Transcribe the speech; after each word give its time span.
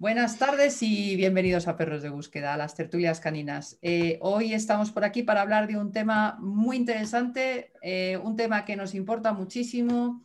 Buenas 0.00 0.38
tardes 0.38 0.82
y 0.82 1.14
bienvenidos 1.14 1.68
a 1.68 1.76
Perros 1.76 2.00
de 2.00 2.08
Búsqueda, 2.08 2.54
a 2.54 2.56
las 2.56 2.74
tertulias 2.74 3.20
caninas. 3.20 3.78
Eh, 3.82 4.18
hoy 4.22 4.54
estamos 4.54 4.90
por 4.90 5.04
aquí 5.04 5.22
para 5.22 5.42
hablar 5.42 5.68
de 5.68 5.76
un 5.76 5.92
tema 5.92 6.38
muy 6.40 6.78
interesante, 6.78 7.74
eh, 7.82 8.16
un 8.16 8.34
tema 8.34 8.64
que 8.64 8.76
nos 8.76 8.94
importa 8.94 9.34
muchísimo 9.34 10.24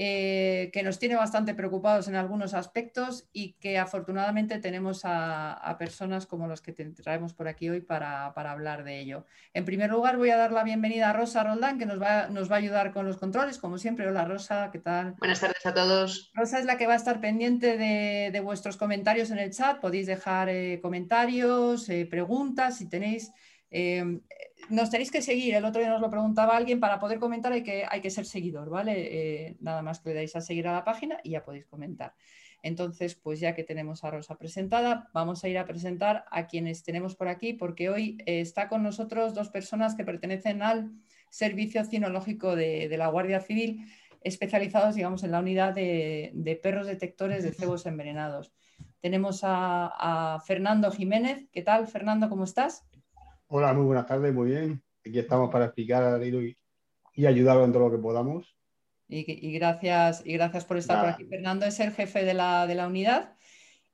eh, 0.00 0.70
que 0.72 0.84
nos 0.84 1.00
tiene 1.00 1.16
bastante 1.16 1.54
preocupados 1.54 2.06
en 2.06 2.14
algunos 2.14 2.54
aspectos 2.54 3.28
y 3.32 3.54
que 3.54 3.78
afortunadamente 3.78 4.60
tenemos 4.60 5.00
a, 5.02 5.74
personas 5.76 6.24
como 6.24 6.46
los 6.46 6.62
que 6.62 6.72
te 6.72 6.84
traemos 6.90 7.34
por 7.34 7.48
aquí 7.48 7.68
hoy 7.68 7.80
para, 7.80 8.26
hablar 8.26 8.84
de 8.84 9.00
ello. 9.00 9.26
En 9.54 9.64
primer 9.64 9.90
lugar, 9.90 10.16
voy 10.16 10.30
a 10.30 10.36
dar 10.36 10.52
la 10.52 10.62
bienvenida 10.62 11.10
a 11.10 11.14
Rosa 11.14 11.42
Roldán, 11.42 11.80
que 11.80 11.86
nos 11.86 12.00
va, 12.00 12.28
nos 12.28 12.48
va 12.48 12.54
a 12.54 12.58
ayudar 12.58 12.92
con 12.92 13.06
los 13.06 13.16
controles, 13.16 13.58
como 13.58 13.76
siempre. 13.76 14.06
Hola 14.06 14.24
Rosa, 14.24 14.70
¿qué 14.70 14.78
tal? 14.78 15.16
Buenas 15.18 15.40
tardes 15.40 15.66
a 15.66 15.74
todos. 15.74 16.30
Rosa 16.32 16.60
es 16.60 16.64
la 16.64 16.78
que 16.78 16.86
va 16.86 16.92
a 16.92 16.96
estar 16.96 17.20
pendiente 17.20 17.76
de, 17.76 18.40
vuestros 18.40 18.76
comentarios 18.76 19.32
en 19.32 19.38
el 19.40 19.50
chat. 19.50 19.80
Podéis 19.80 20.06
dejar 20.06 20.48
eh, 20.48 20.78
comentarios, 20.80 21.88
eh, 21.88 22.06
preguntas, 22.08 22.78
si 22.78 22.88
tenéis... 22.88 23.32
nos 24.70 24.90
tenéis 24.90 25.10
que 25.10 25.22
seguir, 25.22 25.54
el 25.54 25.64
otro 25.64 25.80
día 25.80 25.90
nos 25.90 26.00
lo 26.00 26.10
preguntaba 26.10 26.56
alguien, 26.56 26.80
para 26.80 26.98
poder 26.98 27.18
comentar 27.18 27.52
hay 27.52 27.62
que, 27.62 27.84
hay 27.88 28.00
que 28.00 28.10
ser 28.10 28.26
seguidor, 28.26 28.70
¿vale? 28.70 29.46
Eh, 29.46 29.56
nada 29.60 29.82
más 29.82 30.00
que 30.00 30.10
le 30.10 30.16
dais 30.16 30.36
a 30.36 30.40
seguir 30.40 30.68
a 30.68 30.72
la 30.72 30.84
página 30.84 31.18
y 31.22 31.30
ya 31.30 31.44
podéis 31.44 31.66
comentar. 31.66 32.14
Entonces, 32.62 33.14
pues 33.14 33.40
ya 33.40 33.54
que 33.54 33.62
tenemos 33.62 34.04
a 34.04 34.10
Rosa 34.10 34.36
presentada, 34.36 35.08
vamos 35.12 35.44
a 35.44 35.48
ir 35.48 35.58
a 35.58 35.66
presentar 35.66 36.24
a 36.30 36.46
quienes 36.46 36.82
tenemos 36.82 37.14
por 37.14 37.28
aquí, 37.28 37.52
porque 37.52 37.88
hoy 37.88 38.18
eh, 38.26 38.40
está 38.40 38.68
con 38.68 38.82
nosotros 38.82 39.34
dos 39.34 39.48
personas 39.48 39.94
que 39.94 40.04
pertenecen 40.04 40.62
al 40.62 40.90
Servicio 41.30 41.84
Cinológico 41.84 42.56
de, 42.56 42.92
la 42.96 43.08
Guardia 43.08 43.40
Civil, 43.40 43.86
especializados, 44.22 44.96
digamos, 44.96 45.22
en 45.22 45.30
la 45.30 45.38
unidad 45.38 45.74
de, 45.74 46.60
perros 46.62 46.86
detectores 46.86 47.44
de 47.44 47.52
cebos 47.52 47.86
envenenados. 47.86 48.52
Tenemos 49.00 49.44
a, 49.44 50.34
a 50.34 50.40
Fernando 50.40 50.90
Jiménez. 50.90 51.46
¿Qué 51.52 51.62
tal, 51.62 51.86
Fernando? 51.86 52.28
¿Cómo 52.28 52.42
estás? 52.42 52.87
Hola, 53.50 53.72
muy 53.72 53.86
buenas 53.86 54.06
tardes, 54.06 54.34
muy 54.34 54.50
bien. 54.50 54.82
Aquí 55.06 55.18
estamos 55.18 55.50
para 55.50 55.64
explicar 55.64 56.22
y, 56.22 56.54
y 57.14 57.26
ayudar 57.26 57.62
en 57.62 57.72
todo 57.72 57.88
lo 57.88 57.90
que 57.90 58.02
podamos. 58.02 58.54
Y, 59.08 59.52
gracias, 59.54 60.22
y 60.26 60.34
gracias 60.34 60.66
por 60.66 60.76
estar 60.76 61.00
por 61.00 61.08
aquí. 61.08 61.24
Fernando 61.24 61.64
es 61.64 61.80
el 61.80 61.92
jefe 61.92 62.26
de 62.26 62.34
la, 62.34 62.86
unidad. 62.86 63.34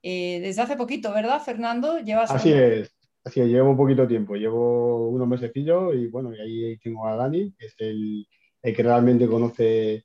Eh, 0.03 0.41
desde 0.41 0.61
hace 0.61 0.75
poquito, 0.75 1.13
¿verdad, 1.13 1.41
Fernando? 1.41 1.99
¿Llevas 1.99 2.31
así 2.31 2.51
es, 2.51 2.93
así 3.23 3.39
es, 3.39 3.47
llevo 3.47 3.69
un 3.69 3.77
poquito 3.77 4.05
tiempo, 4.05 4.35
llevo 4.35 5.07
unos 5.07 5.25
mesecillos 5.25 5.95
y 5.95 6.07
bueno, 6.07 6.35
y 6.35 6.41
ahí 6.41 6.77
tengo 6.79 7.07
a 7.07 7.15
Dani, 7.15 7.53
que 7.57 7.67
es 7.67 7.75
el, 7.77 8.27
el 8.61 8.75
que 8.75 8.83
realmente 8.83 9.25
conoce 9.25 10.03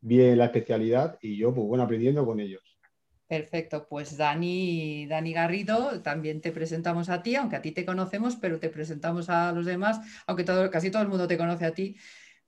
bien 0.00 0.38
la 0.38 0.46
especialidad 0.46 1.18
y 1.22 1.36
yo, 1.36 1.54
pues 1.54 1.68
bueno, 1.68 1.84
aprendiendo 1.84 2.26
con 2.26 2.40
ellos. 2.40 2.67
Perfecto, 3.28 3.86
pues 3.86 4.16
Dani, 4.16 5.06
Dani 5.06 5.34
Garrido, 5.34 6.00
también 6.00 6.40
te 6.40 6.50
presentamos 6.50 7.10
a 7.10 7.22
ti, 7.22 7.36
aunque 7.36 7.56
a 7.56 7.60
ti 7.60 7.72
te 7.72 7.84
conocemos, 7.84 8.36
pero 8.36 8.58
te 8.58 8.70
presentamos 8.70 9.28
a 9.28 9.52
los 9.52 9.66
demás, 9.66 10.00
aunque 10.26 10.44
todo, 10.44 10.70
casi 10.70 10.90
todo 10.90 11.02
el 11.02 11.08
mundo 11.08 11.28
te 11.28 11.36
conoce 11.36 11.66
a 11.66 11.72
ti. 11.72 11.98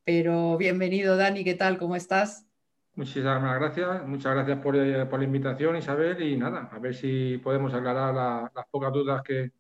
Pero 0.05 0.56
bienvenido, 0.56 1.19
Dani, 1.19 1.45
¿qué 1.45 1.55
tal? 1.55 1.77
¿Cómo 1.77 1.97
estás? 1.97 2.47
Muchísimas 2.95 3.61
gracias, 3.61 4.06
muchas 4.06 4.34
gracias 4.34 4.59
por, 4.61 4.75
eh, 4.75 5.05
la 5.05 5.25
invitación, 5.25 5.77
Isabel, 5.77 6.22
y 6.22 6.39
nada, 6.39 6.70
a 6.72 6.78
ver 6.78 6.94
si 6.94 7.37
podemos 7.37 7.75
aclarar 7.75 8.50
las 8.55 8.67
pocas 8.70 8.91
dudas 8.91 9.22
que, 9.22 9.53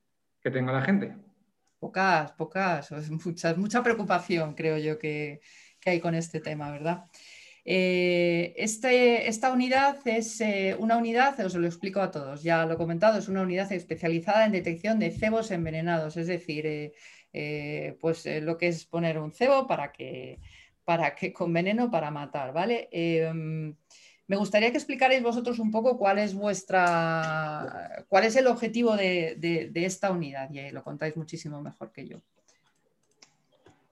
tenga 0.42 0.72
la 0.72 0.80
gente. 0.80 1.14
Pocas, 1.78 2.32
pocas, 2.32 2.90
muchas, 3.26 3.58
mucha 3.58 3.82
preocupación 3.82 4.54
creo 4.54 4.78
yo 4.78 4.98
que, 4.98 5.42
que 5.78 5.90
hay 5.90 6.00
con 6.00 6.14
este 6.14 6.40
tema, 6.40 6.70
¿verdad? 6.70 7.04
Eh, 7.64 8.54
este, 8.56 9.28
esta 9.28 9.52
unidad 9.52 9.98
es 10.06 10.40
eh, 10.40 10.76
una 10.78 10.96
unidad, 10.96 11.38
os 11.40 11.54
lo 11.54 11.66
explico 11.66 12.00
a 12.00 12.10
todos, 12.10 12.42
ya 12.42 12.64
lo 12.64 12.74
he 12.74 12.76
comentado, 12.76 13.18
es 13.18 13.28
una 13.28 13.42
unidad 13.42 13.70
especializada 13.72 14.46
en 14.46 14.52
detección 14.52 14.98
de 14.98 15.10
cebos 15.10 15.50
envenenados, 15.50 16.16
es 16.16 16.26
decir, 16.26 16.92
eh, 17.32 17.98
pues 18.00 18.26
lo 18.42 18.56
que 18.56 18.68
es 18.68 18.86
poner 18.86 19.18
un 19.18 19.32
cebo 19.32 19.66
para 19.66 19.92
que, 19.92 20.40
para 20.84 21.14
que 21.14 21.32
con 21.32 21.52
veneno 21.52 21.90
para 21.90 22.10
matar, 22.10 22.52
¿vale? 22.52 22.88
Em, 22.92 23.74
me 24.26 24.36
gustaría 24.36 24.70
que 24.70 24.78
explicarais 24.78 25.22
vosotros 25.22 25.58
un 25.58 25.70
poco 25.70 25.98
cuál 25.98 26.18
es 26.18 26.34
vuestra, 26.34 28.04
cuál 28.08 28.24
es 28.24 28.36
el 28.36 28.46
objetivo 28.46 28.96
de, 28.96 29.36
de 29.38 29.84
esta 29.84 30.10
unidad 30.12 30.50
y 30.52 30.70
lo 30.70 30.82
contáis 30.84 31.16
muchísimo 31.16 31.60
mejor 31.62 31.92
que 31.92 32.06
yo. 32.06 32.22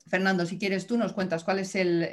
Fernando, 0.09 0.47
si 0.47 0.59
quieres 0.59 0.87
tú 0.87 0.97
nos 0.97 1.13
cuentas 1.13 1.45
cuál 1.45 1.59
es 1.59 1.75
el, 1.75 2.09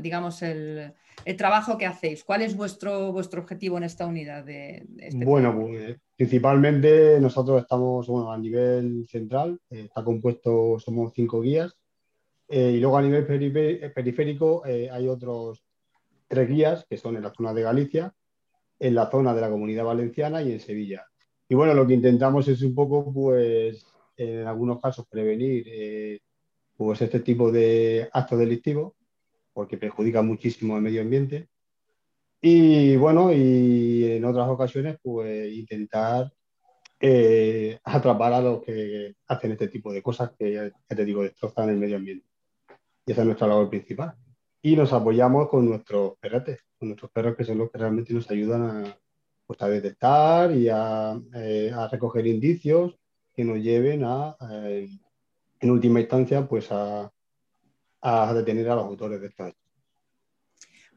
digamos, 0.00 0.42
el, 0.42 0.94
trabajo 1.36 1.76
que 1.76 1.86
hacéis, 1.86 2.24
cuál 2.24 2.42
es 2.42 2.56
vuestro, 2.56 3.12
vuestro 3.12 3.42
objetivo 3.42 3.76
en 3.76 3.84
esta 3.84 4.06
unidad. 4.06 4.44
De, 4.44 4.86
bueno, 5.14 5.54
pues, 5.54 5.98
principalmente 6.16 7.20
nosotros 7.20 7.62
estamos 7.62 8.08
a 8.08 8.38
nivel 8.38 9.06
central, 9.08 9.58
eh, 9.70 9.84
está 9.84 10.02
compuesto, 10.02 10.78
somos 10.78 11.12
cinco 11.14 11.40
guías, 11.40 11.76
eh, 12.48 12.72
y 12.76 12.80
luego 12.80 12.96
a 12.96 13.02
nivel 13.02 13.26
periférico 13.26 14.64
eh, 14.66 14.88
hay 14.90 15.06
otros 15.06 15.62
tres 16.26 16.48
guías 16.48 16.86
que 16.88 16.96
son 16.96 17.16
en 17.16 17.22
la 17.22 17.32
zona 17.32 17.52
de 17.52 17.62
Galicia, 17.62 18.14
en 18.78 18.94
la 18.94 19.10
zona 19.10 19.34
de 19.34 19.40
la 19.42 19.50
Comunidad 19.50 19.84
Valenciana 19.84 20.42
y 20.42 20.52
en 20.52 20.60
Sevilla. 20.60 21.04
Y 21.48 21.54
bueno, 21.54 21.74
lo 21.74 21.86
que 21.86 21.94
intentamos 21.94 22.48
es 22.48 22.62
un 22.62 22.74
poco, 22.74 23.12
pues, 23.12 23.84
en 24.16 24.46
algunos 24.46 24.80
casos 24.80 25.06
prevenir 25.08 26.20
pues 26.80 27.02
este 27.02 27.20
tipo 27.20 27.52
de 27.52 28.08
actos 28.10 28.38
delictivos, 28.38 28.94
porque 29.52 29.76
perjudica 29.76 30.22
muchísimo 30.22 30.76
el 30.76 30.82
medio 30.82 31.02
ambiente. 31.02 31.50
Y 32.40 32.96
bueno, 32.96 33.34
y 33.34 34.12
en 34.12 34.24
otras 34.24 34.48
ocasiones, 34.48 34.96
pues 35.02 35.52
intentar 35.52 36.32
eh, 36.98 37.78
atrapar 37.84 38.32
a 38.32 38.40
los 38.40 38.62
que 38.62 39.14
hacen 39.26 39.52
este 39.52 39.68
tipo 39.68 39.92
de 39.92 40.02
cosas 40.02 40.32
que, 40.38 40.54
ya 40.54 40.72
te 40.96 41.04
digo, 41.04 41.22
destrozan 41.22 41.68
el 41.68 41.76
medio 41.76 41.96
ambiente. 41.96 42.26
Y 43.04 43.12
esa 43.12 43.20
es 43.20 43.26
nuestra 43.26 43.46
labor 43.46 43.68
principal. 43.68 44.16
Y 44.62 44.74
nos 44.74 44.90
apoyamos 44.94 45.50
con 45.50 45.68
nuestros 45.68 46.16
perretes, 46.18 46.60
con 46.78 46.88
nuestros 46.88 47.10
perros 47.10 47.36
que 47.36 47.44
son 47.44 47.58
los 47.58 47.70
que 47.70 47.76
realmente 47.76 48.14
nos 48.14 48.30
ayudan 48.30 48.62
a, 48.62 48.98
pues, 49.46 49.60
a 49.60 49.68
detectar 49.68 50.56
y 50.56 50.70
a, 50.70 51.20
eh, 51.34 51.72
a 51.74 51.88
recoger 51.88 52.26
indicios 52.26 52.98
que 53.34 53.44
nos 53.44 53.58
lleven 53.58 54.02
a, 54.02 54.34
eh, 54.50 54.88
en 55.60 55.70
última 55.70 56.00
instancia, 56.00 56.46
pues 56.46 56.68
a, 56.70 57.12
detener 58.34 58.68
a 58.70 58.76
los 58.76 58.84
autores 58.84 59.20
de 59.20 59.26
estas. 59.28 59.54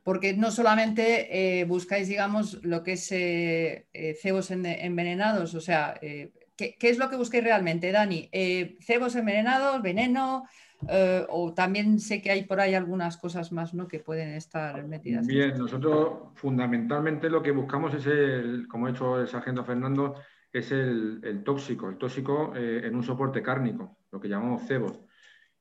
Porque 0.03 0.33
no 0.33 0.51
solamente 0.51 1.59
eh, 1.59 1.65
buscáis, 1.65 2.07
digamos, 2.07 2.63
lo 2.63 2.83
que 2.83 2.93
es 2.93 3.11
eh, 3.11 3.87
eh, 3.93 4.15
cebos 4.21 4.51
envenenados, 4.51 5.53
o 5.55 5.61
sea, 5.61 5.93
¿qué, 6.01 6.75
es 6.79 6.97
lo 6.97 7.09
que 7.09 7.15
buscáis 7.15 7.43
realmente, 7.43 7.91
Dani? 7.91 8.29
¿Cebos 8.81 9.15
envenenados, 9.15 9.81
veneno? 9.81 10.43
o 11.29 11.53
también 11.53 11.97
sé 11.97 12.21
que 12.21 12.29
hay 12.29 12.43
por 12.43 12.59
ahí 12.59 12.75
algunas 12.75 13.15
cosas 13.15 13.53
más 13.53 13.73
¿no? 13.73 13.87
que 13.87 13.99
pueden 13.99 14.33
estar 14.33 14.85
metidas. 14.85 15.25
Bien, 15.25 15.57
nosotros 15.57 16.33
fundamentalmente 16.35 17.29
lo 17.29 17.41
que 17.41 17.51
buscamos 17.51 17.93
es 17.93 18.05
el, 18.05 18.67
como 18.67 18.87
ha 18.87 18.89
hecho 18.89 19.21
el 19.21 19.29
sargento 19.29 19.63
Fernando, 19.63 20.15
es 20.53 20.71
el, 20.71 21.41
tóxico, 21.43 21.89
el 21.89 21.97
tóxico 21.97 22.53
eh, 22.55 22.81
en 22.85 22.95
un 22.95 23.03
soporte 23.03 23.41
cárnico, 23.41 23.97
lo 24.13 24.19
que 24.21 24.29
llamamos 24.29 24.63
cebos. 24.67 25.01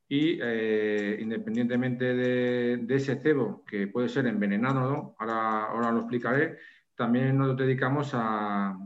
Y 0.07 0.39
eh, 0.43 1.17
independientemente 1.21 2.15
de, 2.15 2.95
ese 2.95 3.17
cebo, 3.17 3.65
que 3.65 3.87
puede 3.87 4.11
ser 4.11 4.27
envenenado, 4.27 4.81
¿no? 4.81 5.17
ahora, 5.19 5.65
ahora 5.65 5.91
lo 5.91 6.01
explicaré, 6.01 6.59
también 6.95 7.39
nos 7.39 7.57
dedicamos 7.57 8.11
a, 8.12 8.79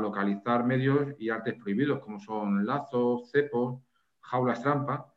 localizar 0.00 0.64
medios 0.64 1.14
y 1.20 1.30
artes 1.30 1.54
prohibidos, 1.54 2.00
como 2.00 2.18
son 2.18 2.66
lazos, 2.66 3.30
cepos, 3.30 3.80
jaulas 4.20 4.60
trampa, 4.60 5.14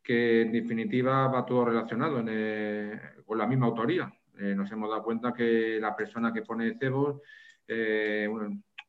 que 0.00 0.42
en 0.42 0.52
definitiva 0.52 1.26
va 1.26 1.44
todo 1.44 1.64
relacionado 1.64 2.22
eh, 2.28 3.00
con 3.26 3.36
la 3.36 3.48
misma 3.48 3.66
autoría. 3.66 4.12
nos 4.38 4.70
hemos 4.70 4.90
dado 4.90 5.02
cuenta 5.02 5.32
que 5.32 5.78
la 5.80 5.96
persona 5.96 6.32
que 6.32 6.42
pone 6.42 6.78
cebos, 6.78 7.20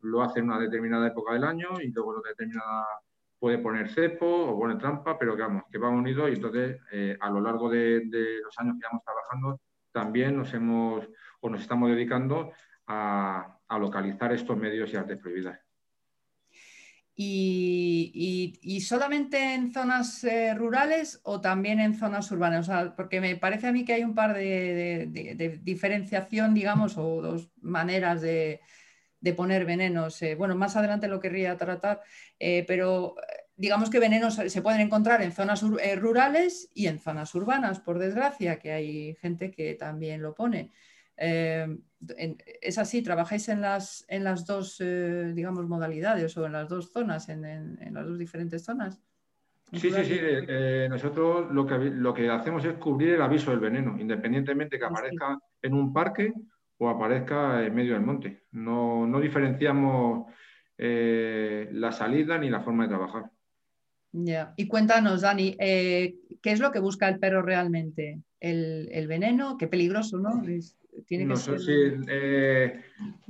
lo 0.01 0.21
hace 0.21 0.39
en 0.39 0.45
una 0.45 0.59
determinada 0.59 1.07
época 1.07 1.33
del 1.33 1.45
año 1.45 1.81
y 1.81 1.91
luego 1.91 2.13
en 2.13 2.19
otra 2.19 2.29
determinada 2.31 2.85
puede 3.43 3.57
poner 3.57 3.89
cepo 3.89 4.25
o 4.25 4.57
pone 4.57 4.77
trampa, 4.77 5.19
pero 5.19 5.35
que 5.35 5.41
vamos, 5.41 5.63
que 5.69 5.77
va 5.77 5.89
unido 5.89 6.29
y 6.29 6.35
entonces 6.35 6.79
eh, 6.93 7.17
a 7.19 7.29
lo 7.29 7.41
largo 7.41 7.69
de, 7.69 8.01
los 8.41 8.57
años 8.57 8.77
que 8.79 8.87
vamos 8.87 9.03
trabajando 9.03 9.59
también 9.91 10.37
nos 10.37 10.53
hemos 10.53 11.05
o 11.41 11.49
nos 11.49 11.59
estamos 11.59 11.89
dedicando 11.89 12.53
a, 12.87 13.59
localizar 13.77 14.31
estos 14.31 14.55
medios 14.55 14.93
y 14.93 14.95
artes 14.95 15.17
prohibidas. 15.17 15.59
Y, 17.17 18.81
solamente 18.87 19.55
en 19.55 19.73
zonas 19.73 20.23
eh, 20.23 20.53
rurales 20.53 21.19
o 21.23 21.41
también 21.41 21.81
en 21.81 21.95
zonas 21.95 22.31
urbanas? 22.31 22.69
porque 22.95 23.19
me 23.19 23.35
parece 23.35 23.67
a 23.67 23.73
mí 23.73 23.83
que 23.83 23.95
hay 23.95 24.05
un 24.05 24.15
par 24.15 24.33
de 24.35 25.59
diferenciación, 25.61 26.53
digamos, 26.53 26.97
o 26.97 27.21
dos 27.21 27.51
maneras 27.61 28.21
de, 28.21 28.61
de 29.23 29.33
poner 29.33 29.63
venenos. 29.63 30.21
Eh, 30.21 30.35
bueno, 30.35 30.53
más 30.53 30.75
adelante 30.75 31.07
lo 31.07 31.21
querría 31.21 31.55
tratar, 31.55 32.01
eh, 32.39 32.65
pero 32.67 33.15
eh, 33.21 33.45
digamos 33.55 33.89
que 33.89 33.99
venenos 33.99 34.35
se 34.35 34.61
pueden 34.61 34.81
encontrar 34.81 35.21
en 35.21 35.31
zonas 35.31 35.63
rurales 35.97 36.69
y 36.73 36.87
en 36.87 36.99
zonas 36.99 37.33
urbanas, 37.33 37.79
por 37.79 37.99
desgracia, 37.99 38.59
que 38.59 38.73
hay 38.73 39.15
gente 39.15 39.49
que 39.49 39.75
también 39.75 40.21
lo 40.21 40.35
pone. 40.35 40.71
¿Es 41.15 42.77
así? 42.77 43.01
¿Trabajáis 43.01 43.47
en 43.47 43.61
las, 43.61 44.03
en 44.09 44.25
las 44.25 44.45
dos, 44.45 44.79
digamos, 44.79 45.69
modalidades 45.69 46.35
o 46.35 46.45
en 46.45 46.51
las 46.51 46.67
dos 46.67 46.91
zonas, 46.91 47.29
en 47.29 47.93
las 47.93 48.05
dos 48.05 48.17
diferentes 48.17 48.65
zonas? 48.65 48.99
Sí, 49.73 49.89
sí, 49.89 50.05
sí. 50.05 50.19
Eh, 50.21 50.87
nosotros 50.89 51.51
lo 51.51 51.65
que, 51.65 51.77
lo 51.77 52.13
que 52.13 52.29
hacemos 52.29 52.63
es 52.63 52.73
cubrir 52.73 53.15
el 53.15 53.21
aviso 53.21 53.49
del 53.49 53.59
veneno, 53.59 53.97
independientemente 53.99 54.77
que 54.77 54.85
aparezca 54.85 55.39
en 55.61 55.73
un 55.73 55.91
parque 55.91 56.31
o 56.83 56.89
aparezca 56.89 57.65
en 57.65 57.73
medio 57.73 57.93
del 57.93 58.03
monte. 58.03 58.43
No, 58.51 59.19
diferenciamos 59.21 60.31
eh, 60.77 61.69
la 61.71 61.91
salida 61.91 62.37
ni 62.37 62.49
la 62.49 62.61
forma 62.61 62.83
de 62.83 62.89
trabajar. 62.89 63.31
Ya. 64.11 64.53
Y 64.57 64.67
cuéntanos, 64.67 65.21
Dani, 65.21 65.55
¿qué 65.57 66.19
es 66.43 66.59
lo 66.59 66.71
que 66.71 66.79
busca 66.79 67.09
el 67.09 67.19
perro 67.19 67.41
realmente? 67.41 68.21
¿El, 68.39 69.07
veneno? 69.07 69.57
Qué 69.57 69.67
peligroso, 69.67 70.19
¿no? 70.19 70.43
no 71.25 71.35
sé 71.35 71.59
si 71.59 71.71
eh, 72.07 72.81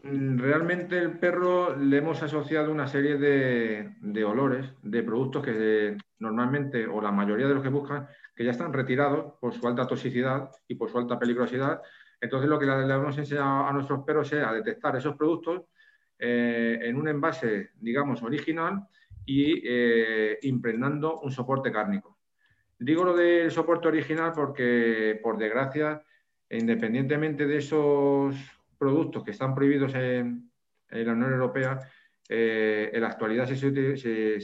realmente 0.03 0.97
el 0.97 1.17
perro 1.19 1.75
le 1.77 1.97
hemos 1.97 2.21
asociado 2.21 2.71
una 2.71 2.87
serie 2.87 3.17
de, 3.17 4.23
olores, 4.25 4.65
de 4.81 5.03
productos 5.03 5.43
que 5.43 5.97
normalmente, 6.19 6.87
o 6.87 7.01
la 7.01 7.11
mayoría 7.11 7.47
de 7.47 7.53
los 7.53 7.63
que 7.63 7.69
buscan, 7.69 8.07
que 8.35 8.43
ya 8.43 8.51
están 8.51 8.73
retirados 8.73 9.33
por 9.39 9.53
su 9.53 9.67
alta 9.67 9.87
toxicidad 9.87 10.49
y 10.67 10.75
por 10.75 10.89
su 10.89 10.97
alta 10.97 11.19
peligrosidad. 11.19 11.81
Entonces 12.23 12.49
lo 12.49 12.57
que 12.57 12.65
le, 12.65 12.93
hemos 12.93 13.17
enseñado 13.17 13.67
a 13.67 13.73
nuestros 13.73 14.01
perros 14.05 14.31
es 14.31 14.41
a 14.41 14.53
detectar 14.53 14.95
esos 14.95 15.17
productos 15.17 15.63
eh, 16.17 16.79
en 16.81 16.95
un 16.95 17.09
envase, 17.09 17.71
digamos, 17.81 18.23
original 18.23 18.87
y 19.25 19.61
eh, 19.65 20.39
impregnando 20.43 21.19
un 21.19 21.31
soporte 21.33 21.69
cárnico. 21.69 22.17
Digo 22.79 23.03
lo 23.03 23.13
del 23.13 23.51
soporte 23.51 23.89
original 23.89 24.31
porque, 24.33 25.19
por 25.21 25.37
desgracia, 25.37 26.01
independientemente 26.49 27.45
de 27.45 27.57
esos 27.57 28.33
productos 28.77 29.21
que 29.25 29.31
están 29.31 29.53
prohibidos 29.53 29.93
en, 29.95 30.49
la 30.91 31.11
Unión 31.11 31.33
Europea, 31.33 31.77
eh, 32.29 32.89
en 32.93 33.01
la 33.01 33.07
actualidad 33.07 33.47
se, 33.47 33.69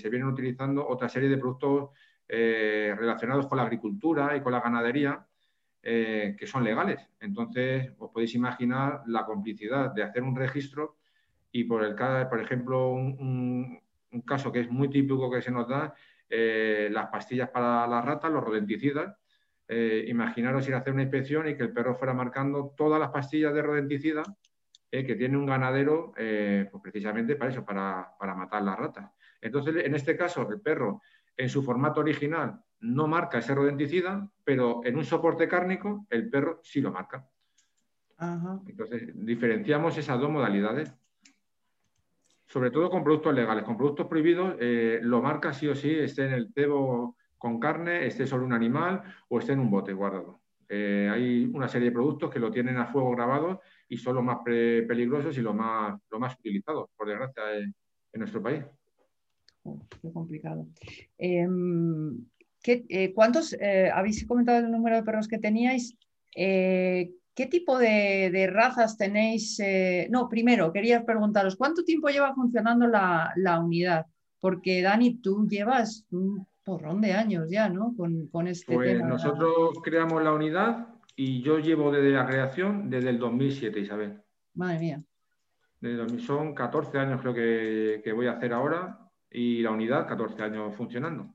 vienen 0.09 0.27
utilizando 0.27 0.85
otra 0.85 1.07
serie 1.07 1.29
de 1.29 1.37
productos 1.37 1.91
relacionados 2.27 3.47
con 3.47 3.57
la 3.57 3.63
agricultura 3.63 4.35
y 4.35 4.41
con 4.41 4.51
la 4.51 4.59
ganadería 4.59 5.25
eh, 5.83 6.35
que 6.37 6.47
son 6.47 6.63
legales. 6.63 7.07
Entonces, 7.19 7.91
os 7.97 8.11
podéis 8.11 8.35
imaginar 8.35 9.03
la 9.07 9.25
complicidad 9.25 9.93
de 9.93 10.03
hacer 10.03 10.23
un 10.23 10.35
registro 10.35 10.97
y 11.51 11.63
por, 11.63 11.83
el, 11.83 11.95
por 12.29 12.39
ejemplo, 12.39 12.91
un, 12.91 13.79
caso 14.25 14.51
que 14.51 14.61
es 14.61 14.69
muy 14.69 14.89
típico 14.89 15.31
que 15.31 15.41
se 15.41 15.51
nos 15.51 15.67
da, 15.67 15.93
las 16.29 17.07
pastillas 17.07 17.49
para 17.49 17.87
las 17.87 18.05
ratas, 18.05 18.31
los 18.31 18.43
rodenticidas, 18.43 19.15
eh, 19.71 20.05
imaginaros 20.07 20.67
ir 20.67 20.73
a 20.73 20.79
hacer 20.79 20.93
una 20.93 21.03
inspección 21.03 21.47
y 21.47 21.55
que 21.55 21.61
el 21.61 21.71
perro 21.71 21.95
fuera 21.95 22.11
marcando 22.11 22.73
todas 22.75 22.99
las 22.99 23.11
pastillas 23.11 23.53
de 23.53 23.61
rodenticida 23.61 24.23
eh, 24.89 25.05
que 25.05 25.15
tiene 25.15 25.37
un 25.37 25.45
ganadero, 25.45 26.11
eh, 26.17 26.67
pues 26.71 26.81
precisamente 26.81 27.35
para 27.35 27.51
eso, 27.51 27.63
para, 27.63 28.15
matar 28.35 28.63
las 28.63 28.79
ratas. 28.79 29.11
Entonces, 29.39 29.85
en 29.85 29.93
este 29.93 30.17
caso, 30.17 30.49
el 30.49 30.59
perro 30.59 31.03
en 31.37 31.49
su 31.49 31.61
formato 31.61 31.99
original 31.99 32.59
no 32.81 33.07
marca 33.07 33.39
ese 33.39 33.55
rodenticida, 33.55 34.29
pero 34.43 34.81
en 34.83 34.97
un 34.97 35.05
soporte 35.05 35.47
cárnico 35.47 36.05
el 36.09 36.29
perro 36.29 36.59
sí 36.63 36.81
lo 36.81 36.91
marca. 36.91 37.27
Entonces, 38.67 39.11
diferenciamos 39.13 39.97
esas 39.97 40.19
dos 40.19 40.29
modalidades. 40.29 40.93
Sobre 42.47 42.71
todo 42.71 42.89
con 42.89 43.03
productos 43.03 43.33
legales. 43.33 43.63
Con 43.63 43.77
productos 43.77 44.07
prohibidos, 44.07 44.55
lo 45.01 45.21
marca 45.21 45.53
sí 45.53 45.67
o 45.67 45.75
sí, 45.75 45.91
esté 45.91 46.25
en 46.25 46.33
el 46.33 46.51
cebo 46.53 47.15
con 47.37 47.59
carne, 47.59 48.05
esté 48.05 48.27
solo 48.27 48.45
un 48.45 48.53
animal 48.53 49.03
o 49.29 49.39
esté 49.39 49.53
en 49.53 49.59
un 49.59 49.71
bote 49.71 49.93
guardado. 49.93 50.41
Eh, 50.67 51.09
hay 51.11 51.45
una 51.45 51.67
serie 51.67 51.89
de 51.89 51.93
productos 51.93 52.29
que 52.29 52.39
lo 52.39 52.51
tienen 52.51 52.77
a 52.77 52.85
fuego 52.85 53.09
grabado 53.11 53.61
y 53.87 53.97
son 53.97 54.15
los 54.15 54.23
más 54.23 54.37
peligrosos 54.43 55.35
y 55.35 55.41
los 55.41 55.55
más, 55.55 55.99
más 56.19 56.37
utilizados, 56.37 56.89
por 56.95 57.07
desgracia, 57.07 57.43
en, 57.57 57.73
nuestro 58.13 58.43
país. 58.43 58.63
Oh, 59.63 59.79
qué 60.01 60.11
complicado. 60.11 60.67
Eh, 62.65 63.13
¿Cuántos, 63.13 63.53
eh, 63.53 63.89
habéis 63.93 64.25
comentado 64.27 64.59
el 64.59 64.71
número 64.71 64.97
de 64.97 65.03
perros 65.03 65.27
que 65.27 65.39
teníais? 65.39 65.95
¿Qué 66.33 67.45
tipo 67.49 67.77
de, 67.77 68.49
razas 68.51 68.97
tenéis? 68.97 69.61
no, 70.09 70.27
primero, 70.27 70.71
quería 70.73 71.05
preguntaros, 71.05 71.55
¿cuánto 71.55 71.83
tiempo 71.83 72.09
lleva 72.09 72.35
funcionando 72.35 72.87
la, 72.87 73.31
la 73.37 73.59
unidad? 73.59 74.05
Porque 74.39 74.81
Dani, 74.81 75.15
tú 75.21 75.47
llevas 75.47 76.05
un 76.11 76.45
porrón 76.69 77.01
de 77.01 77.13
años 77.13 77.49
ya, 77.49 77.67
¿no? 77.67 77.95
Con, 77.97 78.47
este 78.47 78.73
pues 78.73 79.03
Nosotros 79.03 79.79
creamos 79.83 80.23
la 80.23 80.33
unidad 80.33 80.87
y 81.15 81.41
yo 81.41 81.57
llevo 81.57 81.91
desde 81.91 82.11
la 82.11 82.27
creación 82.27 82.89
desde 82.89 83.09
el 83.09 83.17
2007, 83.19 83.79
Isabel. 83.79 84.21
Madre 84.53 84.79
mía. 84.79 85.03
son 86.19 86.53
14 86.53 86.97
años 86.99 87.21
creo 87.21 87.33
que, 87.33 88.13
voy 88.13 88.27
a 88.27 88.33
hacer 88.33 88.53
ahora 88.53 88.99
y 89.31 89.61
la 89.61 89.71
unidad 89.71 90.07
14 90.07 90.43
años 90.43 90.75
funcionando. 90.75 91.33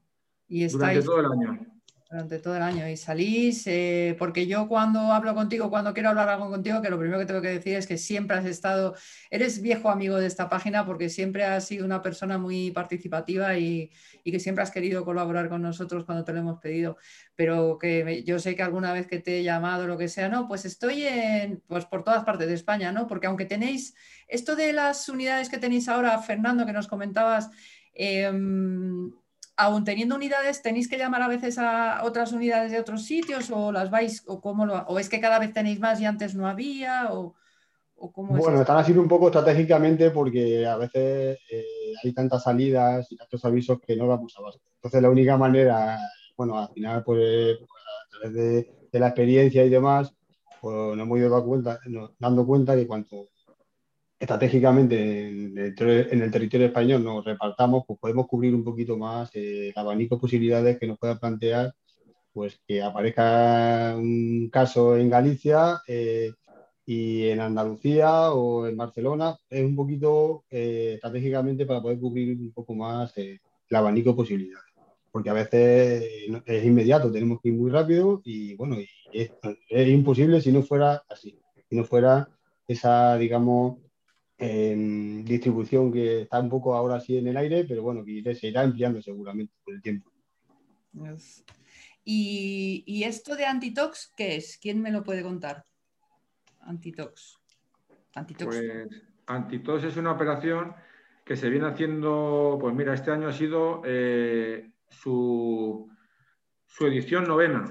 Y 0.48 0.66
Durante 0.68 1.02
todo 1.02 1.20
el 1.20 1.26
año 1.26 1.74
durante 2.14 2.38
todo 2.38 2.56
el 2.56 2.62
año 2.62 2.88
y 2.88 2.96
salís, 2.96 3.66
eh, 3.66 4.14
porque 4.16 4.46
yo 4.46 4.68
cuando 4.68 5.00
hablo 5.00 5.34
contigo, 5.34 5.68
cuando 5.68 5.92
quiero 5.92 6.10
hablar 6.10 6.28
algo 6.28 6.48
contigo, 6.48 6.80
que 6.80 6.88
lo 6.88 6.96
primero 6.96 7.18
que 7.18 7.26
tengo 7.26 7.42
que 7.42 7.48
decir 7.48 7.74
es 7.74 7.88
que 7.88 7.98
siempre 7.98 8.36
has 8.36 8.44
estado, 8.44 8.94
eres 9.30 9.60
viejo 9.60 9.90
amigo 9.90 10.16
de 10.16 10.28
esta 10.28 10.48
página 10.48 10.86
porque 10.86 11.08
siempre 11.08 11.44
has 11.44 11.66
sido 11.66 11.84
una 11.84 12.02
persona 12.02 12.38
muy 12.38 12.70
participativa 12.70 13.58
y, 13.58 13.90
que 14.24 14.38
siempre 14.38 14.62
has 14.62 14.70
querido 14.70 15.04
colaborar 15.04 15.48
con 15.48 15.62
nosotros 15.62 16.04
cuando 16.04 16.22
te 16.24 16.32
lo 16.32 16.38
hemos 16.38 16.60
pedido, 16.60 16.98
pero 17.34 17.78
que 17.80 18.22
yo 18.24 18.38
sé 18.38 18.54
que 18.54 18.62
alguna 18.62 18.92
vez 18.92 19.08
que 19.08 19.18
te 19.18 19.40
he 19.40 19.42
llamado, 19.42 19.88
lo 19.88 19.98
que 19.98 20.06
sea, 20.06 20.28
no, 20.28 20.46
pues 20.46 20.64
estoy 20.64 21.02
en, 21.02 21.64
pues 21.66 21.84
por 21.84 22.04
todas 22.04 22.22
partes 22.24 22.46
de 22.46 22.54
España, 22.54 22.92
¿no? 22.92 23.08
Porque 23.08 23.26
aunque 23.26 23.44
tenéis 23.44 23.94
esto 24.28 24.54
de 24.54 24.72
las 24.72 25.08
unidades 25.08 25.48
que 25.48 25.58
tenéis 25.58 25.88
ahora, 25.88 26.16
Fernando, 26.20 26.64
que 26.64 26.72
nos 26.72 26.86
comentabas, 26.86 27.50
eh, 27.92 28.30
aún 29.56 29.84
teniendo 29.84 30.16
unidades, 30.16 30.62
tenéis 30.62 30.88
que 30.88 30.98
llamar 30.98 31.22
a 31.22 31.28
veces 31.28 31.58
a 31.58 32.02
otras 32.04 32.32
unidades 32.32 32.72
de 32.72 32.80
otros 32.80 33.04
sitios 33.04 33.50
o 33.50 33.72
las 33.72 33.90
vais, 33.90 34.24
o 34.26 34.40
cómo 34.40 34.66
lo, 34.66 34.76
o 34.86 34.98
es 34.98 35.08
que 35.08 35.20
cada 35.20 35.38
vez 35.38 35.52
tenéis 35.52 35.80
más 35.80 36.00
y 36.00 36.06
antes 36.06 36.34
no 36.34 36.48
había, 36.48 37.12
o, 37.12 37.34
cómo 38.12 38.36
Bueno, 38.36 38.60
están 38.60 38.78
haciendo 38.78 39.02
un 39.02 39.08
poco 39.08 39.28
estratégicamente 39.28 40.10
porque 40.10 40.66
a 40.66 40.76
veces 40.76 41.38
eh, 41.50 41.94
hay 42.02 42.12
tantas 42.12 42.42
salidas 42.42 43.10
y 43.10 43.16
tantos 43.16 43.44
avisos 43.44 43.80
que 43.80 43.96
no 43.96 44.06
damos 44.06 44.36
abasto. 44.36 44.60
Entonces 44.74 45.00
la 45.00 45.10
única 45.10 45.36
manera, 45.38 45.98
bueno, 46.36 46.58
al 46.58 46.68
final, 46.68 47.02
pues 47.02 47.56
a 47.56 48.10
través 48.10 48.34
de, 48.34 48.98
la 48.98 49.08
experiencia 49.08 49.64
y 49.64 49.70
demás, 49.70 50.14
pues 50.60 50.96
nos 50.96 51.00
hemos 51.00 51.18
ido 51.18 51.44
cuenta, 51.44 51.80
dando 52.18 52.46
cuenta 52.46 52.76
de 52.76 52.86
cuanto 52.86 53.28
estratégicamente 54.24 55.28
en 55.28 55.58
el, 55.58 56.30
territorio 56.30 56.66
español 56.66 57.04
nos 57.04 57.24
repartamos, 57.24 57.84
pues 57.86 57.98
podemos 58.00 58.26
cubrir 58.26 58.54
un 58.54 58.64
poquito 58.64 58.96
más 58.96 59.30
eh, 59.34 59.68
el 59.68 59.74
abanico 59.76 60.16
de 60.16 60.20
posibilidades 60.20 60.78
que 60.78 60.86
nos 60.86 60.98
pueda 60.98 61.18
plantear 61.18 61.74
pues 62.32 62.58
que 62.66 62.82
aparezca 62.82 63.94
un 63.96 64.48
caso 64.50 64.96
en 64.96 65.08
Galicia 65.08 65.80
eh, 65.86 66.32
y 66.84 67.28
en 67.28 67.40
Andalucía 67.40 68.32
o 68.32 68.66
en 68.66 68.76
Barcelona. 68.76 69.36
Es 69.48 69.64
un 69.64 69.76
poquito 69.76 70.44
eh, 70.50 70.94
estratégicamente 70.94 71.64
para 71.64 71.80
poder 71.80 72.00
cubrir 72.00 72.36
un 72.36 72.52
poco 72.52 72.74
más 72.74 73.16
el 73.16 73.40
abanico 73.70 74.10
de 74.10 74.16
posibilidades. 74.16 74.72
Porque 75.12 75.30
a 75.30 75.34
veces 75.34 76.02
es 76.44 76.64
inmediato, 76.64 77.12
tenemos 77.12 77.40
que 77.40 77.50
ir 77.50 77.54
muy 77.54 77.70
rápido 77.70 78.20
y 78.24 78.56
bueno, 78.56 78.78
es, 79.12 79.30
es 79.68 79.88
imposible 79.88 80.40
si 80.40 80.50
no 80.50 80.62
fuera 80.62 81.04
así, 81.08 81.38
si 81.68 81.76
no 81.76 81.84
fuera 81.84 82.28
esa, 82.66 83.16
digamos, 83.16 83.83
distribución 84.38 85.92
que 85.92 86.22
está 86.22 86.40
un 86.40 86.50
poco 86.50 86.74
ahora 86.74 87.00
sí 87.00 87.16
en 87.18 87.28
el 87.28 87.36
aire, 87.36 87.64
pero 87.64 87.82
bueno, 87.82 88.04
que 88.04 88.34
se 88.34 88.48
irá 88.48 88.62
ampliando 88.62 89.00
seguramente 89.00 89.54
con 89.62 89.74
el 89.74 89.82
tiempo. 89.82 90.10
¿Y, 92.04 93.02
esto 93.04 93.36
de 93.36 93.46
Antitox 93.46 94.12
qué 94.16 94.36
es? 94.36 94.58
¿Quién 94.58 94.80
me 94.80 94.90
lo 94.90 95.02
puede 95.02 95.22
contar? 95.22 95.64
Antitox. 96.60 97.38
Antitox. 98.14 98.56
Pues 98.56 98.88
Antitox 99.26 99.84
es 99.84 99.96
una 99.96 100.12
operación 100.12 100.74
que 101.24 101.36
se 101.36 101.48
viene 101.48 101.66
haciendo, 101.66 102.58
pues 102.60 102.74
mira, 102.74 102.92
este 102.92 103.10
año 103.10 103.28
ha 103.28 103.32
sido 103.32 103.82
eh, 103.84 104.70
su, 104.90 105.90
su, 106.66 106.86
edición 106.86 107.24
novena. 107.24 107.64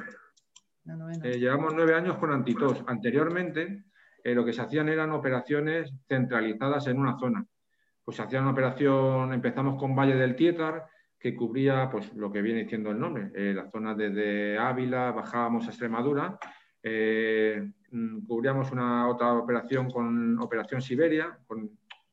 Eh, 1.24 1.38
llevamos 1.38 1.74
nueve 1.76 1.94
años 1.94 2.18
con 2.18 2.32
Antitox. 2.32 2.84
Anteriormente 2.88 3.86
eh, 4.24 4.34
lo 4.34 4.46
que 4.46 4.54
se 4.54 4.62
hacían 4.62 4.88
eran 4.88 5.12
operaciones 5.12 5.94
centralizadas 6.08 6.88
en 6.88 6.98
una 6.98 7.18
zona. 7.18 7.46
Pues 8.04 8.18
se 8.18 8.24
hacía 8.24 8.42
una 8.42 8.52
operación, 8.52 9.34
empezamos 9.34 9.78
con 9.80 9.96
Valle 9.96 10.16
del 10.16 10.36
Tietar, 10.36 10.86
que 11.20 11.36
cubría 11.36 11.90
pues, 11.90 12.14
lo 12.14 12.32
que 12.32 12.42
viene 12.42 12.64
diciendo 12.64 12.92
el 12.92 13.00
nombre, 13.00 13.32
eh, 13.34 13.54
la 13.54 13.70
zona 13.70 13.94
desde 13.96 14.58
Ávila, 14.58 15.12
bajábamos 15.12 15.66
a 15.66 15.70
Extremadura, 15.70 16.38
eh, 16.82 17.72
mm, 17.92 18.26
cubríamos 18.26 18.72
una 18.72 19.08
otra 19.08 19.34
operación 19.34 19.90
con 19.90 20.40
Operación 20.40 20.82
Siberia, 20.82 21.38
con 21.46 21.70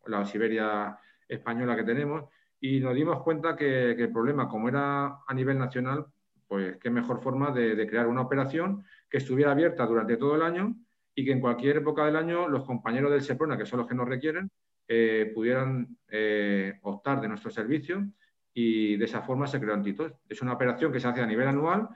la 0.06 0.24
Siberia 0.24 0.96
española 1.28 1.76
que 1.76 1.84
tenemos, 1.84 2.24
y 2.60 2.80
nos 2.80 2.94
dimos 2.94 3.22
cuenta 3.22 3.56
que, 3.56 3.92
el 3.92 4.12
problema, 4.12 4.48
como 4.48 4.68
era 4.68 5.18
a 5.26 5.34
nivel 5.34 5.58
nacional, 5.58 6.06
pues 6.46 6.76
qué 6.78 6.90
mejor 6.90 7.20
forma 7.22 7.52
de 7.52 7.86
crear 7.86 8.08
una 8.08 8.22
operación 8.22 8.84
que 9.08 9.18
estuviera 9.18 9.52
abierta 9.52 9.86
durante 9.86 10.16
todo 10.16 10.34
el 10.34 10.42
año 10.42 10.74
y 11.20 11.24
que 11.24 11.32
en 11.32 11.40
cualquier 11.40 11.76
época 11.76 12.06
del 12.06 12.16
año 12.16 12.48
los 12.48 12.64
compañeros 12.64 13.10
del 13.10 13.20
SEPRONA, 13.20 13.58
que 13.58 13.66
son 13.66 13.80
los 13.80 13.88
que 13.88 13.94
nos 13.94 14.08
requieren, 14.08 14.50
eh, 14.88 15.30
pudieran 15.34 15.98
eh, 16.08 16.78
optar 16.82 17.20
de 17.20 17.28
nuestro 17.28 17.50
servicio 17.50 18.06
y 18.54 18.96
de 18.96 19.04
esa 19.04 19.20
forma 19.20 19.46
se 19.46 19.60
creó 19.60 19.74
Antitos. 19.74 20.12
Es 20.28 20.40
una 20.40 20.54
operación 20.54 20.90
que 20.90 20.98
se 20.98 21.08
hace 21.08 21.20
a 21.20 21.26
nivel 21.26 21.46
anual 21.46 21.88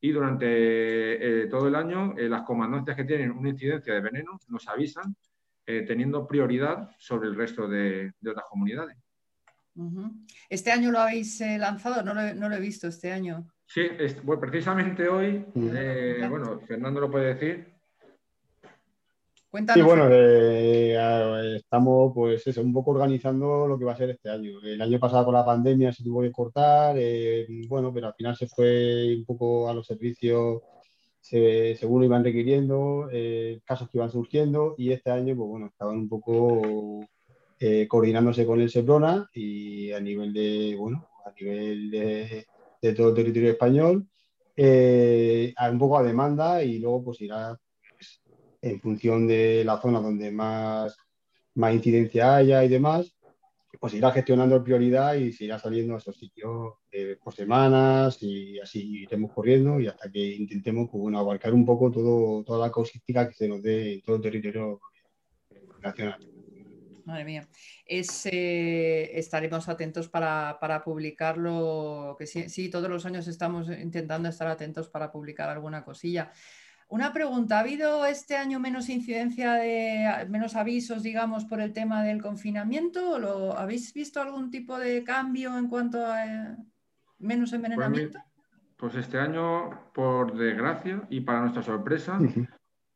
y 0.00 0.10
durante 0.10 1.46
todo 1.46 1.68
el 1.68 1.76
año 1.76 2.12
las 2.16 2.42
comandancias 2.42 2.96
que 2.96 3.04
tienen 3.04 3.30
una 3.30 3.50
incidencia 3.50 3.94
de 3.94 4.00
veneno 4.00 4.36
nos 4.48 4.66
avisan 4.66 5.14
teniendo 5.64 6.26
prioridad 6.26 6.90
sobre 6.98 7.28
el 7.28 7.36
resto 7.36 7.68
de 7.68 8.12
otras 8.26 8.46
comunidades. 8.50 8.96
¿Este 10.48 10.70
año 10.70 10.90
lo 10.90 11.00
habéis 11.00 11.40
eh, 11.40 11.58
lanzado? 11.58 12.02
No 12.02 12.14
lo, 12.14 12.54
he 12.54 12.60
visto 12.60 12.88
este 12.88 13.10
año. 13.10 13.46
Sí, 13.66 13.88
precisamente 14.40 15.08
hoy, 15.08 15.46
eh, 15.54 16.26
bueno, 16.28 16.60
Fernando 16.60 17.00
lo 17.00 17.10
puede 17.10 17.34
decir. 17.34 17.71
Cuéntanos. 19.52 19.80
Sí, 19.80 19.86
bueno, 19.86 20.08
eh, 20.10 21.56
estamos 21.56 22.12
pues 22.14 22.44
un 22.56 22.72
poco 22.72 22.92
organizando 22.92 23.68
lo 23.68 23.78
que 23.78 23.84
va 23.84 23.92
a 23.92 23.96
ser 23.96 24.10
este 24.10 24.30
año. 24.30 24.58
El 24.64 24.80
año 24.80 24.98
pasado 24.98 25.26
con 25.26 25.34
la 25.34 25.44
pandemia 25.44 25.92
se 25.92 26.02
tuvo 26.02 26.22
que 26.22 26.32
cortar, 26.32 26.96
bueno, 27.68 27.92
pero 27.92 28.08
al 28.08 28.14
final 28.14 28.34
se 28.34 28.48
fue 28.48 29.14
un 29.14 29.26
poco 29.26 29.68
a 29.68 29.74
los 29.74 29.86
servicios 29.86 30.62
según 31.20 32.02
iban 32.02 32.24
requiriendo, 32.24 33.08
casos 33.64 33.88
que 33.88 33.98
iban 33.98 34.10
surgiendo 34.10 34.74
y 34.76 34.90
este 34.90 35.10
año, 35.10 35.36
pues 35.36 35.48
bueno, 35.48 35.66
estaban 35.66 35.98
un 35.98 36.08
poco 36.08 37.06
eh, 37.64 37.86
coordinándose 37.86 38.44
con 38.44 38.60
el 38.60 38.68
SEPRONA 38.68 39.30
y 39.32 39.92
a 39.92 40.00
nivel 40.00 40.32
de, 40.32 40.74
bueno, 40.76 41.08
a 41.24 41.30
nivel 41.30 41.92
de, 41.92 42.44
todo 42.96 43.10
el 43.10 43.14
territorio 43.14 43.52
español, 43.52 44.08
eh, 44.56 45.54
un 45.70 45.78
poco 45.78 45.96
a 45.96 46.02
demanda 46.02 46.64
y 46.64 46.80
luego 46.80 47.04
pues 47.04 47.20
irá 47.20 47.56
en 48.62 48.80
función 48.80 49.26
de 49.26 49.64
la 49.64 49.80
zona 49.80 50.00
donde 50.00 50.30
más, 50.30 50.96
más 51.54 51.74
incidencia 51.74 52.36
haya 52.36 52.64
y 52.64 52.68
demás, 52.68 53.14
pues 53.80 53.94
irá 53.94 54.12
gestionando 54.12 54.62
prioridad 54.62 55.14
y 55.14 55.32
se 55.32 55.44
irá 55.44 55.58
saliendo 55.58 55.94
a 55.94 55.98
esos 55.98 56.16
sitios 56.16 56.74
eh, 56.90 57.16
por 57.22 57.34
semanas 57.34 58.22
y 58.22 58.60
así 58.60 59.02
iremos 59.02 59.32
corriendo 59.32 59.80
y 59.80 59.88
hasta 59.88 60.10
que 60.10 60.20
intentemos 60.20 60.88
pues, 60.90 61.14
abarcar 61.16 61.52
un 61.52 61.66
poco 61.66 61.90
todo, 61.90 62.44
toda 62.44 62.66
la 62.66 62.72
causística 62.72 63.28
que 63.28 63.34
se 63.34 63.48
nos 63.48 63.62
dé 63.62 63.94
en 63.94 64.02
todo 64.02 64.16
el 64.16 64.22
territorio 64.22 64.80
nacional. 65.80 66.20
Madre 67.04 67.24
mía. 67.24 67.48
Eh, 67.84 69.10
estaremos 69.14 69.68
atentos 69.68 70.08
para, 70.08 70.82
publicarlo, 70.84 72.16
que 72.18 72.26
sí, 72.26 72.68
todos 72.70 72.88
los 72.88 73.04
años 73.06 73.26
estamos 73.26 73.68
intentando 73.68 74.28
estar 74.28 74.46
atentos 74.46 74.88
para 74.88 75.10
publicar 75.10 75.48
alguna 75.48 75.84
cosilla. 75.84 76.30
Una 76.92 77.10
pregunta, 77.10 77.56
¿ha 77.56 77.60
habido 77.60 78.04
este 78.04 78.36
año 78.36 78.60
menos 78.60 78.90
incidencia 78.90 79.54
de 79.54 80.26
menos 80.28 80.54
avisos, 80.54 81.02
digamos, 81.02 81.46
por 81.46 81.58
el 81.58 81.72
tema 81.72 82.02
del 82.04 82.20
confinamiento? 82.20 83.18
¿Lo, 83.18 83.56
¿Habéis 83.56 83.94
visto 83.94 84.20
algún 84.20 84.50
tipo 84.50 84.78
de 84.78 85.02
cambio 85.02 85.56
en 85.56 85.68
cuanto 85.68 86.04
a 86.04 86.26
eh, 86.26 86.56
menos 87.18 87.48
pues 87.48 87.52
envenenamiento? 87.54 88.18
Pues, 88.76 88.94
este 88.96 89.18
año, 89.18 89.90
por 89.94 90.36
desgracia 90.36 91.02
y 91.08 91.22
para 91.22 91.40
nuestra 91.40 91.62
sorpresa, 91.62 92.18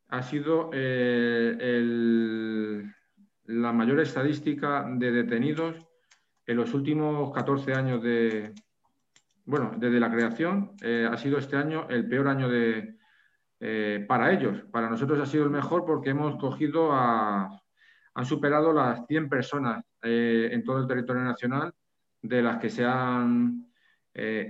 ha 0.09 0.21
sido 0.21 0.69
eh, 0.73 1.57
el, 1.59 2.93
la 3.45 3.73
mayor 3.73 3.99
estadística 3.99 4.85
de 4.87 5.11
detenidos 5.11 5.75
en 6.45 6.55
los 6.55 6.71
últimos 6.75 7.33
14 7.33 7.73
años 7.73 8.03
de, 8.03 8.53
bueno, 9.45 9.71
desde 9.75 9.99
la 9.99 10.11
creación, 10.11 10.73
eh, 10.83 11.09
ha 11.11 11.17
sido 11.17 11.39
este 11.39 11.55
año 11.55 11.87
el 11.89 12.07
peor 12.07 12.27
año 12.27 12.47
de, 12.47 12.96
eh, 13.59 14.05
para 14.07 14.31
ellos. 14.31 14.63
Para 14.71 14.89
nosotros 14.89 15.19
ha 15.19 15.25
sido 15.25 15.43
el 15.43 15.49
mejor 15.49 15.85
porque 15.85 16.11
hemos 16.11 16.37
cogido 16.37 16.91
a, 16.91 17.49
han 18.13 18.25
superado 18.25 18.73
las 18.73 19.05
100 19.07 19.29
personas 19.29 19.83
eh, 20.03 20.49
en 20.51 20.63
todo 20.63 20.79
el 20.79 20.87
territorio 20.87 21.23
nacional 21.23 21.73
de 22.21 22.41
las 22.41 22.57
que 22.57 22.69
se 22.69 22.85
han 22.85 23.63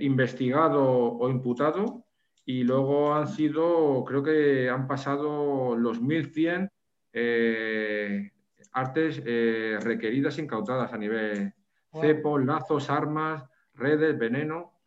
investigado 0.00 0.82
o 0.82 1.28
imputado 1.28 2.06
y 2.46 2.64
luego 2.64 3.14
han 3.14 3.28
sido, 3.28 4.02
creo 4.06 4.22
que 4.22 4.70
han 4.70 4.86
pasado 4.86 5.76
los 5.76 6.00
1.100 6.00 6.70
artes 8.72 9.22
eh, 9.24 9.78
requeridas 9.80 10.38
incautadas 10.38 10.92
a 10.92 10.98
nivel 10.98 11.52
cepos, 12.00 12.44
lazos, 12.44 12.90
armas, 12.90 13.44
redes, 13.74 14.16
veneno. 14.18 14.77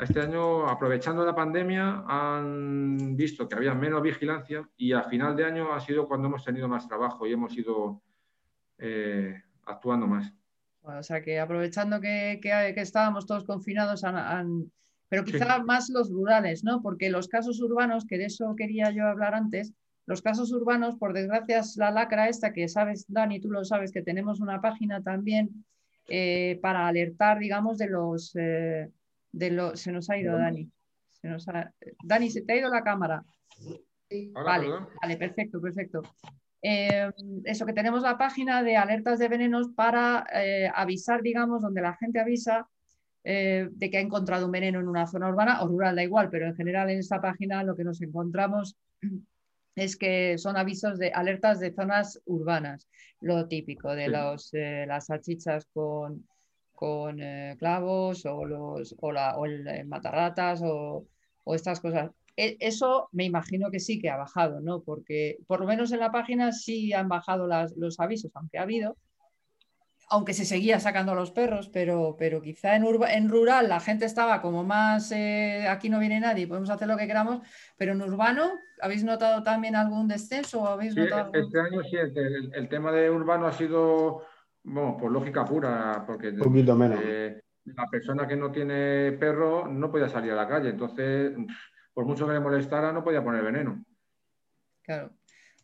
Este 0.00 0.18
año, 0.18 0.66
aprovechando 0.66 1.26
la 1.26 1.34
pandemia, 1.34 2.04
han 2.08 3.16
visto 3.16 3.46
que 3.46 3.54
había 3.54 3.74
menos 3.74 4.00
vigilancia 4.00 4.66
y 4.78 4.92
a 4.92 5.02
final 5.02 5.36
de 5.36 5.44
año 5.44 5.74
ha 5.74 5.80
sido 5.80 6.08
cuando 6.08 6.28
hemos 6.28 6.42
tenido 6.42 6.68
más 6.68 6.88
trabajo 6.88 7.26
y 7.26 7.34
hemos 7.34 7.54
ido 7.56 8.00
eh, 8.78 9.42
actuando 9.66 10.06
más. 10.06 10.32
o 10.82 11.02
sea 11.02 11.20
que 11.20 11.38
aprovechando 11.38 12.00
que, 12.00 12.40
estábamos 12.76 13.26
todos 13.26 13.44
confinados, 13.44 14.02
pero 15.10 15.22
quizá 15.22 15.62
más 15.62 15.90
los 15.90 16.10
rurales, 16.10 16.64
¿no? 16.64 16.80
Porque 16.80 17.10
los 17.10 17.28
casos 17.28 17.60
urbanos, 17.60 18.06
que 18.06 18.16
de 18.16 18.24
eso 18.24 18.56
quería 18.56 18.90
yo 18.92 19.06
hablar 19.06 19.34
antes, 19.34 19.74
los 20.06 20.22
casos 20.22 20.50
urbanos, 20.50 20.96
por 20.96 21.12
desgracia, 21.12 21.58
es 21.58 21.76
la 21.76 21.90
lacra 21.90 22.30
esta 22.30 22.54
que 22.54 22.68
sabes, 22.68 23.04
Dani, 23.06 23.38
tú 23.38 23.50
lo 23.50 23.66
sabes, 23.66 23.92
que 23.92 24.00
tenemos 24.00 24.40
una 24.40 24.62
página 24.62 25.02
también 25.02 25.66
eh, 26.08 26.58
para 26.62 26.88
alertar, 26.88 27.38
digamos, 27.38 27.76
de 27.76 27.88
los... 27.88 28.34
Eh, 28.34 28.90
de 29.32 29.50
los 29.50 29.80
se 29.80 29.92
nos 29.92 30.08
ha 30.10 30.18
ido, 30.18 30.36
Dani. 30.36 30.70
Dani, 32.04 32.30
se 32.30 32.42
te 32.42 32.52
ha 32.52 32.56
ido 32.56 32.70
la 32.70 32.82
cámara. 32.82 33.22
vale, 34.32 34.68
vale, 35.02 35.16
perfecto, 35.16 35.60
perfecto. 35.60 36.02
Eh, 36.62 37.10
eso 37.44 37.64
que 37.64 37.72
tenemos 37.72 38.02
la 38.02 38.18
página 38.18 38.62
de 38.62 38.76
alertas 38.76 39.18
de 39.18 39.28
venenos 39.28 39.68
para 39.74 40.26
avisar, 40.74 41.22
digamos, 41.22 41.62
donde 41.62 41.82
la 41.82 41.94
gente 41.96 42.20
avisa 42.20 42.68
de 43.22 43.88
que 43.90 43.98
ha 43.98 44.00
encontrado 44.00 44.46
un 44.46 44.52
veneno 44.52 44.80
en 44.80 44.88
una 44.88 45.06
zona 45.06 45.28
urbana 45.28 45.62
o 45.62 45.68
rural, 45.68 45.96
da 45.96 46.02
igual, 46.02 46.30
pero 46.30 46.46
en 46.46 46.56
general 46.56 46.88
en 46.90 46.98
esta 46.98 47.20
página 47.20 47.62
lo 47.62 47.76
que 47.76 47.84
nos 47.84 48.00
encontramos 48.00 48.76
es 49.74 49.96
que 49.96 50.38
son 50.38 50.56
avisos 50.56 50.98
de 50.98 51.12
alertas 51.12 51.60
de 51.60 51.72
zonas 51.72 52.20
urbanas, 52.26 52.88
lo 53.20 53.46
típico 53.48 53.94
de 53.94 54.08
los, 54.08 54.52
eh, 54.52 54.84
las 54.86 55.06
salchichas 55.06 55.66
con, 55.72 56.26
con 56.80 57.20
eh, 57.20 57.56
clavos 57.58 58.24
o, 58.24 58.46
los, 58.46 58.96
o, 58.98 59.12
la, 59.12 59.36
o 59.36 59.44
el, 59.44 59.68
eh, 59.68 59.84
matarratas 59.84 60.62
o, 60.64 61.04
o, 61.44 61.54
estas 61.54 61.78
cosas. 61.78 62.10
E, 62.38 62.56
eso 62.58 63.10
me 63.12 63.24
imagino 63.24 63.70
que 63.70 63.80
sí 63.80 64.00
que 64.00 64.08
ha 64.08 64.16
bajado, 64.16 64.60
¿no? 64.62 64.80
Porque 64.80 65.36
por 65.46 65.60
lo 65.60 65.66
menos 65.66 65.92
en 65.92 66.00
la 66.00 66.10
página 66.10 66.52
sí 66.52 66.94
han 66.94 67.06
bajado 67.06 67.46
las, 67.46 67.76
los 67.76 68.00
avisos, 68.00 68.30
aunque 68.34 68.56
ha 68.56 68.62
habido, 68.62 68.96
aunque 70.10 70.34
se 70.34 70.44
seguía 70.44 70.80
sacando 70.80 71.12
a 71.12 71.14
los 71.14 71.30
perros, 71.30 71.68
pero, 71.68 72.16
pero 72.18 72.42
quizá 72.42 72.74
en, 72.74 72.84
en 72.84 73.28
rural 73.28 73.68
la 73.68 73.78
gente 73.78 74.06
estaba 74.06 74.42
como 74.42 74.64
más, 74.64 75.12
eh, 75.12 75.68
aquí 75.68 75.88
no 75.88 76.00
viene 76.00 76.18
nadie, 76.18 76.48
podemos 76.48 76.68
hacer 76.68 76.88
lo 76.88 76.96
que 76.96 77.06
queramos, 77.06 77.46
pero 77.76 77.92
en 77.92 78.02
urbano, 78.02 78.50
¿habéis 78.80 79.04
notado 79.04 79.44
también 79.44 79.76
algún 79.76 80.08
descenso? 80.08 80.66
¿Habéis 80.66 80.96
notado 80.96 81.30
Este 81.32 81.60
año 81.60 81.82
sí, 81.84 81.96
el, 81.96 82.68
tema 82.68 82.90
de 82.90 83.08
urbano 83.08 83.46
ha 83.46 83.52
sido, 83.52 84.22
bueno, 84.62 84.96
por 84.96 85.10
lógica 85.10 85.44
pura, 85.44 86.04
porque 86.06 86.28
eh, 86.28 87.40
la 87.64 87.86
persona 87.90 88.26
que 88.26 88.36
no 88.36 88.52
tiene 88.52 89.12
perro 89.12 89.66
no 89.66 89.90
podía 89.90 90.08
salir 90.08 90.32
a 90.32 90.36
la 90.36 90.48
calle, 90.48 90.70
entonces, 90.70 91.32
por 91.92 92.04
mucho 92.04 92.26
que 92.26 92.34
le 92.34 92.40
molestara, 92.40 92.92
no 92.92 93.02
podía 93.02 93.24
poner 93.24 93.42
veneno. 93.42 93.84
Claro. 94.82 95.12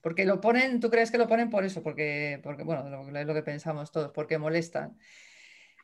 Porque 0.01 0.25
lo 0.25 0.41
ponen, 0.41 0.79
¿tú 0.79 0.89
crees 0.89 1.11
que 1.11 1.19
lo 1.19 1.27
ponen 1.27 1.51
por 1.51 1.65
eso? 1.65 1.83
Porque, 1.83 2.41
porque 2.43 2.63
bueno, 2.63 3.09
es 3.19 3.27
lo 3.27 3.35
que 3.35 3.43
pensamos 3.43 3.91
todos, 3.91 4.13
porque 4.13 4.39
molestan. 4.39 4.97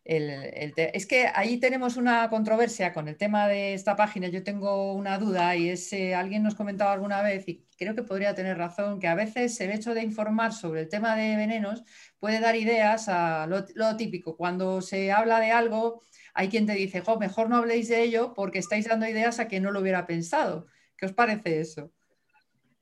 es 0.04 1.06
que 1.06 1.26
ahí 1.34 1.58
tenemos 1.58 1.96
una 1.96 2.30
controversia 2.30 2.92
con 2.92 3.08
el 3.08 3.16
tema 3.16 3.48
de 3.48 3.74
esta 3.74 3.96
página. 3.96 4.28
Yo 4.28 4.44
tengo 4.44 4.92
una 4.92 5.18
duda 5.18 5.56
y 5.56 5.70
es, 5.70 5.92
eh, 5.92 6.14
alguien 6.14 6.44
nos 6.44 6.54
comentaba 6.54 6.92
alguna 6.92 7.20
vez 7.20 7.48
y 7.48 7.66
creo 7.82 7.94
que 7.94 8.02
podría 8.02 8.34
tener 8.34 8.58
razón, 8.58 8.98
que 8.98 9.08
a 9.08 9.14
veces 9.14 9.60
el 9.60 9.70
hecho 9.70 9.94
de 9.94 10.02
informar 10.02 10.52
sobre 10.52 10.80
el 10.80 10.88
tema 10.88 11.16
de 11.16 11.36
venenos 11.36 11.84
puede 12.18 12.40
dar 12.40 12.56
ideas 12.56 13.08
a 13.08 13.46
lo, 13.46 13.96
típico. 13.96 14.36
Cuando 14.36 14.80
se 14.80 15.12
habla 15.12 15.40
de 15.40 15.52
algo, 15.52 16.02
hay 16.34 16.48
quien 16.48 16.66
te 16.66 16.72
dice, 16.72 17.02
mejor 17.20 17.48
no 17.48 17.56
habléis 17.56 17.88
de 17.88 18.02
ello 18.02 18.32
porque 18.34 18.58
estáis 18.58 18.88
dando 18.88 19.06
ideas 19.06 19.40
a 19.40 19.48
que 19.48 19.60
no 19.60 19.70
lo 19.70 19.80
hubiera 19.80 20.06
pensado. 20.06 20.66
¿Qué 20.96 21.06
os 21.06 21.12
parece 21.12 21.60
eso? 21.60 21.92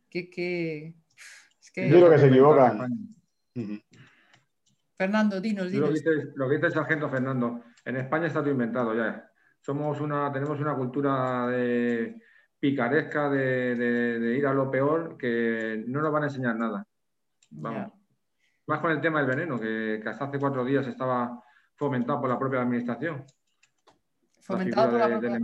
¿Qué, 0.09 0.29
qué, 0.29 0.95
yo 1.75 1.99
creo 1.99 2.11
que 2.11 2.19
se 2.19 2.27
equivocan. 2.27 3.15
Fernando, 4.97 5.41
dinos, 5.41 5.71
dinos. 5.71 5.89
Lo 6.35 6.49
que, 6.49 6.55
dice, 6.57 6.67
el 6.67 6.73
sargento 6.73 7.09
Fernando, 7.09 7.63
en 7.85 7.97
España 7.97 8.27
está 8.27 8.41
todo 8.41 8.51
inventado 8.51 8.95
ya. 8.95 9.31
Somos 9.61 10.01
una, 10.01 10.33
tenemos 10.33 10.59
una 10.61 10.75
cultura 10.75 11.47
de 11.49 12.21
picaresca 12.61 13.31
de, 13.31 14.37
ir 14.37 14.47
a 14.47 14.53
lo 14.53 14.71
peor 14.71 15.17
que 15.17 15.83
no 15.89 16.03
nos 16.03 16.13
van 16.13 16.25
a 16.25 16.27
enseñar 16.27 16.57
nada. 16.57 16.87
Vamos. 17.51 17.93
Más 18.67 18.81
con 18.81 18.93
el 18.93 19.01
tema 19.01 19.21
del 19.21 19.29
veneno, 19.29 19.59
que, 19.59 20.01
hasta 20.07 20.27
hace 20.27 20.39
cuatro 20.39 20.65
días 20.65 20.87
estaba 20.87 21.43
fomentado 21.75 22.21
por 22.21 22.31
la 22.31 22.39
propia 22.39 22.61
administración. 22.61 23.25
Fomentado 24.43 24.91
por 24.91 25.01
la 25.01 25.09
propia... 25.09 25.41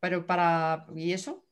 Pero 0.00 0.24
para... 0.26 0.86
¿Y 0.94 1.12
eso? 1.12 1.44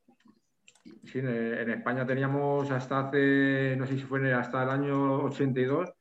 Sí, 1.04 1.18
en 1.18 1.70
España 1.70 2.06
teníamos 2.06 2.70
hasta 2.70 3.08
hace, 3.08 3.76
no 3.76 3.86
sé 3.86 3.96
si 3.96 4.04
fue 4.04 4.32
hasta 4.32 4.62
el 4.62 4.70
año 4.70 5.24
82, 5.24 5.92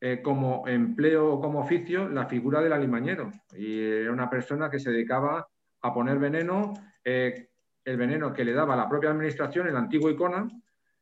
eh, 0.00 0.20
como 0.22 0.68
empleo 0.68 1.32
o 1.32 1.40
como 1.40 1.60
oficio 1.60 2.08
la 2.08 2.26
figura 2.26 2.60
del 2.60 2.72
alimañero. 2.72 3.30
Y 3.56 3.80
era 3.80 4.12
una 4.12 4.28
persona 4.28 4.68
que 4.68 4.78
se 4.78 4.90
dedicaba 4.90 5.48
a 5.80 5.94
poner 5.94 6.18
veneno, 6.18 6.74
eh, 7.02 7.48
el 7.86 7.96
veneno 7.96 8.34
que 8.34 8.44
le 8.44 8.52
daba 8.52 8.76
la 8.76 8.88
propia 8.88 9.10
administración, 9.10 9.66
el 9.66 9.76
antiguo 9.76 10.10
Icona, 10.10 10.46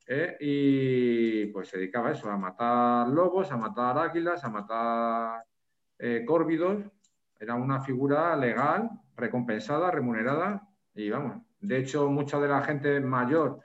eh, 0.06 0.36
y 0.38 1.46
pues 1.46 1.68
se 1.68 1.78
dedicaba 1.78 2.10
a 2.10 2.12
eso, 2.12 2.30
a 2.30 2.36
matar 2.36 3.08
lobos, 3.08 3.50
a 3.50 3.56
matar 3.56 3.98
águilas, 3.98 4.44
a 4.44 4.50
matar 4.50 5.44
córvidos. 6.26 6.84
Era 7.40 7.54
una 7.54 7.80
figura 7.80 8.36
legal, 8.36 8.90
recompensada, 9.16 9.90
remunerada, 9.90 10.68
y 10.94 11.10
vamos, 11.10 11.42
de 11.60 11.78
hecho, 11.78 12.08
mucha 12.08 12.38
de 12.38 12.48
la 12.48 12.62
gente 12.62 13.00
mayor 13.00 13.60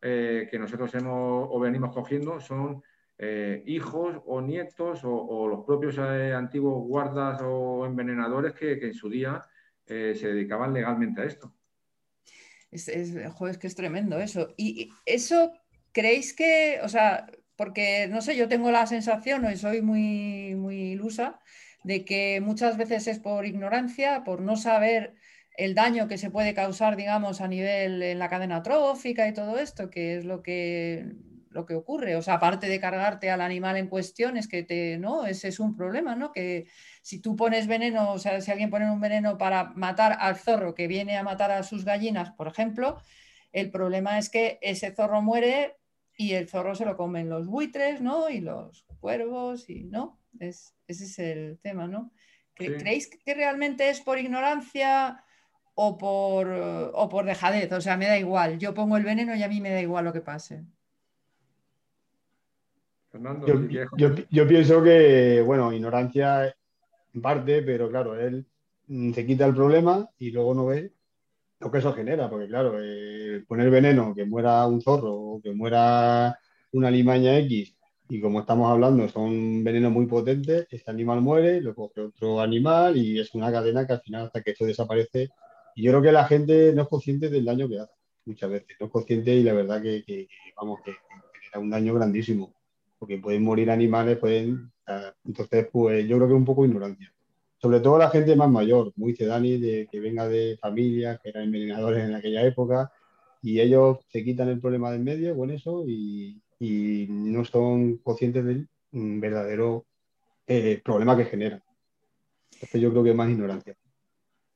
que 0.00 0.58
nosotros 0.58 0.94
hemos 0.94 1.48
o 1.50 1.58
venimos 1.60 1.94
cogiendo 1.94 2.40
son 2.40 2.82
eh, 3.20 3.64
hijos 3.66 4.14
o 4.26 4.40
nietos 4.40 5.00
o, 5.02 5.48
los 5.48 5.64
propios 5.64 5.98
eh, 5.98 6.32
antiguos 6.32 6.86
guardas 6.86 7.40
o 7.42 7.84
envenenadores 7.84 8.54
que, 8.54 8.74
en 8.74 8.94
su 8.94 9.08
día 9.08 9.42
eh, 9.86 10.14
se 10.14 10.28
dedicaban 10.28 10.72
legalmente 10.72 11.22
a 11.22 11.24
esto. 11.24 11.52
Es, 12.70 12.88
es, 12.88 13.14
que 13.58 13.66
es 13.66 13.74
tremendo 13.74 14.18
eso. 14.18 14.54
Y 14.56 14.90
eso, 15.06 15.52
¿creéis 15.92 16.34
que, 16.34 16.80
o 16.82 16.88
sea, 16.88 17.26
porque 17.56 18.06
no 18.08 18.20
sé, 18.20 18.36
yo 18.36 18.48
tengo 18.48 18.70
la 18.70 18.86
sensación, 18.86 19.50
y 19.50 19.56
soy 19.56 19.82
muy, 19.82 20.54
muy 20.54 20.92
ilusa, 20.92 21.40
de 21.84 22.04
que 22.04 22.40
muchas 22.40 22.76
veces 22.76 23.06
es 23.06 23.18
por 23.18 23.46
ignorancia, 23.46 24.24
por 24.24 24.40
no 24.40 24.56
saber 24.56 25.14
el 25.56 25.74
daño 25.74 26.06
que 26.06 26.18
se 26.18 26.30
puede 26.30 26.54
causar, 26.54 26.96
digamos, 26.96 27.40
a 27.40 27.48
nivel 27.48 28.02
en 28.02 28.18
la 28.18 28.28
cadena 28.28 28.62
trófica 28.62 29.26
y 29.26 29.34
todo 29.34 29.58
esto, 29.58 29.90
que 29.90 30.18
es 30.18 30.24
lo 30.24 30.42
que 30.42 31.16
lo 31.50 31.66
que 31.66 31.74
ocurre. 31.74 32.16
O 32.16 32.22
sea, 32.22 32.34
aparte 32.34 32.68
de 32.68 32.80
cargarte 32.80 33.30
al 33.30 33.40
animal 33.40 33.76
en 33.76 33.88
cuestión, 33.88 34.36
es 34.36 34.48
que 34.48 34.62
te, 34.62 34.98
¿no? 34.98 35.26
Ese 35.26 35.48
es 35.48 35.60
un 35.60 35.76
problema, 35.76 36.14
¿no? 36.14 36.32
Que 36.32 36.66
si 37.02 37.20
tú 37.20 37.36
pones 37.36 37.66
veneno, 37.66 38.12
o 38.12 38.18
sea, 38.18 38.40
si 38.40 38.50
alguien 38.50 38.70
pone 38.70 38.90
un 38.90 39.00
veneno 39.00 39.38
para 39.38 39.64
matar 39.74 40.16
al 40.20 40.36
zorro 40.36 40.74
que 40.74 40.86
viene 40.86 41.16
a 41.16 41.22
matar 41.22 41.50
a 41.50 41.62
sus 41.62 41.84
gallinas, 41.84 42.30
por 42.32 42.48
ejemplo, 42.48 42.98
el 43.52 43.70
problema 43.70 44.18
es 44.18 44.28
que 44.30 44.58
ese 44.62 44.94
zorro 44.94 45.22
muere 45.22 45.76
y 46.16 46.32
el 46.32 46.48
zorro 46.48 46.74
se 46.74 46.84
lo 46.84 46.96
comen 46.96 47.28
los 47.28 47.46
buitres, 47.46 48.00
¿no? 48.00 48.28
Y 48.28 48.40
los 48.40 48.84
cuervos, 49.00 49.70
y 49.70 49.84
no. 49.84 50.20
Es, 50.38 50.74
ese 50.86 51.04
es 51.04 51.18
el 51.18 51.58
tema, 51.60 51.86
¿no? 51.86 52.12
¿Creéis 52.54 53.08
que 53.08 53.34
realmente 53.34 53.88
es 53.88 54.00
por 54.00 54.18
ignorancia? 54.18 55.24
O 55.80 55.96
por, 55.96 56.48
o 56.48 57.08
por 57.08 57.24
dejadez, 57.24 57.70
o 57.70 57.80
sea, 57.80 57.96
me 57.96 58.08
da 58.08 58.18
igual, 58.18 58.58
yo 58.58 58.74
pongo 58.74 58.96
el 58.96 59.04
veneno 59.04 59.36
y 59.36 59.44
a 59.44 59.48
mí 59.48 59.60
me 59.60 59.70
da 59.70 59.80
igual 59.80 60.06
lo 60.06 60.12
que 60.12 60.20
pase 60.20 60.64
yo, 64.30 64.48
pienso 64.48 64.82
que, 64.82 65.42
bueno, 65.44 65.72
ignorancia 65.72 66.54
en 67.14 67.22
parte, 67.22 67.62
pero 67.62 67.88
claro, 67.88 68.18
él 68.18 68.46
mm, 68.86 69.12
se 69.12 69.26
quita 69.26 69.46
el 69.46 69.54
problema 69.54 70.08
y 70.18 70.30
luego 70.30 70.54
no 70.54 70.66
ve 70.66 70.92
lo 71.60 71.70
que 71.70 71.78
eso 71.78 71.92
genera, 71.92 72.30
porque 72.30 72.46
claro, 72.46 72.76
eh, 72.80 73.44
poner 73.48 73.70
veneno, 73.70 74.14
que 74.14 74.24
muera 74.24 74.66
un 74.66 74.80
zorro 74.80 75.12
o 75.12 75.40
que 75.42 75.52
muera 75.52 76.38
una 76.72 76.90
limaña 76.90 77.36
X, 77.38 77.74
y 78.08 78.20
como 78.20 78.40
estamos 78.40 78.70
hablando, 78.70 79.08
son 79.08 79.62
venenos 79.64 79.92
muy 79.92 80.06
potentes, 80.06 80.66
este 80.70 80.90
animal 80.90 81.20
muere, 81.20 81.60
lo 81.60 81.74
coge 81.74 82.00
otro 82.00 82.40
animal 82.40 82.96
y 82.96 83.18
es 83.20 83.34
una 83.34 83.52
cadena 83.52 83.86
que 83.86 83.92
al 83.94 84.00
final 84.00 84.26
hasta 84.26 84.42
que 84.42 84.52
esto 84.52 84.64
desaparece. 84.64 85.28
Y 85.74 85.82
yo 85.82 85.92
creo 85.92 86.02
que 86.02 86.12
la 86.12 86.24
gente 86.24 86.72
no 86.74 86.82
es 86.82 86.88
consciente 86.88 87.28
del 87.28 87.44
daño 87.44 87.68
que 87.68 87.80
hace, 87.80 87.92
muchas 88.24 88.50
veces, 88.50 88.76
no 88.80 88.86
es 88.86 88.92
consciente 88.92 89.34
y 89.34 89.42
la 89.42 89.52
verdad 89.52 89.82
que, 89.82 90.26
vamos, 90.56 90.80
que 90.84 90.92
genera 91.42 91.60
un 91.60 91.70
daño 91.70 91.94
grandísimo 91.94 92.57
porque 92.98 93.18
pueden 93.18 93.42
morir 93.42 93.70
animales, 93.70 94.18
pueden... 94.18 94.72
Entonces, 95.24 95.68
pues 95.70 96.06
yo 96.08 96.16
creo 96.16 96.28
que 96.28 96.34
es 96.34 96.38
un 96.38 96.44
poco 96.44 96.64
ignorancia. 96.64 97.12
Sobre 97.60 97.80
todo 97.80 97.98
la 97.98 98.10
gente 98.10 98.36
más 98.36 98.48
mayor, 98.48 98.92
muy 98.96 99.12
dice 99.12 99.26
Dani, 99.26 99.58
de, 99.58 99.88
que 99.90 100.00
venga 100.00 100.28
de 100.28 100.56
familias 100.60 101.18
que 101.20 101.30
eran 101.30 101.44
envenenadores 101.44 102.04
en 102.04 102.14
aquella 102.14 102.42
época, 102.46 102.90
y 103.42 103.60
ellos 103.60 103.98
se 104.08 104.24
quitan 104.24 104.48
el 104.48 104.60
problema 104.60 104.90
del 104.92 105.02
medio 105.02 105.36
con 105.36 105.50
eso 105.50 105.84
y, 105.86 106.40
no 106.60 107.44
son 107.44 107.98
conscientes 107.98 108.44
del 108.44 108.68
verdadero 108.92 109.86
eh, 110.46 110.80
problema 110.84 111.16
que 111.16 111.24
genera. 111.24 111.62
Entonces 112.52 112.80
yo 112.80 112.90
creo 112.90 113.04
que 113.04 113.10
es 113.10 113.16
más 113.16 113.30
ignorancia. 113.30 113.76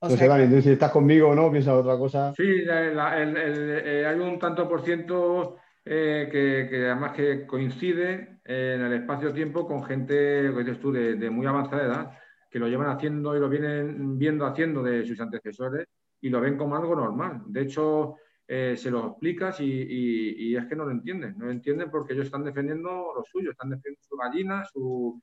Entonces, 0.00 0.28
Dani, 0.28 0.62
si 0.62 0.70
estás 0.70 0.90
conmigo 0.90 1.28
o 1.28 1.35
no, 1.35 1.50
piensa 1.52 1.76
otra 1.76 1.96
cosa. 1.96 2.33
Sí, 2.37 2.42
eh, 2.42 4.05
hay 4.05 4.18
un 4.18 4.37
tanto 4.40 4.68
por 4.68 4.85
ciento 4.85 5.59
eh, 5.85 6.29
que, 6.31 6.87
además 6.87 7.12
que 7.12 7.47
coincide 7.47 8.40
en 8.45 8.81
el 8.81 8.92
espacio-tiempo 8.92 9.66
con 9.66 9.83
gente, 9.85 10.51
tú, 10.81 10.92
de, 10.92 11.31
muy 11.31 11.47
avanzada 11.47 11.85
edad, 11.85 12.18
que 12.51 12.59
lo 12.59 12.68
llevan 12.68 12.90
haciendo 12.90 13.37
y 13.37 13.40
lo 13.40 13.49
vienen 13.49 14.18
viendo 14.18 14.47
haciendo 14.47 14.83
de 14.83 15.05
sus 15.05 15.21
antecesores 15.21 15.88
y 16.21 16.29
lo 16.29 16.40
ven 16.40 16.57
como 16.57 16.77
algo 16.77 16.95
normal. 16.95 17.42
De 17.47 17.62
hecho, 17.62 18.16
eh, 18.47 18.77
se 18.77 18.90
lo 18.90 19.09
explicas 19.09 19.61
y, 19.61 20.55
es 20.55 20.66
que 20.66 20.77
no 20.77 20.85
lo 20.85 20.92
entienden. 20.92 21.37
No 21.37 21.47
lo 21.47 21.51
entienden 21.51 21.90
porque 21.90 22.12
ellos 22.12 22.27
están 22.27 22.45
defendiendo 22.45 23.12
lo 23.16 23.25
suyo, 23.25 23.51
están 23.51 23.71
defendiendo 23.71 24.03
su 24.03 24.16
gallina, 24.16 24.64
su, 24.64 25.21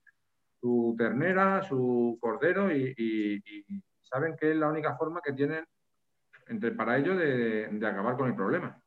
ternera, 0.97 1.63
su 1.63 2.17
cordero 2.19 2.75
y, 2.75 3.41
saben 4.01 4.35
que 4.35 4.51
es 4.51 4.57
la 4.57 4.67
única 4.67 4.97
forma 4.97 5.21
que 5.23 5.33
tienen 5.33 5.63
entre, 6.47 6.71
para 6.71 6.97
ellos 6.97 7.15
de 7.17 7.87
acabar 7.87 8.17
con 8.17 8.27
el 8.27 8.35
problema. 8.35 8.81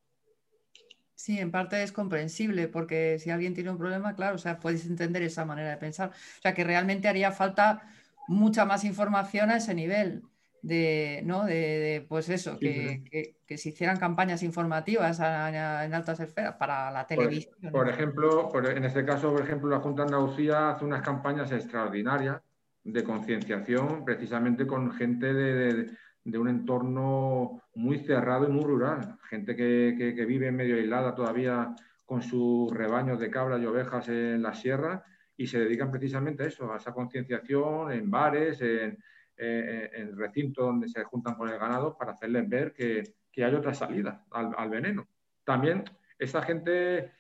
Sí, 1.23 1.39
en 1.39 1.53
parte 1.53 1.81
es 1.81 1.93
comprensible, 1.93 2.67
porque 2.67 3.17
si 3.21 3.31
alguien 3.31 3.55
tiene 3.55 3.71
un 3.71 3.79
problema, 3.79 4.17
claro, 4.17 4.35
o 4.35 4.39
sea, 4.39 4.59
puedes 4.59 4.85
entender 4.87 5.23
esa 5.23 5.45
manera 5.45 5.71
de 5.71 5.77
pensar. 5.77 6.09
O 6.11 6.43
sea, 6.43 6.53
que 6.53 6.65
realmente 6.65 7.07
haría 7.07 7.31
falta 7.31 7.83
mucha 8.27 8.65
más 8.65 8.83
información 8.83 9.49
a 9.51 9.59
ese 9.59 9.73
nivel 9.73 10.25
de, 10.63 11.23
¿no? 11.25 11.45
De, 11.45 12.05
pues 12.09 12.29
eso, 12.29 12.59
que, 12.59 13.37
se 13.47 13.69
hicieran 13.69 14.01
campañas 14.01 14.43
informativas 14.43 15.21
en 15.21 15.95
altas 15.95 16.19
esferas 16.19 16.57
para 16.57 16.91
la 16.91 17.07
televisión. 17.07 17.55
Por, 17.71 17.89
ejemplo, 17.89 18.51
en 18.69 18.85
este 18.85 19.05
caso, 19.05 19.31
por 19.31 19.43
ejemplo, 19.43 19.71
la 19.71 19.79
Junta 19.79 20.03
de 20.03 20.07
Andalucía 20.09 20.71
hace 20.71 20.85
unas 20.85 21.03
campañas 21.03 21.53
extraordinarias 21.53 22.41
de 22.83 23.05
concienciación 23.05 24.05
precisamente 24.05 24.67
con 24.67 24.91
gente 24.91 25.33
de, 25.33 25.73
de 25.73 25.91
un 26.25 26.49
entorno 26.49 27.63
muy 27.75 27.99
cerrado 27.99 28.49
y 28.49 28.53
muy 28.53 28.65
rural. 28.65 29.19
Gente 29.29 29.57
que, 29.57 29.95
que, 29.99 30.25
vive 30.25 30.53
medio 30.53 30.77
aislada 30.77 31.15
todavía 31.15 31.75
con 32.07 32.23
sus 32.23 32.71
rebaños 32.73 33.19
de 33.19 33.31
cabras 33.31 33.61
y 33.61 33.67
ovejas 33.67 34.09
en 34.09 34.43
la 34.43 34.55
sierra 34.55 35.05
y 35.37 35.47
se 35.47 35.59
dedican 35.59 35.91
precisamente 35.91 36.45
a 36.45 36.47
eso, 36.47 36.73
a 36.73 36.77
esa 36.77 36.93
concienciación 36.93 37.91
en 37.91 38.11
bares, 38.11 38.61
en, 38.61 38.99
en, 39.37 40.17
recintos 40.17 40.65
donde 40.65 40.89
se 40.89 41.03
juntan 41.05 41.35
con 41.35 41.49
el 41.49 41.59
ganado 41.59 41.97
para 41.97 42.13
hacerles 42.13 42.49
ver 42.49 42.73
que, 42.73 43.03
que 43.31 43.45
hay 43.45 43.55
otra 43.55 43.75
salida 43.75 44.25
al, 44.31 44.55
al, 44.57 44.71
veneno. 44.71 45.09
También 45.43 45.85
esa 46.19 46.43
gente 46.43 47.13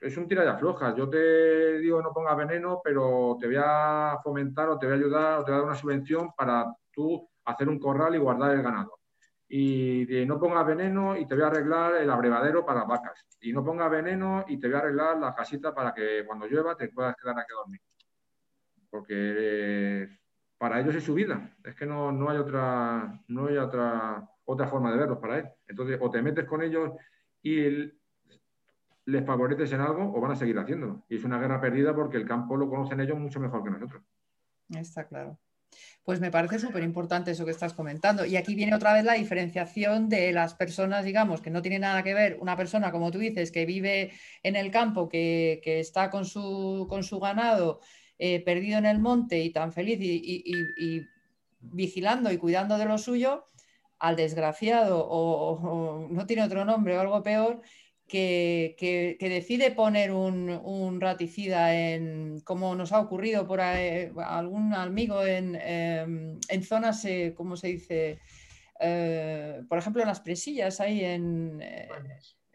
es 0.00 0.16
un 0.16 0.28
tira 0.28 0.42
de 0.42 0.50
aflojas. 0.50 0.94
Yo 0.96 1.08
te 1.08 1.78
digo 1.78 2.02
no 2.02 2.12
pongas 2.12 2.36
veneno, 2.36 2.80
pero 2.82 3.38
te 3.40 3.46
voy 3.46 3.56
a 3.58 4.18
fomentar 4.22 4.68
o 4.68 4.78
te 4.78 4.86
voy 4.86 4.96
a 4.96 4.98
ayudar 4.98 5.38
o 5.38 5.44
te 5.44 5.52
voy 5.52 5.56
a 5.56 5.60
dar 5.60 5.68
una 5.68 5.78
subvención 5.78 6.32
para 6.36 6.66
tú 6.90 7.29
hacer 7.44 7.68
un 7.68 7.78
corral 7.78 8.14
y 8.14 8.18
guardar 8.18 8.52
el 8.52 8.62
ganado. 8.62 8.98
Y 9.48 10.06
no 10.26 10.38
pongas 10.38 10.64
veneno 10.64 11.16
y 11.16 11.26
te 11.26 11.34
voy 11.34 11.42
a 11.42 11.48
arreglar 11.48 11.96
el 11.96 12.10
abrevadero 12.10 12.64
para 12.64 12.84
vacas. 12.84 13.26
Y 13.40 13.52
no 13.52 13.64
pongas 13.64 13.90
veneno 13.90 14.44
y 14.46 14.58
te 14.58 14.68
voy 14.68 14.76
a 14.76 14.78
arreglar 14.78 15.18
la 15.18 15.34
casita 15.34 15.74
para 15.74 15.92
que 15.92 16.24
cuando 16.24 16.46
llueva 16.46 16.76
te 16.76 16.88
puedas 16.88 17.16
quedar 17.16 17.38
aquí 17.38 17.52
a 17.52 17.56
dormir. 17.56 17.80
Porque 18.88 19.14
eh, 19.16 20.18
para 20.56 20.80
ellos 20.80 20.94
es 20.94 21.02
su 21.02 21.14
vida. 21.14 21.56
Es 21.64 21.74
que 21.74 21.84
no, 21.84 22.12
no 22.12 22.30
hay 22.30 22.38
otra, 22.38 23.20
no 23.26 23.46
hay 23.48 23.56
otra, 23.56 24.28
otra 24.44 24.68
forma 24.68 24.92
de 24.92 24.98
verlos 24.98 25.18
para 25.18 25.38
él. 25.38 25.48
Entonces, 25.66 25.98
o 26.00 26.10
te 26.10 26.22
metes 26.22 26.44
con 26.44 26.62
ellos 26.62 26.92
y 27.42 27.92
les 29.06 29.26
favoreces 29.26 29.72
en 29.72 29.80
algo 29.80 30.12
o 30.14 30.20
van 30.20 30.32
a 30.32 30.36
seguir 30.36 30.58
haciéndolo. 30.58 31.04
Y 31.08 31.16
es 31.16 31.24
una 31.24 31.40
guerra 31.40 31.60
perdida 31.60 31.94
porque 31.94 32.16
el 32.16 32.26
campo 32.26 32.56
lo 32.56 32.68
conocen 32.68 33.00
ellos 33.00 33.18
mucho 33.18 33.40
mejor 33.40 33.64
que 33.64 33.70
nosotros. 33.70 34.02
Está 34.68 35.06
claro. 35.06 35.38
Pues 36.04 36.20
me 36.20 36.30
parece 36.30 36.58
súper 36.58 36.82
importante 36.82 37.30
eso 37.30 37.44
que 37.44 37.50
estás 37.50 37.74
comentando. 37.74 38.24
Y 38.24 38.36
aquí 38.36 38.54
viene 38.54 38.74
otra 38.74 38.94
vez 38.94 39.04
la 39.04 39.14
diferenciación 39.14 40.08
de 40.08 40.32
las 40.32 40.54
personas, 40.54 41.04
digamos, 41.04 41.40
que 41.40 41.50
no 41.50 41.62
tiene 41.62 41.78
nada 41.78 42.02
que 42.02 42.14
ver, 42.14 42.38
una 42.40 42.56
persona, 42.56 42.90
como 42.90 43.10
tú 43.10 43.18
dices, 43.18 43.52
que 43.52 43.66
vive 43.66 44.12
en 44.42 44.56
el 44.56 44.70
campo, 44.70 45.08
que, 45.08 45.60
está 45.64 46.10
con 46.10 46.24
su, 46.24 46.86
con 46.88 47.04
su 47.04 47.20
ganado 47.20 47.80
eh, 48.18 48.40
perdido 48.40 48.78
en 48.78 48.86
el 48.86 48.98
monte 48.98 49.40
y 49.40 49.50
tan 49.50 49.72
feliz 49.72 49.98
y, 50.00 51.06
vigilando 51.60 52.32
y 52.32 52.38
cuidando 52.38 52.78
de 52.78 52.86
lo 52.86 52.98
suyo, 52.98 53.46
al 53.98 54.16
desgraciado 54.16 55.06
o, 55.08 56.08
no 56.10 56.26
tiene 56.26 56.42
otro 56.42 56.64
nombre 56.64 56.96
o 56.96 57.00
algo 57.00 57.22
peor, 57.22 57.60
que, 58.10 59.16
decide 59.20 59.70
poner 59.70 60.12
un, 60.12 61.00
raticida 61.00 61.74
en, 61.74 62.40
como 62.40 62.74
nos 62.74 62.92
ha 62.92 63.00
ocurrido 63.00 63.46
por 63.46 63.60
algún 63.60 64.74
amigo 64.74 65.24
en, 65.24 65.54
em, 65.54 66.38
en 66.48 66.62
zonas, 66.62 67.04
eh, 67.04 67.34
¿cómo 67.36 67.56
se 67.56 67.68
dice? 67.68 68.18
eh, 68.80 69.62
por 69.68 69.78
ejemplo, 69.78 70.02
en 70.02 70.08
las 70.08 70.20
presillas, 70.20 70.80
ahí 70.80 71.04
en, 71.04 71.62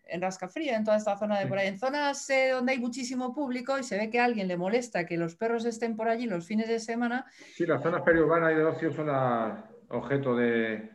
en 0.07 0.21
Rascafría, 0.21 0.75
en 0.75 0.83
toda 0.83 0.97
esta 0.97 1.17
zona 1.17 1.39
de 1.39 1.47
por 1.47 1.59
ahí, 1.59 1.67
en 1.67 1.77
zonas 1.77 2.29
eh, 2.31 2.49
donde 2.51 2.73
hay 2.73 2.79
muchísimo 2.79 3.33
público 3.33 3.77
y 3.77 3.83
se 3.83 3.97
ve 3.97 4.09
que 4.09 4.19
a 4.19 4.25
alguien 4.25 4.47
le 4.47 4.57
molesta 4.57 5.05
que 5.05 5.17
los 5.17 5.35
perros 5.35 5.65
estén 5.65 5.95
por 5.95 6.09
allí 6.09 6.25
los 6.25 6.45
fines 6.45 6.67
de 6.67 6.79
semana. 6.79 7.25
Sí, 7.53 7.65
las 7.65 7.81
zonas 7.81 8.01
periurbanas 8.01 8.53
y 8.53 8.55
de 8.55 8.63
ocio 8.63 8.91
son 8.91 9.09
objeto 9.89 10.35
de, 10.35 10.89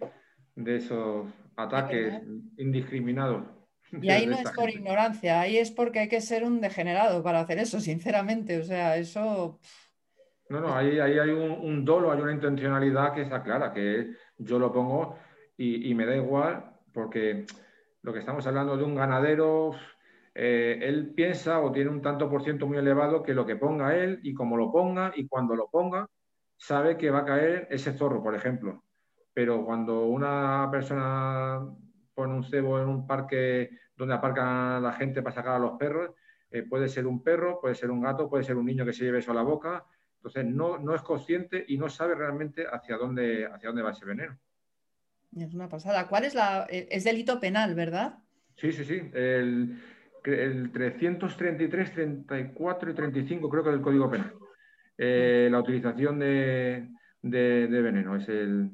de 0.56 0.76
esos 0.76 1.28
ataques 1.56 2.20
indiscriminados. 2.56 3.59
Y 3.92 4.10
ahí 4.10 4.26
no 4.26 4.36
es 4.36 4.50
por 4.52 4.70
ignorancia, 4.70 5.40
ahí 5.40 5.58
es 5.58 5.70
porque 5.70 6.00
hay 6.00 6.08
que 6.08 6.20
ser 6.20 6.44
un 6.44 6.60
degenerado 6.60 7.22
para 7.22 7.40
hacer 7.40 7.58
eso, 7.58 7.80
sinceramente. 7.80 8.58
O 8.58 8.64
sea, 8.64 8.96
eso. 8.96 9.58
No, 10.48 10.60
no, 10.60 10.74
ahí, 10.74 10.98
ahí 10.98 11.18
hay 11.18 11.30
un, 11.30 11.84
dolo, 11.84 12.10
hay 12.10 12.20
una 12.20 12.32
intencionalidad 12.32 13.14
que 13.14 13.22
está 13.22 13.42
clara, 13.42 13.72
que 13.72 14.14
yo 14.36 14.58
lo 14.58 14.72
pongo 14.72 15.16
y, 15.56 15.94
me 15.94 16.06
da 16.06 16.16
igual, 16.16 16.72
porque 16.92 17.46
lo 18.02 18.12
que 18.12 18.18
estamos 18.18 18.46
hablando 18.46 18.76
de 18.76 18.82
un 18.82 18.94
ganadero, 18.94 19.72
eh, 20.34 20.78
él 20.82 21.12
piensa 21.14 21.60
o 21.60 21.70
tiene 21.70 21.90
un 21.90 22.02
tanto 22.02 22.28
por 22.28 22.42
ciento 22.42 22.66
muy 22.66 22.78
elevado 22.78 23.22
que 23.22 23.34
lo 23.34 23.46
que 23.46 23.56
ponga 23.56 23.94
él 23.96 24.20
y 24.22 24.34
como 24.34 24.56
lo 24.56 24.72
ponga 24.72 25.12
y 25.14 25.28
cuando 25.28 25.54
lo 25.54 25.68
ponga, 25.68 26.08
sabe 26.56 26.96
que 26.96 27.10
va 27.10 27.20
a 27.20 27.24
caer 27.24 27.68
ese 27.70 27.92
zorro, 27.92 28.22
por 28.22 28.34
ejemplo. 28.34 28.82
Pero 29.32 29.64
cuando 29.64 30.06
una 30.06 30.68
persona 30.70 31.60
pone 32.20 32.34
un 32.34 32.44
cebo 32.44 32.78
en 32.78 32.86
un 32.86 33.06
parque 33.06 33.70
donde 33.96 34.14
aparca 34.14 34.78
la 34.78 34.92
gente 34.92 35.22
para 35.22 35.34
sacar 35.34 35.54
a 35.54 35.58
los 35.58 35.78
perros, 35.78 36.10
eh, 36.50 36.64
puede 36.64 36.86
ser 36.86 37.06
un 37.06 37.22
perro, 37.22 37.58
puede 37.62 37.74
ser 37.74 37.90
un 37.90 38.02
gato, 38.02 38.28
puede 38.28 38.44
ser 38.44 38.56
un 38.56 38.66
niño 38.66 38.84
que 38.84 38.92
se 38.92 39.04
lleve 39.04 39.20
eso 39.20 39.30
a 39.30 39.34
la 39.34 39.42
boca. 39.42 39.86
Entonces 40.16 40.44
no, 40.44 40.78
no 40.78 40.94
es 40.94 41.00
consciente 41.00 41.64
y 41.66 41.78
no 41.78 41.88
sabe 41.88 42.14
realmente 42.14 42.66
hacia 42.70 42.98
dónde, 42.98 43.46
hacia 43.46 43.70
dónde 43.70 43.82
va 43.82 43.92
ese 43.92 44.04
veneno. 44.04 44.38
Es 45.34 45.54
una 45.54 45.68
pasada. 45.70 46.08
¿Cuál 46.08 46.24
es 46.24 46.34
la...? 46.34 46.66
Eh, 46.68 46.88
es 46.90 47.04
delito 47.04 47.40
penal, 47.40 47.74
¿verdad? 47.74 48.18
Sí, 48.56 48.70
sí, 48.72 48.84
sí. 48.84 49.00
El, 49.14 49.80
el 50.24 50.72
333, 50.72 51.92
34 51.92 52.90
y 52.90 52.94
35 52.94 53.48
creo 53.48 53.62
que 53.62 53.70
es 53.70 53.76
el 53.76 53.82
Código 53.82 54.10
Penal. 54.10 54.34
Eh, 54.98 55.48
la 55.50 55.60
utilización 55.60 56.18
de, 56.18 56.86
veneno 57.22 58.16
es 58.16 58.28
el, 58.28 58.70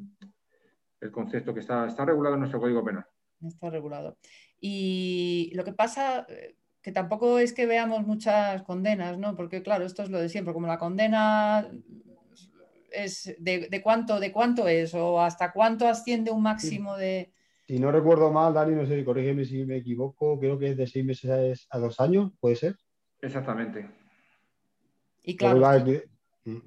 concepto 1.12 1.54
que 1.54 1.60
está, 1.60 1.86
está 1.86 2.04
regulado 2.04 2.34
en 2.34 2.40
nuestro 2.40 2.58
Código 2.58 2.84
Penal. 2.84 3.06
Está 3.48 3.70
regulado. 3.70 4.16
Y 4.60 5.52
lo 5.54 5.64
que 5.64 5.72
pasa, 5.72 6.26
eh, 6.28 6.56
que 6.82 6.92
tampoco 6.92 7.38
es 7.38 7.52
que 7.52 7.66
veamos 7.66 8.06
muchas 8.06 8.62
condenas, 8.62 9.18
¿no? 9.18 9.36
Porque 9.36 9.62
claro, 9.62 9.84
esto 9.84 10.02
es 10.02 10.10
lo 10.10 10.20
de 10.20 10.28
siempre, 10.28 10.54
como 10.54 10.66
la 10.66 10.78
condena 10.78 11.70
es 12.96 13.34
de, 13.38 13.80
cuánto, 13.82 14.18
de 14.20 14.32
cuánto 14.32 14.68
es 14.68 14.94
o 14.94 15.20
hasta 15.20 15.52
cuánto 15.52 15.86
asciende 15.86 16.30
un 16.30 16.42
máximo 16.42 16.96
de... 16.96 17.32
Si 17.66 17.78
no 17.78 17.90
recuerdo 17.90 18.30
mal, 18.30 18.54
Dani, 18.54 18.74
no 18.74 18.86
sé, 18.86 19.04
corrígeme 19.04 19.44
si 19.44 19.64
me 19.64 19.78
equivoco, 19.78 20.38
creo 20.38 20.58
que 20.58 20.70
es 20.70 20.76
de 20.76 20.86
seis 20.86 21.04
meses 21.04 21.66
a 21.70 21.78
dos 21.78 22.00
años, 22.00 22.32
¿puede 22.38 22.56
ser? 22.56 22.76
Exactamente. 23.20 23.88
Y 25.24 25.36
claro. 25.36 25.58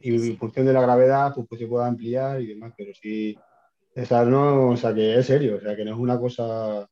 y 0.02 0.32
en 0.32 0.38
función 0.38 0.65
de 0.65 0.74
la 0.74 0.82
gravedad, 0.82 1.34
pues, 1.34 1.48
pues, 1.48 1.62
se 1.62 1.68
puede 1.68 1.88
ampliar 1.88 2.42
y 2.42 2.48
demás, 2.48 2.74
pero 2.78 2.92
sí, 2.94 3.38
esa 4.02 4.26
no, 4.26 4.70
o 4.70 4.78
sea, 4.78 4.94
que 4.94 5.18
es 5.18 5.26
serio, 5.26 5.58
o 5.58 5.60
sea, 5.60 5.76
que 5.76 5.84
no 5.84 5.92
es 5.92 5.98
una 5.98 6.20
cosa 6.20 6.90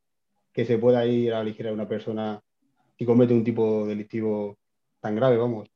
que 0.52 0.65
se 0.65 0.78
pueda 0.78 1.06
ir 1.06 1.34
a 1.34 1.43
ligera 1.43 1.72
una 1.72 1.88
persona 1.88 2.41
que 2.98 3.06
comete 3.06 3.34
un 3.34 3.43
tipo 3.43 3.86
delictivo 3.86 4.58
tan 5.00 5.15
grave, 5.15 5.38
vamos. 5.38 5.70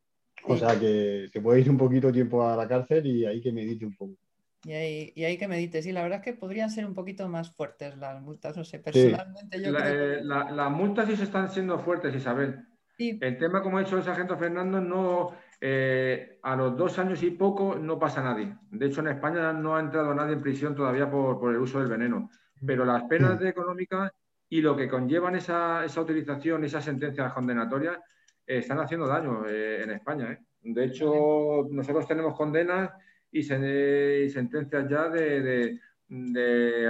O 0.43 0.57
sea 0.57 0.79
que 0.79 1.29
se 1.31 1.39
puede 1.39 1.61
ir 1.61 1.69
un 1.69 1.77
poquito 1.77 2.11
tiempo 2.11 2.47
a 2.47 2.55
la 2.55 2.67
cárcel 2.67 3.05
y 3.05 3.25
hay 3.25 3.39
que 3.41 3.51
medite 3.51 3.85
un 3.85 3.95
poco. 3.95 4.15
Y 4.63 4.73
hay, 4.73 5.13
y 5.15 5.23
hay 5.23 5.37
que 5.37 5.47
medite, 5.47 5.81
sí, 5.81 5.91
la 5.91 6.03
verdad 6.03 6.19
es 6.19 6.25
que 6.25 6.33
podrían 6.33 6.69
ser 6.69 6.85
un 6.85 6.93
poquito 6.93 7.27
más 7.27 7.51
fuertes 7.51 7.97
las 7.97 8.21
multas, 8.21 8.57
no 8.57 8.63
sé, 8.63 8.79
personalmente 8.79 9.61
yo 9.61 9.73
creo 9.73 9.83
que... 9.83 10.19
Eh, 10.19 10.23
las 10.23 10.71
multas 10.71 11.07
sí 11.07 11.15
se 11.15 11.23
están 11.23 11.49
siendo 11.49 11.79
fuertes, 11.79 12.15
Isabel. 12.15 12.59
El 12.97 13.37
tema, 13.37 13.63
como 13.63 13.77
ha 13.77 13.83
dicho 13.83 13.97
el 13.97 14.03
sargento 14.03 14.37
Fernando, 14.37 14.79
no, 14.79 15.31
eh, 15.63 16.39
a 16.41 16.55
los 16.55 16.75
dos 16.75 16.97
años 16.97 17.21
y 17.21 17.29
poco 17.29 17.75
no 17.75 17.99
pasa 17.99 18.23
nadie. 18.23 18.57
De 18.71 18.87
hecho, 18.87 19.01
en 19.01 19.09
España 19.09 19.53
no 19.53 19.75
ha 19.75 19.79
entrado 19.79 20.13
nadie 20.15 20.33
en 20.33 20.41
prisión 20.41 20.75
todavía 20.75 21.09
por, 21.09 21.53
el 21.53 21.61
uso 21.61 21.79
del 21.79 21.87
veneno. 21.87 22.31
Pero 22.65 22.83
las 22.83 23.03
penas 23.03 23.39
de 23.39 23.49
económicas 23.49 24.11
y 24.49 24.61
lo 24.61 24.75
que 24.75 24.89
conllevan 24.89 25.35
esa, 25.35 25.85
esa 25.85 26.01
utilización, 26.01 26.63
esas 26.63 26.83
sentencias 26.83 27.31
condenatorias, 27.31 27.99
están 28.45 28.79
haciendo 28.79 29.07
daño 29.07 29.47
eh, 29.47 29.83
en 29.83 29.91
España. 29.91 30.31
¿eh? 30.31 30.39
De 30.61 30.85
hecho, 30.85 31.67
nosotros 31.69 32.07
tenemos 32.07 32.35
condenas 32.35 32.91
y, 33.31 33.43
sentencias 33.43 34.89
ya 34.89 35.09
de, 35.09 35.79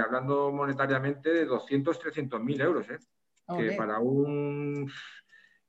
hablando 0.02 0.50
monetariamente, 0.50 1.30
de 1.30 1.44
200, 1.44 1.98
300 1.98 2.42
mil 2.42 2.60
euros. 2.60 2.88
¿eh? 2.88 2.98
Que 3.54 3.72
para 3.72 3.98
un... 3.98 4.90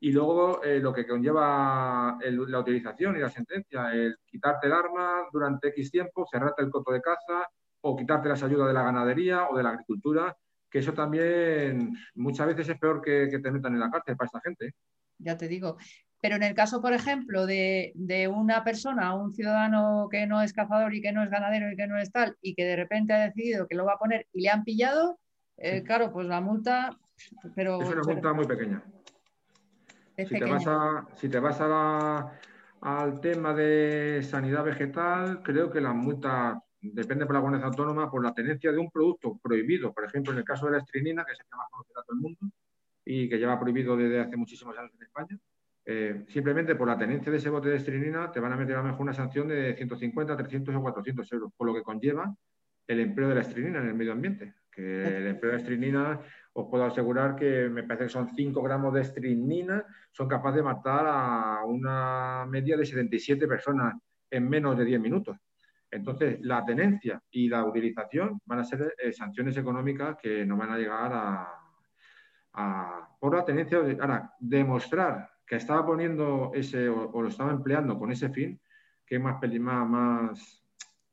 Y 0.04 0.12
luego 0.12 0.60
lo 0.64 0.94
que 0.94 1.08
conlleva 1.08 2.18
la 2.20 2.60
utilización 2.60 3.16
y 3.16 3.20
la 3.20 3.30
sentencia, 3.30 3.94
el 3.94 4.18
quitarte 4.26 4.68
el 4.68 4.74
arma 4.74 5.28
durante 5.32 5.70
X 5.70 5.92
tiempo, 5.92 6.28
cerrarte 6.30 6.62
el 6.62 6.70
coto 6.70 6.92
de 6.92 7.02
caza 7.02 7.48
o 7.82 7.96
quitarte 7.96 8.28
las 8.28 8.44
ayudas 8.44 8.68
de 8.68 8.74
la 8.74 8.84
ganadería 8.84 9.48
o 9.50 9.56
de 9.56 9.64
la 9.64 9.70
agricultura, 9.70 10.36
que 10.70 10.80
eso 10.80 10.94
también 10.94 11.94
muchas 12.16 12.48
veces 12.48 12.68
es 12.68 12.80
peor 12.80 13.02
que, 13.02 13.30
que 13.30 13.40
te 13.40 13.52
metan 13.52 13.74
en 13.74 13.80
la 13.80 13.90
cárcel 13.90 14.18
para 14.18 14.26
esta 14.26 14.42
gente 14.42 14.74
ya 15.24 15.38
te 15.38 15.48
digo. 15.48 15.78
Pero 16.22 16.38
en 16.38 16.44
el 16.44 16.54
caso, 16.54 16.82
por 16.82 16.94
ejemplo, 16.94 17.46
de, 17.46 17.94
una 18.34 18.64
persona, 18.64 19.14
un 19.14 19.34
ciudadano 19.34 20.08
que 20.10 20.26
no 20.26 20.42
es 20.42 20.54
cazador 20.54 20.94
y 20.94 21.02
que 21.02 21.12
no 21.12 21.22
es 21.22 21.30
ganadero 21.30 21.72
y 21.72 21.76
que 21.76 21.88
no 21.88 21.98
es 21.98 22.12
tal, 22.12 22.38
y 22.42 22.56
que 22.56 22.64
de 22.64 22.78
repente 22.78 23.14
ha 23.14 23.26
decidido 23.26 23.68
que 23.68 23.76
lo 23.76 23.86
va 23.86 23.94
a 23.94 24.00
poner 24.00 24.28
y 24.32 24.42
le 24.42 24.50
han 24.50 24.64
pillado, 24.64 25.20
eh, 25.58 25.84
claro, 25.84 26.14
pues 26.14 26.28
la 26.28 26.40
multa. 26.40 26.98
Pero, 27.56 27.82
es 27.82 27.90
una 27.90 28.04
multa 28.04 28.34
muy 28.34 28.48
pequeña. 28.48 28.82
Si 30.18 30.26
te, 30.26 30.46
vas 30.46 30.68
a, 30.68 31.08
si 31.16 31.30
te 31.30 31.40
vas 31.40 31.60
al 31.62 33.20
tema 33.22 33.54
de 33.54 34.22
sanidad 34.24 34.64
vegetal, 34.64 35.42
creo 35.42 35.72
que 35.72 35.82
la 35.82 35.94
multa 35.94 36.62
depende 36.82 37.26
por 37.26 37.36
la 37.36 37.42
comunidad 37.42 37.68
autónoma 37.68 38.12
por 38.12 38.24
la 38.24 38.34
tenencia 38.34 38.72
de 38.72 38.78
un 38.78 38.92
producto 38.92 39.40
prohibido. 39.42 39.94
Por 39.94 40.06
ejemplo, 40.06 40.34
en 40.34 40.40
el 40.40 40.44
caso 40.44 40.66
de 40.66 40.74
la 40.74 40.78
estrinina, 40.80 41.24
que 41.26 41.32
es 41.32 41.40
el 41.40 41.46
que 41.46 41.56
más 41.56 41.68
conoce 41.72 41.92
a 41.96 42.04
todo 42.04 42.16
el 42.16 42.22
mundo, 42.22 42.40
y 43.06 43.30
que 43.30 43.38
lleva 43.38 43.60
prohibido 43.60 43.98
desde 43.98 44.20
hace 44.20 44.38
muchísimos 44.38 44.78
años 44.78 44.92
en 44.96 45.04
España. 45.04 45.40
Eh, 45.86 46.24
simplemente 46.28 46.76
por 46.76 46.88
la 46.88 46.98
tenencia 46.98 47.32
de 47.32 47.38
ese 47.38 47.50
bote 47.50 47.68
de 47.68 47.76
estrinina 47.76 48.32
te 48.32 48.40
van 48.40 48.54
a 48.54 48.56
meter 48.56 48.76
a 48.76 48.82
lo 48.82 48.86
mejor 48.86 49.02
una 49.02 49.14
sanción 49.14 49.50
de 49.50 49.76
150, 49.76 50.38
300 50.38 50.76
o 50.76 50.82
400 50.82 51.32
euros, 51.34 51.52
por 51.58 51.68
lo 51.68 51.74
que 51.74 51.84
conlleva 51.84 52.34
el 52.88 53.00
empleo 53.02 53.30
de 53.30 53.36
la 53.36 53.42
estrinina 53.42 53.80
en 53.80 53.88
el 53.88 53.96
medio 53.96 54.12
ambiente. 54.12 54.54
Que 54.72 55.18
el 55.18 55.28
empleo 55.28 55.52
de 55.52 55.58
la 55.58 55.62
estrinina, 55.62 56.20
os 56.54 56.68
puedo 56.70 56.86
asegurar 56.86 57.36
que 57.36 57.68
me 57.70 57.84
parece 57.84 58.06
que 58.06 58.10
son 58.10 58.30
5 58.36 58.62
gramos 58.62 58.94
de 58.94 59.02
estrinina, 59.02 59.86
son 60.12 60.28
capaces 60.28 60.58
de 60.58 60.64
matar 60.64 61.06
a 61.08 61.66
una 61.66 62.46
media 62.48 62.78
de 62.78 62.86
77 62.86 63.48
personas 63.48 63.96
en 64.30 64.48
menos 64.48 64.78
de 64.78 64.86
10 64.86 65.02
minutos. 65.02 65.38
Entonces, 65.90 66.40
la 66.42 66.66
tenencia 66.66 67.22
y 67.32 67.50
la 67.50 67.64
utilización 67.66 68.42
van 68.46 68.60
a 68.60 68.64
ser 68.64 68.96
eh, 68.98 69.14
sanciones 69.14 69.58
económicas 69.58 70.18
que 70.22 70.46
no 70.46 70.58
van 70.58 70.72
a 70.72 70.78
llegar 70.78 71.12
a, 71.14 71.60
por 73.20 73.36
la 73.36 73.46
tenencia, 73.46 73.80
ahora, 73.80 74.32
demostrar 74.40 75.30
que 75.46 75.56
estaba 75.56 75.86
poniendo 75.86 76.52
ese 76.54 76.88
o, 76.88 77.20
lo 77.20 77.28
estaba 77.28 77.52
empleando 77.52 77.98
con 77.98 78.12
ese 78.12 78.30
fin, 78.30 78.60
que 79.06 79.16
es 79.16 79.22
más, 79.22 79.40
más, 79.60 80.64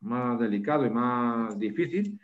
más 0.00 0.38
delicado 0.38 0.84
y 0.84 0.90
más 0.90 1.58
difícil, 1.58 2.20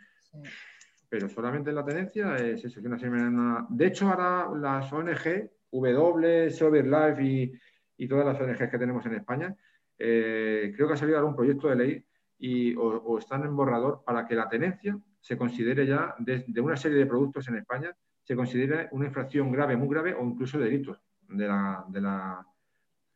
pero 1.09 1.29
solamente 1.29 1.71
la 1.71 1.85
tenencia 1.85 2.35
es 2.35 2.63
eso, 2.65 2.79
una 2.81 3.67
De 3.69 3.87
hecho, 3.87 4.09
ahora 4.09 4.49
las 4.57 4.91
ONG, 4.91 5.49
W, 5.71 6.83
Life 6.83 7.59
y, 7.97 8.07
todas 8.07 8.25
las 8.25 8.39
ONGs 8.39 8.69
que 8.69 8.77
tenemos 8.77 9.05
en 9.05 9.15
España, 9.15 9.55
eh, 9.97 10.71
creo 10.75 10.87
que 10.87 10.93
ha 10.93 10.97
salido 10.97 11.17
ahora 11.17 11.29
un 11.29 11.35
proyecto 11.35 11.67
de 11.69 11.75
ley 11.75 12.05
y, 12.37 12.75
o, 12.75 13.17
están 13.17 13.43
en 13.43 13.55
borrador 13.55 14.03
para 14.05 14.25
que 14.25 14.35
la 14.35 14.47
tenencia 14.47 14.97
se 15.19 15.37
considere 15.37 15.85
ya 15.85 16.15
de 16.19 16.61
una 16.61 16.77
serie 16.77 16.97
de 16.97 17.05
productos 17.05 17.47
en 17.47 17.55
España 17.55 17.95
se 18.27 18.35
considera 18.35 18.89
una 18.91 19.05
infracción 19.05 19.49
grave, 19.53 19.77
muy 19.77 19.87
grave 19.87 20.13
o 20.13 20.21
incluso 20.25 20.59
delito 20.59 20.99
de 21.29 21.47
la, 21.47 21.85
de 21.87 22.01
la... 22.01 22.45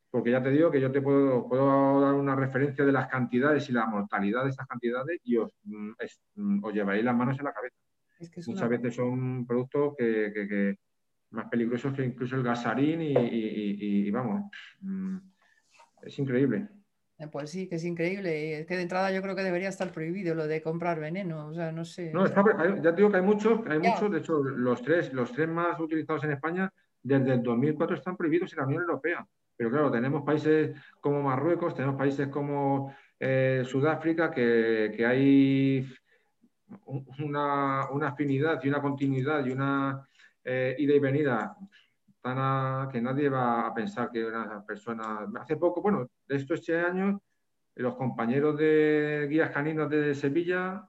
Porque 0.09 0.31
ya 0.31 0.41
te 0.41 0.51
digo 0.51 0.71
que 0.71 0.79
yo 0.79 0.89
te 0.89 1.01
puedo, 1.01 1.99
dar 1.99 2.13
una 2.13 2.33
referencia 2.33 2.85
de 2.85 2.93
las 2.93 3.07
cantidades 3.09 3.69
y 3.69 3.73
la 3.73 3.85
mortalidad 3.87 4.45
de 4.45 4.51
estas 4.51 4.67
cantidades 4.67 5.19
y 5.25 5.35
os, 5.35 5.51
mm, 5.63 5.91
mm, 6.35 6.63
os 6.63 6.73
llevaréis 6.73 7.03
las 7.03 7.15
manos 7.15 7.37
en 7.37 7.43
la 7.43 7.51
cabeza. 7.51 7.75
Muchas 8.47 8.69
veces 8.69 8.95
son 8.95 9.45
productos 9.45 9.95
que, 9.97 10.31
que, 10.33 10.77
más 11.31 11.47
peligrosos 11.49 11.93
que 11.93 12.05
incluso 12.05 12.35
el 12.35 12.43
gasarín 12.43 13.01
y, 13.01 13.13
y, 13.13 14.07
y 14.07 14.11
vamos, 14.11 14.51
mm, 14.81 15.17
es 16.03 16.19
increíble. 16.19 16.67
Eh, 17.21 17.27
pues 17.31 17.51
sí, 17.51 17.67
que 17.67 17.75
es 17.75 17.85
increíble. 17.85 18.61
Es 18.61 18.65
que 18.65 18.75
de 18.75 18.81
entrada 18.81 19.11
yo 19.11 19.21
creo 19.21 19.35
que 19.35 19.43
debería 19.43 19.69
estar 19.69 19.91
prohibido 19.91 20.33
lo 20.33 20.47
de 20.47 20.61
comprar 20.61 20.99
veneno. 20.99 21.47
O 21.47 21.53
sea, 21.53 21.71
no 21.71 21.85
sé. 21.85 22.11
No, 22.11 22.25
ya 22.25 22.91
te 22.91 22.97
digo 22.97 23.11
que 23.11 23.17
hay 23.17 23.23
muchos, 23.23 23.59
hay 23.67 23.77
muchos. 23.77 24.11
De 24.11 24.17
hecho, 24.17 24.39
los 24.39 24.81
tres, 24.81 25.13
los 25.13 25.31
tres 25.31 25.47
más 25.47 25.79
utilizados 25.79 26.23
en 26.23 26.31
España 26.31 26.73
desde 27.03 27.33
el 27.33 27.43
2004 27.43 27.95
están 27.95 28.17
prohibidos 28.17 28.51
en 28.53 28.59
la 28.59 28.65
Unión 28.65 28.81
Europea. 28.81 29.27
Pero 29.55 29.69
claro, 29.69 29.91
tenemos 29.91 30.23
países 30.23 30.75
como 30.99 31.21
Marruecos, 31.21 31.75
tenemos 31.75 31.95
países 31.95 32.27
como 32.29 32.95
eh, 33.19 33.61
Sudáfrica, 33.65 34.31
que, 34.31 35.05
hay 35.05 35.87
una, 36.85 37.81
afinidad 38.07 38.59
y 38.63 38.69
una 38.69 38.81
continuidad 38.81 39.45
y 39.45 39.51
una 39.51 40.07
eh, 40.43 40.75
ida 40.77 40.93
y 40.93 40.99
venida 40.99 41.57
tan 42.21 42.89
que 42.89 43.01
nadie 43.01 43.29
va 43.29 43.67
a 43.67 43.73
pensar 43.73 44.11
que 44.11 44.23
una 44.23 44.63
persona... 44.63 45.27
Hace 45.39 45.57
poco, 45.57 45.81
bueno, 45.81 46.07
de 46.27 46.35
esto 46.35 46.53
este 46.53 46.79
año, 46.79 47.21
los 47.75 47.95
compañeros 47.95 48.57
de 48.57 49.27
guías 49.29 49.49
caninos 49.49 49.89
de 49.89 50.13
Sevilla 50.13 50.87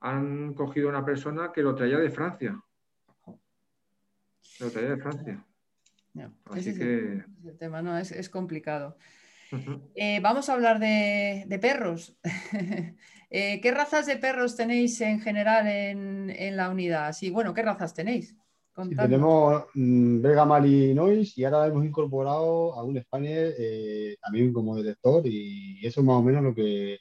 han 0.00 0.54
cogido 0.54 0.88
una 0.88 1.04
persona 1.04 1.52
que 1.52 1.62
lo 1.62 1.74
traía 1.74 1.98
de 1.98 2.10
Francia. 2.10 2.60
Lo 4.60 4.70
traía 4.70 4.90
de 4.90 4.96
Francia. 4.96 5.44
Así 6.46 6.76
que... 6.76 7.24
el 7.44 7.58
tema, 7.58 7.82
no, 7.82 7.96
es, 7.96 8.28
complicado. 8.28 8.96
Eh, 9.94 10.20
vamos 10.20 10.48
a 10.48 10.54
hablar 10.54 10.78
de, 10.78 11.58
perros. 11.60 12.16
Eh, 13.34 13.62
¿Qué 13.62 13.70
razas 13.70 14.04
de 14.04 14.18
perros 14.18 14.56
tenéis 14.56 15.00
en 15.00 15.18
general 15.18 15.66
en, 15.66 16.54
la 16.54 16.68
unidad? 16.68 17.14
Sí, 17.14 17.30
bueno, 17.30 17.54
¿qué 17.54 17.62
razas 17.62 17.94
tenéis? 17.94 18.36
tenemos 18.74 19.64
mm, 19.74 20.20
Belga 20.20 20.44
Mali 20.44 20.94
Noise 20.94 21.40
y 21.40 21.44
ahora 21.44 21.66
hemos 21.66 21.84
incorporado 21.84 22.74
a 22.74 22.82
un 22.84 23.00
Spaniel 23.00 23.54
eh, 23.58 24.16
también 24.22 24.52
como 24.52 24.76
detector 24.76 25.26
y 25.26 25.78
eso 25.82 26.00
es 26.00 26.06
más 26.06 26.16
o 26.16 26.22
menos 26.22 26.42
lo 26.42 26.54
que 26.54 26.98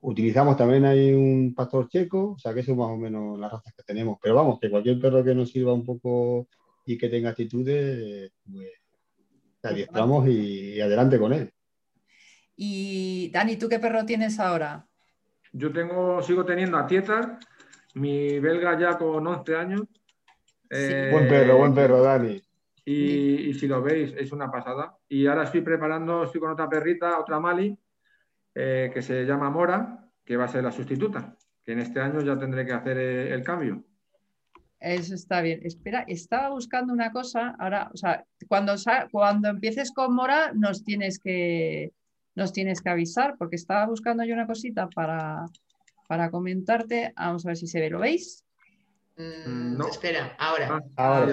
utilizamos. 0.00 0.56
También 0.56 0.86
hay 0.86 1.12
un 1.12 1.54
pastor 1.54 1.86
checo, 1.86 2.32
o 2.32 2.38
sea 2.38 2.54
que 2.54 2.60
eso 2.60 2.72
es 2.72 2.78
más 2.78 2.88
o 2.88 2.96
menos 2.96 3.38
las 3.38 3.52
razas 3.52 3.74
que 3.74 3.82
tenemos. 3.82 4.18
Pero 4.22 4.36
vamos, 4.36 4.58
que 4.58 4.70
cualquier 4.70 4.98
perro 4.98 5.22
que 5.22 5.34
nos 5.34 5.50
sirva 5.50 5.74
un 5.74 5.84
poco 5.84 6.48
y 6.86 6.96
que 6.96 7.10
tenga 7.10 7.28
actitudes, 7.28 8.32
pues 8.50 8.70
adiestramos 9.62 10.26
y, 10.28 10.80
adelante 10.80 11.18
con 11.18 11.34
él. 11.34 11.52
Y 12.56 13.30
Dani, 13.34 13.56
¿tú 13.56 13.68
qué 13.68 13.78
perro 13.78 14.06
tienes 14.06 14.40
ahora? 14.40 14.88
Yo 15.52 15.72
tengo, 15.72 16.22
sigo 16.22 16.44
teniendo 16.44 16.78
a 16.78 16.86
Tietar, 16.86 17.38
mi 17.94 18.38
belga 18.38 18.78
ya 18.78 18.98
con 18.98 19.26
11 19.26 19.56
años. 19.56 19.82
Eh, 20.70 21.08
buen 21.12 21.28
perro, 21.28 21.58
buen 21.58 21.74
perro, 21.74 22.02
Dani. 22.02 22.40
Y, 22.84 23.52
si 23.52 23.66
lo 23.66 23.82
veis, 23.82 24.14
es 24.16 24.32
una 24.32 24.50
pasada. 24.50 24.96
Y 25.08 25.26
ahora 25.26 25.44
estoy 25.44 25.60
preparando, 25.60 26.24
estoy 26.24 26.40
con 26.40 26.52
otra 26.52 26.68
perrita, 26.68 27.18
otra 27.18 27.38
Mali, 27.38 27.76
eh, 28.54 28.90
que 28.92 29.02
se 29.02 29.24
llama 29.24 29.50
Mora, 29.50 30.08
que 30.24 30.36
va 30.38 30.44
a 30.44 30.48
ser 30.48 30.64
la 30.64 30.72
sustituta, 30.72 31.36
que 31.62 31.72
en 31.72 31.80
este 31.80 32.00
año 32.00 32.22
ya 32.22 32.38
tendré 32.38 32.64
que 32.64 32.72
hacer 32.72 32.96
eh, 32.96 33.34
el 33.34 33.42
cambio. 33.42 33.84
Eso 34.80 35.14
está 35.14 35.42
bien. 35.42 35.60
Espera, 35.64 36.04
estaba 36.06 36.50
buscando 36.50 36.92
una 36.92 37.12
cosa. 37.12 37.56
Ahora, 37.58 37.90
o 37.92 37.96
sea, 37.96 38.24
cuando, 38.46 38.74
cuando 39.10 39.48
empieces 39.48 39.92
con 39.92 40.14
Mora, 40.14 40.52
nos 40.54 40.84
tienes 40.84 41.18
que 41.18 41.92
nos 42.38 42.52
tienes 42.52 42.80
que 42.80 42.88
avisar, 42.88 43.34
porque 43.36 43.56
estaba 43.56 43.84
buscando 43.86 44.24
yo 44.24 44.32
una 44.32 44.46
cosita 44.46 44.88
para, 44.88 45.44
para 46.06 46.30
comentarte. 46.30 47.12
Vamos 47.16 47.44
a 47.44 47.48
ver 47.48 47.56
si 47.56 47.66
se 47.66 47.80
ve, 47.80 47.90
¿lo 47.90 47.98
veis? 47.98 48.44
Mm, 49.16 49.76
no. 49.76 49.88
Espera, 49.88 50.36
ahora. 50.38 50.82
Ah, 50.96 51.26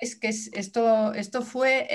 es 0.00 0.16
que 0.16 0.28
esto, 0.28 1.12
esto 1.12 1.42
fue 1.42 1.86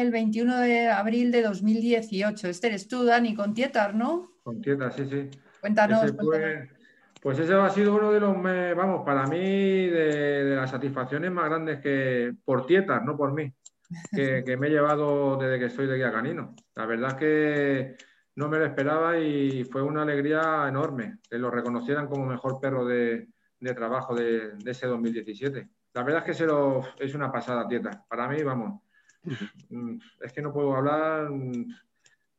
el 0.00 0.10
21 0.10 0.58
de 0.60 0.88
abril 0.88 1.30
de 1.30 1.42
2018. 1.42 2.48
Este 2.48 2.68
eres 2.68 2.88
tú, 2.88 3.04
Dani, 3.04 3.34
con 3.34 3.52
Tietar, 3.52 3.94
¿no? 3.94 4.30
Con 4.42 4.62
Tietar, 4.62 4.94
sí, 4.94 5.04
sí. 5.10 5.28
Cuéntanos. 5.60 6.14
Pues 7.20 7.40
ese 7.40 7.54
ha 7.54 7.68
sido 7.70 7.96
uno 7.96 8.12
de 8.12 8.20
los, 8.20 8.36
vamos, 8.76 9.04
para 9.04 9.26
mí, 9.26 9.88
de, 9.88 10.54
las 10.54 10.70
satisfacciones 10.70 11.32
más 11.32 11.46
grandes 11.46 11.80
que 11.80 12.32
por 12.44 12.66
Tietar, 12.66 13.04
no 13.04 13.16
por 13.16 13.32
mí, 13.32 13.52
que, 14.10 14.56
me 14.56 14.68
he 14.68 14.70
llevado 14.70 15.36
desde 15.36 15.58
que 15.58 15.64
estoy 15.66 15.86
de 15.86 15.96
guía 15.96 16.12
canino. 16.12 16.54
La 16.74 16.86
verdad 16.86 17.10
es 17.10 17.14
que 17.16 17.96
no 18.36 18.48
me 18.48 18.58
lo 18.58 18.66
esperaba 18.66 19.18
y 19.18 19.64
fue 19.64 19.82
una 19.82 20.02
alegría 20.02 20.66
enorme 20.68 21.18
que 21.28 21.38
lo 21.38 21.50
reconocieran 21.50 22.06
como 22.06 22.26
mejor 22.26 22.60
perro 22.60 22.84
de, 22.84 23.28
trabajo 23.74 24.14
de, 24.14 24.54
ese 24.64 24.86
2017. 24.86 25.68
La 25.94 26.02
verdad 26.02 26.28
es 26.28 26.36
que 26.36 27.04
es 27.04 27.14
una 27.14 27.32
pasada, 27.32 27.66
Tietar. 27.66 28.02
Para 28.08 28.28
mí, 28.28 28.42
vamos, 28.42 28.82
mm, 29.70 29.96
es 30.20 30.32
que 30.32 30.42
no 30.42 30.52
puedo 30.52 30.76
hablar 30.76 31.30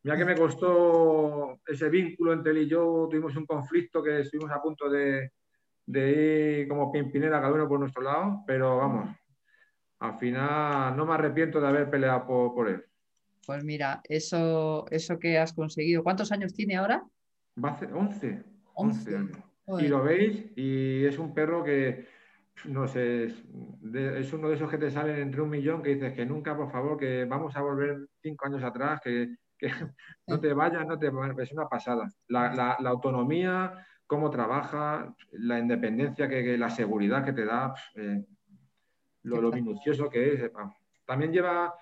Mira 0.08 0.18
que 0.18 0.24
me 0.24 0.38
costó 0.38 1.60
ese 1.68 1.90
vínculo 1.90 2.32
entre 2.32 2.54
él 2.54 2.60
y 2.60 2.68
yo, 2.70 3.10
tuvimos 3.12 3.36
un 3.36 3.46
conflicto 3.46 4.02
que 4.02 4.22
estuvimos 4.22 4.50
a 4.52 4.62
punto 4.62 4.90
de, 4.90 5.34
ir 5.86 6.66
como 6.70 6.90
pimpinera 6.90 7.42
cada 7.42 7.52
uno 7.52 7.68
por 7.68 7.78
nuestro 7.78 8.02
lado, 8.02 8.42
pero 8.48 8.78
vamos, 8.78 9.10
al 10.00 10.18
final 10.18 10.96
no 10.96 11.06
me 11.06 11.14
arrepiento 11.14 11.60
de 11.60 11.68
haber 11.68 11.90
peleado 11.90 12.26
por, 12.54 12.70
él. 12.70 12.84
Pues 13.46 13.64
mira, 13.64 14.02
eso, 14.04 14.86
eso 14.90 15.18
que 15.20 15.38
has 15.38 15.54
conseguido, 15.54 16.04
¿cuántos 16.04 16.32
años 16.32 16.54
tiene 16.54 16.76
ahora? 16.76 17.04
Va 17.64 17.70
a 17.70 17.80
ser 17.80 17.94
11. 17.94 18.44
11 18.76 19.16
años. 19.16 19.38
Y 19.80 19.88
lo 19.88 20.04
veis, 20.04 20.46
y 20.56 21.04
es 21.04 21.18
un 21.18 21.34
perro 21.34 21.64
que, 21.64 22.08
no 22.66 22.88
sé, 22.88 23.26
es, 23.26 23.44
es, 23.94 24.34
uno 24.34 24.50
de 24.50 24.56
esos 24.56 24.70
que 24.70 24.78
te 24.78 24.92
salen 24.92 25.18
entre 25.18 25.42
un 25.42 25.50
millón 25.50 25.82
que 25.82 25.96
dices 25.96 26.14
que 26.14 26.26
nunca, 26.26 26.56
por 26.56 26.72
favor, 26.72 26.98
que 26.98 27.26
vamos 27.26 27.56
a 27.56 27.62
volver 27.62 28.08
cinco 28.22 28.46
años 28.46 28.64
atrás, 28.64 29.02
que 29.04 29.36
que 29.58 29.68
no 30.28 30.40
te 30.40 30.54
vayas, 30.54 30.86
no 30.86 30.98
te 30.98 31.08
es 31.44 31.52
una 31.52 31.68
pasada. 31.68 32.10
La, 32.28 32.78
autonomía, 32.86 33.86
cómo 34.06 34.30
trabaja, 34.30 35.14
la 35.32 35.60
independencia, 35.60 36.28
que, 36.28 36.58
la 36.58 36.70
seguridad 36.70 37.26
que 37.26 37.34
te 37.34 37.46
da, 37.46 37.74
eh, 37.96 38.24
lo, 39.28 39.52
minucioso 39.52 40.10
que 40.10 40.34
es. 40.34 40.52
También 41.06 41.32
lleva, 41.32 41.74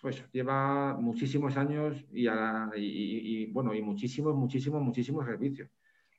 pues, 0.00 0.24
lleva 0.32 0.94
muchísimos 0.94 1.56
años 1.56 2.04
y, 2.12 3.46
bueno, 3.52 3.74
y 3.74 3.82
muchísimos, 3.82 4.34
muchísimos, 4.34 4.82
muchísimos 4.82 5.26
servicios. 5.26 5.70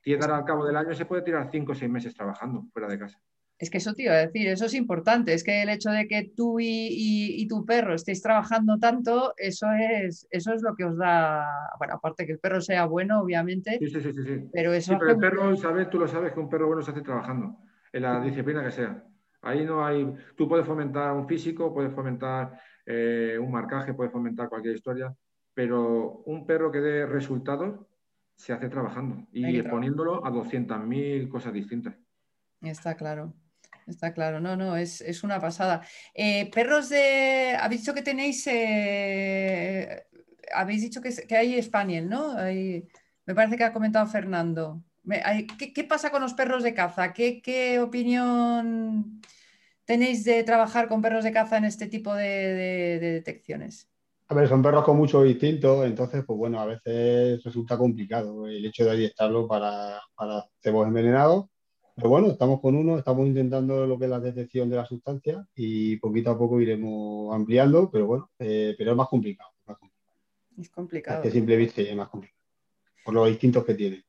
Tiene 0.02 0.26
al 0.26 0.44
cabo 0.44 0.66
del 0.66 0.76
año 0.76 0.94
se 0.94 1.06
puede 1.06 1.22
tirar 1.22 1.50
cinco 1.52 1.72
o 1.72 1.76
seis 1.76 1.90
meses 1.90 2.14
trabajando 2.14 2.66
fuera 2.74 2.88
de 2.88 3.00
casa. 3.00 3.22
Es 3.60 3.70
que 3.70 3.78
eso 3.78 3.94
te 3.94 4.04
iba 4.04 4.14
a 4.14 4.26
decir, 4.26 4.48
eso 4.50 4.66
es 4.66 4.74
importante, 4.74 5.34
es 5.34 5.44
que 5.44 5.62
el 5.62 5.70
hecho 5.70 5.90
de 5.90 6.08
que 6.08 6.30
tú 6.36 6.58
y, 6.60 7.48
tu 7.48 7.66
perro 7.66 7.94
estéis 7.94 8.22
trabajando 8.22 8.78
tanto, 8.80 9.34
eso 9.38 9.68
es, 9.72 10.28
eso 10.32 10.54
es 10.54 10.62
lo 10.62 10.76
que 10.76 10.84
os 10.84 10.98
da, 10.98 11.46
bueno, 11.78 11.94
aparte 11.94 12.26
que 12.26 12.34
el 12.34 12.40
perro 12.40 12.60
sea 12.60 12.86
bueno, 12.88 13.22
obviamente, 13.22 13.78
sí, 13.80 13.88
sí, 13.88 14.02
sí, 14.02 14.12
sí. 14.12 14.50
pero 14.52 14.74
eso... 14.74 14.92
Sí, 14.92 14.98
pero 15.00 15.12
el 15.12 15.18
perro, 15.18 15.56
sabes, 15.56 15.90
tú 15.90 16.00
lo 16.00 16.08
sabes 16.08 16.34
que 16.34 16.40
un 16.42 16.50
perro 16.50 16.68
bueno 16.68 16.82
se 16.82 16.92
hace 16.92 17.02
trabajando, 17.04 17.58
en 17.94 18.02
la 18.02 18.20
disciplina 18.20 18.66
que 18.66 18.72
sea. 18.72 19.02
Ahí 19.44 19.66
no 19.66 19.86
hay, 19.86 20.12
tú 20.38 20.48
puedes 20.48 20.66
fomentar 20.66 21.14
un 21.14 21.28
físico, 21.28 21.74
puedes 21.74 21.94
fomentar 21.94 22.60
eh, 22.86 23.38
un 23.40 23.52
marcaje, 23.52 23.94
puedes 23.94 24.12
fomentar 24.12 24.48
cualquier 24.48 24.76
historia, 24.76 25.14
pero 25.54 26.24
un 26.26 26.46
perro 26.46 26.72
que 26.72 26.80
dé 26.80 27.06
resultados 27.06 27.86
se 28.36 28.54
hace 28.54 28.70
trabajando 28.70 29.28
y 29.32 29.62
poniéndolo 29.64 30.26
a 30.26 30.32
200.000 30.32 31.30
cosas 31.30 31.54
distintas. 31.54 31.94
Está 32.62 32.96
claro. 32.96 33.34
Está 33.86 34.14
claro, 34.14 34.40
no, 34.40 34.56
no, 34.56 34.78
es, 34.78 35.24
una 35.24 35.42
pasada. 35.42 35.86
Eh, 36.14 36.50
perros 36.52 36.88
de. 36.88 37.58
Habéis 37.60 37.82
dicho 37.82 37.94
que 37.94 38.02
tenéis. 38.02 38.48
Eh, 38.48 40.04
habéis 40.54 40.84
dicho 40.84 41.02
que, 41.02 41.14
que, 41.28 41.36
hay 41.36 41.62
Spaniel, 41.62 42.10
¿no? 42.10 42.34
me 42.36 43.36
parece 43.36 43.58
que 43.58 43.66
ha 43.66 43.74
comentado 43.74 44.08
Fernando. 44.08 44.82
¿Qué, 45.58 45.84
pasa 45.84 46.12
con 46.12 46.22
los 46.22 46.34
perros 46.34 46.64
de 46.64 46.74
caza? 46.74 47.14
¿Qué, 47.14 47.80
opinión 47.82 49.22
tenéis 49.86 50.24
de 50.24 50.44
trabajar 50.44 50.88
con 50.88 51.02
perros 51.02 51.24
de 51.24 51.32
caza 51.32 51.58
en 51.58 51.66
este 51.66 51.88
tipo 51.88 52.14
de, 52.14 53.00
detecciones? 53.00 53.90
A 54.28 54.36
ver, 54.36 54.48
son 54.48 54.62
perros 54.62 54.84
con 54.84 54.98
mucho 54.98 55.26
instinto, 55.26 55.84
entonces, 55.86 56.24
pues 56.26 56.38
bueno, 56.38 56.60
a 56.60 56.66
veces 56.66 57.44
resulta 57.44 57.78
complicado 57.78 58.48
el 58.48 58.66
hecho 58.66 58.86
de 58.86 58.92
adiestrarlo 58.92 59.48
para, 59.48 60.02
para 60.16 60.46
cebos 60.62 60.88
envenenados 60.88 61.46
pero 61.96 62.10
bueno, 62.10 62.30
estamos 62.30 62.60
con 62.60 62.76
uno, 62.76 62.98
estamos 62.98 63.28
intentando 63.28 63.86
lo 63.86 64.00
que 64.00 64.06
es 64.06 64.10
la 64.10 64.20
detección 64.20 64.70
de 64.70 64.78
la 64.78 64.86
sustancia 64.86 65.48
y 65.56 65.98
poquito 65.98 66.32
a 66.32 66.38
poco 66.38 66.60
iremos 66.60 67.34
ampliando, 67.36 67.90
pero 67.92 68.08
bueno, 68.08 68.32
eh, 68.40 68.74
pero 68.78 68.92
es 68.92 68.98
más 68.98 69.08
complicado, 69.08 69.52
Es 70.58 70.70
complicado. 70.70 71.18
Es 71.18 71.24
que 71.24 71.32
simple 71.32 71.56
vista 71.56 71.82
es 71.82 71.96
más 71.96 72.10
complicado, 72.10 72.42
por 73.06 73.14
los 73.14 73.28
distintos 73.28 73.64
que 73.64 73.76
tiene. 73.76 74.04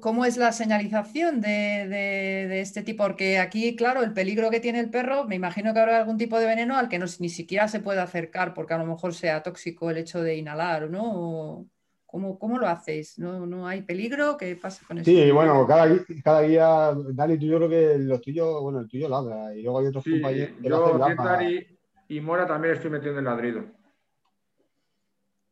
¿Cómo 0.00 0.26
es 0.26 0.36
la 0.36 0.52
señalización 0.52 1.40
de, 1.40 2.60
este 2.60 2.82
tipo? 2.82 3.04
Porque 3.04 3.38
aquí, 3.38 3.74
claro, 3.76 4.02
el 4.02 4.12
peligro 4.12 4.50
que 4.50 4.60
tiene 4.60 4.78
el 4.78 4.90
perro, 4.90 5.24
me 5.24 5.36
imagino 5.36 5.72
que 5.72 5.80
habrá 5.80 5.98
algún 5.98 6.18
tipo 6.18 6.38
de 6.38 6.44
veneno 6.44 6.76
al 6.76 6.90
que 6.90 6.98
no, 6.98 7.06
ni 7.18 7.30
siquiera 7.30 7.66
se 7.66 7.80
puede 7.80 8.00
acercar 8.00 8.52
porque 8.52 8.74
a 8.74 8.78
lo 8.78 8.84
mejor 8.84 9.14
sea 9.14 9.42
tóxico 9.42 9.90
el 9.90 9.96
hecho 9.96 10.22
de 10.22 10.36
inhalar, 10.36 10.90
¿no? 10.90 11.66
¿Cómo, 12.04 12.58
lo 12.58 12.68
hacéis? 12.68 13.18
¿No, 13.18 13.46
¿No, 13.46 13.66
hay 13.66 13.82
peligro? 13.82 14.36
¿Qué 14.36 14.54
pasa 14.56 14.84
con 14.86 14.98
eso? 14.98 15.10
Sí, 15.10 15.30
bueno, 15.30 15.66
cada, 15.66 15.88
cada 16.22 16.40
día, 16.42 16.92
Dani, 17.14 17.38
tú 17.38 17.46
yo 17.46 17.56
creo 17.56 17.68
que 17.70 17.98
los 17.98 18.20
tuyos, 18.20 18.60
bueno, 18.60 18.80
el 18.80 18.88
tuyo 18.88 19.08
ladra 19.08 19.54
y 19.54 19.62
luego 19.62 19.78
hay 19.78 19.86
otros 19.86 20.04
compañeros 20.04 20.56
que 20.60 20.68
yo, 20.68 21.04
hacen 21.04 21.78
y, 22.08 22.16
y 22.16 22.20
Mora 22.20 22.46
también 22.46 22.74
estoy 22.74 22.90
metiendo 22.90 23.20
el 23.20 23.24
ladrido. 23.24 23.79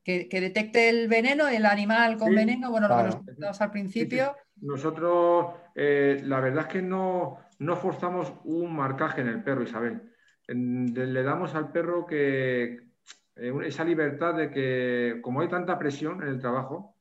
Que, 0.09 0.41
detecte 0.41 0.89
el 0.89 1.07
veneno, 1.07 1.49
el 1.49 1.67
animal 1.67 2.17
con 2.17 2.35
veneno, 2.35 2.71
bueno, 2.71 2.89
lo 2.89 2.97
que 2.97 3.03
nos 3.03 3.17
comentabas 3.17 3.61
al 3.61 3.71
principio. 3.71 4.35
Nosotros, 4.63 5.53
eh, 5.75 6.23
la 6.25 6.41
verdad 6.41 6.63
es 6.63 6.73
que 6.73 6.81
no, 6.81 7.37
no 7.59 7.77
forzamos 7.77 8.33
un 8.45 8.75
marcaje 8.75 9.21
en 9.21 9.29
el 9.29 9.43
perro, 9.43 9.65
Isabel. 9.65 10.01
le 10.47 11.23
damos 11.23 11.55
al 11.55 11.71
perro 11.73 12.07
que, 12.07 12.89
eh, 13.37 13.53
esa 13.67 13.85
libertad 13.85 14.33
de 14.33 14.51
que, 14.51 15.19
como 15.21 15.43
hay 15.43 15.49
tanta 15.49 15.79
presión 15.79 16.23
en 16.23 16.29
el 16.29 16.41
trabajo, 16.41 16.97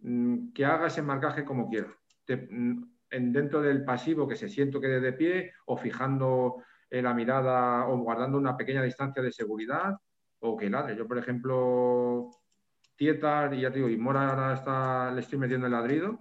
mm, 0.00 0.52
que 0.52 0.64
haga 0.64 0.88
ese 0.88 1.02
marcaje 1.02 1.44
como 1.44 1.70
quiera. 1.70 1.96
Mm, 2.26 2.82
en, 3.10 3.32
dentro 3.32 3.62
del 3.62 3.84
pasivo 3.84 4.26
que 4.26 4.34
se 4.34 4.48
siento 4.48 4.80
que 4.80 4.88
de 4.88 5.12
pie 5.12 5.52
o 5.66 5.76
fijando 5.76 6.64
la 6.90 7.14
mirada 7.14 7.86
o 7.86 7.98
guardando 7.98 8.38
una 8.38 8.56
pequeña 8.56 8.82
distancia 8.82 9.22
de 9.22 9.30
seguridad 9.30 9.94
o 10.40 10.56
que 10.56 10.68
ladre. 10.68 10.96
Yo, 10.96 11.06
por 11.06 11.18
ejemplo, 11.18 12.30
Y 13.00 13.06
ya 13.06 13.18
te 13.70 13.76
digo, 13.76 13.88
y 13.88 13.96
Mora 13.96 14.28
ahora 14.28 15.10
le 15.10 15.20
estoy 15.22 15.38
metiendo 15.38 15.66
el 15.66 15.72
ladrido, 15.72 16.18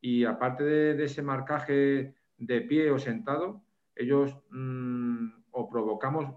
y 0.00 0.24
aparte 0.24 0.64
de, 0.64 1.04
ese 1.04 1.20
marcaje 1.20 2.14
de 2.38 2.60
pie 2.62 2.90
o 2.90 2.98
sentado, 2.98 3.62
ellos 3.94 4.34
mm, 4.48 5.26
o 5.50 5.68
provocamos, 5.68 6.34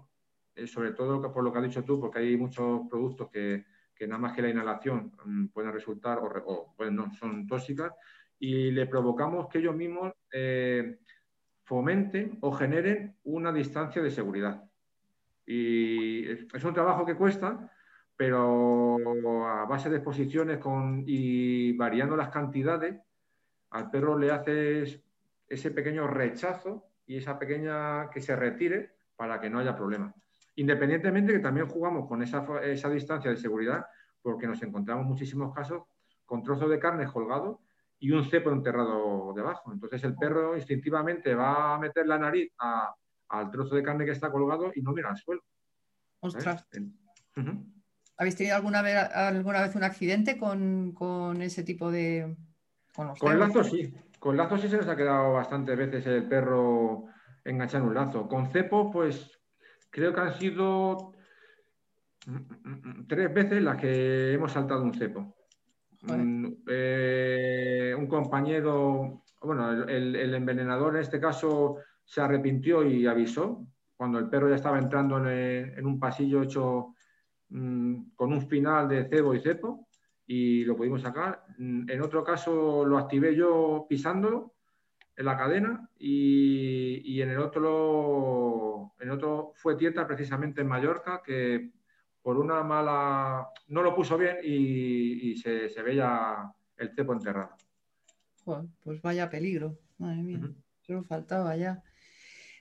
eh, 0.54 0.66
sobre 0.66 0.92
todo 0.92 1.32
por 1.32 1.42
lo 1.42 1.50
que 1.50 1.60
has 1.60 1.64
dicho 1.64 1.82
tú, 1.82 1.98
porque 1.98 2.18
hay 2.18 2.36
muchos 2.36 2.82
productos 2.90 3.30
que, 3.30 3.64
nada 4.00 4.18
más 4.18 4.34
que 4.34 4.42
la 4.42 4.50
inhalación 4.50 5.12
mm, 5.24 5.46
pueden 5.46 5.72
resultar 5.72 6.18
o, 6.20 6.74
son 7.18 7.46
tóxicas, 7.46 7.90
y 8.38 8.72
le 8.72 8.84
provocamos 8.84 9.48
que 9.48 9.60
ellos 9.60 9.74
mismos 9.74 10.12
eh, 10.30 10.98
fomenten 11.62 12.36
o 12.42 12.52
generen 12.52 13.16
una 13.24 13.50
distancia 13.50 14.02
de 14.02 14.10
seguridad. 14.10 14.62
Y 15.46 16.28
es 16.28 16.64
un 16.64 16.74
trabajo 16.74 17.06
que 17.06 17.14
cuesta, 17.14 17.72
pero 18.16 18.96
a 19.46 19.66
base 19.66 19.90
de 19.90 19.96
exposiciones 19.96 20.58
con, 20.58 21.04
y 21.06 21.72
variando 21.72 22.16
las 22.16 22.30
cantidades, 22.30 22.98
al 23.70 23.90
perro 23.90 24.18
le 24.18 24.30
haces 24.30 25.02
ese 25.48 25.70
pequeño 25.70 26.06
rechazo 26.06 26.88
y 27.06 27.16
esa 27.16 27.38
pequeña 27.38 28.08
que 28.10 28.20
se 28.20 28.34
retire 28.34 28.96
para 29.16 29.40
que 29.40 29.50
no 29.50 29.58
haya 29.58 29.76
problema. 29.76 30.14
Independientemente 30.56 31.32
que 31.32 31.38
también 31.40 31.68
jugamos 31.68 32.08
con 32.08 32.22
esa, 32.22 32.44
esa 32.62 32.88
distancia 32.88 33.30
de 33.30 33.36
seguridad, 33.36 33.86
porque 34.22 34.46
nos 34.46 34.62
encontramos 34.62 35.06
muchísimos 35.06 35.54
casos 35.54 35.82
con 36.24 36.42
trozos 36.42 36.70
de 36.70 36.78
carne 36.78 37.06
colgados 37.06 37.58
y 37.98 38.10
un 38.10 38.24
cepo 38.24 38.50
enterrado 38.50 39.32
debajo. 39.34 39.72
Entonces 39.72 40.02
el 40.04 40.16
perro 40.16 40.56
instintivamente 40.56 41.34
va 41.34 41.74
a 41.74 41.78
meter 41.78 42.06
la 42.06 42.18
nariz 42.18 42.52
al 43.28 43.50
trozo 43.50 43.74
de 43.74 43.82
carne 43.82 44.04
que 44.04 44.10
está 44.12 44.30
colgado 44.30 44.72
y 44.74 44.82
no 44.82 44.92
mira 44.92 45.10
al 45.10 45.16
suelo. 45.16 45.42
Ostras. 46.20 46.66
¿Habéis 48.18 48.36
tenido 48.36 48.56
alguna 48.56 48.82
vez, 48.82 48.96
alguna 48.96 49.62
vez 49.62 49.74
un 49.74 49.84
accidente 49.84 50.38
con, 50.38 51.42
ese 51.42 51.62
tipo 51.62 51.90
de... 51.90 52.36
Con, 52.94 53.08
los 53.08 53.18
con 53.18 53.38
lazo 53.38 53.62
sí. 53.62 53.92
Con 54.18 54.36
lazo 54.36 54.56
sí 54.56 54.68
se 54.68 54.78
nos 54.78 54.88
ha 54.88 54.96
quedado 54.96 55.34
bastantes 55.34 55.76
veces 55.76 56.06
el 56.06 56.26
perro 56.26 57.06
enganchado 57.44 57.84
en 57.84 57.88
un 57.90 57.94
lazo. 57.94 58.26
Con 58.26 58.50
cepo, 58.50 58.90
pues 58.90 59.38
creo 59.90 60.14
que 60.14 60.20
han 60.20 60.34
sido 60.34 61.12
mm, 62.26 62.32
mm, 62.32 62.70
mm, 62.70 63.06
tres 63.06 63.32
veces 63.32 63.62
las 63.62 63.76
que 63.76 64.32
hemos 64.32 64.52
saltado 64.52 64.82
un 64.82 64.94
cepo. 64.94 65.36
Eh, 66.68 67.94
un 67.98 68.06
compañero, 68.06 69.22
bueno, 69.42 69.84
el, 69.84 70.34
envenenador 70.34 70.94
en 70.94 71.02
este 71.02 71.20
caso 71.20 71.76
se 72.04 72.20
arrepintió 72.20 72.84
y 72.84 73.06
avisó 73.06 73.66
cuando 73.96 74.18
el 74.18 74.28
perro 74.28 74.48
ya 74.48 74.56
estaba 74.56 74.78
entrando 74.78 75.18
en, 75.28 75.84
un 75.84 75.98
pasillo 75.98 76.42
hecho 76.42 76.94
mm, 77.48 78.10
con 78.14 78.32
un 78.32 78.48
final 78.48 78.88
de 78.88 79.08
cebo 79.08 79.34
y 79.34 79.40
cepo 79.40 79.88
y 80.26 80.64
lo 80.64 80.76
pudimos 80.76 81.02
sacar. 81.02 81.44
Mm, 81.58 81.90
en 81.90 82.02
otro 82.02 82.24
caso 82.24 82.84
lo 82.84 82.98
activé 82.98 83.34
yo 83.34 83.86
pisándolo 83.88 84.54
en 85.16 85.24
la 85.24 85.36
cadena 85.36 85.88
y, 85.98 87.20
en 87.20 87.30
el 87.30 87.38
otro 87.38 88.92
en 89.00 89.10
otro 89.10 89.52
fue 89.54 89.76
Tieta 89.76 90.06
precisamente 90.06 90.60
en 90.60 90.68
Mallorca 90.68 91.22
que 91.24 91.70
por 92.22 92.38
una 92.38 92.62
mala... 92.62 93.48
no 93.68 93.82
lo 93.82 93.94
puso 93.94 94.18
bien 94.18 94.38
y, 94.42 95.36
se, 95.36 95.68
veía 95.82 96.52
el 96.76 96.90
cepo 96.90 97.12
enterrado. 97.12 97.54
pues 98.82 99.00
vaya 99.00 99.30
peligro, 99.30 99.78
madre 99.98 100.22
mía, 100.22 100.40
uh 100.88 101.02
faltaba 101.04 101.56
ya. 101.56 101.82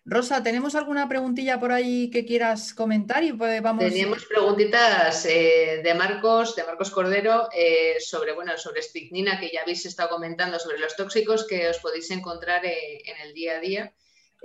Rosa, 0.07 0.43
¿tenemos 0.43 0.75
alguna 0.75 1.09
preguntilla 1.09 1.59
por 1.59 1.71
ahí 1.71 2.11
que 2.11 2.25
quieras 2.25 2.73
comentar? 2.73 3.23
Y 3.23 3.33
pues 3.33 3.61
vamos... 3.61 3.83
Teníamos 3.83 4.23
preguntitas 4.25 5.25
eh, 5.25 5.81
de 5.83 5.93
Marcos, 5.95 6.55
de 6.55 6.63
Marcos 6.63 6.91
Cordero, 6.91 7.49
eh, 7.57 7.95
sobre, 7.99 8.33
bueno, 8.33 8.55
sobre 8.57 8.81
estricnina, 8.81 9.39
que 9.39 9.49
ya 9.51 9.63
habéis 9.63 9.85
estado 9.85 10.09
comentando 10.09 10.59
sobre 10.59 10.77
los 10.77 10.95
tóxicos 10.95 11.47
que 11.47 11.67
os 11.69 11.79
podéis 11.79 12.11
encontrar 12.11 12.63
eh, 12.65 13.01
en 13.03 13.27
el 13.27 13.33
día 13.33 13.57
a 13.57 13.59
día. 13.59 13.93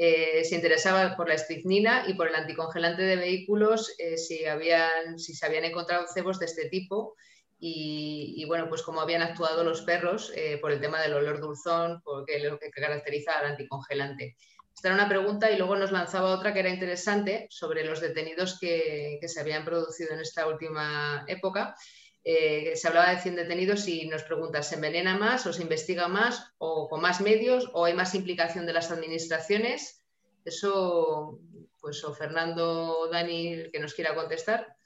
Eh, 0.02 0.44
se 0.44 0.54
interesaba 0.54 1.14
por 1.14 1.28
la 1.28 1.34
estricnina 1.34 2.04
y 2.06 2.14
por 2.14 2.28
el 2.28 2.34
anticongelante 2.34 3.02
de 3.02 3.16
vehículos, 3.16 3.94
eh, 3.98 4.16
si, 4.16 4.46
habían, 4.46 5.18
si 5.18 5.34
se 5.34 5.44
habían 5.44 5.64
encontrado 5.64 6.06
cebos 6.08 6.38
de 6.38 6.46
este 6.46 6.70
tipo 6.70 7.16
y, 7.58 8.42
bueno, 8.46 8.70
pues 8.70 8.80
cómo 8.80 9.02
habían 9.02 9.20
actuado 9.20 9.62
los 9.62 9.82
perros 9.82 10.32
eh, 10.34 10.56
por 10.58 10.72
el 10.72 10.80
tema 10.80 11.02
del 11.02 11.12
olor 11.12 11.38
dulzón, 11.38 12.00
porque 12.02 12.36
es 12.36 12.44
lo 12.44 12.58
que 12.58 12.70
caracteriza 12.70 13.38
al 13.38 13.44
anticongelante. 13.48 14.38
Esta 14.74 14.88
era 14.88 14.94
una 14.94 15.08
pregunta 15.08 15.50
y 15.50 15.58
luego 15.58 15.76
nos 15.76 15.92
lanzaba 15.92 16.34
otra 16.34 16.54
que 16.54 16.60
era 16.60 16.70
interesante 16.70 17.46
sobre 17.50 17.84
los 17.84 18.00
detenidos 18.00 18.58
que, 18.58 19.18
que 19.20 19.28
se 19.28 19.40
habían 19.40 19.64
producido 19.64 20.14
en 20.14 20.20
esta 20.20 20.46
última 20.46 21.24
época 21.26 21.74
eh, 22.22 22.76
se 22.76 22.88
hablaba 22.88 23.10
de 23.10 23.18
100 23.18 23.36
detenidos 23.36 23.88
y 23.88 24.06
nos 24.06 24.24
pregunta, 24.24 24.62
¿se 24.62 24.74
envenena 24.74 25.16
más 25.16 25.46
o 25.46 25.52
se 25.52 25.62
investiga 25.62 26.06
más 26.06 26.52
o 26.58 26.88
con 26.88 27.00
más 27.00 27.20
medios 27.22 27.70
o 27.72 27.86
hay 27.86 27.94
más 27.94 28.14
implicación 28.14 28.66
de 28.66 28.74
las 28.74 28.90
administraciones? 28.90 30.04
Eso, 30.44 31.40
pues 31.80 32.04
o 32.04 32.12
Fernando 32.12 33.08
Dani 33.10 33.70
que 33.72 33.80
nos 33.80 33.94
quiera 33.94 34.14
contestar. 34.14 34.76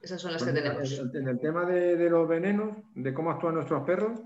Esas 0.00 0.22
son 0.22 0.32
las 0.32 0.42
que 0.42 0.52
pues 0.52 0.62
tenemos. 0.62 1.14
En 1.14 1.28
el 1.28 1.38
tema 1.40 1.66
de, 1.66 2.08
los 2.08 2.26
venenos, 2.26 2.78
de 2.94 3.12
cómo 3.12 3.30
actúan 3.30 3.56
nuestros 3.56 3.84
perros, 3.84 4.18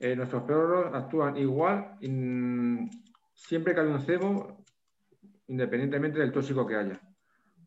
eh, 0.00 0.14
nuestros 0.16 0.42
perros 0.42 0.94
actúan 0.94 1.36
igual 1.36 1.96
siempre 3.34 3.74
que 3.74 3.80
hay 3.80 3.86
un 3.86 4.00
cebo, 4.00 4.64
independientemente 5.46 6.18
del 6.18 6.32
tóxico 6.32 6.66
que 6.66 6.76
haya 6.76 7.00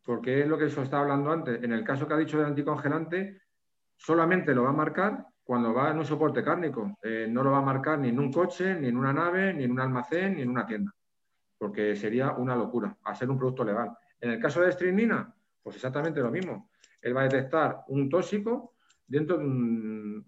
porque 0.03 0.41
es 0.41 0.47
lo 0.47 0.57
que 0.57 0.69
se 0.69 0.81
estaba 0.81 1.03
hablando 1.03 1.31
antes. 1.31 1.63
En 1.63 1.71
el 1.71 1.83
caso 1.83 2.07
que 2.07 2.13
ha 2.13 2.17
dicho 2.17 2.37
del 2.37 2.47
anticongelante, 2.47 3.41
solamente 3.95 4.53
lo 4.53 4.63
va 4.63 4.69
a 4.69 4.73
marcar 4.73 5.25
cuando 5.43 5.73
va 5.73 5.91
en 5.91 5.99
un 5.99 6.05
soporte 6.05 6.43
cárnico. 6.43 6.97
Eh, 7.03 7.27
no 7.29 7.43
lo 7.43 7.51
va 7.51 7.59
a 7.59 7.61
marcar 7.61 7.99
ni 7.99 8.09
en 8.09 8.19
un 8.19 8.31
coche, 8.31 8.75
ni 8.75 8.87
en 8.87 8.97
una 8.97 9.13
nave, 9.13 9.53
ni 9.53 9.63
en 9.63 9.71
un 9.71 9.79
almacén, 9.79 10.35
ni 10.35 10.41
en 10.41 10.49
una 10.49 10.65
tienda, 10.65 10.93
porque 11.57 11.95
sería 11.95 12.31
una 12.31 12.55
locura, 12.55 12.97
a 13.03 13.15
ser 13.15 13.29
un 13.29 13.37
producto 13.37 13.63
legal. 13.63 13.91
En 14.19 14.31
el 14.31 14.39
caso 14.39 14.61
de 14.61 14.69
estrinina, 14.69 15.33
pues 15.61 15.75
exactamente 15.75 16.21
lo 16.21 16.31
mismo. 16.31 16.69
Él 17.01 17.15
va 17.15 17.21
a 17.21 17.25
detectar 17.25 17.83
un 17.87 18.09
tóxico 18.09 18.75
dentro 19.07 19.37
de 19.37 19.45
un, 19.45 20.25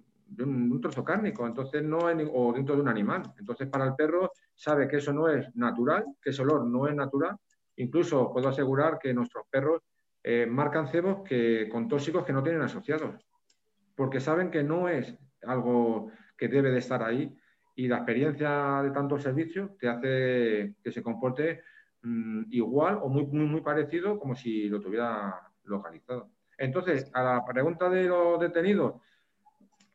trozo 0.82 1.04
cárnico, 1.04 1.46
entonces 1.46 1.84
no 1.84 2.00
o 2.00 2.54
dentro 2.54 2.76
de 2.76 2.82
un 2.82 2.88
animal. 2.88 3.24
Entonces, 3.38 3.68
para 3.68 3.86
el 3.86 3.96
perro 3.96 4.32
sabe 4.54 4.88
que 4.88 4.98
eso 4.98 5.14
no 5.14 5.30
es 5.30 5.56
natural, 5.56 6.06
que 6.22 6.32
ese 6.32 6.42
olor 6.42 6.66
no 6.66 6.88
es 6.88 6.96
natural 6.96 7.38
Incluso 7.78 8.32
puedo 8.32 8.50
asegurar 8.50 9.00
que 9.00 9.14
nuestros 9.14 9.48
perros 9.48 9.82
eh, 10.24 10.46
marcan 10.46 10.88
cebos 10.88 11.28
que, 11.28 11.68
con 11.70 11.88
tóxicos 11.88 12.26
que 12.26 12.34
no 12.34 12.44
tienen 12.44 12.62
asociados, 12.62 13.16
porque 13.96 14.20
saben 14.20 14.52
que 14.52 14.64
no 14.64 14.88
es 14.88 15.16
algo 15.42 16.12
que 16.38 16.48
debe 16.48 16.72
de 16.72 16.80
estar 16.80 17.04
ahí 17.04 17.36
y 17.76 17.88
la 17.88 17.98
experiencia 17.98 18.82
de 18.84 18.92
tantos 18.92 19.24
servicios 19.24 19.76
te 19.78 19.90
hace 19.90 20.76
que 20.84 20.92
se 20.92 21.02
comporte 21.02 21.64
mm, 22.04 22.44
igual 22.52 23.00
o 23.02 23.10
muy, 23.10 23.26
muy, 23.26 23.46
muy 23.46 23.62
parecido 23.62 24.20
como 24.20 24.36
si 24.36 24.70
lo 24.70 24.80
tuviera 24.80 25.42
localizado. 25.64 26.30
Entonces, 26.58 27.10
a 27.14 27.24
la 27.24 27.46
pregunta 27.46 27.90
de 27.90 28.04
los 28.04 28.40
detenidos, 28.40 29.02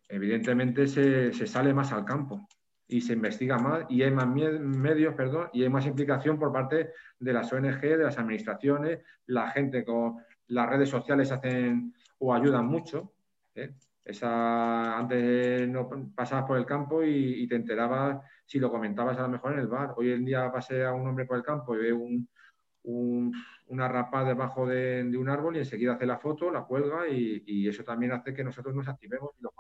evidentemente 0.09 0.87
se, 0.87 1.33
se 1.33 1.47
sale 1.47 1.75
más 1.75 1.93
al 1.93 2.05
campo 2.05 2.49
y 2.89 3.03
se 3.03 3.13
investiga 3.13 3.59
más 3.59 3.85
y 3.91 4.03
hay 4.03 4.11
más 4.11 4.27
medios, 4.27 5.15
perdón, 5.15 5.51
y 5.53 5.63
hay 5.63 5.69
más 5.69 5.87
implicación 5.87 6.39
por 6.39 6.53
parte 6.53 6.91
de 7.19 7.33
las 7.33 7.53
ONG, 7.53 7.81
de 7.81 7.99
las 7.99 8.19
administraciones, 8.19 9.01
la 9.27 9.51
gente 9.51 9.85
con 9.85 10.17
las 10.49 10.69
redes 10.69 10.89
sociales 10.89 11.31
hacen 11.31 11.95
o 12.19 12.35
ayudan 12.35 12.67
mucho. 12.67 13.13
¿eh? 13.55 13.75
Esa, 14.05 14.97
antes 14.97 15.69
no 15.69 15.89
pasabas 16.15 16.47
por 16.47 16.57
el 16.57 16.65
campo 16.65 17.05
y, 17.05 17.47
te 17.47 17.57
enterabas 17.57 18.25
si 18.47 18.59
lo 18.59 18.71
comentabas 18.71 19.19
a 19.19 19.23
lo 19.23 19.29
mejor 19.29 19.53
en 19.53 19.59
el 19.59 19.67
bar. 19.67 19.93
Hoy 19.99 20.13
en 20.13 20.25
día 20.25 20.51
pasé 20.51 20.83
a 20.83 20.95
un 20.95 21.07
hombre 21.07 21.27
por 21.27 21.37
el 21.37 21.43
campo 21.43 21.77
y 21.77 21.79
ve 21.79 21.93
un, 21.93 22.27
una 23.67 23.87
rapa 23.87 24.25
debajo 24.25 24.67
de, 24.67 25.15
un 25.15 25.29
árbol 25.29 25.57
y 25.57 25.59
enseguida 25.59 25.93
hace 25.93 26.07
la 26.07 26.19
foto, 26.19 26.51
la 26.51 26.65
cuelga 26.65 27.07
y, 27.07 27.69
eso 27.69 27.85
también 27.85 28.13
hace 28.13 28.33
que 28.33 28.43
nosotros 28.43 28.75
nos 28.75 28.89
activemos 28.89 29.33
y 29.39 29.43
los 29.43 29.53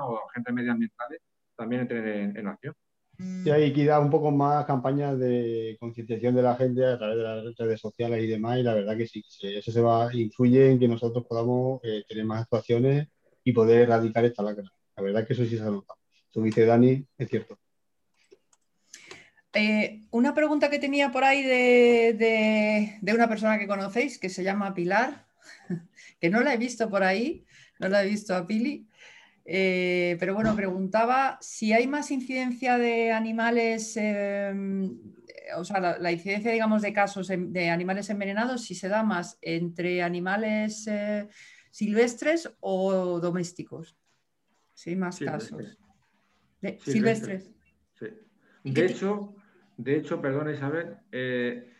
o 0.00 0.28
gente 0.34 0.52
medioambientales 0.52 1.20
también 1.56 1.82
entren 1.82 2.36
en, 2.36 2.46
acción. 2.46 2.74
Sí, 3.18 3.50
hay 3.50 3.72
que 3.72 3.84
dar 3.84 4.00
un 4.00 4.10
poco 4.10 4.30
más 4.30 4.64
campañas 4.64 5.18
de 5.18 5.76
concienciación 5.80 6.36
de 6.36 6.42
la 6.42 6.54
gente 6.54 6.86
a 6.86 6.96
través 6.96 7.16
de 7.16 7.22
las 7.22 7.56
redes 7.56 7.80
sociales 7.80 8.22
y 8.22 8.28
demás, 8.28 8.58
y 8.58 8.62
la 8.62 8.74
verdad 8.74 8.96
que 8.96 9.08
sí, 9.08 9.24
eso 9.42 9.72
se 9.72 9.80
va, 9.80 10.14
influye 10.14 10.70
en 10.70 10.78
que 10.78 10.86
nosotros 10.86 11.26
podamos 11.26 11.80
eh, 11.82 12.04
tener 12.08 12.24
más 12.24 12.42
actuaciones 12.42 13.08
y 13.42 13.52
poder 13.52 13.82
erradicar 13.82 14.24
esta 14.24 14.44
lacra. 14.44 14.70
La 14.96 15.02
verdad 15.02 15.26
que 15.26 15.32
eso 15.32 15.44
sí 15.44 15.56
se 15.56 15.64
notado. 15.64 15.98
Eso 16.30 16.42
dice 16.42 16.64
Dani, 16.64 17.04
es 17.16 17.28
cierto. 17.28 17.58
Eh, 19.54 20.02
una 20.10 20.34
pregunta 20.34 20.70
que 20.70 20.78
tenía 20.78 21.10
por 21.10 21.24
ahí 21.24 21.42
de, 21.42 22.98
de, 23.00 23.14
una 23.14 23.28
persona 23.28 23.58
que 23.58 23.66
conocéis, 23.66 24.18
que 24.18 24.28
se 24.28 24.44
llama 24.44 24.74
Pilar, 24.74 25.26
que 26.20 26.30
no 26.30 26.40
la 26.42 26.54
he 26.54 26.58
visto 26.58 26.88
por 26.90 27.02
ahí, 27.02 27.46
no 27.80 27.88
la 27.88 28.04
he 28.04 28.08
visto 28.08 28.34
a 28.34 28.46
Pili, 28.46 28.87
Eh, 29.50 30.18
pero 30.20 30.34
bueno, 30.34 30.54
preguntaba 30.54 31.38
si 31.40 31.72
hay 31.72 31.86
más 31.86 32.10
incidencia 32.10 32.76
de 32.76 33.12
animales, 33.12 33.96
em, 33.96 34.94
o 35.56 35.64
sea, 35.64 35.96
la, 35.98 36.12
incidencia, 36.12 36.52
digamos, 36.52 36.82
de 36.82 36.92
casos 36.92 37.28
de 37.28 37.70
animales 37.70 38.10
envenenados, 38.10 38.64
si 38.64 38.74
se 38.74 38.88
da 38.88 39.02
más 39.02 39.38
entre 39.40 40.02
animales 40.02 40.86
eh, 40.86 41.28
silvestres 41.70 42.52
o 42.60 43.20
domésticos. 43.20 43.96
Sí, 44.74 44.94
más 44.94 45.18
casos. 45.18 45.78
silvestres. 46.84 47.50
Sí. 47.98 48.08
De 48.64 48.84
hecho, 48.84 49.34
de 49.78 49.96
hecho, 49.96 50.20
perdón 50.20 50.52
Isabel, 50.52 50.98
eh, 51.10 51.72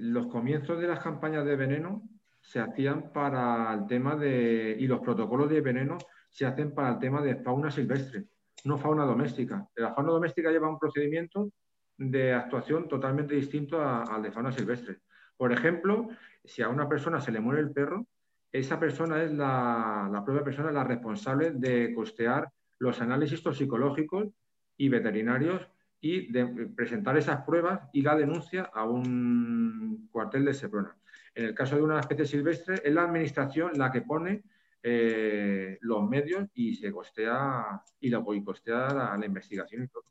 los 0.00 0.26
comienzos 0.26 0.80
de 0.80 0.88
las 0.88 0.98
campañas 0.98 1.44
de 1.44 1.54
veneno 1.54 2.02
se 2.40 2.58
hacían 2.58 3.12
para 3.12 3.72
el 3.72 3.86
tema 3.86 4.16
de, 4.16 4.76
y 4.76 4.88
los 4.88 4.98
protocolos 4.98 5.48
de 5.48 5.60
veneno 5.60 5.96
se 6.30 6.46
hacen 6.46 6.72
para 6.74 6.90
el 6.90 6.98
tema 6.98 7.20
de 7.22 7.36
fauna 7.36 7.70
silvestre, 7.70 8.24
no 8.64 8.78
fauna 8.78 9.04
doméstica. 9.04 9.68
La 9.76 9.94
fauna 9.94 10.12
doméstica 10.12 10.50
lleva 10.50 10.68
un 10.68 10.78
procedimiento 10.78 11.50
de 11.98 12.32
actuación 12.32 12.88
totalmente 12.88 13.34
distinto 13.34 13.82
al 13.82 14.22
de 14.22 14.32
fauna 14.32 14.52
silvestre. 14.52 14.98
Por 15.36 15.52
ejemplo, 15.52 16.08
si 16.44 16.62
a 16.62 16.68
una 16.68 16.88
persona 16.88 17.20
se 17.20 17.32
le 17.32 17.40
muere 17.40 17.60
el 17.60 17.72
perro, 17.72 18.06
esa 18.52 18.80
persona 18.80 19.22
es 19.22 19.32
la, 19.32 20.22
propia 20.24 20.42
persona 20.42 20.72
la 20.72 20.84
responsable 20.84 21.52
de 21.52 21.94
costear 21.94 22.48
los 22.78 23.00
análisis 23.00 23.42
toxicológicos 23.42 24.28
y 24.76 24.88
veterinarios 24.88 25.68
y 26.00 26.32
de 26.32 26.46
presentar 26.74 27.16
esas 27.16 27.42
pruebas 27.44 27.82
y 27.92 28.02
la 28.02 28.16
denuncia 28.16 28.70
a 28.72 28.84
un 28.84 30.08
cuartel 30.10 30.44
de 30.46 30.54
Seprona. 30.54 30.96
En 31.34 31.44
el 31.44 31.54
caso 31.54 31.76
de 31.76 31.82
una 31.82 32.00
especie 32.00 32.24
silvestre, 32.24 32.80
es 32.82 32.92
la 32.92 33.02
administración 33.02 33.72
la 33.76 33.92
que 33.92 34.02
pone 34.02 34.42
eh, 34.82 35.78
los 35.82 36.08
medios 36.08 36.48
y 36.54 36.74
se 36.74 36.90
costea 36.90 37.82
y 38.00 38.08
la 38.08 38.22
costea 38.22 38.88
la, 38.94 39.16
la 39.16 39.26
investigación 39.26 39.84
y 39.84 39.88
todo. 39.88 40.04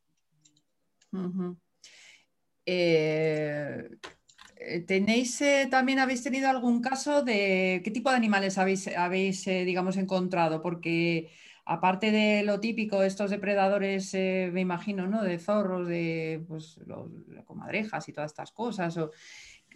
Eh, 2.66 3.90
¿Tenéis 4.86 5.42
eh, 5.42 5.68
también 5.72 6.00
habéis 6.00 6.22
tenido 6.22 6.50
algún 6.50 6.82
caso 6.82 7.24
de 7.24 7.82
qué 7.84 7.92
tipo 7.92 8.10
de 8.12 8.18
animales 8.18 8.58
habéis, 8.58 8.88
habéis 8.90 9.46
digamos, 9.46 9.98
encontrado? 9.98 10.62
Porque 10.62 11.32
aparte 11.66 12.12
de 12.12 12.44
lo 12.44 12.60
típico, 12.60 13.02
estos 13.02 13.32
depredadores, 13.32 14.14
me 14.14 14.62
imagino, 14.62 15.08
¿no? 15.08 15.24
De 15.24 15.40
zorros, 15.40 15.88
de 15.88 16.44
pues, 16.48 16.80
comadrejas 17.46 18.08
y 18.10 18.14
todas 18.14 18.32
estas 18.32 18.52
cosas. 18.52 18.98
O, 18.98 19.12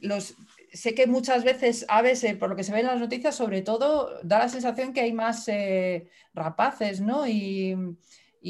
los, 0.04 0.36
sé 0.74 0.94
que 0.94 1.08
muchas 1.08 1.44
veces 1.44 1.86
aves, 1.88 2.26
por 2.40 2.50
lo 2.50 2.56
que 2.56 2.64
se 2.64 2.74
ve 2.74 2.82
en 2.82 2.88
las 2.88 3.00
noticias, 3.00 3.36
sobre 3.36 3.62
todo 3.62 4.20
da 4.24 4.40
la 4.40 4.50
sensación 4.50 4.94
que 4.94 5.02
hay 5.02 5.14
más 5.14 5.48
eh, 5.48 6.10
rapaces, 6.34 7.02
¿no? 7.02 7.28
Y, 7.28 7.98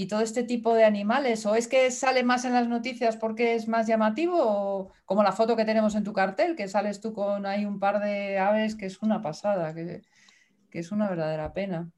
todo 0.09 0.21
este 0.21 0.43
tipo 0.43 0.73
de 0.73 0.85
animales. 0.85 1.45
¿O 1.45 1.53
es 1.53 1.67
que 1.67 1.91
sale 1.91 2.23
más 2.23 2.45
en 2.45 2.53
las 2.53 2.67
noticias 2.67 3.15
porque 3.15 3.53
es 3.53 3.67
más 3.67 3.85
llamativo? 3.85 4.37
¿O 4.39 4.91
como 5.05 5.21
la 5.21 5.31
foto 5.31 5.55
que 5.55 5.65
tenemos 5.65 5.93
en 5.93 6.03
tu 6.03 6.13
cartel, 6.13 6.55
que 6.55 6.67
sales 6.67 6.99
tú 6.99 7.13
con 7.13 7.45
ahí 7.45 7.65
un 7.65 7.79
par 7.79 7.99
de 7.99 8.39
aves, 8.39 8.75
que 8.75 8.87
es 8.87 9.03
una 9.03 9.21
pasada, 9.21 9.75
que, 9.75 10.01
es 10.71 10.91
una 10.91 11.07
verdadera 11.07 11.53
pena? 11.53 11.91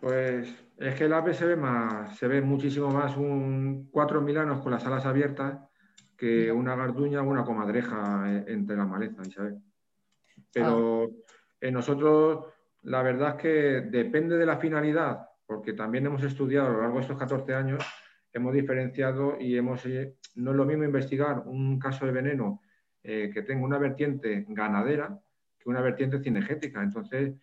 Pues 0.00 0.48
es 0.78 0.94
que 0.96 1.04
el 1.04 1.12
ave 1.12 1.32
se 1.32 1.46
ve 1.46 1.54
más, 1.54 2.18
se 2.18 2.26
ve 2.26 2.40
muchísimo 2.40 2.90
más 2.90 3.16
un 3.16 3.88
cuatro 3.92 4.20
milanos 4.20 4.60
con 4.60 4.72
las 4.72 4.84
alas 4.84 5.06
abiertas 5.06 5.58
que 6.16 6.50
una 6.52 6.76
garduña 6.76 7.22
o 7.22 7.28
una 7.28 7.44
comadreja 7.44 8.24
eh, 8.28 8.44
entre 8.48 8.76
la 8.76 8.84
maleza, 8.84 9.22
Isabel. 9.26 9.58
Pero 10.52 11.10
en 11.60 11.74
nosotros, 11.74 12.46
la 12.82 13.02
verdad 13.02 13.36
es 13.36 13.42
que 13.42 13.48
depende 13.90 14.36
de 14.36 14.46
la 14.46 14.58
finalidad, 14.58 15.28
porque 15.46 15.72
también 15.72 16.06
hemos 16.06 16.22
estudiado 16.22 16.68
a 16.68 16.70
lo 16.72 16.80
largo 16.80 16.96
de 16.96 17.02
estos 17.02 17.18
14 17.18 17.54
años, 17.54 17.84
hemos 18.32 18.52
diferenciado 18.52 19.38
y 19.38 19.56
hemos, 19.56 19.84
eh, 19.86 20.16
no 20.36 20.52
es 20.52 20.56
lo 20.56 20.64
mismo 20.64 20.84
investigar 20.84 21.42
un 21.46 21.78
caso 21.78 22.06
de 22.06 22.12
veneno 22.12 22.62
eh, 23.02 23.30
que 23.32 23.42
tenga 23.42 23.64
una 23.64 23.78
vertiente 23.78 24.44
ganadera 24.48 25.20
que 25.58 25.68
una 25.68 25.80
vertiente 25.80 26.20
cinegética. 26.20 26.82
Entonces, 26.82 27.34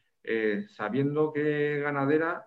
sabiendo 0.69 1.33
que 1.33 1.79
ganadera, 1.79 2.45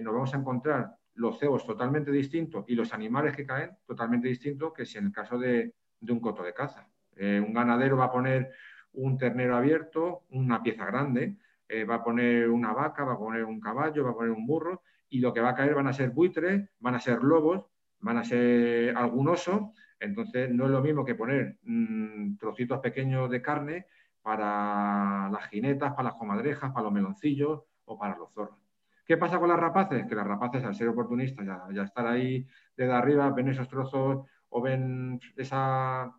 nos 0.00 0.14
vamos 0.14 0.32
a 0.32 0.38
encontrar 0.38 0.99
los 1.20 1.38
cebos 1.38 1.66
totalmente 1.66 2.10
distintos 2.10 2.64
y 2.66 2.74
los 2.74 2.94
animales 2.94 3.36
que 3.36 3.44
caen 3.44 3.72
totalmente 3.86 4.26
distintos 4.26 4.72
que 4.72 4.86
si 4.86 4.96
en 4.96 5.06
el 5.06 5.12
caso 5.12 5.38
de, 5.38 5.74
un 6.08 6.18
coto 6.18 6.42
de 6.42 6.54
caza. 6.54 6.88
Eh, 7.14 7.38
un 7.46 7.52
ganadero 7.52 7.98
va 7.98 8.06
a 8.06 8.10
poner 8.10 8.50
un 8.94 9.18
ternero 9.18 9.54
abierto, 9.54 10.22
una 10.30 10.62
pieza 10.62 10.86
grande, 10.86 11.36
eh, 11.68 11.84
va 11.84 11.96
a 11.96 12.02
poner 12.02 12.48
una 12.48 12.72
vaca, 12.72 13.04
va 13.04 13.12
a 13.12 13.18
poner 13.18 13.44
un 13.44 13.60
caballo, 13.60 14.02
va 14.02 14.10
a 14.12 14.14
poner 14.14 14.30
un 14.30 14.46
burro, 14.46 14.82
y 15.10 15.20
lo 15.20 15.34
que 15.34 15.42
va 15.42 15.50
a 15.50 15.54
caer 15.54 15.74
van 15.74 15.88
a 15.88 15.92
ser 15.92 16.08
buitres, 16.10 16.70
van 16.78 16.94
a 16.94 17.00
ser 17.00 17.22
lobos, 17.22 17.66
van 18.00 18.16
a 18.16 18.24
ser 18.24 18.96
algún 18.96 19.28
oso. 19.28 19.74
Entonces, 19.98 20.50
no 20.50 20.64
es 20.64 20.70
lo 20.70 20.80
mismo 20.80 21.04
que 21.04 21.14
poner 21.14 21.58
mm, 21.64 22.38
trocitos 22.38 22.80
pequeños 22.80 23.28
de 23.28 23.42
carne 23.42 23.86
para 24.22 25.28
las 25.30 25.48
jinetas, 25.48 25.92
para 25.92 26.04
las 26.04 26.14
comadrejas, 26.14 26.72
para 26.72 26.84
los 26.84 26.92
meloncillos 26.92 27.60
o 27.84 27.98
para 27.98 28.16
los 28.16 28.32
zorros. 28.32 28.69
¿Qué 29.10 29.16
pasa 29.16 29.40
con 29.40 29.48
las 29.48 29.58
rapaces? 29.58 30.06
Que 30.06 30.14
las 30.14 30.24
rapaces, 30.24 30.62
al 30.62 30.72
ser 30.72 30.86
oportunistas, 30.86 31.44
ya, 31.44 31.64
ya 31.74 31.82
estar 31.82 32.06
ahí 32.06 32.46
desde 32.76 32.92
arriba, 32.92 33.28
ven 33.30 33.48
esos 33.48 33.66
trozos 33.66 34.24
o 34.50 34.62
ven 34.62 35.18
esa, 35.36 36.14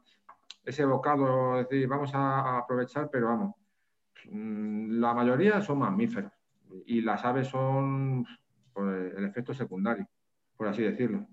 ese 0.66 0.84
bocado, 0.84 1.62
es 1.62 1.70
decir, 1.70 1.88
vamos 1.88 2.12
a, 2.14 2.58
aprovechar, 2.58 3.10
pero 3.10 3.28
vamos, 3.28 3.56
mm, 4.30 5.00
la 5.00 5.14
mayoría 5.14 5.62
son 5.62 5.80
mamíferos 5.80 6.34
y 6.86 7.00
las 7.00 7.24
aves 7.24 7.48
son 7.48 8.26
pues, 8.74 9.14
el 9.16 9.24
efecto 9.24 9.54
secundario, 9.54 10.06
por 10.58 10.68
así 10.68 10.82
decirlo. 10.82 11.26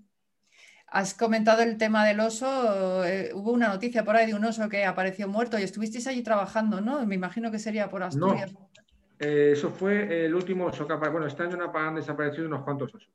Has 0.87 1.13
comentado 1.13 1.63
el 1.63 1.77
tema 1.77 2.07
del 2.07 2.21
oso. 2.21 3.05
Eh, 3.05 3.33
hubo 3.35 3.51
una 3.51 3.67
noticia 3.67 4.05
por 4.05 4.15
ahí 4.15 4.29
de 4.29 4.35
un 4.35 4.45
oso 4.45 4.69
que 4.69 4.85
apareció 4.85 5.27
muerto 5.27 5.59
y 5.59 5.65
estuvisteis 5.65 6.07
allí 6.07 6.23
trabajando, 6.23 6.81
¿no? 6.81 7.05
Me 7.05 7.17
imagino 7.17 7.51
que 7.51 7.59
sería 7.59 7.91
por 7.91 8.05
Asturias. 8.05 8.55
Eh, 9.19 9.51
eso 9.53 9.71
fue 9.71 10.27
el 10.27 10.35
último 10.35 10.67
oso 10.67 10.87
que 10.87 10.95
Bueno, 10.95 11.27
este 11.27 11.43
año 11.43 11.59
han 11.75 11.95
desaparecido 11.97 12.47
unos 12.47 12.63
cuantos 12.63 12.95
osos. 12.95 13.13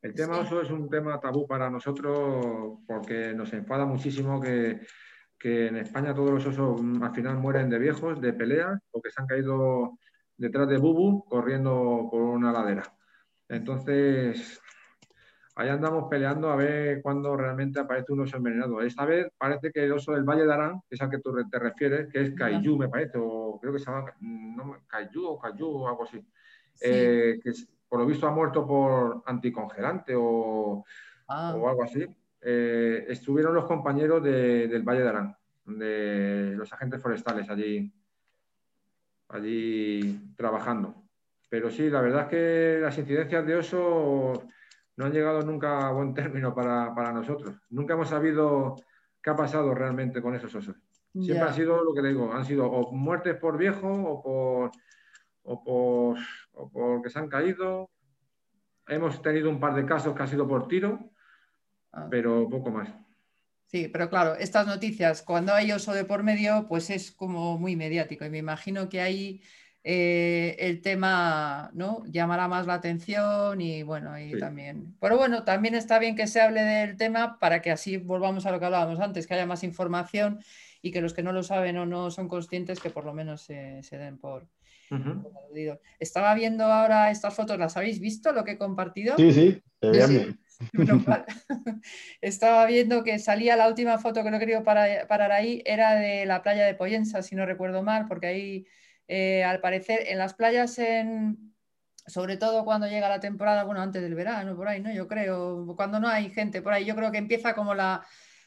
El 0.00 0.14
tema 0.14 0.38
oso 0.38 0.60
es 0.60 0.70
un 0.70 0.88
tema 0.88 1.18
tabú 1.18 1.46
para 1.46 1.70
nosotros 1.70 2.78
porque 2.86 3.34
nos 3.34 3.52
enfada 3.52 3.84
muchísimo 3.84 4.40
que, 4.40 4.80
en 5.40 5.76
España 5.76 6.14
todos 6.14 6.30
los 6.30 6.46
osos 6.46 6.80
al 7.02 7.14
final 7.14 7.38
mueren 7.38 7.70
de 7.70 7.78
viejos, 7.78 8.20
de 8.20 8.32
peleas 8.32 8.80
o 8.90 9.00
que 9.00 9.10
se 9.10 9.20
han 9.20 9.26
caído 9.26 9.98
detrás 10.36 10.68
de 10.68 10.78
Bubu 10.78 11.24
corriendo 11.24 12.08
por 12.10 12.22
una 12.22 12.52
ladera. 12.52 12.82
Entonces, 13.48 14.60
ahí 15.58 15.68
andamos 15.70 16.04
peleando 16.08 16.50
a 16.50 16.56
ver 16.56 17.02
cuándo 17.02 17.36
realmente 17.36 17.80
aparece 17.80 18.12
un 18.12 18.20
oso 18.20 18.36
envenenado. 18.36 18.80
Esta 18.80 19.04
vez 19.04 19.26
parece 19.36 19.72
que 19.72 19.84
el 19.84 19.92
oso 19.92 20.12
del 20.12 20.22
Valle 20.22 20.46
de 20.46 20.52
Arán, 20.52 20.80
que 20.88 20.94
es 20.94 21.02
al 21.02 21.10
que 21.10 21.18
tú 21.18 21.34
te 21.50 21.58
refieres, 21.58 22.08
que 22.12 22.22
es 22.22 22.30
Kaiju, 22.30 22.78
me 22.78 22.88
parece, 22.88 23.18
o 23.20 23.58
creo 23.60 23.72
que 23.72 23.80
se 23.80 23.86
llama 23.86 24.14
no, 24.20 24.76
Kaiju 24.86 25.26
o 25.26 25.38
Kaiju 25.38 25.66
o 25.66 25.88
algo 25.88 26.04
así, 26.04 26.24
eh, 26.80 27.40
que 27.42 27.50
por 27.88 27.98
lo 27.98 28.06
visto 28.06 28.28
ha 28.28 28.30
muerto 28.30 28.64
por 28.64 29.24
anticongelante 29.26 30.14
o, 30.16 30.84
ah. 31.26 31.56
o 31.56 31.68
algo 31.68 31.82
así. 31.82 32.06
Eh, 32.40 33.06
estuvieron 33.08 33.52
los 33.52 33.64
compañeros 33.64 34.22
del 34.22 34.82
Valle 34.84 35.02
de 35.02 35.08
Arán, 35.08 35.36
de 35.64 36.54
los 36.56 36.72
agentes 36.72 37.02
forestales 37.02 37.50
allí, 37.50 37.92
allí 39.30 40.34
trabajando. 40.36 41.02
Pero 41.48 41.68
sí, 41.68 41.90
la 41.90 42.00
verdad 42.00 42.22
es 42.22 42.28
que 42.28 42.78
las 42.80 42.96
incidencias 42.96 43.44
de 43.44 43.56
oso 43.56 44.44
no 44.98 45.06
han 45.06 45.12
llegado 45.12 45.42
nunca 45.42 45.86
a 45.86 45.92
buen 45.92 46.12
término 46.12 46.52
para, 46.52 47.12
nosotros. 47.12 47.54
Nunca 47.70 47.94
hemos 47.94 48.08
sabido 48.08 48.74
qué 49.22 49.30
ha 49.30 49.36
pasado 49.36 49.72
realmente 49.72 50.20
con 50.20 50.34
esos 50.34 50.52
osos. 50.52 50.74
Siempre 51.14 51.48
ha 51.48 51.52
sido 51.52 51.84
lo 51.84 51.94
que 51.94 52.02
digo, 52.02 52.32
han 52.32 52.44
sido 52.44 52.66
o 52.66 52.92
muertes 52.92 53.36
por 53.36 53.56
viejo 53.56 53.88
o 53.88 54.22
por, 54.22 54.70
o 55.42 55.62
por, 55.62 56.18
o 56.52 56.70
porque 56.70 57.10
se 57.10 57.18
han 57.20 57.28
caído. 57.28 57.90
Hemos 58.88 59.22
tenido 59.22 59.48
un 59.50 59.60
par 59.60 59.76
de 59.76 59.86
casos 59.86 60.16
que 60.16 60.22
ha 60.24 60.26
sido 60.26 60.48
por 60.48 60.66
tiro, 60.66 60.98
ah. 61.92 62.08
pero 62.10 62.48
poco 62.48 62.70
más. 62.70 62.88
Sí, 63.66 63.86
pero 63.86 64.10
claro, 64.10 64.34
estas 64.34 64.66
noticias, 64.66 65.22
cuando 65.22 65.54
hay 65.54 65.70
oso 65.70 65.92
de 65.92 66.06
por 66.06 66.24
medio, 66.24 66.66
pues 66.68 66.90
es 66.90 67.12
como 67.12 67.56
muy 67.56 67.76
mediático 67.76 68.24
y 68.24 68.30
me 68.30 68.38
imagino 68.38 68.88
que 68.88 69.00
hay 69.00 69.42
eh, 69.84 70.56
el 70.58 70.82
tema 70.82 71.70
¿no? 71.72 72.02
llamará 72.06 72.48
más 72.48 72.66
la 72.66 72.74
atención 72.74 73.60
y 73.60 73.82
bueno, 73.82 74.18
y 74.18 74.38
también. 74.38 74.96
Pero 75.00 75.16
bueno, 75.16 75.44
también 75.44 75.74
está 75.74 75.98
bien 75.98 76.16
que 76.16 76.26
se 76.26 76.40
hable 76.40 76.62
del 76.62 76.96
tema 76.96 77.38
para 77.38 77.62
que 77.62 77.70
así 77.70 77.96
volvamos 77.96 78.44
a 78.44 78.50
lo 78.50 78.58
que 78.58 78.66
hablábamos 78.66 79.00
antes, 79.00 79.26
que 79.26 79.34
haya 79.34 79.46
más 79.46 79.62
información 79.62 80.40
y 80.82 80.90
que 80.90 81.00
los 81.00 81.14
que 81.14 81.22
no 81.22 81.32
lo 81.32 81.42
saben 81.42 81.78
o 81.78 81.86
no 81.86 82.10
son 82.10 82.28
conscientes 82.28 82.80
que 82.80 82.90
por 82.90 83.04
lo 83.04 83.14
menos 83.14 83.42
se, 83.42 83.82
den 83.92 84.18
por, 84.18 84.46
Estaba 85.98 86.34
viendo 86.34 86.64
ahora 86.64 87.10
estas 87.10 87.34
fotos, 87.34 87.58
¿las 87.58 87.76
habéis 87.76 88.00
visto 88.00 88.32
lo 88.32 88.44
que 88.44 88.52
he 88.52 88.58
compartido? 88.58 89.16
Sí, 89.16 89.32
sí, 89.32 89.62
Estaba 92.20 92.66
viendo 92.66 93.04
que 93.04 93.18
salía 93.18 93.56
la 93.56 93.68
última 93.68 93.98
foto 93.98 94.24
que 94.24 94.30
no 94.30 94.36
he 94.36 94.40
querido 94.40 94.64
parar, 94.64 95.06
parar 95.06 95.30
ahí, 95.30 95.62
era 95.64 95.94
de 95.94 96.26
la 96.26 96.42
playa 96.42 96.66
de 96.66 96.74
Poyensa, 96.74 97.22
si 97.22 97.36
no 97.36 97.46
recuerdo 97.46 97.82
mal, 97.82 98.06
porque 98.06 98.26
ahí 98.26 98.66
eh, 99.08 99.42
al 99.42 99.60
parecer, 99.60 100.00
en 100.06 100.18
las 100.18 100.34
playas 100.34 100.78
en, 100.78 101.54
sobre 102.06 102.36
todo 102.36 102.64
cuando 102.64 102.86
llega 102.86 103.08
la 103.08 103.20
temporada, 103.20 103.64
bueno, 103.64 103.80
antes 103.80 104.02
del 104.02 104.14
verano, 104.14 104.54
por 104.54 104.68
ahí, 104.68 104.80
¿no? 104.80 104.92
Yo 104.92 105.08
creo, 105.08 105.74
cuando 105.76 105.98
no 105.98 106.08
hay 106.08 106.30
gente 106.30 106.62
por 106.62 106.74
ahí, 106.74 106.84
yo 106.84 106.94
creo 106.94 107.10
que 107.10 107.18
empieza 107.18 107.54
como 107.54 107.74
la, 107.74 108.04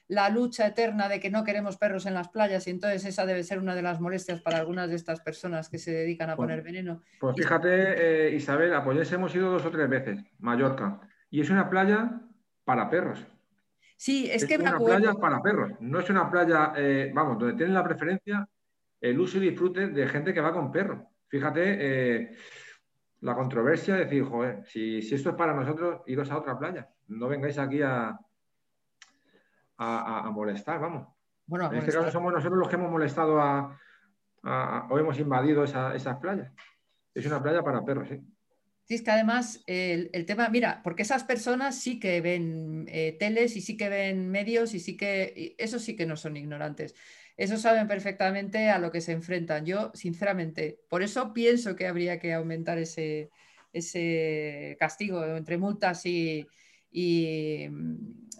la 0.08 0.30
lucha 0.30 0.68
eterna 0.68 1.08
de 1.08 1.20
que 1.20 1.32
no 1.32 1.44
queremos 1.44 1.78
perros 1.78 2.06
en 2.06 2.14
las 2.14 2.30
playas 2.30 2.68
y 2.68 2.72
entonces 2.72 3.06
esa 3.06 3.26
debe 3.26 3.44
ser 3.44 3.60
una 3.60 3.74
de 3.74 3.82
las 3.82 4.00
molestias 4.00 4.42
para 4.42 4.58
algunas 4.58 4.90
de 4.90 4.96
estas 4.96 5.22
personas 5.22 5.70
que 5.70 5.78
se 5.78 5.92
dedican 5.92 6.30
a 6.30 6.36
poner 6.36 6.62
veneno. 6.62 7.02
Pues 7.20 7.36
fíjate, 7.38 8.28
eh, 8.28 8.36
Isabel, 8.36 8.74
a 8.74 8.84
Pollés 8.84 9.12
hemos 9.14 9.34
ido 9.34 9.50
dos 9.50 9.66
o 9.66 9.72
tres 9.72 9.90
veces, 9.90 10.24
Mallorca, 10.40 11.00
y 11.30 11.42
es 11.42 11.50
una 11.50 11.70
playa 11.70 12.22
para 12.64 12.90
perros. 12.90 13.26
Sí, 13.96 14.30
es, 14.32 14.46
que 14.46 14.58
me 14.58 14.70
una 14.70 14.80
playa 14.80 15.14
para 15.14 15.42
perros, 15.42 15.72
no 15.80 16.00
es 16.00 16.10
una 16.10 16.30
playa, 16.30 16.74
eh, 16.76 17.12
vamos, 17.14 17.40
donde 17.40 17.56
tienen 17.56 17.74
la 17.74 17.84
preferencia 17.84 18.48
el 19.02 19.20
uso 19.20 19.38
y 19.38 19.50
disfrute 19.50 19.88
de 19.88 20.08
gente 20.08 20.34
que 20.34 20.42
va 20.42 20.54
con 20.54 20.72
perros. 20.72 21.02
Fíjate, 21.28 21.62
eh, 21.80 22.36
la 23.22 23.36
controversia 23.36 23.96
de 23.96 24.06
decir, 24.06 24.24
joder, 24.24 24.64
si, 24.66 25.02
si 25.02 25.16
esto 25.16 25.32
es 25.32 25.36
para 25.36 25.54
nosotros, 25.54 26.02
iros 26.08 26.30
a 26.32 26.38
otra 26.38 26.58
playa, 26.58 26.90
no 27.08 27.28
vengáis 27.28 27.58
aquí 27.58 27.82
a, 27.82 28.18
a, 29.78 30.30
molestar, 30.32 30.80
vamos. 30.80 31.08
Bueno, 31.46 31.72
en 31.72 31.80
este 31.80 31.92
caso 31.92 32.12
somos 32.12 32.32
nosotros 32.32 32.60
los 32.60 32.70
que 32.70 32.76
hemos 32.76 32.92
molestado 32.92 33.42
a, 33.42 33.78
o 34.90 35.00
hemos 35.00 35.20
invadido 35.20 35.64
esas 35.64 36.18
playas. 36.18 36.52
Es 37.14 37.26
una 37.26 37.42
playa 37.42 37.62
para 37.62 37.84
perros, 37.84 38.08
sí. 38.08 38.22
Sí, 38.86 38.96
es 38.96 39.04
que 39.04 39.12
además 39.12 39.64
el, 39.68 40.26
tema, 40.26 40.50
mira, 40.50 40.82
porque 40.84 41.04
esas 41.04 41.24
personas 41.24 41.80
sí 41.80 42.00
que 42.00 42.20
ven 42.20 42.86
eh, 42.90 43.16
teles 43.20 43.56
y 43.56 43.62
sí 43.62 43.78
que 43.78 43.90
ven 43.90 44.30
medios 44.30 44.74
y 44.74 44.80
sí 44.80 44.98
que, 44.98 45.56
eso 45.58 45.80
sí 45.80 45.96
que 45.96 46.06
no 46.06 46.18
son 46.18 46.36
ignorantes. 46.36 46.96
Eso 47.42 47.58
saben 47.58 47.88
perfectamente 47.88 48.70
a 48.70 48.78
lo 48.78 48.92
que 48.92 49.02
se 49.02 49.14
enfrentan. 49.14 49.66
Yo, 49.66 49.90
sinceramente, 49.96 50.78
por 50.88 51.02
eso 51.02 51.34
pienso 51.34 51.76
que 51.76 51.88
habría 51.88 52.20
que 52.20 52.34
aumentar 52.34 52.78
ese, 52.78 53.32
castigo 54.78 55.26
entre 55.26 55.58
multas 55.58 56.06
y, 56.06 56.46
y, 56.92 57.68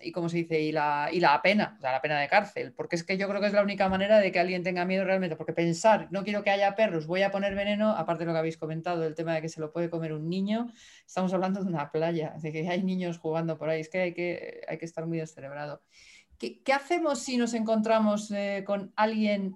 y 0.04 0.12
¿cómo 0.12 0.30
se 0.30 0.38
dice? 0.38 0.62
Y 0.62 0.72
la, 0.72 1.10
y 1.12 1.20
la 1.20 1.42
pena, 1.42 1.74
o 1.80 1.82
sea, 1.82 1.94
la 1.94 2.02
pena 2.04 2.20
de 2.20 2.28
cárcel, 2.28 2.74
porque 2.74 2.96
es 2.96 3.04
que 3.04 3.18
yo 3.18 3.28
creo 3.28 3.42
que 3.42 3.48
es 3.48 3.54
la 3.54 3.64
única 3.64 3.90
manera 3.90 4.20
de 4.20 4.32
que 4.32 4.40
alguien 4.40 4.62
tenga 4.62 4.86
miedo 4.86 5.04
realmente, 5.04 5.36
porque 5.36 5.54
pensar, 5.54 6.08
no 6.12 6.24
quiero 6.24 6.44
que 6.44 6.52
haya 6.52 6.76
perros, 6.76 7.08
voy 7.08 7.24
a 7.24 7.32
poner 7.32 7.56
veneno, 7.56 7.96
aparte 7.96 8.22
de 8.22 8.28
lo 8.28 8.34
que 8.34 8.40
habéis 8.40 8.58
comentado, 8.58 9.04
el 9.08 9.16
tema 9.16 9.34
de 9.34 9.42
que 9.42 9.50
se 9.50 9.62
lo 9.62 9.72
puede 9.72 9.90
comer 9.90 10.14
un 10.14 10.30
niño, 10.30 10.72
estamos 11.08 11.34
hablando 11.34 11.64
de 11.64 11.68
una 11.68 11.92
playa, 11.92 12.36
de 12.40 12.52
que 12.52 12.70
hay 12.70 12.84
niños 12.84 13.18
jugando 13.18 13.58
por 13.58 13.68
ahí, 13.70 13.82
es 13.82 13.90
que 13.90 14.00
hay 14.00 14.14
que, 14.14 14.62
hay 14.68 14.78
que 14.78 14.86
estar 14.86 15.08
muy 15.08 15.18
descerebrado. 15.18 15.82
¿Qué, 16.42 16.74
hacemos 16.74 17.20
si 17.20 17.38
nos 17.38 17.54
encontramos 17.54 18.32
eh, 18.32 18.64
con 18.66 18.92
alguien 18.96 19.54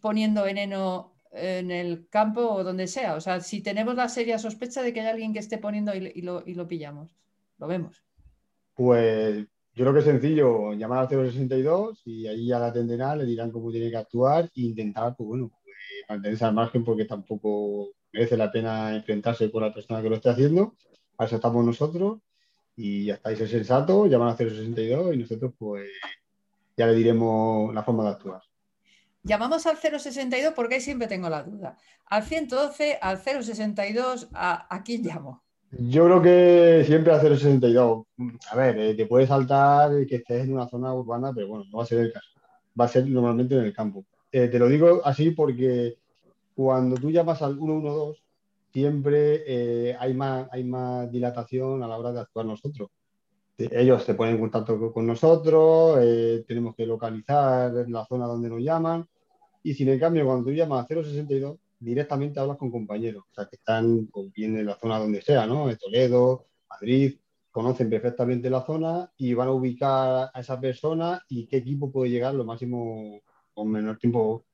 poniendo 0.00 0.42
veneno 0.42 1.14
en 1.30 1.70
el 1.70 2.08
campo 2.08 2.40
o 2.40 2.64
donde 2.64 2.88
sea? 2.88 3.14
O 3.14 3.20
sea, 3.20 3.40
si 3.40 3.62
tenemos 3.62 3.94
la 3.94 4.08
seria 4.08 4.40
sospecha 4.40 4.82
de 4.82 4.92
que 4.92 5.00
hay 5.00 5.06
alguien 5.06 5.32
que 5.32 5.38
esté 5.38 5.58
poniendo 5.58 5.94
y, 5.94 6.20
lo, 6.20 6.68
pillamos 6.68 7.16
lo 7.58 7.68
vemos. 7.68 8.02
Pues 8.74 9.46
yo 9.72 9.84
creo 9.84 9.92
que 9.92 10.00
es 10.00 10.04
sencillo, 10.04 10.72
llamar 10.72 10.98
al 10.98 11.08
062 11.08 12.02
y 12.06 12.26
ahí 12.26 12.48
ya 12.48 12.58
la 12.58 12.66
atenderán, 12.66 13.18
le 13.18 13.24
dirán 13.24 13.52
cómo 13.52 13.70
tiene 13.70 13.88
que 13.88 13.96
actuar 13.96 14.46
e 14.46 14.62
intentar, 14.62 15.14
pues 15.16 15.28
bueno, 15.28 15.48
pues, 15.62 15.76
mantenerse 16.08 16.44
al 16.44 16.54
margen 16.54 16.82
porque 16.82 17.04
tampoco 17.04 17.90
merece 18.12 18.36
la 18.36 18.50
pena 18.50 18.96
enfrentarse 18.96 19.48
con 19.48 19.62
la 19.62 19.72
persona 19.72 20.02
que 20.02 20.10
lo 20.10 20.16
esté 20.16 20.30
haciendo. 20.30 20.74
Para 21.14 21.30
estamos 21.30 21.64
nosotros 21.64 22.18
y 22.76 23.06
ya 23.06 23.14
estáis 23.14 23.40
el 23.40 23.48
sensato, 23.48 24.06
llamar 24.06 24.30
al 24.30 24.36
062 24.36 25.14
y 25.14 25.18
nosotros 25.18 25.52
pues 25.58 25.88
ya 26.76 26.86
le 26.86 26.94
diremos 26.94 27.72
la 27.74 27.82
forma 27.82 28.04
de 28.04 28.10
actuar. 28.10 28.42
Llamamos 29.22 29.66
al 29.66 29.78
062 29.78 30.52
porque 30.54 30.76
ahí 30.76 30.80
siempre 30.80 31.08
tengo 31.08 31.30
la 31.30 31.42
duda. 31.42 31.78
Al 32.06 32.24
112, 32.24 32.98
al 33.00 33.18
062, 33.18 34.28
¿a, 34.34 34.74
a 34.74 34.82
quién 34.82 35.02
llamo? 35.02 35.42
Yo 35.70 36.04
creo 36.04 36.22
que 36.22 36.84
siempre 36.86 37.12
hacer 37.12 37.32
el 37.32 37.38
62. 37.38 38.06
A 38.50 38.56
ver, 38.56 38.78
eh, 38.78 38.94
te 38.94 39.06
puede 39.06 39.26
saltar 39.26 40.06
que 40.06 40.16
estés 40.16 40.44
en 40.44 40.52
una 40.52 40.68
zona 40.68 40.92
urbana, 40.92 41.32
pero 41.34 41.48
bueno, 41.48 41.64
no 41.70 41.78
va 41.78 41.84
a 41.84 41.86
ser 41.86 42.00
el 42.00 42.12
caso. 42.12 42.28
Va 42.78 42.84
a 42.84 42.88
ser 42.88 43.06
normalmente 43.08 43.54
en 43.54 43.64
el 43.64 43.72
campo. 43.72 44.04
Eh, 44.30 44.48
te 44.48 44.58
lo 44.58 44.68
digo 44.68 45.00
así 45.04 45.30
porque 45.30 45.96
cuando 46.54 46.96
tú 46.96 47.10
llamas 47.10 47.40
al 47.42 47.56
112, 47.56 48.20
siempre 48.74 49.44
eh, 49.46 49.96
hay, 49.98 50.14
más, 50.14 50.48
hay 50.50 50.64
más 50.64 51.10
dilatación 51.10 51.82
a 51.84 51.86
la 51.86 51.96
hora 51.96 52.12
de 52.12 52.20
actuar 52.20 52.44
nosotros. 52.44 52.90
Ellos 53.56 54.02
se 54.02 54.14
ponen 54.14 54.34
en 54.34 54.40
contacto 54.40 54.92
con 54.92 55.06
nosotros, 55.06 56.00
tenemos 56.44 56.74
que 56.74 56.84
localizar 56.84 57.72
la 57.88 58.04
zona 58.04 58.26
donde 58.26 58.48
nos 58.48 58.60
llaman. 58.60 59.06
Y 59.62 59.74
sin 59.74 59.90
en 59.90 60.00
cambio, 60.00 60.26
cuando 60.26 60.46
tú 60.46 60.50
llamas 60.50 60.84
a 60.84 60.88
062, 60.88 61.56
directamente 61.78 62.40
hablas 62.40 62.56
con 62.56 62.72
compañeros, 62.72 63.22
o 63.30 63.34
sea, 63.34 63.46
que 63.46 63.54
están 63.54 64.10
bien 64.34 64.58
en 64.58 64.66
la 64.66 64.76
zona 64.76 64.98
donde 64.98 65.22
sea, 65.22 65.46
¿no? 65.46 65.70
En 65.70 65.78
Toledo, 65.78 66.46
Madrid, 66.68 67.16
conocen 67.52 67.88
perfectamente 67.88 68.50
la 68.50 68.66
zona 68.66 69.08
y 69.16 69.34
van 69.34 69.46
a 69.46 69.52
ubicar 69.52 70.30
a 70.34 70.40
esa 70.40 70.60
persona 70.60 71.22
y 71.28 71.46
qué 71.46 71.58
equipo 71.58 71.92
puede 71.92 72.10
llegar 72.10 72.34
lo 72.34 72.44
máximo 72.44 73.20
con 73.54 73.70
menor 73.70 73.98
tiempo, 73.98 74.44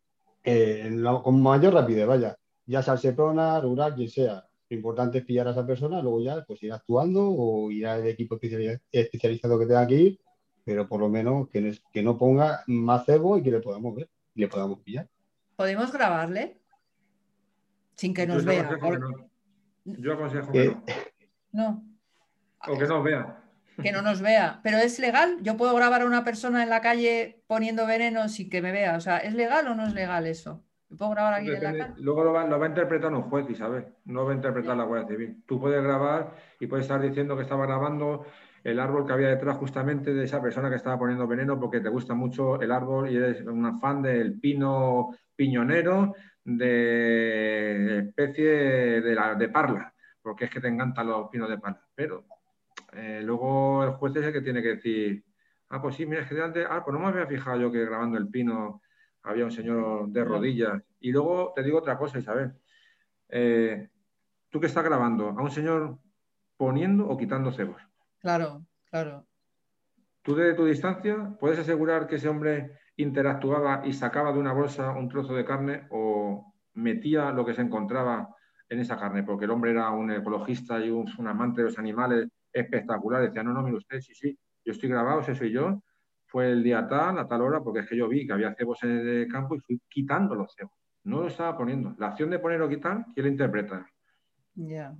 eh, 0.44 0.94
con 1.24 1.42
mayor 1.42 1.72
rapidez, 1.72 2.06
vaya, 2.06 2.36
ya 2.70 2.82
sea 2.82 2.94
el 2.94 3.00
Seprona, 3.00 3.60
Rural, 3.60 3.94
quien 3.94 4.08
sea. 4.08 4.46
Lo 4.68 4.76
importante 4.76 5.18
es 5.18 5.24
pillar 5.24 5.48
a 5.48 5.50
esa 5.50 5.66
persona, 5.66 6.00
luego 6.00 6.22
ya 6.22 6.44
pues 6.44 6.62
ir 6.62 6.72
actuando 6.72 7.28
o 7.28 7.70
ir 7.70 7.86
al 7.86 8.06
equipo 8.06 8.38
especializado 8.40 9.58
que 9.58 9.66
tenga 9.66 9.86
que 9.86 9.94
ir, 9.94 10.20
pero 10.64 10.88
por 10.88 11.00
lo 11.00 11.08
menos 11.08 11.48
que 11.48 11.60
no, 11.60 11.72
que 11.92 12.02
no 12.02 12.16
ponga 12.16 12.62
más 12.68 13.04
cebo 13.04 13.36
y 13.36 13.42
que 13.42 13.50
le 13.50 13.60
podamos 13.60 13.96
ver 13.96 14.08
y 14.34 14.40
le 14.40 14.48
podamos 14.48 14.78
pillar. 14.80 15.08
¿Podemos 15.56 15.92
grabarle? 15.92 16.60
sin 18.00 18.14
que 18.14 18.26
nos 18.26 18.46
vea. 18.46 18.78
Yo 19.84 20.14
aconsejo 20.14 20.50
que 20.52 20.74
no. 21.52 21.84
O 22.66 22.78
que 22.78 22.86
nos 22.86 23.04
vea. 23.04 23.44
Que 23.82 23.92
no 23.92 24.00
nos 24.00 24.22
vea. 24.22 24.60
Pero 24.62 24.78
es 24.78 24.98
legal. 24.98 25.36
Yo 25.42 25.58
puedo 25.58 25.74
grabar 25.74 26.00
a 26.00 26.06
una 26.06 26.24
persona 26.24 26.62
en 26.62 26.70
la 26.70 26.80
calle 26.80 27.42
poniendo 27.46 27.86
veneno 27.86 28.26
sin 28.30 28.48
que 28.48 28.62
me 28.62 28.72
vea. 28.72 28.96
O 28.96 29.00
sea, 29.02 29.18
¿es 29.18 29.34
legal 29.34 29.68
o 29.68 29.74
no 29.74 29.86
es 29.86 29.92
legal 29.92 30.26
eso? 30.26 30.64
Puedo 30.96 31.10
grabar 31.12 31.34
aquí 31.34 31.50
en 31.50 31.62
la 31.62 31.76
calle? 31.76 31.94
Luego 31.98 32.24
lo 32.24 32.32
va, 32.32 32.46
lo 32.46 32.58
va, 32.58 32.66
a 32.66 32.68
interpretar 32.68 33.12
un 33.12 33.22
juez, 33.22 33.48
Isabel. 33.48 33.86
No 34.06 34.24
va 34.24 34.32
a 34.32 34.34
interpretar 34.34 34.76
la 34.76 34.84
Guardia 34.84 35.08
Civil. 35.08 35.42
Tú 35.46 35.60
puedes 35.60 35.82
grabar 35.82 36.34
y 36.58 36.66
puedes 36.66 36.84
estar 36.84 37.00
diciendo 37.00 37.36
que 37.36 37.42
estaba 37.42 37.66
grabando 37.66 38.26
el 38.64 38.78
árbol 38.78 39.06
que 39.06 39.12
había 39.12 39.28
detrás 39.28 39.56
justamente 39.56 40.12
de 40.12 40.24
esa 40.24 40.42
persona 40.42 40.68
que 40.68 40.76
estaba 40.76 40.98
poniendo 40.98 41.26
veneno 41.26 41.58
porque 41.58 41.80
te 41.80 41.88
gusta 41.88 42.14
mucho 42.14 42.60
el 42.60 42.72
árbol 42.72 43.10
y 43.10 43.16
eres 43.16 43.40
un 43.42 43.78
fan 43.78 44.02
del 44.02 44.38
pino 44.38 45.10
piñonero 45.34 46.14
de 46.44 48.00
especie 48.00 49.00
de, 49.00 49.14
la, 49.14 49.34
de 49.34 49.48
parla, 49.48 49.94
porque 50.20 50.46
es 50.46 50.50
que 50.50 50.60
te 50.60 50.68
encantan 50.68 51.06
los 51.06 51.28
pinos 51.28 51.48
de 51.48 51.58
parla. 51.58 51.86
Pero 51.94 52.26
eh, 52.92 53.20
luego 53.22 53.84
el 53.84 53.90
juez 53.92 54.16
es 54.16 54.26
el 54.26 54.32
que 54.32 54.42
tiene 54.42 54.62
que 54.62 54.76
decir, 54.76 55.24
ah, 55.70 55.80
pues 55.80 55.94
sí, 55.96 56.04
mira, 56.04 56.22
es 56.22 56.28
que 56.28 56.64
ah, 56.68 56.82
pues 56.84 56.92
no 56.92 57.00
me 57.00 57.08
había 57.08 57.26
fijado 57.26 57.60
yo 57.60 57.72
que 57.72 57.84
grabando 57.84 58.18
el 58.18 58.28
pino 58.28 58.82
había 59.22 59.44
un 59.44 59.52
señor 59.52 60.08
de 60.08 60.24
rodillas. 60.24 60.82
Y 61.00 61.12
luego 61.12 61.52
te 61.54 61.62
digo 61.62 61.78
otra 61.78 61.98
cosa, 61.98 62.18
Isabel. 62.18 62.52
Eh, 63.28 63.88
¿Tú 64.48 64.60
qué 64.60 64.66
estás 64.66 64.84
grabando? 64.84 65.28
¿A 65.28 65.42
un 65.42 65.50
señor 65.50 65.98
poniendo 66.56 67.08
o 67.08 67.16
quitando 67.16 67.52
cebos? 67.52 67.80
Claro, 68.18 68.64
claro. 68.90 69.26
Tú 70.22 70.34
de 70.34 70.54
tu 70.54 70.66
distancia 70.66 71.36
puedes 71.38 71.58
asegurar 71.58 72.06
que 72.06 72.16
ese 72.16 72.28
hombre 72.28 72.78
interactuaba 72.96 73.82
y 73.86 73.92
sacaba 73.92 74.32
de 74.32 74.38
una 74.38 74.52
bolsa 74.52 74.90
un 74.90 75.08
trozo 75.08 75.34
de 75.34 75.44
carne 75.44 75.86
o 75.90 76.52
metía 76.74 77.30
lo 77.30 77.44
que 77.44 77.54
se 77.54 77.62
encontraba 77.62 78.34
en 78.68 78.78
esa 78.78 78.98
carne, 78.98 79.22
porque 79.22 79.46
el 79.46 79.50
hombre 79.50 79.72
era 79.72 79.90
un 79.90 80.10
ecologista 80.10 80.78
y 80.78 80.90
un, 80.90 81.08
amante 81.26 81.60
de 81.60 81.68
los 81.68 81.78
animales 81.78 82.28
espectacular. 82.52 83.22
Decía, 83.22 83.42
no, 83.42 83.52
no, 83.52 83.62
mire 83.62 83.78
usted, 83.78 84.00
sí, 84.00 84.14
sí, 84.14 84.38
yo 84.64 84.72
estoy 84.72 84.88
grabado, 84.88 85.20
ese 85.20 85.34
soy 85.34 85.50
yo. 85.50 85.82
Fue 86.30 86.52
el 86.52 86.62
día 86.62 86.86
tal, 86.86 87.18
a 87.18 87.26
tal 87.26 87.42
hora, 87.42 87.60
porque 87.60 87.80
es 87.80 87.88
que 87.88 87.96
yo 87.96 88.08
vi 88.08 88.26
que 88.26 88.32
había 88.32 88.54
cebos 88.54 88.78
en 88.84 88.90
el 88.90 89.28
campo 89.28 89.56
y 89.56 89.60
fui 89.60 89.80
quitando 89.88 90.34
los 90.34 90.54
cebos. 90.54 90.72
No 91.02 91.22
lo 91.22 91.28
estaba 91.28 91.56
poniendo. 91.56 91.94
La 91.98 92.08
acción 92.08 92.30
de 92.30 92.38
poner 92.38 92.62
o 92.62 92.68
quitar, 92.68 93.04
¿quién 93.14 93.26
lo 93.26 93.32
interpreta? 93.32 93.86
Ya. 94.54 94.94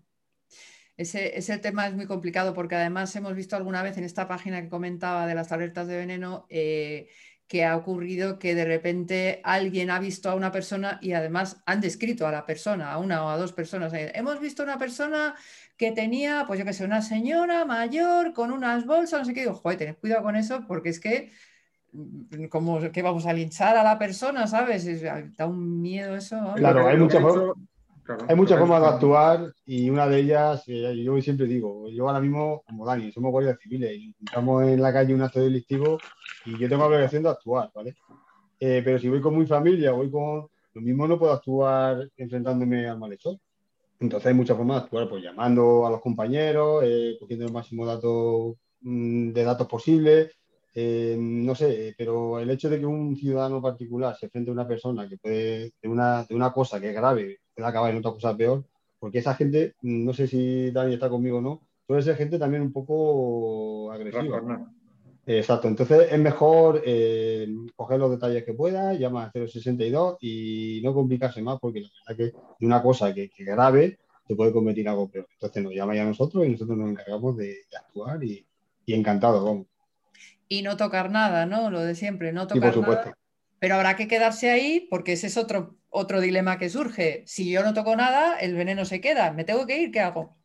Ese, 0.96 1.38
ese, 1.38 1.58
tema 1.58 1.86
es 1.86 1.94
muy 1.94 2.06
complicado 2.06 2.52
porque 2.52 2.74
además 2.74 3.14
hemos 3.16 3.34
visto 3.34 3.56
alguna 3.56 3.82
vez 3.82 3.96
en 3.96 4.04
esta 4.04 4.26
página 4.26 4.60
que 4.60 4.68
comentaba 4.68 5.26
de 5.26 5.34
las 5.34 5.52
alertas 5.52 5.86
de 5.86 5.96
veneno 5.96 6.46
eh, 6.50 7.08
que 7.50 7.64
ha 7.64 7.76
ocurrido 7.76 8.38
que 8.38 8.54
de 8.54 8.64
repente 8.64 9.40
alguien 9.42 9.90
ha 9.90 9.98
visto 9.98 10.30
a 10.30 10.36
una 10.36 10.52
persona 10.52 11.00
y 11.02 11.14
además 11.14 11.60
han 11.66 11.80
descrito 11.80 12.24
a 12.28 12.30
la 12.30 12.46
persona, 12.46 12.92
a 12.92 12.98
una 12.98 13.24
o 13.24 13.28
a 13.28 13.36
dos 13.36 13.52
personas. 13.52 13.92
Eh, 13.92 14.12
hemos 14.14 14.38
visto 14.38 14.62
una 14.62 14.78
persona 14.78 15.34
que 15.76 15.90
tenía, 15.90 16.44
pues 16.46 16.60
yo 16.60 16.64
que 16.64 16.72
sé, 16.72 16.84
una 16.84 17.02
señora 17.02 17.64
mayor 17.64 18.34
con 18.34 18.52
unas 18.52 18.86
bolsas, 18.86 19.18
no 19.18 19.24
sé 19.24 19.34
qué. 19.34 19.40
Digo, 19.40 19.54
joder, 19.54 19.78
tened 19.78 19.96
cuidado 19.96 20.22
con 20.22 20.36
eso 20.36 20.64
porque 20.68 20.90
es 20.90 21.00
que, 21.00 21.32
mm, 21.90 22.44
como 22.44 22.78
que 22.92 23.02
vamos 23.02 23.26
a 23.26 23.32
linchar 23.32 23.76
a 23.76 23.82
la 23.82 23.98
persona, 23.98 24.46
¿sabes? 24.46 24.86
da 25.36 25.46
un 25.46 25.82
miedo 25.82 26.14
eso. 26.14 26.54
Claro, 26.54 26.86
hay 26.86 26.98
muchas 26.98 27.20
hay 28.28 28.36
muchas 28.36 28.58
formas 28.58 28.80
de 28.80 28.88
actuar 28.88 29.52
y 29.64 29.90
una 29.90 30.06
de 30.06 30.20
ellas, 30.20 30.64
eh, 30.66 31.02
yo 31.02 31.20
siempre 31.20 31.46
digo, 31.46 31.88
yo 31.88 32.08
ahora 32.08 32.20
mismo, 32.20 32.62
como 32.66 32.86
Dani, 32.86 33.12
somos 33.12 33.30
guardias 33.30 33.58
civiles 33.60 33.96
y 33.98 34.08
encontramos 34.08 34.64
en 34.64 34.82
la 34.82 34.92
calle 34.92 35.14
un 35.14 35.22
acto 35.22 35.40
delictivo 35.40 35.98
y 36.44 36.58
yo 36.58 36.68
tengo 36.68 36.82
la 36.82 36.88
obligación 36.88 37.22
de 37.22 37.28
actuar, 37.30 37.70
¿vale? 37.74 37.94
Eh, 38.58 38.82
pero 38.84 38.98
si 38.98 39.08
voy 39.08 39.20
con 39.20 39.38
mi 39.38 39.46
familia, 39.46 39.92
voy 39.92 40.10
con... 40.10 40.46
Lo 40.72 40.80
mismo 40.80 41.08
no 41.08 41.18
puedo 41.18 41.32
actuar 41.32 42.08
enfrentándome 42.16 42.88
al 42.88 42.98
malhechor. 42.98 43.36
Entonces 43.98 44.28
hay 44.28 44.34
muchas 44.34 44.56
formas 44.56 44.76
de 44.76 44.84
actuar, 44.84 45.08
pues 45.08 45.22
llamando 45.22 45.86
a 45.86 45.90
los 45.90 46.00
compañeros, 46.00 46.82
eh, 46.86 47.16
cogiendo 47.18 47.46
el 47.46 47.52
máximo 47.52 47.84
dato, 47.84 48.56
mm, 48.80 49.32
de 49.32 49.44
datos 49.44 49.66
posible, 49.66 50.30
eh, 50.74 51.16
no 51.18 51.54
sé, 51.54 51.94
pero 51.98 52.38
el 52.38 52.48
hecho 52.50 52.70
de 52.70 52.78
que 52.78 52.86
un 52.86 53.16
ciudadano 53.16 53.60
particular 53.60 54.16
se 54.16 54.26
enfrente 54.26 54.50
a 54.50 54.54
una 54.54 54.68
persona 54.68 55.08
que 55.08 55.18
puede, 55.18 55.72
de 55.82 55.88
una, 55.88 56.24
de 56.24 56.34
una 56.34 56.52
cosa 56.52 56.80
que 56.80 56.90
es 56.90 56.94
grave, 56.94 57.39
puede 57.54 57.68
acabar 57.68 57.90
en 57.90 57.98
otra 57.98 58.12
cosa 58.12 58.36
peor, 58.36 58.64
porque 58.98 59.18
esa 59.18 59.34
gente, 59.34 59.74
no 59.82 60.12
sé 60.12 60.26
si 60.26 60.70
Dani 60.70 60.94
está 60.94 61.08
conmigo 61.08 61.38
o 61.38 61.40
no, 61.40 61.62
suele 61.86 62.02
ser 62.02 62.16
gente 62.16 62.38
también 62.38 62.62
un 62.62 62.72
poco 62.72 63.90
agresiva. 63.92 64.42
Exacto, 65.26 65.68
entonces 65.68 66.08
es 66.10 66.18
mejor 66.18 66.82
eh, 66.84 67.46
coger 67.76 68.00
los 68.00 68.10
detalles 68.10 68.44
que 68.44 68.54
pueda, 68.54 68.94
llamar 68.94 69.28
a 69.28 69.46
062 69.46 70.16
y 70.20 70.80
no 70.82 70.92
complicarse 70.92 71.40
más, 71.42 71.58
porque 71.60 71.82
la 71.82 71.88
verdad 71.88 72.16
que 72.16 72.38
de 72.58 72.66
una 72.66 72.82
cosa 72.82 73.14
que, 73.14 73.28
que 73.28 73.44
grave 73.44 73.98
se 74.26 74.34
puede 74.34 74.52
convertir 74.52 74.86
en 74.86 74.92
algo 74.92 75.08
peor. 75.08 75.28
Entonces 75.32 75.62
nos 75.62 75.74
llama 75.74 75.94
ya 75.94 76.02
a 76.02 76.06
nosotros 76.06 76.46
y 76.46 76.50
nosotros 76.50 76.76
nos 76.78 76.90
encargamos 76.90 77.36
de, 77.36 77.58
actuar 77.78 78.24
y, 78.24 78.46
y 78.86 78.94
encantado, 78.94 79.44
vamos. 79.44 79.66
Y 80.48 80.62
no 80.62 80.76
tocar 80.76 81.10
nada, 81.10 81.46
¿no? 81.46 81.70
Lo 81.70 81.80
de 81.80 81.94
siempre, 81.94 82.32
no 82.32 82.46
tocar 82.46 82.72
por 82.72 82.82
supuesto. 82.82 83.12
Pero 83.60 83.76
habrá 83.76 83.94
que 83.94 84.08
quedarse 84.08 84.50
ahí 84.50 84.88
porque 84.90 85.12
ese 85.12 85.28
es 85.28 85.36
otro, 85.36 85.76
otro 85.88 86.20
dilema 86.20 86.58
que 86.58 86.68
surge. 86.68 87.22
Si 87.26 87.52
yo 87.52 87.62
no 87.62 87.74
toco 87.74 87.94
nada, 87.94 88.38
el 88.38 88.56
veneno 88.56 88.84
se 88.84 89.00
queda. 89.00 89.32
¿Me 89.32 89.44
tengo 89.44 89.66
que 89.66 89.80
ir? 89.80 89.92
¿Qué 89.92 90.00
hago? 90.00 90.36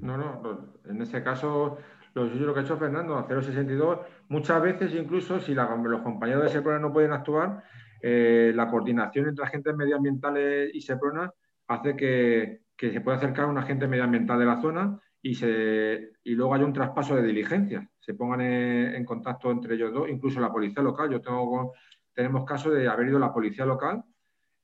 No, 0.00 0.18
no, 0.18 0.74
en 0.84 1.00
ese 1.00 1.22
caso, 1.22 1.78
lo, 2.14 2.24
lo 2.24 2.52
que 2.52 2.60
ha 2.60 2.62
hecho 2.64 2.76
Fernando, 2.76 3.16
a 3.16 3.26
062, 3.28 4.00
muchas 4.28 4.60
veces 4.60 4.92
incluso 4.94 5.40
si 5.40 5.54
los 5.54 6.02
compañeros 6.02 6.42
de 6.42 6.50
SEPRONA 6.50 6.80
no 6.80 6.92
pueden 6.92 7.12
actuar, 7.12 7.62
eh, 8.02 8.52
la 8.54 8.68
coordinación 8.68 9.28
entre 9.28 9.44
agentes 9.44 9.74
medioambientales 9.74 10.74
y 10.74 10.80
SEPRONA 10.80 11.32
hace 11.68 11.96
que, 11.96 12.60
se 12.76 13.00
pueda 13.00 13.16
acercar 13.16 13.46
un 13.46 13.56
agente 13.56 13.88
medioambiental 13.88 14.38
de 14.38 14.44
la 14.44 14.60
zona 14.60 15.00
y, 15.22 15.34
se, 15.34 16.12
y 16.22 16.34
luego 16.34 16.54
haya 16.54 16.66
un 16.66 16.72
traspaso 16.72 17.16
de 17.16 17.22
diligencias. 17.22 17.86
Se 18.00 18.12
pongan 18.12 18.42
en, 18.42 19.04
contacto 19.06 19.50
entre 19.50 19.76
ellos 19.76 19.92
dos, 19.92 20.08
incluso 20.10 20.38
la 20.38 20.52
policía 20.52 20.82
local. 20.82 21.08
Yo 21.10 21.22
tengo 21.22 21.72
tenemos 22.14 22.44
caso 22.44 22.70
de 22.70 22.88
haber 22.88 23.08
ido 23.08 23.18
la 23.18 23.32
policía 23.32 23.66
local 23.66 24.04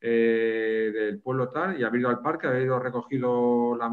eh, 0.00 0.90
del 0.94 1.20
pueblo 1.20 1.50
tal 1.50 1.78
y 1.78 1.84
haber 1.84 2.00
ido 2.00 2.08
al 2.08 2.20
parque, 2.20 2.46
haber 2.46 2.62
ido 2.62 2.78
recogido 2.78 3.76
la... 3.76 3.90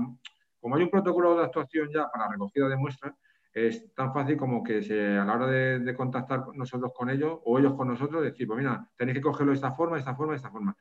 Como 0.60 0.76
hay 0.76 0.84
un 0.84 0.90
protocolo 0.90 1.38
de 1.38 1.44
actuación 1.44 1.90
ya 1.94 2.10
para 2.10 2.30
recogida 2.30 2.68
de 2.70 2.78
muestras, 2.78 3.14
es 3.54 3.94
tan 3.96 4.14
fácil 4.14 4.38
como 4.38 4.64
que 4.64 4.80
a 5.20 5.26
la 5.26 5.34
hora 5.34 5.48
de, 5.48 5.96
contactar 5.96 6.46
nosotros 6.54 6.92
con 6.96 7.10
ellos 7.10 7.40
o 7.44 7.58
ellos 7.58 7.74
con 7.74 7.88
nosotros, 7.88 8.24
decir, 8.24 8.46
pues 8.46 8.60
mira, 8.60 8.88
tenéis 8.96 9.18
que 9.18 9.22
cogerlo 9.22 9.52
de 9.52 9.56
esta 9.56 9.72
forma, 9.72 9.96
de 9.96 10.02
esta 10.02 10.16
forma, 10.16 10.34
de 10.34 10.38
esta 10.38 10.52
forma. 10.52 10.76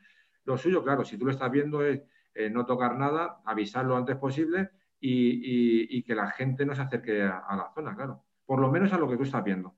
Lo 0.44 0.58
suyo, 0.58 0.84
claro, 0.84 1.04
si 1.04 1.16
tú 1.16 1.24
lo 1.24 1.30
estás 1.30 1.50
viendo 1.50 1.82
es 1.84 2.02
eh, 2.34 2.50
no 2.50 2.66
tocar 2.66 2.98
nada, 2.98 3.40
avisarlo 3.46 3.90
lo 3.90 3.96
antes 3.96 4.16
posible 4.16 4.70
y, 5.00 6.02
que 6.02 6.14
la 6.14 6.30
gente 6.30 6.66
no 6.66 6.74
se 6.74 6.82
acerque 6.82 7.22
a, 7.22 7.56
la 7.56 7.70
zona, 7.74 7.96
claro. 7.96 8.24
Por 8.44 8.60
lo 8.60 8.70
menos 8.70 8.92
a 8.92 8.98
lo 8.98 9.08
que 9.08 9.16
tú 9.16 9.22
estás 9.22 9.42
viendo. 9.42 9.75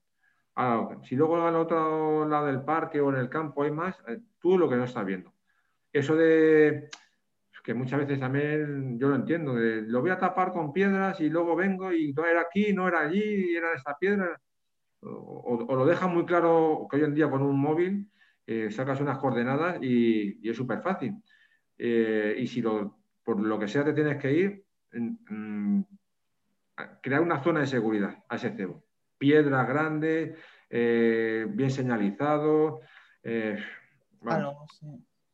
Si 1.05 1.17
luego 1.17 1.41
al 1.47 1.57
otro 1.57 2.29
lado 2.29 2.47
del 2.47 2.63
parque 2.63 3.01
o 3.01 3.11
en 3.11 3.17
el 3.17 3.29
campo 3.29 3.63
hay 3.63 3.71
más, 3.71 3.97
eh, 4.09 4.19
tú 4.41 4.59
lo 4.59 4.69
que 4.69 4.77
no 4.77 4.85
estás 4.85 5.05
viendo. 5.05 5.33
Eso 5.93 6.17
de 6.17 6.91
que 7.69 7.75
muchas 7.75 8.01
veces 8.01 8.19
también 8.19 8.99
yo 8.99 9.11
lo 9.11 9.17
entiendo, 9.17 9.53
lo 9.55 10.01
voy 10.01 10.09
a 10.09 10.19
tapar 10.19 10.53
con 10.53 10.73
piedras 10.73 11.21
y 11.21 11.29
luego 11.29 11.55
vengo 11.55 11.93
y 11.93 12.15
no 12.15 12.25
era 12.25 12.41
aquí, 12.41 12.73
no 12.73 12.89
era 12.89 13.01
allí, 13.01 13.55
era 13.55 13.75
esta 13.75 13.95
piedra. 13.99 14.41
O, 15.03 15.67
lo 15.77 15.85
deja 15.85 16.07
muy 16.07 16.25
claro 16.25 16.89
que 16.91 16.97
hoy 16.97 17.05
en 17.05 17.15
día 17.15 17.29
con 17.29 17.43
un 17.43 17.61
móvil 17.61 18.11
eh, 18.47 18.71
sacas 18.71 19.03
unas 19.03 19.19
coordenadas 19.19 19.83
y, 19.83 20.49
es 20.49 20.57
súper 20.57 20.81
fácil. 20.81 21.23
Eh, 21.77 22.37
y 22.39 22.47
si 22.47 22.63
por 22.63 23.39
lo 23.39 23.59
que 23.59 23.69
sea 23.69 23.85
te 23.85 23.93
tienes 23.93 24.17
que 24.17 24.33
ir, 24.33 24.65
crear 27.03 27.21
una 27.21 27.43
zona 27.43 27.61
de 27.61 27.67
seguridad 27.67 28.25
a 28.31 28.37
ese 28.37 28.57
cebo. 28.57 28.88
Piedra 29.19 29.65
grande, 29.65 30.37
eh, 30.71 31.47
bien 31.49 31.71
señalizado. 31.71 32.81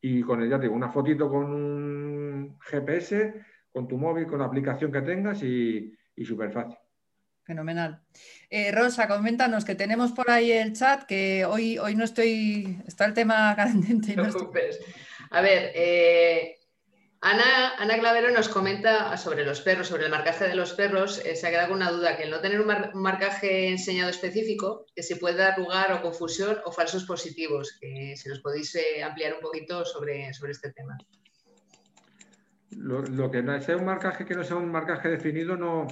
Y 0.00 0.22
con 0.22 0.42
el, 0.42 0.50
ya 0.50 0.56
te 0.56 0.62
digo, 0.62 0.74
una 0.74 0.90
fotito 0.90 1.30
con 1.30 1.44
un 1.44 2.58
GPS, 2.60 3.34
con 3.72 3.86
tu 3.86 3.96
móvil, 3.96 4.26
con 4.26 4.38
la 4.40 4.46
aplicación 4.46 4.90
que 4.90 5.02
tengas 5.02 5.42
y, 5.42 5.96
y 6.16 6.24
súper 6.24 6.52
fácil. 6.52 6.78
Fenomenal. 7.44 8.00
Eh, 8.48 8.72
Rosa, 8.72 9.06
coméntanos 9.06 9.66
que 9.66 9.74
tenemos 9.74 10.12
por 10.12 10.30
ahí 10.30 10.50
el 10.50 10.72
chat, 10.72 11.04
que 11.04 11.44
hoy, 11.44 11.76
hoy 11.78 11.94
no 11.94 12.04
estoy, 12.04 12.82
está 12.86 13.04
el 13.04 13.12
tema 13.12 13.54
candente. 13.56 14.16
no, 14.16 14.24
A 15.30 15.40
ver, 15.42 15.72
eh, 15.74 16.56
Ana, 17.24 17.74
Ana, 17.78 17.98
Clavero 17.98 18.30
nos 18.30 18.48
comenta 18.50 19.16
sobre 19.16 19.44
los 19.44 19.62
perros, 19.62 19.88
sobre 19.88 20.04
el 20.04 20.10
marcaje 20.10 20.46
de 20.46 20.54
los 20.54 20.74
perros. 20.74 21.24
Eh, 21.24 21.34
se 21.36 21.46
ha 21.46 21.50
quedado 21.50 21.72
una 21.72 21.90
duda, 21.90 22.16
que 22.16 22.24
el 22.24 22.30
no 22.30 22.40
tener 22.40 22.60
un, 22.60 22.68
marcaje 23.00 23.70
enseñado 23.70 24.10
específico, 24.10 24.84
que 24.94 25.02
se 25.02 25.16
puede 25.16 25.38
dar 25.38 25.58
lugar 25.58 25.90
a 25.90 26.02
confusión 26.02 26.58
o 26.66 26.70
falsos 26.70 27.04
positivos. 27.04 27.78
Que 27.80 28.14
si 28.16 28.28
nos 28.28 28.40
podéis 28.40 28.76
ampliar 29.02 29.34
un 29.34 29.40
poquito 29.40 29.84
sobre, 29.84 30.34
sobre 30.34 30.52
este 30.52 30.72
tema. 30.72 30.98
Lo, 32.70 33.30
que 33.30 33.42
no 33.42 33.58
sea 33.60 33.76
un 33.76 33.86
marcaje 33.86 34.26
que 34.26 34.34
no 34.34 34.44
sea 34.44 34.56
un 34.56 34.70
marcaje 34.70 35.08
definido, 35.08 35.56
no. 35.56 35.86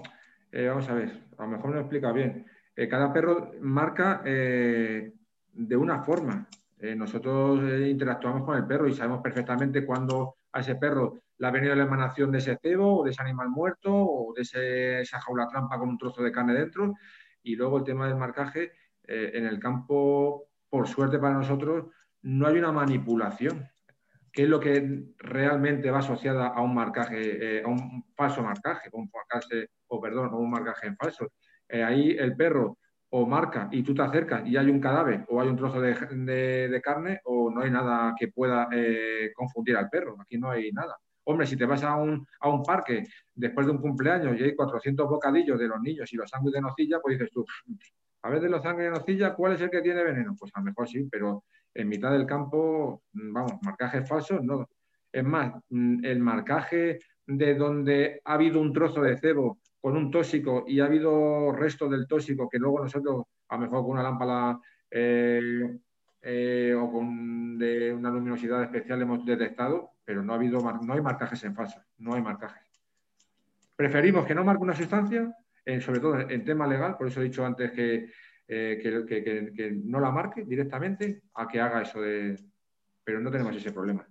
vamos 0.52 0.88
a 0.88 0.94
ver, 0.94 1.22
a 1.38 1.44
lo 1.44 1.48
mejor 1.48 1.70
no 1.70 1.76
lo 1.76 1.80
explica 1.80 2.12
bien. 2.12 2.46
Eh, 2.74 2.88
cada 2.88 3.12
perro 3.12 3.52
marca 3.60 4.22
eh, 4.24 5.12
de 5.52 5.76
una 5.76 6.02
forma. 6.02 6.48
Eh, 6.78 6.94
nosotros 6.96 7.60
interactuamos 7.86 8.44
con 8.44 8.56
el 8.56 8.66
perro 8.66 8.88
y 8.88 8.94
sabemos 8.94 9.20
perfectamente 9.22 9.84
cuándo 9.84 10.36
a 10.52 10.60
ese 10.60 10.76
perro 10.76 11.22
le 11.38 11.46
ha 11.46 11.50
venido 11.50 11.74
la 11.74 11.84
emanación 11.84 12.30
de 12.30 12.38
ese 12.38 12.58
cebo 12.60 13.00
o 13.00 13.04
de 13.04 13.10
ese 13.10 13.22
animal 13.22 13.48
muerto 13.48 13.92
o 13.92 14.34
de 14.34 15.00
esa 15.00 15.20
jaula 15.20 15.48
trampa 15.48 15.78
con 15.78 15.88
un 15.88 15.98
trozo 15.98 16.22
de 16.22 16.30
carne 16.30 16.54
dentro. 16.54 16.94
Y 17.42 17.56
luego 17.56 17.78
el 17.78 17.84
tema 17.84 18.06
del 18.06 18.16
marcaje, 18.16 18.72
en 19.02 19.46
el 19.46 19.58
campo, 19.58 20.48
por 20.68 20.86
suerte 20.86 21.18
para 21.18 21.34
nosotros, 21.34 21.86
no 22.22 22.46
hay 22.46 22.58
una 22.58 22.70
manipulación. 22.70 23.68
¿Qué 24.30 24.44
es 24.44 24.48
lo 24.48 24.60
que 24.60 25.06
realmente 25.18 25.90
va 25.90 25.98
asociada 25.98 26.48
a 26.48 26.60
un 26.60 26.74
marcaje, 26.74 27.62
a 27.64 27.68
un 27.68 28.04
falso 28.14 28.42
marcaje, 28.42 28.88
un 28.92 29.10
marcaje, 29.12 29.70
o 29.88 30.00
perdón, 30.00 30.30
a 30.30 30.36
un 30.36 30.50
marcaje 30.50 30.86
en 30.86 30.96
falso? 30.96 31.32
Eh, 31.68 31.82
ahí 31.82 32.10
el 32.10 32.36
perro 32.36 32.78
o 33.14 33.26
marca 33.26 33.68
y 33.70 33.82
tú 33.82 33.94
te 33.94 34.00
acercas 34.00 34.46
y 34.46 34.56
hay 34.56 34.70
un 34.70 34.80
cadáver 34.80 35.26
o 35.28 35.40
hay 35.40 35.48
un 35.48 35.56
trozo 35.56 35.80
de, 35.80 36.80
carne 36.82 37.20
o 37.24 37.50
no 37.50 37.60
hay 37.60 37.70
nada 37.70 38.14
que 38.18 38.28
pueda 38.28 38.68
eh, 38.72 39.30
confundir 39.34 39.76
al 39.76 39.90
perro. 39.90 40.16
Aquí 40.18 40.38
no 40.38 40.50
hay 40.50 40.72
nada. 40.72 40.96
Hombre, 41.24 41.46
si 41.46 41.56
te 41.56 41.66
vas 41.66 41.84
a 41.84 41.96
un, 41.96 42.26
parque 42.66 43.04
después 43.34 43.66
de 43.66 43.72
un 43.72 43.78
cumpleaños 43.78 44.40
y 44.40 44.44
hay 44.44 44.56
400 44.56 45.06
bocadillos 45.08 45.58
de 45.58 45.68
los 45.68 45.80
niños 45.80 46.10
y 46.10 46.16
los 46.16 46.30
sándwiches 46.30 46.56
de 46.56 46.62
nocilla, 46.62 47.00
pues 47.00 47.18
dices 47.18 47.30
tú, 47.30 47.44
a 48.22 48.30
ver 48.30 48.40
de 48.40 48.48
los 48.48 48.62
sándwiches 48.62 48.92
de 48.92 48.98
nocilla, 48.98 49.34
¿cuál 49.34 49.52
es 49.52 49.60
el 49.60 49.70
que 49.70 49.82
tiene 49.82 50.02
veneno? 50.02 50.34
Pues 50.38 50.50
a 50.54 50.60
lo 50.60 50.64
mejor 50.64 50.88
sí, 50.88 51.06
pero 51.10 51.44
en 51.74 51.88
mitad 51.88 52.12
del 52.12 52.24
campo, 52.24 53.02
mm, 53.12 53.32
vamos, 53.32 53.52
marcajes 53.62 54.08
falsos, 54.08 54.42
no. 54.42 54.66
Es 55.12 55.24
más, 55.24 55.52
mm, 55.68 56.02
el 56.02 56.18
marcaje 56.18 56.98
de 57.26 57.54
donde 57.54 58.22
ha 58.24 58.32
habido 58.34 58.58
un 58.58 58.72
trozo 58.72 59.02
de 59.02 59.18
cebo 59.18 59.58
con 59.82 59.96
un 59.96 60.12
tóxico 60.12 60.64
y 60.66 60.78
ha 60.78 60.84
habido 60.84 61.50
resto 61.52 61.88
del 61.88 62.06
tóxico 62.06 62.48
que 62.48 62.58
luego 62.58 62.78
nosotros, 62.78 63.24
a 63.48 63.56
lo 63.56 63.62
mejor 63.62 63.82
con 63.82 63.90
una 63.90 64.02
lámpara 64.04 64.56
eh, 64.88 65.76
eh, 66.22 66.72
o 66.78 66.92
con 66.92 67.58
de 67.58 67.92
una 67.92 68.10
luminosidad 68.10 68.62
especial 68.62 69.02
hemos 69.02 69.26
detectado, 69.26 69.90
pero 70.04 70.22
no 70.22 70.32
ha 70.32 70.36
habido 70.36 70.60
no 70.60 70.94
hay 70.94 71.00
marcajes 71.00 71.42
en 71.42 71.56
falso, 71.56 71.82
no 71.98 72.14
hay 72.14 72.22
marcajes. 72.22 72.62
Preferimos 73.74 74.24
que 74.24 74.36
no 74.36 74.44
marque 74.44 74.62
una 74.62 74.76
sustancia, 74.76 75.36
sobre 75.80 75.98
todo 75.98 76.20
en 76.20 76.44
tema 76.44 76.68
legal, 76.68 76.96
por 76.96 77.08
eso 77.08 77.20
he 77.20 77.24
dicho 77.24 77.44
antes 77.44 77.72
que, 77.72 78.08
eh, 78.46 78.78
que 78.80 79.80
no 79.84 79.98
la 79.98 80.12
marque 80.12 80.44
directamente, 80.44 81.22
a 81.34 81.48
que 81.48 81.60
haga 81.60 81.82
eso 81.82 82.00
de... 82.00 82.38
Pero 83.02 83.18
no 83.18 83.32
tenemos 83.32 83.56
ese 83.56 83.72
problema. 83.72 84.06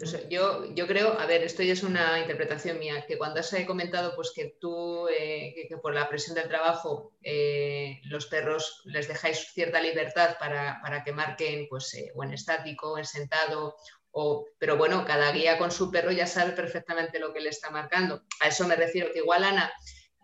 Pues 0.00 0.28
yo, 0.30 0.64
yo 0.74 0.86
creo, 0.86 1.20
a 1.20 1.26
ver, 1.26 1.42
esto 1.42 1.62
ya 1.62 1.74
es 1.74 1.82
una 1.82 2.18
interpretación 2.20 2.78
mía, 2.78 3.04
que 3.06 3.18
cuando 3.18 3.40
has 3.40 3.54
comentado 3.66 4.16
pues, 4.16 4.32
que 4.34 4.56
tú, 4.58 5.06
eh, 5.08 5.66
que, 5.68 5.76
por 5.76 5.92
la 5.92 6.08
presión 6.08 6.34
del 6.34 6.48
trabajo, 6.48 7.12
eh, 7.22 8.00
los 8.04 8.24
perros 8.24 8.80
les 8.86 9.08
dejáis 9.08 9.52
cierta 9.52 9.78
libertad 9.82 10.38
para, 10.38 11.02
que 11.04 11.12
marquen 11.12 11.66
pues, 11.68 11.92
eh, 11.94 12.12
o 12.14 12.24
en 12.24 12.32
estático, 12.32 12.96
en 12.96 13.04
sentado, 13.04 13.76
o, 14.12 14.46
pero 14.58 14.78
bueno, 14.78 15.04
cada 15.04 15.32
guía 15.32 15.58
con 15.58 15.70
su 15.70 15.90
perro 15.90 16.12
ya 16.12 16.26
sabe 16.26 16.52
perfectamente 16.52 17.18
lo 17.18 17.34
que 17.34 17.40
le 17.40 17.50
está 17.50 17.68
marcando. 17.68 18.22
A 18.40 18.48
eso 18.48 18.66
me 18.66 18.76
refiero, 18.76 19.12
que 19.12 19.18
igual 19.18 19.44
Ana 19.44 19.70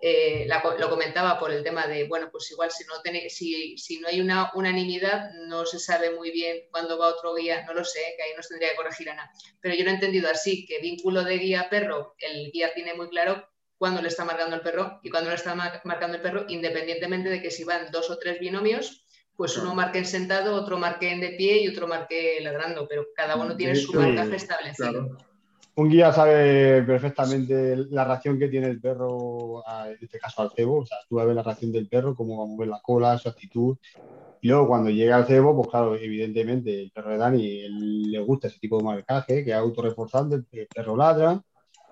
eh, 0.01 0.47
lo 0.79 0.91
comentaba 0.91 1.39
por 1.39 1.51
el 1.51 1.65
tema 1.65 1.87
de, 1.87 2.05
bueno, 2.05 2.29
pues 2.31 2.51
igual 2.51 2.71
si 2.71 2.85
no, 2.85 2.95
si, 3.29 3.79
si, 3.79 3.99
no 3.99 4.09
hay 4.09 4.21
una 4.21 4.51
unanimidad, 4.55 5.31
no 5.49 5.65
se 5.65 5.79
sabe 5.79 6.11
muy 6.11 6.31
bien 6.31 6.65
cuándo 6.71 6.99
va 6.99 7.09
otro 7.09 7.35
guía, 7.35 7.65
no 7.67 7.73
lo 7.73 7.85
sé, 7.85 8.01
que 8.17 8.23
ahí 8.23 8.31
nos 8.37 8.49
tendría 8.49 8.71
que 8.71 8.77
corregir 8.77 9.09
Ana. 9.09 9.31
Pero 9.61 9.75
yo 9.75 9.85
lo 9.85 9.91
he 9.91 9.95
entendido 9.95 10.29
así, 10.29 10.67
que 10.67 10.81
vínculo 10.81 11.25
de 11.25 11.39
guía-perro, 11.39 12.15
el 12.19 12.51
guía 12.53 12.75
tiene 12.75 12.95
muy 12.95 13.09
claro 13.09 13.49
cuándo 13.79 14.03
le 14.03 14.09
está 14.09 14.25
marcando 14.25 14.57
el 14.57 14.63
perro 14.63 15.01
y 15.03 15.11
cuándo 15.11 15.31
le 15.31 15.37
está 15.37 15.55
marcando 15.55 16.17
el 16.17 16.23
perro, 16.23 16.45
independientemente 16.49 17.31
de 17.31 17.41
que 17.41 17.51
si 17.51 17.65
van 17.65 17.91
dos 17.91 18.11
o 18.11 18.19
tres 18.19 18.39
binomios, 18.39 19.03
pues 19.35 19.57
uno 19.57 19.75
marque 19.75 19.99
en 19.99 20.07
sentado, 20.07 20.55
otro 20.55 20.79
marque 20.79 21.11
en 21.11 21.21
de 21.21 21.31
pie 21.31 21.63
y 21.63 21.69
otro 21.69 21.87
marque 21.87 22.39
ladrando, 22.41 22.87
pero 22.89 23.07
cada 23.15 23.37
uno 23.37 23.57
tiene 23.57 23.77
su 23.77 23.93
marcaje 23.93 24.37
establecido. 24.37 25.17
Un 25.77 25.91
guía 25.91 26.13
sabe 26.13 26.83
perfectamente 26.83 27.77
la 27.91 28.05
reacción 28.05 28.39
que 28.39 28.49
tiene 28.49 28.69
el 28.69 28.81
perro, 28.81 29.63
en 29.87 29.99
este 30.01 30.19
caso 30.19 30.43
al 30.43 30.51
cebo. 30.53 30.81
O 30.81 30.87
sea, 30.87 30.99
tú 31.09 31.21
a 31.21 31.25
ver 31.25 31.37
la 31.37 31.43
reacción 31.43 31.73
del 31.73 31.89
perro, 31.89 32.15
cómo 32.15 32.39
va 32.39 32.45
a 32.45 32.47
mover 32.47 32.69
la 32.69 32.81
cola, 32.81 33.19
su 33.19 33.29
actitud. 33.29 33.77
Y 34.41 34.49
luego 34.49 34.69
cuando 34.69 34.91
llega 34.91 35.17
al 35.17 35.27
cebo, 35.27 35.55
pues 35.57 35.69
claro, 35.69 35.97
evidentemente 35.97 36.83
el 36.83 36.91
perro 36.91 37.11
de 37.11 37.19
Dani 37.19 37.69
le 38.09 38.21
gusta 38.21 38.49
ese 38.49 38.59
tipo 38.59 38.79
de 38.79 38.85
marcaje, 38.85 39.45
que 39.45 39.51
es 39.51 39.57
autorreforzante, 39.57 40.37
el 40.53 40.67
perro 40.69 40.97
ladra 40.97 41.43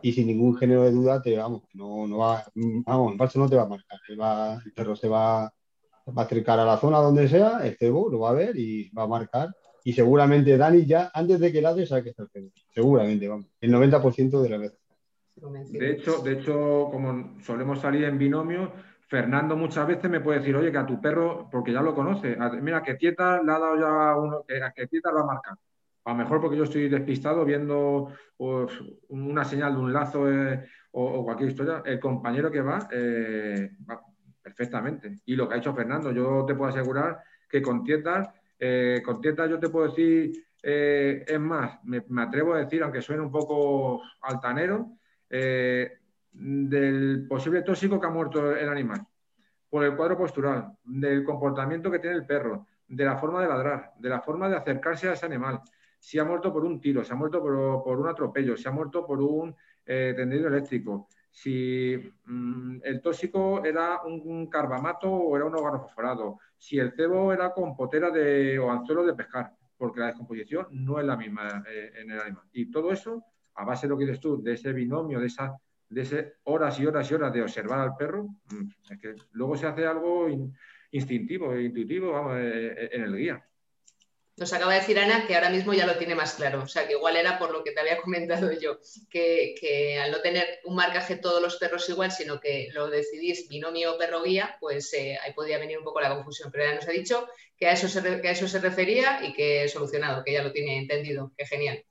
y 0.01 0.13
sin 0.13 0.27
ningún 0.27 0.57
género 0.57 0.83
de 0.85 0.93
duda 0.93 1.23
te 1.23 1.37
vamos, 1.37 1.63
no, 1.73 2.07
no 2.07 2.19
va, 2.19 2.45
vamos, 2.55 3.13
en 3.13 3.19
falso 3.19 3.39
no 3.39 3.49
te 3.49 3.57
va 3.57 3.63
a 3.63 3.69
marcar, 3.69 3.99
el 4.09 4.73
perro 4.75 4.95
se 4.95 5.09
va, 5.09 5.45
va, 5.45 6.23
a 6.23 6.25
acercar 6.27 6.61
a 6.61 6.67
la 6.67 6.77
zona 6.77 6.99
donde 6.99 7.27
sea, 7.27 7.67
el 7.67 7.77
cebo 7.79 8.11
lo 8.11 8.19
va 8.21 8.31
a 8.31 8.35
ver 8.35 8.55
y 8.57 8.91
va 8.91 9.05
a 9.05 9.09
marcar 9.09 9.49
y 9.85 9.93
seguramente 9.93 10.57
Dani 10.57 10.87
ya 10.87 11.11
antes 11.15 11.39
de 11.39 11.53
que 11.53 11.63
ladre 11.63 11.87
sabe 11.87 12.05
que 12.05 12.11
está 12.11 12.27
el 12.35 12.51
seguramente, 12.71 13.29
vamos, 13.29 13.47
el 13.61 13.71
90% 13.71 14.43
de 14.43 14.49
la 14.49 14.59
veces. 14.59 14.81
De 15.71 15.91
hecho, 15.91 16.19
de 16.23 16.33
hecho, 16.33 16.89
como 16.91 17.41
solemos 17.41 17.81
salir 17.81 18.05
en 18.05 18.19
binomio, 18.19 18.73
Fernando 19.07 19.57
muchas 19.57 19.87
veces 19.87 20.11
me 20.11 20.21
puede 20.21 20.39
decir, 20.39 20.57
oye, 20.57 20.73
que 20.73 20.79
a 20.79 20.87
tu 20.87 21.01
perro, 21.01 21.49
porque 21.51 21.73
ya 21.73 21.83
lo 21.83 21.95
conoce, 21.95 22.37
mira, 22.63 22.83
que 22.83 22.95
Tieta 22.95 23.43
le 23.43 23.53
ha 23.53 23.59
dado 23.59 23.79
ya 23.79 24.17
uno, 24.17 24.45
que, 24.47 24.61
que 24.75 24.87
Tieta 24.87 25.11
lo 25.11 25.19
va 25.19 25.23
a 25.23 25.35
marcar. 25.35 25.55
A 26.05 26.11
lo 26.11 26.17
mejor 26.17 26.41
porque 26.41 26.57
yo 26.57 26.65
estoy 26.65 26.89
despistado 26.89 27.45
viendo 27.45 28.09
pues, 28.37 28.73
una 29.09 29.45
señal 29.45 29.75
de 29.75 29.81
un 29.81 29.93
lazo 29.93 30.31
eh, 30.31 30.67
o, 30.93 31.25
cualquier 31.25 31.51
historia, 31.51 31.83
el 31.85 31.99
compañero 31.99 32.51
que 32.51 32.61
va, 32.61 32.89
eh, 32.93 33.71
va, 33.89 34.01
perfectamente. 34.43 35.21
Y 35.25 35.35
lo 35.35 35.49
que 35.49 35.55
ha 35.55 35.59
hecho 35.59 35.75
Fernando, 35.75 36.13
yo 36.13 36.45
te 36.47 36.55
puedo 36.55 36.71
asegurar 36.71 37.21
que 37.49 37.63
con 37.63 37.83
Tieta, 37.83 38.34
eh, 38.59 39.03
con 39.05 39.21
Tieta 39.21 39.47
yo 39.47 39.59
te 39.59 39.69
puedo 39.69 39.89
decir, 39.89 40.33
es 40.63 41.41
más, 41.41 41.79
me, 41.85 42.03
atrevo 42.23 42.55
a 42.55 42.59
decir, 42.59 42.83
aunque 42.83 43.03
suene 43.03 43.23
un 43.23 43.31
poco 43.31 44.01
altanero, 44.23 44.97
del 45.29 47.27
posible 47.29 47.63
tóxico 47.63 48.01
que 48.01 48.07
ha 48.07 48.11
muerto 48.11 48.57
el 48.57 48.69
animal, 48.69 49.07
por 49.69 49.85
el 49.85 49.95
cuadro 49.95 50.17
postural, 50.17 50.73
del 50.85 51.23
comportamiento 51.23 51.91
que 51.91 51.99
tiene 51.99 52.17
el 52.17 52.27
perro, 52.27 52.67
de 52.89 53.05
la 53.05 53.17
forma 53.17 53.41
de 53.43 53.49
ladrar, 53.49 53.93
de 53.99 54.09
la 54.09 54.21
forma 54.21 54.49
de 54.49 54.57
acercarse 54.57 55.09
a 55.09 55.15
ese 55.15 55.27
animal. 55.27 55.61
Si 55.99 56.19
ha 56.19 56.25
muerto 56.25 56.53
por 56.53 56.65
un 56.65 56.81
tiro, 56.81 57.03
si 57.03 57.13
ha 57.13 57.17
muerto 57.17 57.41
por, 57.41 57.99
un 57.99 58.09
atropello, 58.09 58.57
si 58.57 58.69
ha 58.69 58.73
muerto 58.73 59.07
por 59.07 59.21
un 59.21 59.55
eh, 59.87 60.13
tendido 60.17 60.49
eléctrico, 60.49 61.09
si 61.35 61.97
mm, 62.27 62.79
el 62.85 63.03
tóxico 63.03 63.65
era 63.65 64.03
un, 64.05 64.47
carbamato 64.47 65.11
o 65.11 65.37
era 65.37 65.45
un 65.45 65.81
fosforado, 65.81 66.39
si 66.57 66.79
el 66.79 66.93
cebo 66.93 67.33
era 67.33 67.53
con 67.53 67.75
potera 67.75 68.09
de, 68.11 68.57
o 68.61 68.71
anzuelo 68.71 69.05
de 69.05 69.15
pescar, 69.15 69.53
porque 69.77 69.99
la 69.99 70.07
descomposición 70.07 70.69
no 70.71 71.01
es 71.01 71.05
la 71.05 71.17
misma 71.17 71.65
eh, 71.69 71.91
en 71.97 72.13
el 72.13 72.21
animal. 72.21 72.45
Y 72.53 72.71
todo 72.71 72.93
eso, 72.93 73.25
a 73.55 73.65
base 73.65 73.87
de 73.87 73.91
lo 73.91 73.99
que 73.99 74.05
dices 74.05 74.21
tú, 74.21 74.41
de 74.41 74.53
ese 74.53 74.73
binomio, 74.73 75.19
de 75.19 75.27
esa 75.27 75.57
de 75.89 76.35
horas 76.45 76.79
y 76.79 76.87
horas 76.87 77.11
y 77.11 77.15
horas 77.15 77.33
de 77.33 77.43
observar 77.43 77.81
al 77.81 77.97
perro, 77.97 78.29
mm, 78.53 78.93
es 78.93 79.01
que 79.01 79.17
luego 79.33 79.57
se 79.57 79.67
hace 79.67 79.87
algo 79.87 80.29
instintivo, 80.93 81.59
intuitivo, 81.59 82.13
vamos, 82.13 82.37
eh, 82.37 82.75
eh, 82.77 82.91
en 82.93 83.03
el 83.03 83.17
guía. 83.17 83.45
Nos 84.37 84.53
acaba 84.53 84.73
de 84.73 84.81
decir 84.81 84.99
Ana 84.99 85.29
que 85.29 85.37
ahora 85.37 85.49
mismo 85.49 85.75
ya 85.75 85.87
lo 85.87 85.97
tiene 85.97 86.17
más 86.17 86.35
claro, 86.35 86.65
o 86.65 86.67
sea 86.67 86.89
que 86.89 86.95
igual 86.95 87.17
era 87.17 87.39
por 87.39 87.53
lo 87.53 87.63
que 87.63 87.71
te 87.71 87.79
había 87.79 87.97
comentado 88.03 88.51
yo, 88.53 88.79
que, 89.09 90.01
al 90.03 90.11
no 90.11 90.21
tener 90.21 90.59
un 90.65 90.75
marcaje 90.75 91.17
todos 91.17 91.41
los 91.41 91.57
perros 91.57 91.89
igual, 91.89 92.11
sino 92.11 92.41
que 92.41 92.69
lo 92.73 92.91
decidís 92.91 93.49
binomio 93.49 93.97
perro-guía, 93.97 94.57
pues 94.59 94.93
eh, 94.95 95.17
ahí 95.23 95.33
podía 95.35 95.59
venir 95.59 95.79
un 95.79 95.85
poco 95.85 96.01
la 96.01 96.15
confusión, 96.15 96.51
pero 96.51 96.65
ya 96.65 96.75
nos 96.75 96.89
ha 96.89 96.91
dicho 96.91 97.29
que 97.57 97.69
a, 97.69 97.73
eso 97.73 97.89
se, 97.89 98.59
refería 98.59 99.21
y 99.25 99.33
que 99.33 99.69
solucionado, 99.69 100.25
que 100.25 100.33
ya 100.33 100.43
lo 100.43 100.51
tiene 100.51 100.79
entendido, 100.79 101.33
que 101.37 101.47
genial. 101.47 101.85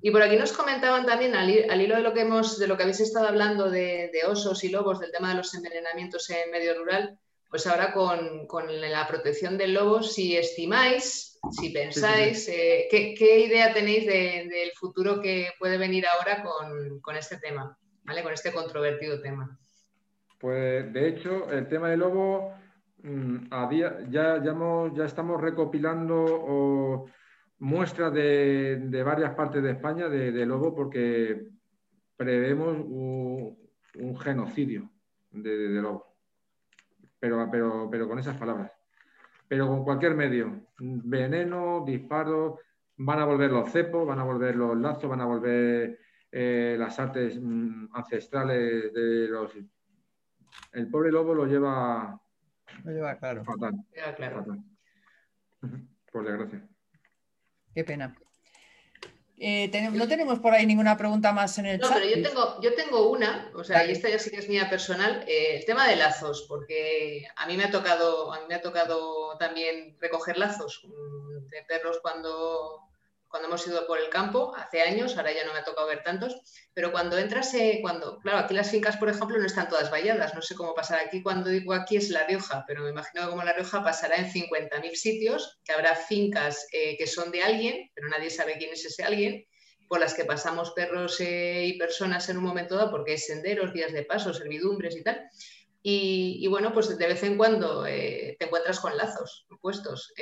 Y 0.00 0.10
por 0.10 0.22
aquí 0.22 0.36
nos 0.36 0.52
comentaban 0.52 1.06
también, 1.06 1.34
al, 1.34 1.48
hilo 1.48 1.96
de 1.96 2.02
lo 2.02 2.12
que, 2.12 2.20
hemos, 2.22 2.58
de 2.58 2.66
lo 2.66 2.76
que 2.76 2.82
habéis 2.84 3.00
estado 3.00 3.28
hablando 3.28 3.70
de, 3.70 4.10
osos 4.26 4.64
y 4.64 4.68
lobos, 4.68 4.98
del 4.98 5.12
tema 5.12 5.30
de 5.30 5.36
los 5.36 5.54
envenenamientos 5.54 6.28
en 6.30 6.50
medio 6.50 6.76
rural, 6.76 7.18
pues 7.52 7.66
ahora 7.66 7.92
con, 7.92 8.80
la 8.80 9.06
protección 9.06 9.58
del 9.58 9.74
lobo, 9.74 10.02
si 10.02 10.34
estimáis, 10.34 11.38
si 11.50 11.68
pensáis, 11.68 12.48
eh, 12.48 12.88
¿qué, 12.90 13.44
idea 13.46 13.74
tenéis 13.74 14.06
del 14.06 14.70
futuro 14.74 15.20
que 15.20 15.50
puede 15.58 15.76
venir 15.76 16.06
ahora 16.06 16.42
con, 16.42 17.14
este 17.14 17.36
tema, 17.36 17.76
¿vale? 18.04 18.22
con 18.22 18.32
este 18.32 18.54
controvertido 18.54 19.20
tema? 19.20 19.60
Pues 20.40 20.90
de 20.94 21.08
hecho, 21.08 21.50
el 21.50 21.68
tema 21.68 21.90
del 21.90 22.00
lobo, 22.00 22.54
mm, 23.02 23.48
a 23.50 23.68
día, 23.68 23.98
ya, 24.08 24.42
ya, 24.42 24.56
ya 24.94 25.04
estamos 25.04 25.38
recopilando 25.38 27.04
muestras 27.58 28.14
de, 28.14 29.02
varias 29.04 29.34
partes 29.34 29.62
de 29.62 29.72
España 29.72 30.08
de, 30.08 30.46
lobo 30.46 30.74
porque 30.74 31.48
prevemos 32.16 32.78
un, 32.78 34.16
genocidio 34.18 34.90
de, 35.32 35.68
lobo. 35.68 36.11
Pero, 37.22 37.48
pero, 37.48 37.88
pero 37.88 38.08
con 38.08 38.18
esas 38.18 38.36
palabras. 38.36 38.72
Pero 39.46 39.68
con 39.68 39.84
cualquier 39.84 40.16
medio. 40.16 40.66
Veneno, 40.80 41.84
disparos, 41.86 42.58
van 42.96 43.20
a 43.20 43.24
volver 43.24 43.52
los 43.52 43.70
cepos, 43.70 44.04
van 44.04 44.18
a 44.18 44.24
volver 44.24 44.56
los 44.56 44.76
lazos, 44.76 45.08
van 45.08 45.20
a 45.20 45.26
volver 45.26 46.00
eh, 46.32 46.74
las 46.76 46.98
artes 46.98 47.38
mm, 47.40 47.94
ancestrales 47.94 48.92
de 48.92 49.28
los... 49.28 49.56
El 50.72 50.90
pobre 50.90 51.12
lobo 51.12 51.32
lo 51.32 51.46
lleva... 51.46 52.20
Lo 52.82 52.90
lleva 52.90 53.16
claro. 53.16 53.44
Fatal. 53.44 53.72
claro. 54.16 54.44
Por 56.10 56.24
desgracia. 56.24 56.68
Qué 57.72 57.84
pena. 57.84 58.16
Eh, 59.44 59.68
no 59.92 60.06
tenemos 60.06 60.38
por 60.38 60.54
ahí 60.54 60.64
ninguna 60.66 60.96
pregunta 60.96 61.32
más 61.32 61.58
en 61.58 61.66
el 61.66 61.80
chat. 61.80 61.90
No, 61.90 61.96
pero 61.96 62.06
yo 62.06 62.22
tengo, 62.22 62.60
yo 62.60 62.74
tengo 62.76 63.10
una, 63.10 63.50
o 63.56 63.64
sea, 63.64 63.84
y 63.84 63.90
esta 63.90 64.08
ya 64.08 64.20
sí 64.20 64.30
que 64.30 64.36
es 64.36 64.48
mía 64.48 64.70
personal, 64.70 65.24
eh, 65.26 65.56
el 65.56 65.64
tema 65.64 65.88
de 65.88 65.96
lazos, 65.96 66.46
porque 66.48 67.26
a 67.34 67.46
mí 67.46 67.56
me 67.56 67.64
ha 67.64 67.70
tocado, 67.72 68.32
a 68.32 68.38
mí 68.38 68.46
me 68.48 68.54
ha 68.54 68.62
tocado 68.62 69.36
también 69.38 69.96
recoger 70.00 70.38
lazos 70.38 70.82
mm, 70.84 71.48
de 71.48 71.62
perros 71.64 71.98
cuando, 72.00 72.88
cuando 73.32 73.48
hemos 73.48 73.66
ido 73.66 73.86
por 73.86 73.98
el 73.98 74.10
campo, 74.10 74.54
hace 74.54 74.82
años, 74.82 75.16
ahora 75.16 75.32
ya 75.32 75.46
no 75.46 75.54
me 75.54 75.60
ha 75.60 75.64
tocado 75.64 75.86
ver 75.86 76.02
tantos, 76.02 76.36
pero 76.74 76.92
cuando 76.92 77.16
entras, 77.16 77.54
eh, 77.54 77.78
cuando, 77.80 78.18
claro, 78.18 78.36
aquí 78.36 78.52
las 78.52 78.70
fincas, 78.70 78.98
por 78.98 79.08
ejemplo, 79.08 79.38
no 79.38 79.46
están 79.46 79.70
todas 79.70 79.90
valladas, 79.90 80.34
no 80.34 80.42
sé 80.42 80.54
cómo 80.54 80.74
pasará 80.74 81.04
aquí, 81.06 81.22
cuando 81.22 81.48
digo 81.48 81.72
aquí 81.72 81.96
es 81.96 82.10
La 82.10 82.26
Rioja, 82.26 82.62
pero 82.68 82.82
me 82.82 82.90
imagino 82.90 83.24
que 83.24 83.30
como 83.30 83.42
La 83.42 83.54
Rioja 83.54 83.82
pasará 83.82 84.16
en 84.16 84.30
50.000 84.30 84.94
sitios, 84.94 85.58
que 85.64 85.72
habrá 85.72 85.96
fincas 85.96 86.66
eh, 86.72 86.98
que 86.98 87.06
son 87.06 87.30
de 87.32 87.42
alguien, 87.42 87.90
pero 87.94 88.10
nadie 88.10 88.28
sabe 88.28 88.58
quién 88.58 88.74
es 88.74 88.84
ese 88.84 89.02
alguien, 89.02 89.46
por 89.88 89.98
las 89.98 90.12
que 90.12 90.26
pasamos 90.26 90.72
perros 90.72 91.18
eh, 91.20 91.64
y 91.64 91.78
personas 91.78 92.28
en 92.28 92.36
un 92.36 92.44
momento 92.44 92.76
dado, 92.76 92.90
porque 92.90 93.12
hay 93.12 93.18
senderos, 93.18 93.72
vías 93.72 93.94
de 93.94 94.04
paso, 94.04 94.34
servidumbres 94.34 94.94
y 94.94 95.02
tal. 95.02 95.26
Y, 95.84 96.46
bueno, 96.48 96.72
pues 96.72 96.96
de 96.96 97.06
vez 97.06 97.22
en 97.24 97.36
cuando 97.36 97.82
te 97.82 98.36
encuentras 98.38 98.78
con 98.78 98.96
lazos 98.96 99.46
puestos. 99.60 100.12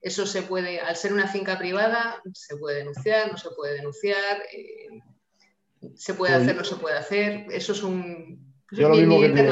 Eso 0.00 0.26
se 0.26 0.42
puede, 0.42 0.80
al 0.80 0.96
ser 0.96 1.12
una 1.12 1.26
finca 1.26 1.58
privada, 1.58 2.22
se 2.32 2.56
puede 2.56 2.78
denunciar, 2.78 3.32
no 3.32 3.38
se 3.38 3.50
puede 3.50 3.74
denunciar, 3.74 4.42
eh, 4.52 5.00
se 5.94 6.14
puede 6.14 6.34
hacer, 6.34 6.54
no 6.54 6.64
se 6.64 6.76
puede 6.76 6.96
hacer. 6.96 7.46
Eso 7.50 7.72
es 7.72 7.82
un... 7.82 8.54
Yo 8.70 8.88
lo 8.88 8.96
mismo 8.96 9.20
que 9.20 9.30
te, 9.30 9.48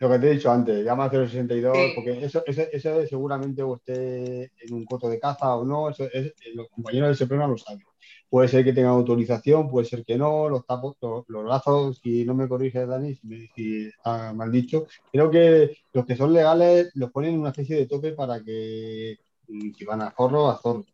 lo 0.00 0.08
que 0.08 0.18
te 0.18 0.30
he 0.30 0.34
dicho 0.34 0.50
antes, 0.50 0.84
llama 0.84 1.06
a 1.06 1.10
062, 1.10 1.76
porque 1.96 2.24
eso, 2.24 2.44
ese, 2.46 3.06
seguramente 3.08 3.62
o 3.62 3.76
esté 3.76 4.52
en 4.60 4.74
un 4.74 4.84
coto 4.84 5.08
de 5.08 5.18
caza 5.18 5.56
o 5.56 5.64
no, 5.64 5.90
eso 5.90 6.04
es, 6.12 6.34
los 6.54 6.68
compañeros 6.68 7.08
del 7.08 7.16
SEPRONA 7.16 7.48
lo 7.48 7.58
saben. 7.58 7.84
Puede 8.30 8.46
ser 8.46 8.64
que 8.64 8.72
tengan 8.72 8.92
autorización, 8.92 9.68
puede 9.68 9.86
ser 9.86 10.04
que 10.04 10.16
no, 10.16 10.48
los 10.48 10.64
tapos, 10.66 10.96
los, 11.00 11.44
lazos, 11.44 11.98
si 12.00 12.24
no 12.24 12.34
me 12.34 12.46
corrige 12.46 12.86
Dani, 12.86 13.14
si, 13.14 13.26
me, 13.26 13.48
si, 13.56 13.86
está 13.86 14.32
mal 14.34 14.52
dicho, 14.52 14.86
creo 15.10 15.30
que 15.30 15.78
los 15.92 16.06
que 16.06 16.16
son 16.16 16.32
legales 16.32 16.92
los 16.94 17.10
ponen 17.10 17.34
en 17.34 17.40
una 17.40 17.50
especie 17.50 17.76
de 17.76 17.86
tope 17.86 18.12
para 18.12 18.40
que 18.44 19.18
si 19.48 19.84
van 19.84 20.02
a 20.02 20.10
zorro, 20.10 20.48
a 20.48 20.58
zorro. 20.58 20.84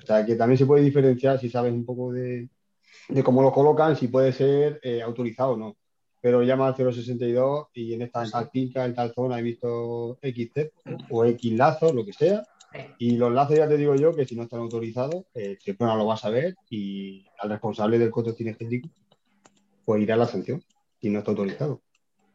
O 0.00 0.06
sea, 0.06 0.24
que 0.24 0.36
también 0.36 0.58
se 0.58 0.66
puede 0.66 0.84
diferenciar 0.84 1.38
si 1.38 1.50
sabes 1.50 1.72
un 1.72 1.84
poco 1.84 2.12
de, 2.12 2.48
cómo 3.24 3.42
lo 3.42 3.52
colocan, 3.52 3.96
si 3.96 4.08
puede 4.08 4.32
ser 4.32 4.80
eh, 4.82 5.02
autorizado 5.02 5.52
o 5.52 5.56
no. 5.56 5.76
Pero 6.20 6.42
llama 6.42 6.68
al 6.68 6.76
062 6.76 7.68
y 7.74 7.94
en 7.94 8.02
esta 8.02 8.24
en 8.24 8.30
tal 8.30 8.50
finca, 8.50 8.84
en 8.84 8.94
tal 8.94 9.12
zona 9.14 9.38
he 9.38 9.42
visto 9.42 10.18
XT 10.22 10.72
o 11.10 11.24
X 11.24 11.52
lazos, 11.52 11.94
lo 11.94 12.04
que 12.04 12.12
sea. 12.12 12.42
Y 12.98 13.16
los 13.16 13.32
lazos 13.32 13.56
ya 13.56 13.68
te 13.68 13.76
digo 13.76 13.94
yo 13.94 14.14
que 14.14 14.26
si 14.26 14.36
no 14.36 14.42
están 14.42 14.60
autorizados, 14.60 15.24
eh, 15.34 15.56
siempre 15.60 15.86
no 15.86 15.96
lo 15.96 16.06
vas 16.06 16.24
a 16.24 16.30
ver 16.30 16.54
y 16.68 17.26
al 17.38 17.50
responsable 17.50 17.98
del 17.98 18.10
coto 18.10 18.32
cinegético 18.32 18.88
pues 19.84 20.02
irá 20.02 20.16
la 20.16 20.26
sanción 20.26 20.62
si 21.00 21.08
no 21.08 21.20
está 21.20 21.30
autorizado. 21.30 21.80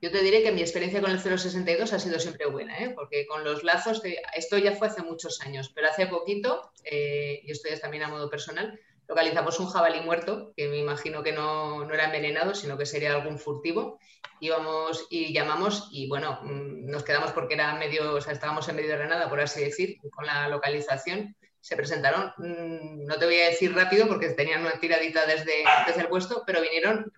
Yo 0.04 0.12
te 0.12 0.22
diré 0.22 0.44
que 0.44 0.52
mi 0.52 0.60
experiencia 0.60 1.00
con 1.00 1.12
el 1.12 1.18
062 1.18 1.94
ha 1.94 1.98
sido 1.98 2.20
siempre 2.20 2.46
buena, 2.46 2.78
¿eh? 2.78 2.90
porque 2.94 3.26
con 3.26 3.46
los 3.46 3.64
lazos, 3.64 4.02
esto 4.36 4.58
ya 4.58 4.74
fue 4.74 4.88
hace 4.88 5.02
muchos 5.02 5.40
años, 5.40 5.72
pero 5.74 5.88
hace 5.88 6.08
poquito, 6.08 6.74
eh, 6.84 7.40
y 7.42 7.50
esto 7.50 7.70
ya 7.70 7.76
es 7.76 7.80
también 7.80 8.04
a 8.04 8.10
modo 8.10 8.30
personal, 8.30 8.78
localizamos 9.08 9.62
un 9.62 9.68
jabalí 9.68 10.02
muerto, 10.02 10.52
que 10.58 10.68
me 10.68 10.78
imagino 10.78 11.24
que 11.24 11.32
no, 11.32 11.90
era 11.90 12.08
envenenado, 12.08 12.54
sino 12.54 12.78
que 12.78 12.86
sería 12.86 13.14
algún 13.14 13.40
furtivo. 13.40 13.98
Íbamos 14.42 15.08
y 15.10 15.32
llamamos 15.32 15.88
y 15.90 16.10
bueno, 16.10 16.38
mm, 16.44 16.92
nos 16.92 17.04
quedamos 17.04 17.32
porque 17.32 17.54
era 17.54 17.74
medio, 17.76 18.16
o 18.16 18.20
sea, 18.20 18.34
estábamos 18.34 18.68
en 18.68 18.76
medio 18.76 18.98
de 18.98 19.08
nada, 19.08 19.30
por 19.30 19.40
así 19.40 19.64
decir, 19.64 20.00
con 20.12 20.26
la 20.26 20.50
localización. 20.50 21.34
se 21.62 21.78
presentaron, 21.78 22.34
mm, 22.40 23.06
no 23.06 23.18
te 23.18 23.24
voy 23.24 23.40
a 23.40 23.48
decir 23.48 23.74
rápido 23.74 24.06
porque 24.10 24.32
tenían 24.32 24.64
una 24.64 24.82
tiradita 24.82 25.26
desde, 25.26 25.64
desde 25.88 26.02
el 26.02 26.10
puesto, 26.10 26.44
pero 26.46 26.60
vinieron 26.60 27.10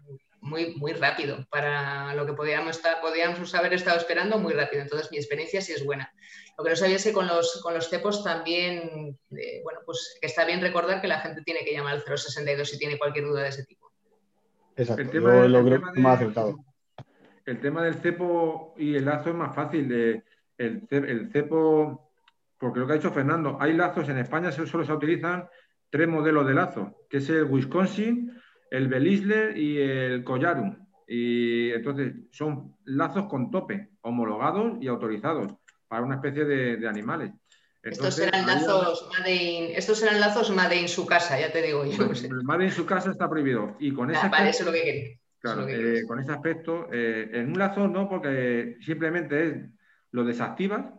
muy, 0.45 0.75
muy 0.75 0.93
rápido 0.93 1.45
para 1.49 2.13
lo 2.13 2.25
que 2.25 2.33
podíamos, 2.33 2.77
estar, 2.77 3.01
podíamos 3.01 3.53
haber 3.55 3.73
estado 3.73 3.97
esperando 3.97 4.37
muy 4.37 4.53
rápido. 4.53 4.83
Entonces, 4.83 5.11
mi 5.11 5.17
experiencia 5.17 5.59
sí 5.59 5.73
es 5.73 5.83
buena. 5.83 6.13
Lo 6.57 6.63
que 6.63 6.69
no 6.69 6.75
sabía 6.75 6.95
es 6.95 7.03
que 7.03 7.13
con 7.13 7.27
los, 7.27 7.61
con 7.63 7.73
los 7.73 7.89
cepos 7.89 8.23
también, 8.23 9.17
eh, 9.31 9.61
bueno, 9.63 9.79
pues 9.85 10.17
que 10.21 10.27
está 10.27 10.45
bien 10.45 10.61
recordar 10.61 11.01
que 11.01 11.07
la 11.07 11.19
gente 11.19 11.41
tiene 11.41 11.65
que 11.65 11.73
llamar 11.73 11.95
al 11.95 12.03
062 12.03 12.69
si 12.69 12.77
tiene 12.77 12.97
cualquier 12.97 13.25
duda 13.25 13.41
de 13.41 13.49
ese 13.49 13.65
tipo. 13.65 13.91
Exacto, 14.77 15.01
el 15.01 15.09
tema, 15.09 15.47
lo, 15.47 15.65
creo 15.65 15.81
más 15.95 16.21
acertado. 16.21 16.63
El 17.45 17.59
tema 17.59 17.83
del 17.83 17.95
cepo 17.95 18.75
y 18.77 18.95
el 18.95 19.05
lazo 19.05 19.29
es 19.29 19.35
más 19.35 19.55
fácil. 19.55 19.89
De, 19.89 20.23
el, 20.57 20.87
el 20.89 21.31
cepo, 21.31 22.11
porque 22.57 22.79
lo 22.79 22.87
que 22.87 22.93
ha 22.93 22.97
dicho 22.97 23.11
Fernando, 23.11 23.57
hay 23.59 23.73
lazos 23.73 24.07
en 24.09 24.19
España, 24.19 24.51
solo 24.51 24.85
se 24.85 24.93
utilizan 24.93 25.49
tres 25.89 26.07
modelos 26.07 26.45
de 26.45 26.53
lazo, 26.53 27.05
que 27.09 27.17
es 27.17 27.29
el 27.29 27.45
Wisconsin, 27.45 28.31
el 28.75 28.87
Belisle 28.87 29.57
y 29.57 29.77
el 29.79 30.23
Collarum. 30.23 30.75
Y 31.07 31.71
entonces 31.71 32.13
son 32.31 32.75
lazos 32.83 33.25
con 33.25 33.51
tope, 33.51 33.89
homologados 34.01 34.77
y 34.81 34.87
autorizados 34.87 35.53
para 35.87 36.03
una 36.03 36.15
especie 36.15 36.45
de, 36.45 36.87
animales. 36.87 37.31
estos 37.83 38.15
serán 38.15 38.45
lazos 38.47 39.07
Made 39.17 39.35
in, 39.35 39.75
estos 39.75 39.99
serán 39.99 40.19
lazos 40.19 40.49
Made 40.49 40.75
in 40.75 40.89
su 40.89 41.05
casa, 41.05 41.39
ya 41.39 41.51
te 41.51 41.61
digo 41.61 41.85
yo. 41.85 42.09
El 42.11 42.43
Made 42.43 42.65
in 42.65 42.71
su 42.71 42.85
casa 42.85 43.11
está 43.11 43.29
prohibido. 43.29 43.75
Y 43.79 43.93
con 43.93 44.09
ese 44.09 44.25
aspecto, 44.25 44.49
eso 44.49 44.59
es 44.61 44.65
lo 44.65 44.71
que 44.71 45.19
Claro, 45.39 45.67
eh, 45.67 46.01
con 46.07 46.19
ese 46.19 46.31
aspecto, 46.31 46.87
eh, 46.91 47.29
en 47.33 47.51
un 47.51 47.59
lazo 47.59 47.87
no, 47.87 48.09
porque 48.09 48.77
simplemente 48.81 49.47
es, 49.47 49.57
lo 50.09 50.23
desactivas, 50.23 50.91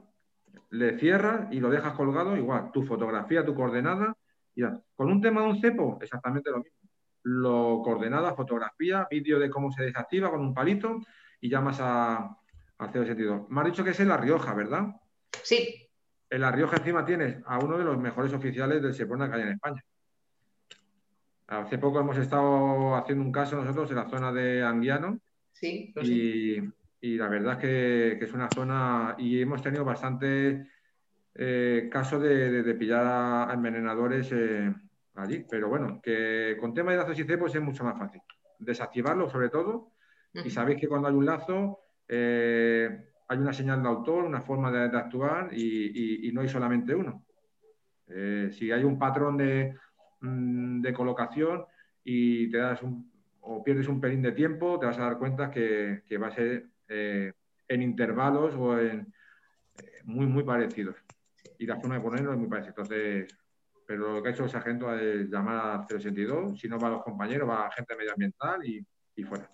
le 0.70 0.96
cierras 1.00 1.48
y 1.50 1.58
lo 1.58 1.68
dejas 1.68 1.94
colgado, 1.94 2.36
igual, 2.36 2.70
tu 2.72 2.84
fotografía, 2.84 3.44
tu 3.44 3.56
coordenada, 3.56 4.16
y 4.54 4.60
ya. 4.60 4.80
Con 4.94 5.10
un 5.10 5.20
tema 5.20 5.40
de 5.40 5.48
un 5.48 5.60
cepo, 5.60 5.98
exactamente 6.00 6.50
lo 6.52 6.58
mismo 6.58 6.75
lo 7.26 7.82
coordenada, 7.82 8.36
fotografía, 8.36 9.08
vídeo 9.10 9.40
de 9.40 9.50
cómo 9.50 9.72
se 9.72 9.82
desactiva 9.82 10.30
con 10.30 10.40
un 10.40 10.54
palito 10.54 11.00
y 11.40 11.48
llamas 11.48 11.78
a, 11.80 12.38
a 12.78 12.92
sentido. 12.92 13.48
Me 13.50 13.60
has 13.60 13.66
dicho 13.66 13.82
que 13.82 13.90
es 13.90 13.98
en 13.98 14.08
La 14.08 14.16
Rioja, 14.16 14.54
¿verdad? 14.54 14.94
Sí. 15.42 15.88
En 16.30 16.40
La 16.40 16.52
Rioja 16.52 16.76
encima 16.76 17.04
tienes 17.04 17.38
a 17.44 17.58
uno 17.58 17.78
de 17.78 17.84
los 17.84 17.98
mejores 17.98 18.32
oficiales 18.32 18.80
del 18.80 18.94
Seprona 18.94 19.28
que 19.28 19.36
hay 19.36 19.42
en 19.42 19.48
España. 19.48 19.84
Hace 21.48 21.78
poco 21.78 21.98
hemos 21.98 22.16
estado 22.16 22.94
haciendo 22.94 23.24
un 23.24 23.32
caso 23.32 23.56
nosotros 23.56 23.90
en 23.90 23.96
la 23.96 24.08
zona 24.08 24.32
de 24.32 24.62
Anguiano. 24.62 25.18
Sí, 25.50 25.92
y, 26.02 26.58
y, 27.00 27.16
la 27.16 27.28
verdad 27.28 27.54
es 27.54 27.58
que, 27.58 28.24
es 28.24 28.32
una 28.32 28.48
zona 28.50 29.16
y 29.18 29.40
hemos 29.40 29.62
tenido 29.62 29.84
bastante 29.84 30.68
eh, 31.34 31.88
casos 31.90 32.22
de, 32.22 32.74
pillar 32.74 33.04
a 33.04 33.52
envenenadores 33.52 34.30
eh, 34.30 34.72
allí. 35.22 35.44
Pero 35.48 35.68
bueno, 35.68 36.00
que 36.02 36.56
con 36.60 36.74
tema 36.74 36.92
de 36.92 36.98
lazos 36.98 37.18
y 37.18 37.24
cepos 37.24 37.54
es 37.54 37.62
mucho 37.62 37.84
más 37.84 37.98
fácil. 37.98 38.20
Desactivarlo 38.58 39.28
sobre 39.28 39.48
todo. 39.48 39.92
Y 40.32 40.50
sabéis 40.50 40.78
que 40.78 40.88
cuando 40.88 41.08
hay 41.08 41.14
un 41.14 41.24
lazo 41.24 41.80
eh, 42.08 43.08
hay 43.28 43.38
una 43.38 43.52
señal 43.52 43.82
de 43.82 43.88
autor, 43.88 44.24
una 44.24 44.42
forma 44.42 44.70
de, 44.70 44.96
actuar 44.96 45.50
y, 45.52 46.30
no 46.32 46.40
hay 46.40 46.48
solamente 46.48 46.94
uno. 46.94 47.24
Eh, 48.08 48.50
si 48.52 48.70
hay 48.70 48.84
un 48.84 48.98
patrón 48.98 49.36
mm, 50.20 50.80
de, 50.80 50.92
colocación 50.92 51.64
y 52.04 52.48
te 52.50 52.58
das 52.58 52.80
o 53.40 53.64
pierdes 53.64 53.88
un 53.88 54.00
pelín 54.00 54.22
de 54.22 54.32
tiempo, 54.32 54.78
te 54.78 54.86
vas 54.86 54.98
a 54.98 55.02
dar 55.02 55.18
cuenta 55.18 55.50
que, 55.50 56.02
va 56.20 56.28
a 56.28 56.32
ser 56.32 56.66
eh, 56.88 57.32
en 57.68 57.82
intervalos 57.82 58.54
o 58.54 58.78
en 58.78 59.12
muy, 60.04 60.26
muy 60.26 60.44
parecidos. 60.44 60.96
Y 61.58 61.66
la 61.66 61.76
forma 61.76 61.96
de 61.96 62.02
ponerlo 62.02 62.32
es 62.32 62.38
muy 62.38 62.48
parecida. 62.48 62.70
Entonces, 62.70 63.36
pero 63.86 64.14
lo 64.14 64.22
que 64.22 64.28
ha 64.28 64.32
hecho 64.32 64.44
el 64.44 64.50
sargento 64.50 64.92
es 64.94 65.28
llamar 65.30 65.80
a 65.80 65.86
062, 65.86 66.58
si 66.58 66.68
no 66.68 66.78
va 66.78 66.88
a 66.88 66.92
los 66.92 67.02
compañeros, 67.02 67.48
va 67.48 67.66
a 67.66 67.72
gente 67.72 67.94
medioambiental 67.96 68.64
y, 68.66 68.84
fuera. 69.24 69.48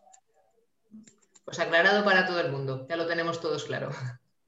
Pues 1.44 1.60
aclarado 1.60 2.04
para 2.04 2.26
todo 2.26 2.40
el 2.40 2.50
mundo, 2.50 2.86
ya 2.88 2.96
lo 2.96 3.06
tenemos 3.06 3.40
todos 3.40 3.64
claro. 3.64 3.90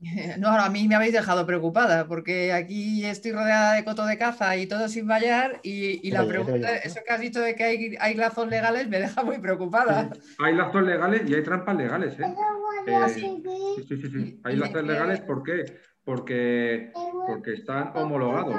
No, 0.38 0.48
a 0.50 0.68
mí 0.68 0.86
me 0.86 0.96
habéis 0.96 1.14
dejado 1.14 1.46
preocupada 1.46 2.06
porque 2.06 2.52
aquí 2.52 3.06
estoy 3.06 3.32
rodeada 3.32 3.74
de 3.74 3.84
coto 3.84 4.04
de 4.04 4.18
caza 4.18 4.54
y 4.56 4.66
todo 4.66 4.88
sin 4.88 5.06
vallar 5.06 5.60
y, 5.62 6.10
la 6.10 6.26
pregunta, 6.26 6.76
eso 6.76 7.00
que 7.06 7.12
has 7.12 7.20
dicho 7.20 7.40
de 7.40 7.54
que 7.54 7.64
hay, 7.64 7.96
hay, 7.98 8.14
lazos 8.14 8.48
legales 8.48 8.86
me 8.88 8.98
deja 8.98 9.22
muy 9.22 9.38
preocupada. 9.38 10.10
Hay 10.40 10.54
lazos 10.56 10.82
legales 10.82 11.22
y 11.26 11.34
hay 11.34 11.42
trampas 11.42 11.76
legales. 11.76 12.18
¿eh? 12.18 12.34
eh 12.86 13.08
sí, 13.08 13.42
sí, 13.88 13.96
sí, 13.96 14.10
sí, 14.10 14.40
Hay 14.44 14.56
lazos 14.56 14.84
legales, 14.84 15.20
¿por 15.20 15.42
qué? 15.42 15.64
Porque, 16.04 16.92
porque 17.26 17.54
están 17.54 17.92
homologados 17.96 18.56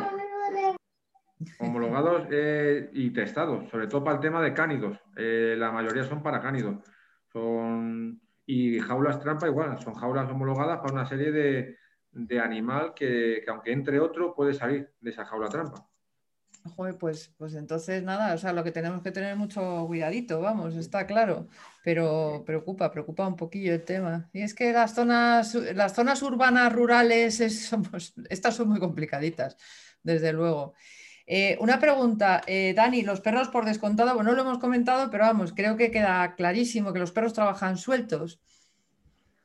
homologados 1.60 2.28
eh, 2.32 2.90
y 2.94 3.12
testados, 3.12 3.70
sobre 3.70 3.88
todo 3.88 4.04
para 4.04 4.16
el 4.16 4.22
tema 4.22 4.42
de 4.42 4.54
cánidos. 4.54 4.98
Eh, 5.16 5.56
la 5.58 5.72
mayoría 5.72 6.04
son 6.04 6.24
para 6.24 6.42
cánidos. 6.42 6.78
Son, 7.32 8.22
y 8.46 8.80
jaulas 8.80 9.20
trampa 9.20 9.48
igual, 9.48 9.80
son 9.82 9.96
jaulas 9.96 10.30
homologadas 10.30 10.80
para 10.80 10.94
una 10.94 11.06
serie 11.06 11.32
de, 11.32 11.78
de 12.12 12.40
animal 12.40 12.94
que, 12.94 13.44
aunque 13.48 13.72
entre 13.72 14.00
otro 14.00 14.34
puede 14.34 14.54
salir 14.54 14.94
de 15.00 15.10
esa 15.10 15.26
jaula 15.26 15.50
trampa. 15.50 15.86
Joder, 16.76 16.98
pues, 16.98 17.32
pues 17.38 17.54
entonces 17.54 18.02
nada, 18.02 18.34
o 18.34 18.38
sea, 18.40 18.52
lo 18.52 18.64
que 18.64 18.72
tenemos 18.72 19.04
que 19.04 19.12
tener 19.12 19.36
mucho 19.36 19.86
cuidadito, 19.86 20.42
vamos, 20.42 20.76
está 20.76 21.06
claro, 21.06 21.48
pero 21.84 22.44
preocupa, 22.44 22.92
preocupa 22.92 23.28
un 23.28 23.36
poquillo 23.36 23.74
el 23.74 23.84
tema. 23.84 24.30
Y 24.34 24.42
es 24.42 24.56
que 24.56 24.74
las 24.74 24.96
zonas, 24.96 25.54
las 25.54 25.94
zonas 25.94 26.24
urbanas 26.24 26.74
rurales, 26.74 27.38
somos, 27.70 28.16
estas 28.30 28.56
son 28.56 28.70
muy 28.70 28.80
complicaditas, 28.80 29.58
desde 30.02 30.34
luego. 30.34 30.74
Eh, 31.28 31.58
una 31.60 31.80
pregunta, 31.80 32.42
eh, 32.46 32.74
Dani, 32.76 33.02
los 33.02 33.20
perros 33.20 33.50
por 33.50 33.66
descontado, 33.66 34.14
bueno, 34.14 34.30
no 34.30 34.36
lo 34.36 34.44
hemos 34.44 34.60
comentado, 34.60 35.10
pero 35.10 35.24
vamos, 35.24 35.54
creo 35.54 35.76
que 35.76 35.90
queda 35.90 36.36
clarísimo 36.36 36.94
que 36.94 37.00
los 37.00 37.12
perros 37.12 37.34
trabajan 37.34 37.78
sueltos. 37.78 38.40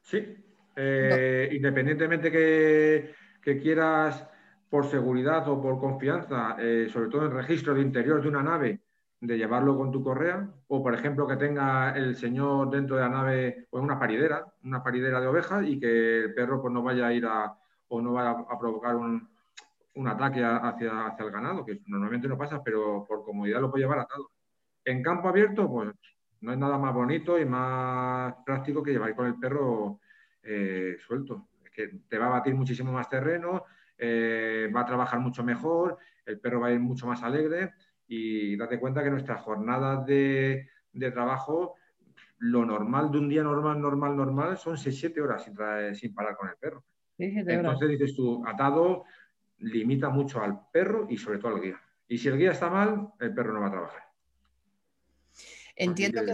Sí, 0.02 0.36
eh, 0.76 1.48
independientemente 1.52 2.30
que, 2.30 3.14
quieras 3.62 4.28
por 4.68 4.88
seguridad 4.88 5.48
o 5.48 5.60
por 5.60 5.80
confianza, 5.80 6.56
sobre 6.92 7.08
todo 7.08 7.26
en 7.26 7.32
registro 7.32 7.74
de 7.74 7.80
interior 7.80 8.22
de 8.22 8.28
una 8.28 8.42
nave, 8.42 8.80
de 9.20 9.36
llevarlo 9.36 9.76
con 9.76 9.90
tu 9.90 10.04
correa, 10.04 10.48
o 10.68 10.82
por 10.82 10.94
ejemplo 10.94 11.26
que 11.26 11.36
tenga 11.36 11.90
el 11.96 12.14
señor 12.14 12.70
dentro 12.70 12.94
de 12.94 13.02
la 13.02 13.08
nave 13.08 13.66
o 13.70 13.80
una 13.80 13.98
paridera, 13.98 14.46
una 14.62 14.82
paridera 14.84 15.20
de 15.20 15.26
ovejas 15.26 15.66
y 15.66 15.80
que 15.80 16.20
el 16.20 16.34
perro 16.34 16.62
pues, 16.62 16.72
no 16.72 16.82
vaya 16.82 17.08
a 17.08 17.12
ir 17.12 17.26
a 17.26 17.56
o 17.88 18.00
no 18.00 18.12
vaya 18.12 18.30
a 18.30 18.58
provocar 18.58 18.94
un, 18.94 19.28
un 19.94 20.08
ataque 20.08 20.42
hacia, 20.44 21.06
hacia 21.06 21.24
el 21.24 21.30
ganado, 21.30 21.64
que 21.64 21.80
normalmente 21.86 22.28
no 22.28 22.38
pasa, 22.38 22.62
pero 22.62 23.04
por 23.06 23.24
comodidad 23.24 23.60
lo 23.60 23.70
puede 23.70 23.84
llevar 23.84 24.00
atado. 24.00 24.30
En 24.84 25.02
campo 25.02 25.28
abierto, 25.28 25.68
pues 25.68 25.90
no 26.40 26.52
es 26.52 26.58
nada 26.58 26.78
más 26.78 26.94
bonito 26.94 27.38
y 27.38 27.44
más 27.44 28.34
práctico 28.44 28.82
que 28.82 28.92
llevar 28.92 29.14
con 29.14 29.26
el 29.26 29.38
perro 29.38 30.00
eh, 30.42 30.96
suelto. 30.98 31.48
Es 31.64 31.70
que 31.70 31.88
te 32.08 32.18
va 32.18 32.26
a 32.26 32.40
batir 32.40 32.54
muchísimo 32.54 32.92
más 32.92 33.08
terreno, 33.08 33.64
eh, 33.98 34.70
va 34.74 34.80
a 34.80 34.86
trabajar 34.86 35.20
mucho 35.20 35.44
mejor, 35.44 35.98
el 36.24 36.40
perro 36.40 36.60
va 36.60 36.68
a 36.68 36.72
ir 36.72 36.80
mucho 36.80 37.06
más 37.06 37.22
alegre 37.22 37.72
y 38.06 38.56
date 38.56 38.80
cuenta 38.80 39.02
que 39.02 39.10
nuestras 39.10 39.42
jornadas 39.42 40.06
de, 40.06 40.66
trabajo, 41.12 41.74
lo 42.38 42.64
normal 42.64 43.10
de 43.10 43.18
un 43.18 43.28
día 43.28 43.42
normal, 43.42 43.80
normal, 43.80 44.16
normal, 44.16 44.56
son 44.56 44.76
6-7 44.76 45.20
horas 45.20 45.44
sin, 45.44 45.54
sin 45.94 46.14
parar 46.14 46.36
con 46.36 46.48
el 46.48 46.56
perro. 46.56 46.84
Entonces 47.18 47.88
dices 47.90 48.16
tú, 48.16 48.42
atado, 48.46 49.04
limita 49.60 50.08
mucho 50.08 50.42
al 50.42 50.68
perro 50.70 51.06
y 51.08 51.16
sobre 51.16 51.38
todo 51.38 51.54
al 51.54 51.60
guía. 51.60 51.80
Y 52.08 52.18
si 52.18 52.28
el 52.28 52.38
guía 52.38 52.52
está 52.52 52.68
mal, 52.68 53.12
el 53.20 53.34
perro 53.34 53.52
no 53.52 53.60
va 53.60 53.68
a 53.68 53.70
trabajar. 53.70 54.02
Entiendo 55.76 56.24
que, 56.24 56.32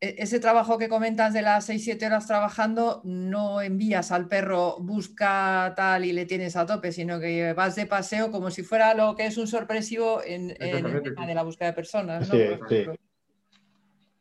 e, 0.00 0.16
ese, 0.18 0.40
trabajo 0.40 0.78
que 0.78 0.88
comentas 0.88 1.32
de 1.32 1.42
las 1.42 1.68
6-7 1.68 2.06
horas 2.06 2.26
trabajando, 2.26 3.00
no 3.04 3.62
envías 3.62 4.10
al 4.10 4.26
perro, 4.26 4.78
busca 4.80 5.72
tal 5.76 6.04
y 6.04 6.12
le 6.12 6.26
tienes 6.26 6.56
a 6.56 6.66
tope, 6.66 6.90
sino 6.92 7.20
que 7.20 7.52
vas 7.52 7.76
de 7.76 7.86
paseo 7.86 8.30
como 8.32 8.50
si 8.50 8.62
fuera 8.62 8.94
lo 8.94 9.14
que 9.14 9.26
es 9.26 9.38
un 9.38 9.46
sorpresivo 9.46 10.20
en, 10.24 10.50
el 10.58 11.02
tema 11.02 11.26
de 11.26 11.34
la 11.34 11.44
búsqueda 11.44 11.68
de 11.68 11.74
personas. 11.74 12.28
Sí, 12.28 12.86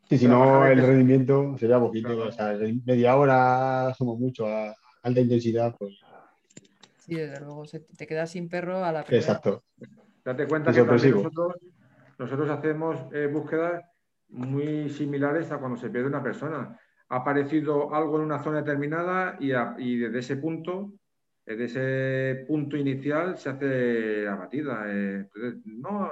sí. 0.08 0.18
si 0.20 0.28
no, 0.28 0.68
el 0.68 0.86
rendimiento 0.86 1.58
sería 1.58 1.80
poquito. 1.80 2.16
O 2.28 2.32
sea, 2.32 2.56
media 2.86 3.16
hora 3.16 3.94
somos 3.98 4.20
mucho 4.20 4.46
a 4.46 4.76
alta 5.02 5.20
intensidad, 5.20 5.76
pues 5.80 6.00
Sí, 7.12 7.18
desde 7.18 7.42
luego, 7.42 7.66
te 7.98 8.08
quedas 8.08 8.32
sin 8.32 8.48
perro 8.48 8.86
a 8.86 8.92
la 8.94 9.04
primera. 9.04 9.22
Exacto. 9.22 9.66
Date 10.24 10.48
cuenta 10.48 10.72
que 10.72 10.82
nosotros, 10.82 11.58
nosotros, 12.18 12.50
hacemos 12.50 12.98
eh, 13.12 13.28
búsquedas 13.28 13.84
muy 14.30 14.88
similares 14.88 15.52
a 15.52 15.58
cuando 15.58 15.78
se 15.78 15.90
pierde 15.90 16.08
una 16.08 16.24
persona. 16.24 16.80
Ha 17.10 17.16
aparecido 17.18 17.94
algo 17.94 18.16
en 18.16 18.24
una 18.24 18.42
zona 18.42 18.60
determinada 18.62 19.36
y, 19.42 19.98
desde 19.98 20.20
ese 20.20 20.38
punto, 20.38 20.94
desde 21.46 21.66
ese 21.66 22.46
punto 22.48 22.78
inicial, 22.78 23.38
se 23.38 23.50
hace 23.50 24.24
la 24.24 24.36
batida. 24.36 24.86
Eh, 24.88 25.28
no, 25.66 26.10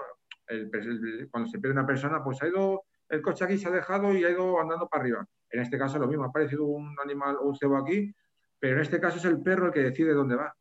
cuando 1.31 1.49
se 1.49 1.59
pierde 1.59 1.79
una 1.79 1.87
persona, 1.87 2.21
pues 2.21 2.43
ha 2.43 2.47
ido 2.49 2.83
el 3.07 3.21
coche 3.21 3.45
aquí, 3.45 3.57
se 3.57 3.69
ha 3.69 3.71
dejado 3.71 4.13
y 4.13 4.25
ha 4.25 4.31
ido 4.31 4.59
andando 4.59 4.89
para 4.89 5.03
arriba. 5.03 5.25
En 5.49 5.61
este 5.61 5.77
caso 5.77 5.97
lo 5.97 6.09
mismo, 6.09 6.25
ha 6.25 6.27
aparecido 6.27 6.65
un 6.65 6.93
animal 7.01 7.37
o 7.37 7.47
un 7.47 7.55
cebo 7.55 7.77
aquí, 7.77 8.13
pero 8.59 8.75
en 8.75 8.81
este 8.81 8.99
caso 8.99 9.17
es 9.17 9.23
el 9.23 9.41
perro 9.41 9.67
el 9.67 9.71
que 9.71 9.83
decide 9.83 10.13
dónde 10.13 10.35
va 10.35 10.53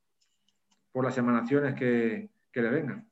por 0.99 1.05
las 1.05 1.17
emanaciones 1.17 1.77
que, 1.77 2.29
le 2.55 2.71
vengan. 2.71 3.09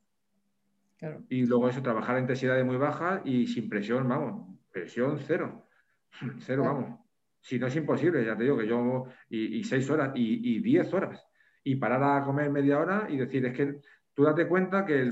Y 1.28 1.46
luego 1.46 1.68
eso, 1.68 1.80
trabajar 1.82 2.16
a 2.16 2.20
intensidades 2.20 2.66
muy 2.66 2.76
bajas 2.76 3.20
y 3.24 3.46
sin 3.46 3.68
presión, 3.68 4.08
vamos, 4.08 4.58
presión 4.72 5.20
cero. 5.20 5.68
Cero, 6.40 6.64
vamos. 6.64 6.98
Si 7.40 7.60
no 7.60 7.68
es 7.68 7.76
imposible, 7.76 8.24
ya 8.24 8.36
te 8.36 8.42
digo 8.42 8.58
que 8.58 8.66
yo, 8.66 9.04
y, 9.28 9.62
seis 9.62 9.88
horas, 9.88 10.10
y, 10.16 10.58
diez 10.62 10.92
horas, 10.92 11.24
y 11.62 11.76
parar 11.76 12.02
a 12.02 12.24
comer 12.24 12.50
media 12.50 12.80
hora 12.80 13.06
y 13.08 13.18
decir, 13.18 13.46
es 13.46 13.56
que 13.56 13.78
tú 14.12 14.24
date 14.24 14.48
cuenta 14.48 14.84
que 14.84 15.08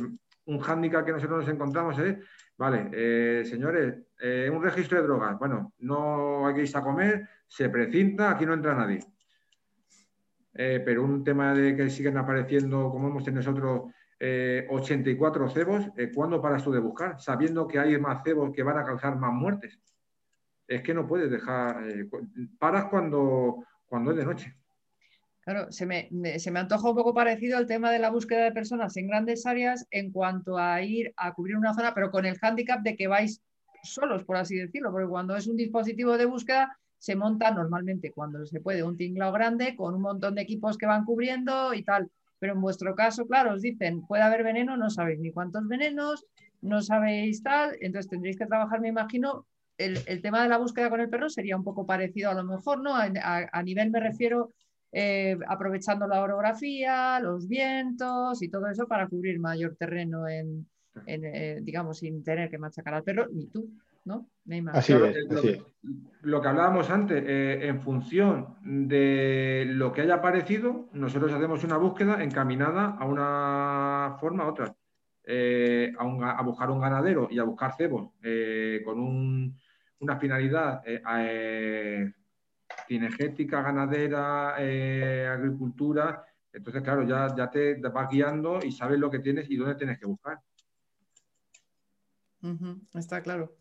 un 0.47 0.59
hándicap 0.59 1.07
que 1.07 1.13
nosotros 1.13 1.45
nos 1.45 1.55
encontramos 1.55 1.97
es, 2.01 2.17
vale, 2.59 2.91
eh, 2.93 3.45
señores, 3.45 4.03
eh, 4.21 4.51
un 4.53 4.61
registro 4.61 5.01
de 5.01 5.07
drogas, 5.07 5.39
bueno, 5.39 5.75
no 5.79 6.45
hay 6.49 6.55
que 6.55 6.63
irse 6.63 6.77
a 6.77 6.83
comer, 6.83 7.29
se 7.47 7.69
precinta, 7.69 8.33
aquí 8.33 8.45
no 8.45 8.55
entra 8.55 8.75
nadie. 8.75 8.99
Eh, 10.55 10.81
pero 10.85 11.05
un 11.05 11.25
tema 11.25 11.53
de 11.53 11.77
que 11.77 11.91
siguen 11.91 12.17
apareciendo, 12.17 12.91
como 12.91 13.09
hemos 13.09 13.25
tenido 13.25 13.43
nosotros, 13.43 13.93
84 14.71 15.51
cebos, 15.51 15.89
¿cuándo 16.15 16.41
paras 16.41 16.65
tú 16.65 16.73
de 16.73 16.79
buscar? 16.79 17.21
Sabiendo 17.21 17.67
que 17.67 17.79
hay 17.79 17.99
más 17.99 18.23
cebos 18.25 18.53
que 18.55 18.63
van 18.63 18.79
a 18.79 18.85
causar 18.85 19.17
más 19.19 19.33
muertes 19.35 19.79
es 20.69 20.83
que 20.83 20.95
no 20.95 21.07
puedes 21.07 21.31
dejar, 21.31 21.89
eh, 21.89 22.09
paras 22.59 22.87
cuando, 22.87 23.65
cuando 23.87 24.13
es 24.13 24.17
de 24.17 24.25
noche. 24.25 24.55
Claro, 25.41 25.71
se 25.71 25.85
me, 25.85 26.09
se 26.39 26.51
me 26.51 26.61
antoja 26.61 26.89
un 26.89 26.97
poco 26.97 27.13
parecido 27.13 27.59
al 27.59 27.67
tema 27.67 27.91
de 27.91 27.99
la 27.99 28.11
búsqueda 28.11 28.45
de 28.45 28.53
personas 28.53 28.97
en 28.97 29.09
grandes 29.09 29.45
áreas 29.45 29.87
en 29.91 30.11
cuanto 30.11 30.57
a 30.57 30.81
ir 30.81 31.13
a 31.19 31.35
cubrir 31.35 31.57
una 31.57 31.75
zona, 31.75 31.93
pero 31.93 32.11
con 32.11 32.25
el 32.25 32.39
hándicap 32.39 32.81
de 32.81 32.97
que 32.97 33.09
vais 33.09 33.43
solos, 33.83 34.25
por 34.25 34.37
así 34.37 34.57
decirlo, 34.57 34.91
porque 34.91 35.09
cuando 35.09 35.37
es 35.37 35.47
un 35.47 35.57
dispositivo 35.57 36.17
de 36.17 36.25
búsqueda 36.25 36.79
se 37.05 37.17
monta 37.17 37.51
normalmente 37.51 38.13
cuando 38.13 38.47
se 38.47 38.61
puede 38.61 38.83
un 38.83 38.97
tinglado 38.97 39.31
grande 39.31 39.77
con 39.77 39.95
un 39.95 40.01
montón 40.01 40.37
de 40.37 40.41
equipos 40.41 40.79
que 40.79 40.87
van 40.87 41.05
cubriendo 41.05 41.75
y 41.75 41.83
tal. 41.83 42.11
Pero 42.39 42.55
en 42.55 42.63
vuestro 42.63 42.95
caso, 42.95 43.27
claro, 43.27 43.53
os 43.53 43.61
dicen, 43.61 44.07
puede 44.07 44.23
haber 44.23 44.43
veneno, 44.43 44.79
no 44.79 44.89
sabéis 44.89 45.21
ni 45.21 45.31
cuántos 45.31 45.69
venenos, 45.69 46.25
no 46.63 46.81
sabéis 46.81 47.43
tal, 47.43 47.77
entonces 47.83 48.09
tendréis 48.09 48.39
que 48.39 48.47
trabajar, 48.47 48.81
me 48.81 48.89
imagino, 48.89 49.47
el, 49.77 50.23
tema 50.23 50.43
de 50.43 50.49
la 50.49 50.57
búsqueda 50.57 50.89
con 50.89 51.01
el 51.03 51.11
perro 51.11 51.29
sería 51.29 51.59
un 51.59 51.65
poco 51.65 51.85
parecido 51.85 52.31
a 52.31 52.35
lo 52.35 52.43
mejor, 52.43 52.81
¿no? 52.81 52.95
A, 52.97 53.63
nivel 53.63 53.91
me 53.91 54.01
refiero 54.01 54.53
eh, 54.91 55.37
aprovechando 55.47 56.07
la 56.07 56.23
orografía, 56.23 57.21
los 57.21 57.47
vientos 57.49 58.41
y 58.41 58.49
todo 58.49 58.67
eso 58.69 58.89
para 58.89 59.09
cubrir 59.09 59.39
mayor 59.41 59.77
terreno 59.77 60.27
en, 60.27 60.67
eh, 61.07 61.59
digamos, 61.61 61.99
sin 61.99 62.25
tener 62.25 62.49
que 62.49 62.57
machacar 62.57 62.95
al 62.95 63.05
perro, 63.05 63.27
ni 63.31 63.47
tú, 63.49 63.69
¿no? 64.05 64.29
Así 64.73 64.93
es, 64.93 65.17
Lo, 66.23 66.41
que 66.41 66.49
hablábamos 66.49 66.91
antes, 66.91 67.23
eh, 67.27 67.67
en 67.67 67.81
función 67.81 68.57
de 68.63 69.65
lo 69.69 69.93
que 69.93 70.03
haya 70.03 70.17
aparecido, 70.17 70.89
nosotros 70.93 71.33
hacemos 71.33 71.65
una 71.65 71.77
búsqueda 71.79 72.23
encaminada 72.23 72.97
a 72.99 73.07
una 73.07 74.17
forma 74.21 74.45
u 74.47 74.49
otra. 74.51 74.75
A, 75.27 76.39
a, 76.39 76.43
buscar 76.43 76.71
un 76.71 76.81
ganadero 76.81 77.29
y 77.31 77.39
a 77.39 77.45
buscar 77.45 77.75
cebos 77.75 78.11
con 78.85 79.01
un, 79.01 79.57
una 80.05 80.19
finalidad 80.19 80.83
eh, 80.87 81.03
eh, 81.19 82.13
cinegética, 82.87 83.63
ganadera, 83.63 84.55
eh, 84.59 85.27
agricultura. 85.27 86.25
Entonces, 86.53 86.83
claro, 86.83 87.03
ya, 87.03 87.35
ya 87.37 87.51
te 87.51 87.75
vas 87.81 88.09
guiando 88.09 88.61
y 88.63 88.71
sabes 88.71 88.99
lo 88.99 89.11
que 89.11 89.19
tienes 89.19 89.51
y 89.51 89.57
dónde 89.57 89.75
tienes 89.75 89.99
que 89.99 90.07
buscar. 90.07 90.41
está 92.95 93.23
claro. 93.23 93.57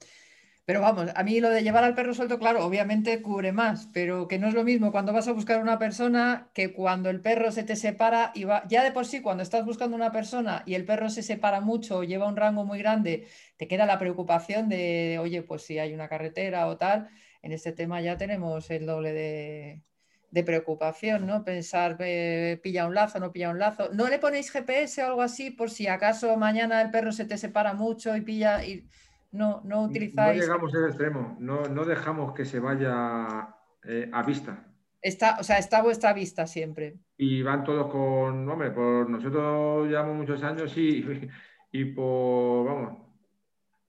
Pero 0.65 0.79
vamos, 0.79 1.09
a 1.13 1.23
mí 1.23 1.41
lo 1.41 1.49
de 1.49 1.61
llevar 1.61 1.83
al 1.83 1.93
perro 1.93 2.13
suelto, 2.13 2.39
claro, 2.39 2.65
obviamente 2.65 3.21
cubre 3.21 3.51
más, 3.51 3.89
pero 3.93 4.29
que 4.29 4.39
no 4.39 4.47
es 4.47 4.53
lo 4.53 4.63
mismo 4.63 4.93
cuando 4.93 5.11
vas 5.11 5.27
a 5.27 5.33
buscar 5.33 5.61
una 5.61 5.77
persona 5.77 6.51
que 6.53 6.71
cuando 6.71 7.09
el 7.09 7.19
perro 7.19 7.51
se 7.51 7.63
te 7.63 7.75
separa 7.75 8.31
y 8.33 8.45
va, 8.45 8.63
ya 8.69 8.81
de 8.81 8.93
por 8.93 9.05
sí, 9.05 9.21
cuando 9.21 9.43
estás 9.43 9.65
buscando 9.65 9.97
una 9.97 10.13
persona 10.13 10.63
y 10.65 10.75
el 10.75 10.85
perro 10.85 11.09
se 11.09 11.21
separa 11.21 11.59
mucho 11.59 11.97
o 11.97 12.03
lleva 12.05 12.29
un 12.29 12.37
rango 12.37 12.63
muy 12.63 12.79
grande, 12.79 13.27
te 13.57 13.67
queda 13.67 13.85
la 13.85 13.99
preocupación 13.99 14.69
de, 14.69 15.19
oye, 15.21 15.41
pues 15.43 15.63
si 15.63 15.79
hay 15.79 15.93
una 15.93 16.07
carretera 16.07 16.65
o 16.67 16.77
tal, 16.77 17.09
en 17.41 17.51
este 17.51 17.73
tema 17.73 17.99
ya 17.99 18.15
tenemos 18.17 18.69
el 18.71 18.85
doble 18.85 19.11
de, 19.11 20.43
preocupación, 20.45 21.27
¿no? 21.27 21.43
Pensar, 21.43 21.97
pilla 21.97 22.87
un 22.87 22.95
lazo, 22.95 23.19
no 23.19 23.31
pilla 23.33 23.49
un 23.49 23.59
lazo. 23.59 23.89
¿No 23.93 24.07
le 24.07 24.17
ponéis 24.17 24.49
GPS 24.51 25.03
o 25.03 25.07
algo 25.07 25.21
así 25.21 25.51
por 25.51 25.69
si 25.69 25.87
acaso 25.87 26.35
mañana 26.37 26.81
el 26.81 26.89
perro 26.89 27.11
se 27.11 27.25
te 27.25 27.37
separa 27.37 27.73
mucho 27.73 28.15
y 28.15 28.21
pilla... 28.21 28.63
Y 28.65 28.87
no, 29.33 29.61
no 29.65 29.83
utilizáis. 29.83 30.37
No 30.37 30.41
llegamos 30.41 30.75
al 30.75 30.85
extremo, 30.85 31.35
no, 31.39 31.63
no 31.63 31.83
dejamos 31.85 32.33
que 32.33 32.45
se 32.45 32.59
vaya 32.59 33.49
eh, 33.83 34.09
a 34.13 34.23
vista. 34.23 34.65
Está, 35.01 35.37
o 35.39 35.43
sea, 35.43 35.57
está 35.57 35.79
a 35.79 35.83
vuestra 35.83 36.13
vista 36.13 36.47
siempre. 36.47 36.99
Y 37.17 37.41
van 37.41 37.63
todos 37.63 37.91
con, 37.91 38.47
hombre, 38.47 38.71
por 38.71 39.09
nosotros 39.09 39.89
llevamos 39.89 40.15
muchos 40.15 40.41
años 40.43 40.77
y, 40.77 41.29
y 41.71 41.85
por, 41.85 42.65
vamos, 42.65 42.97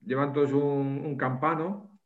llevan 0.01 0.33
todos 0.33 0.53
un, 0.53 1.17
campano 1.17 2.01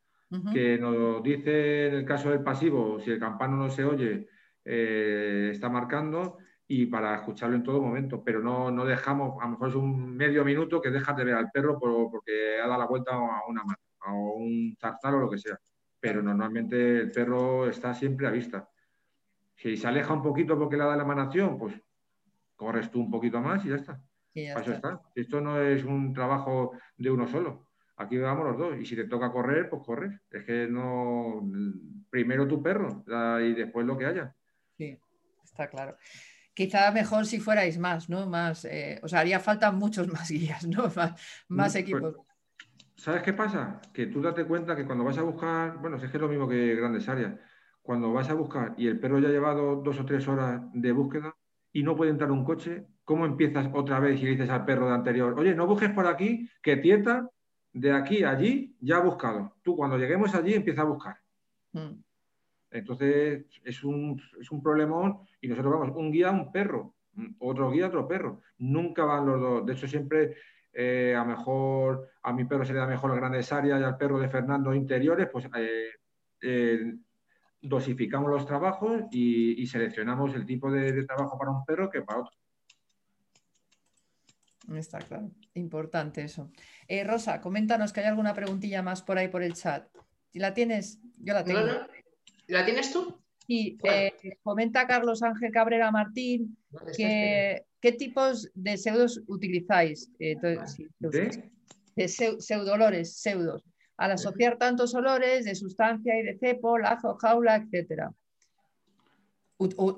que 0.53 0.77
nos 0.77 1.23
dice 1.23 1.87
en 1.87 1.93
el 1.95 2.05
caso 2.05 2.29
del 2.29 2.43
pasivo, 2.43 2.99
si 2.99 3.09
el 3.09 3.19
campano 3.19 3.57
no 3.57 3.69
se 3.71 3.83
oye, 3.83 4.27
eh, 4.63 5.49
está 5.51 5.69
marcando 5.69 6.37
y 6.71 6.85
para 6.85 7.15
escucharlo 7.15 7.55
en 7.55 7.63
todo 7.63 7.81
momento, 7.81 8.23
pero 8.23 8.41
no, 8.41 8.69
no, 8.69 8.85
dejamos, 8.85 9.41
a 9.41 9.45
lo 9.45 9.53
mejor 9.53 9.69
es 9.69 9.75
un 9.75 10.15
medio 10.15 10.45
minuto 10.45 10.79
que 10.79 10.91
dejas 10.91 11.17
de 11.17 11.23
ver 11.23 11.33
al 11.33 11.49
perro 11.49 11.79
porque 11.79 12.59
ha 12.63 12.67
dado 12.67 12.79
la 12.79 12.85
vuelta 12.85 13.15
a 13.15 13.47
una 13.47 13.63
mano, 13.63 13.79
a 14.01 14.13
un 14.13 14.77
zarzal 14.79 15.15
o 15.15 15.19
lo 15.21 15.29
que 15.31 15.39
sea, 15.39 15.59
pero 15.99 16.21
normalmente 16.21 16.99
el 16.99 17.11
perro 17.11 17.67
está 17.67 17.95
siempre 17.95 18.27
a 18.27 18.31
vista. 18.31 18.69
Si 19.55 19.77
se 19.77 19.87
aleja 19.87 20.13
un 20.13 20.21
poquito 20.21 20.59
porque 20.59 20.77
le 20.77 20.83
da 20.83 20.95
la 20.95 21.01
emanación, 21.01 21.57
pues 21.57 21.73
corres 22.55 22.91
tú 22.91 22.99
un 22.99 23.09
poquito 23.09 23.41
más 23.41 23.65
y 23.65 23.69
ya 23.69 23.75
está. 23.77 23.99
eso 24.35 24.71
está. 24.71 25.01
Esto 25.15 25.41
no 25.41 25.59
es 25.59 25.83
un 25.83 26.13
trabajo 26.13 26.73
de 26.95 27.09
uno 27.09 27.27
solo. 27.27 27.71
Aquí 27.97 28.19
vamos 28.19 28.45
los 28.45 28.57
dos. 28.59 28.79
Y 28.79 28.85
si 28.85 28.95
te 28.95 29.05
toca 29.05 29.31
correr, 29.31 29.69
pues 29.69 29.81
corres. 29.83 30.21
Es 30.29 30.45
que 30.45 30.67
no. 30.67 31.49
Primero 32.09 32.47
tu 32.47 32.61
perro 32.61 33.03
y 33.41 33.53
después 33.53 33.85
lo 33.85 33.97
que 33.97 34.05
haya. 34.05 34.33
Sí, 34.77 34.97
está 35.43 35.67
claro 35.67 35.97
quizá 36.59 36.91
mejor 36.91 37.25
si 37.25 37.39
fuerais 37.39 37.79
más, 37.79 38.09
¿no? 38.09 38.27
Más, 38.27 38.65
eh, 38.65 38.99
o 39.01 39.07
sea, 39.07 39.21
haría 39.21 39.39
falta 39.39 39.71
muchos 39.71 40.07
más 40.13 40.29
guías, 40.29 40.67
¿no? 40.67 40.83
Más, 40.93 41.45
más 41.47 41.71
pues, 41.71 41.75
equipos. 41.75 42.15
¿Sabes 42.97 43.21
qué 43.21 43.31
pasa? 43.31 43.79
Que 43.93 44.07
tú 44.07 44.21
date 44.21 44.43
cuenta 44.43 44.75
que 44.75 44.85
cuando 44.85 45.05
vas 45.05 45.17
a 45.17 45.21
buscar, 45.23 45.77
bueno, 45.77 45.95
es 45.95 46.11
que 46.11 46.17
es 46.17 46.21
lo 46.21 46.27
mismo 46.27 46.49
que 46.49 46.75
grandes 46.75 47.07
áreas, 47.07 47.39
cuando 47.81 48.11
vas 48.11 48.29
a 48.29 48.33
buscar 48.33 48.75
y 48.77 48.87
el 48.87 48.99
perro 48.99 49.19
ya 49.19 49.29
ha 49.29 49.31
llevado 49.31 49.77
dos 49.77 50.01
o 50.01 50.05
tres 50.05 50.27
horas 50.27 50.61
de 50.73 50.91
búsqueda 50.91 51.33
y 51.71 51.81
no 51.81 51.95
puede 51.95 52.11
entrar 52.11 52.29
un 52.29 52.43
coche, 52.43 52.87
¿cómo 53.05 53.25
empiezas 53.25 53.69
otra 53.73 54.01
vez 54.01 54.19
y 54.19 54.25
le 54.25 54.31
dices 54.31 54.49
al 54.49 54.65
perro 54.65 54.89
de 54.89 54.95
anterior, 54.95 55.39
oye, 55.39 55.55
no 55.55 55.65
busques 55.65 55.91
por 55.91 56.07
aquí, 56.07 56.49
que 56.61 56.75
Tieta 56.75 57.29
de 57.71 57.93
aquí 57.93 58.23
a 58.23 58.31
allí 58.31 58.75
ya 58.81 58.97
ha 58.97 59.01
buscado. 59.01 59.55
Tú 59.63 59.77
cuando 59.77 59.97
lleguemos 59.97 60.35
allí 60.35 60.55
empieza 60.55 60.81
a 60.81 60.85
buscar. 60.85 61.17
Mm. 61.71 62.01
Entonces 62.71 63.45
es 63.63 63.83
un, 63.83 64.21
es 64.39 64.51
un 64.51 64.61
problemón 64.61 65.19
y 65.41 65.47
nosotros 65.47 65.73
vamos, 65.73 65.95
un 65.95 66.11
guía, 66.11 66.31
un 66.31 66.51
perro, 66.51 66.93
otro 67.39 67.71
guía, 67.71 67.87
otro 67.87 68.07
perro. 68.07 68.41
Nunca 68.59 69.03
van 69.05 69.25
los 69.25 69.39
dos. 69.39 69.65
De 69.65 69.73
hecho, 69.73 69.87
siempre 69.87 70.35
eh, 70.71 71.15
a 71.15 71.23
mejor 71.23 72.09
a 72.21 72.31
mi 72.31 72.45
perro 72.45 72.63
se 72.63 72.73
le 72.73 72.79
da 72.79 72.87
mejor 72.87 73.09
las 73.09 73.19
grandes 73.19 73.51
áreas 73.51 73.81
y 73.81 73.83
al 73.83 73.97
perro 73.97 74.19
de 74.19 74.29
Fernando 74.29 74.73
interiores, 74.73 75.27
pues 75.31 75.45
eh, 75.57 75.89
eh, 76.41 76.93
dosificamos 77.61 78.29
los 78.29 78.45
trabajos 78.45 79.03
y, 79.11 79.65
seleccionamos 79.67 80.33
el 80.35 80.45
tipo 80.45 80.71
de, 80.71 81.03
trabajo 81.05 81.37
para 81.37 81.51
un 81.51 81.65
perro 81.65 81.89
que 81.89 82.01
para 82.01 82.21
otro. 82.21 82.37
Está 84.75 84.99
claro, 84.99 85.31
importante 85.55 86.21
eso. 86.21 86.51
Rosa, 87.03 87.41
coméntanos 87.41 87.91
que 87.91 88.01
hay 88.01 88.05
alguna 88.05 88.35
preguntilla 88.35 88.83
más 88.83 89.01
por 89.01 89.17
ahí 89.17 89.27
por 89.27 89.41
el 89.41 89.53
chat. 89.53 89.87
Si 90.27 90.37
la 90.37 90.53
tienes, 90.53 90.99
yo 91.17 91.33
la 91.33 91.43
tengo. 91.43 91.59
¿La 92.49 92.65
tienes 92.65 92.91
tú? 92.91 93.15
Sí, 93.45 93.77
eh, 93.83 94.11
comenta 94.43 94.87
Carlos 94.87 95.21
Ángel 95.23 95.51
Cabrera 95.51 95.91
Martín 95.91 96.57
que, 96.95 97.63
qué 97.79 97.91
tipos 97.91 98.49
de 98.55 98.77
pseudos 98.77 99.21
utilizáis. 99.27 100.11
Eh, 100.19 100.35
¿De? 101.95 102.07
pseudolores, 102.07 103.17
pseudos. 103.17 103.63
Al 103.97 104.11
asociar 104.13 104.57
tantos 104.57 104.95
olores 104.95 105.45
de 105.45 105.53
sustancia 105.55 106.17
y 106.19 106.23
de 106.23 106.37
cepo, 106.37 106.79
lazo, 106.79 107.15
jaula, 107.15 107.55
etc. 107.57 108.09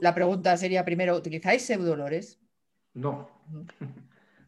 la 0.02 0.16
pregunta 0.16 0.58
sería 0.58 0.84
primero, 0.84 1.16
¿utilizáis 1.16 1.62
pseudolores? 1.62 2.40
No. 2.94 3.30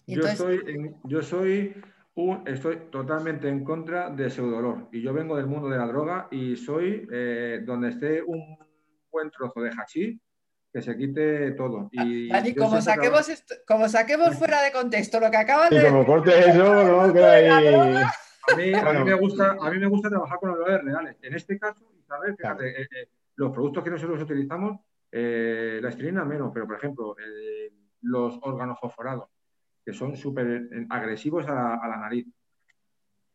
Yo, 0.07 0.27
soy, 0.35 0.93
yo 1.05 1.21
soy 1.21 1.75
estoy 2.45 2.77
totalmente 2.91 3.49
en 3.49 3.63
contra 3.63 4.09
de 4.09 4.29
pseudolor. 4.29 4.87
Y 4.91 5.01
yo 5.01 5.13
vengo 5.13 5.35
del 5.35 5.47
mundo 5.47 5.69
de 5.69 5.77
la 5.77 5.87
droga 5.87 6.27
y 6.31 6.55
soy 6.55 7.07
eh, 7.11 7.61
donde 7.65 7.89
esté 7.89 8.21
un 8.21 8.57
buen 9.11 9.31
trozo 9.31 9.61
de 9.61 9.71
hachís 9.71 10.19
que 10.71 10.81
se 10.81 10.97
quite 10.97 11.51
todo. 11.51 11.89
Y 11.91 12.29
como, 12.55 12.81
saquemos 12.81 13.29
como 13.67 13.87
saquemos 13.87 14.35
fuera 14.35 14.61
de 14.61 14.71
contexto 14.71 15.19
lo 15.19 15.29
que 15.29 15.37
acaban 15.37 15.69
de 15.69 15.75
decir. 15.77 15.91
como 15.91 16.05
corte 16.05 16.49
eso, 16.49 16.83
no, 16.83 17.13
que 17.13 17.23
hay... 17.23 17.47
A 18.45 18.55
mí, 18.57 18.73
a, 18.73 18.91
mí 18.91 19.03
me 19.05 19.13
gusta, 19.13 19.55
a 19.57 19.71
mí 19.71 19.79
me 19.79 19.87
gusta 19.87 20.09
trabajar 20.09 20.37
con 20.37 20.49
olores 20.49 20.83
reales. 20.83 21.15
En 21.21 21.33
este 21.33 21.57
caso, 21.57 21.93
Isabel, 21.97 22.35
fíjate, 22.35 22.81
eh, 22.81 22.87
eh, 22.91 23.07
los 23.35 23.53
productos 23.53 23.83
que 23.85 23.89
nosotros 23.89 24.21
utilizamos, 24.21 24.81
la 25.11 25.89
estilina 25.89 26.25
menos, 26.25 26.51
pero 26.53 26.67
por 26.67 26.75
ejemplo, 26.75 27.15
los 28.01 28.37
órganos 28.41 28.79
fosforados, 28.79 29.29
que 29.85 29.93
son 29.93 30.15
súper 30.15 30.69
agresivos 30.89 31.47
a 31.47 31.87
la, 31.87 31.97
nariz. 31.97 32.27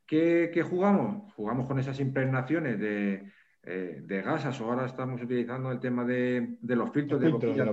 ¿Qué, 0.07 0.65
jugamos? 0.69 1.33
Jugamos 1.35 1.67
con 1.67 1.79
esas 1.79 2.01
impregnaciones 2.01 2.79
de, 2.79 3.31
eh, 3.63 4.01
de 4.03 4.23
gasas, 4.23 4.59
o 4.61 4.65
ahora 4.65 4.87
estamos 4.87 5.23
utilizando 5.23 5.71
el 5.71 5.81
tema 5.81 6.05
de, 6.05 6.57
los 6.63 6.91
filtros 6.91 7.21
de, 7.21 7.29
boquillas 7.29 7.69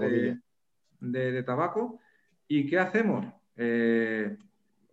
de, 1.00 1.44
tabaco. 1.44 2.00
¿Y 2.48 2.68
qué 2.68 2.80
hacemos? 2.80 3.26
Eh, 3.56 4.36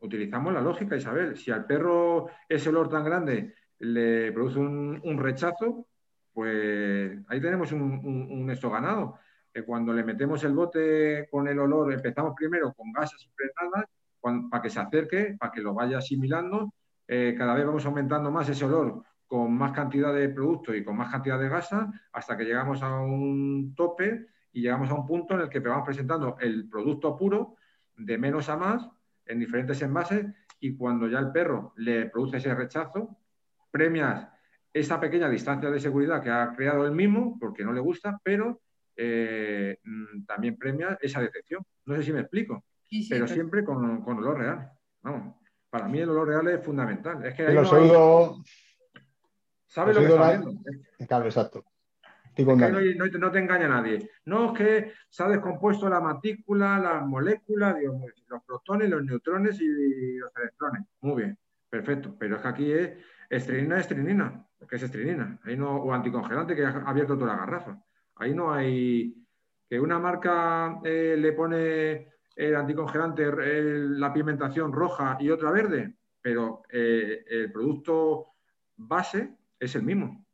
utilizamos 0.01 0.53
la 0.53 0.61
lógica, 0.61 0.97
Isabel. 0.97 1.37
Si 1.37 1.51
al 1.51 1.67
perro 1.67 2.29
ese 2.49 2.69
olor 2.69 2.89
tan 2.89 3.05
grande 3.05 3.55
le 3.81 4.31
produce 4.33 4.61
un, 4.61 5.19
rechazo, 5.19 5.89
pues 6.33 7.19
ahí 7.29 7.41
tenemos 7.41 7.73
un, 7.73 8.29
un, 8.31 8.51
esto 8.51 8.71
ganado. 8.71 9.19
Cuando 9.67 9.93
le 9.93 10.05
metemos 10.05 10.43
el 10.45 10.55
bote 10.55 11.29
con 11.31 11.47
el 11.47 11.59
olor, 11.59 11.93
empezamos 11.93 12.35
primero 12.35 12.73
con 12.73 12.91
gasas 12.93 13.23
impregnadas 13.25 13.85
para 14.51 14.63
que 14.63 14.71
se 14.71 14.81
acerque, 14.81 15.37
para 15.39 15.53
que 15.53 15.61
lo 15.61 15.75
vaya 15.75 15.99
asimilando. 15.99 16.73
Eh, 17.07 17.35
cada 17.37 17.55
vez 17.55 17.67
vamos 17.67 17.85
aumentando 17.85 18.31
más 18.31 18.49
ese 18.49 18.65
olor 18.65 19.03
con 19.27 19.53
más 19.53 19.73
cantidad 19.73 20.13
de 20.15 20.29
producto 20.29 20.75
y 20.75 20.85
con 20.85 20.97
más 20.97 21.11
cantidad 21.11 21.39
de 21.39 21.49
gasa 21.49 21.91
hasta 22.13 22.37
que 22.37 22.45
llegamos 22.45 22.83
a 22.83 23.01
un 23.01 23.75
tope 23.75 24.27
y 24.53 24.61
llegamos 24.61 24.91
a 24.91 24.95
un 24.95 25.07
punto 25.07 25.35
en 25.35 25.41
el 25.41 25.49
que 25.49 25.59
vamos 25.61 25.87
presentando 25.87 26.37
el 26.39 26.69
producto 26.69 27.17
puro 27.17 27.57
de 27.97 28.19
menos 28.19 28.51
a 28.51 28.57
más 28.57 28.87
en 29.25 29.39
diferentes 29.39 29.81
envases 29.81 30.27
y 30.61 30.77
cuando 30.77 31.09
ya 31.09 31.19
el 31.19 31.33
perro 31.33 31.73
le 31.77 32.11
produce 32.11 32.37
ese 32.37 32.55
rechazo, 32.55 33.17
premias 33.71 34.29
esa 34.73 35.01
pequeña 35.01 35.29
distancia 35.29 35.71
de 35.71 35.81
seguridad 35.81 36.23
que 36.23 36.31
ha 36.31 36.53
creado 36.55 36.87
él 36.87 36.93
mismo 36.93 37.39
porque 37.41 37.65
no 37.65 37.73
le 37.73 37.81
gusta, 37.81 38.21
pero 38.23 38.61
eh, 38.97 39.79
mm, 39.83 40.25
también 40.25 40.57
premia 40.57 40.99
esa 41.01 41.21
detección. 41.21 41.65
No 41.87 41.97
sé 41.97 42.03
si 42.03 42.13
me 42.13 42.21
explico, 42.21 42.65
pero, 43.09 43.27
siempre 43.27 43.65
con, 43.65 44.03
con, 44.03 44.19
olor 44.19 44.39
real. 44.39 44.71
para 45.71 45.89
mí 45.89 45.99
el 46.01 46.11
olor 46.11 46.29
real 46.29 46.49
es 46.49 46.65
fundamental. 46.65 47.25
Es 47.25 47.35
que 47.35 47.47
¿Sabes 49.73 49.95
lo 49.97 50.03
que 50.03 50.09
está 50.09 50.29
haciendo? 50.29 50.61
Claro, 51.09 51.25
exacto. 51.25 51.65
no, 52.37 53.31
te 53.31 53.39
engaña 53.39 53.69
nadie. 53.69 54.11
No, 54.27 54.53
es 54.53 54.59
que 54.59 54.93
se 55.09 55.23
ha 55.23 55.29
descompuesto 55.29 55.89
la 55.89 56.01
matícula, 56.01 56.79
las 56.79 57.07
moléculas, 57.07 57.77
los 58.29 58.43
protones, 58.45 58.91
los 58.91 59.03
neutrones 59.03 59.59
y 59.61 60.19
los 60.19 60.31
electrones. 60.37 60.83
Muy 61.01 61.23
bien, 61.23 61.39
perfecto. 61.71 62.15
Pero 62.19 62.37
es 62.37 62.43
que 62.43 62.49
aquí 62.49 62.71
es 62.71 62.93
estrinina, 63.31 63.81
estrinina, 63.81 64.47
que 64.69 64.77
es 64.77 64.83
estrinina. 64.83 65.39
Ahí 65.45 65.57
no, 65.57 65.77
o 65.77 65.91
anticongelante 65.91 66.55
que 66.55 66.67
ha 66.67 66.83
abierto 66.85 67.17
toda 67.17 67.33
la 67.33 67.41
garrafa. 67.41 67.83
Ahí 68.23 68.35
no 68.35 68.53
hay 68.53 69.15
que 69.69 69.81
una 69.81 69.99
marca 69.99 70.81
eh, 70.85 71.17
le 71.19 71.33
pone 71.33 72.09
el 72.37 72.55
anticongelante, 72.55 73.31
la 73.33 74.13
pigmentación 74.13 74.73
roja 74.73 75.17
y 75.19 75.31
otra 75.31 75.51
verde, 75.51 75.95
pero 76.21 76.63
eh, 76.71 77.25
el 77.29 77.51
producto 77.51 78.29
base 78.77 79.31
es 79.59 79.75
el 79.75 79.83
mismo. 79.83 80.25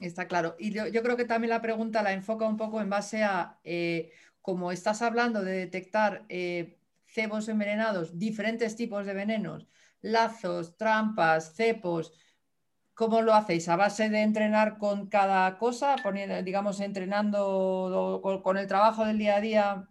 Está 0.00 0.26
claro. 0.26 0.56
Y 0.58 0.72
yo, 0.72 1.02
creo 1.02 1.16
que 1.16 1.24
también 1.24 1.50
la 1.50 1.62
pregunta 1.62 2.02
la 2.02 2.12
enfoca 2.12 2.48
un 2.48 2.56
poco 2.56 2.80
en 2.80 2.90
base 2.90 3.22
a, 3.22 3.60
eh, 3.62 4.10
como 4.40 4.72
estás 4.72 5.00
hablando 5.00 5.42
de 5.42 5.52
detectar 5.52 6.24
eh, 6.28 6.78
cebos 7.06 7.48
envenenados, 7.48 8.18
diferentes 8.18 8.74
tipos 8.74 9.06
de 9.06 9.14
venenos, 9.14 9.68
lazos, 10.00 10.76
trampas, 10.76 11.54
cepos, 11.54 12.12
¿cómo 13.02 13.20
lo 13.20 13.34
hacéis? 13.34 13.68
¿A 13.68 13.74
base 13.74 14.08
de 14.08 14.22
entrenar 14.22 14.78
con 14.78 15.08
cada 15.08 15.58
cosa, 15.58 15.96
poniendo, 16.04 16.40
digamos, 16.40 16.78
entrenando 16.78 18.20
con, 18.44 18.56
el 18.56 18.68
trabajo 18.68 19.04
del 19.04 19.18
día 19.18 19.38
a 19.38 19.40
día, 19.40 19.88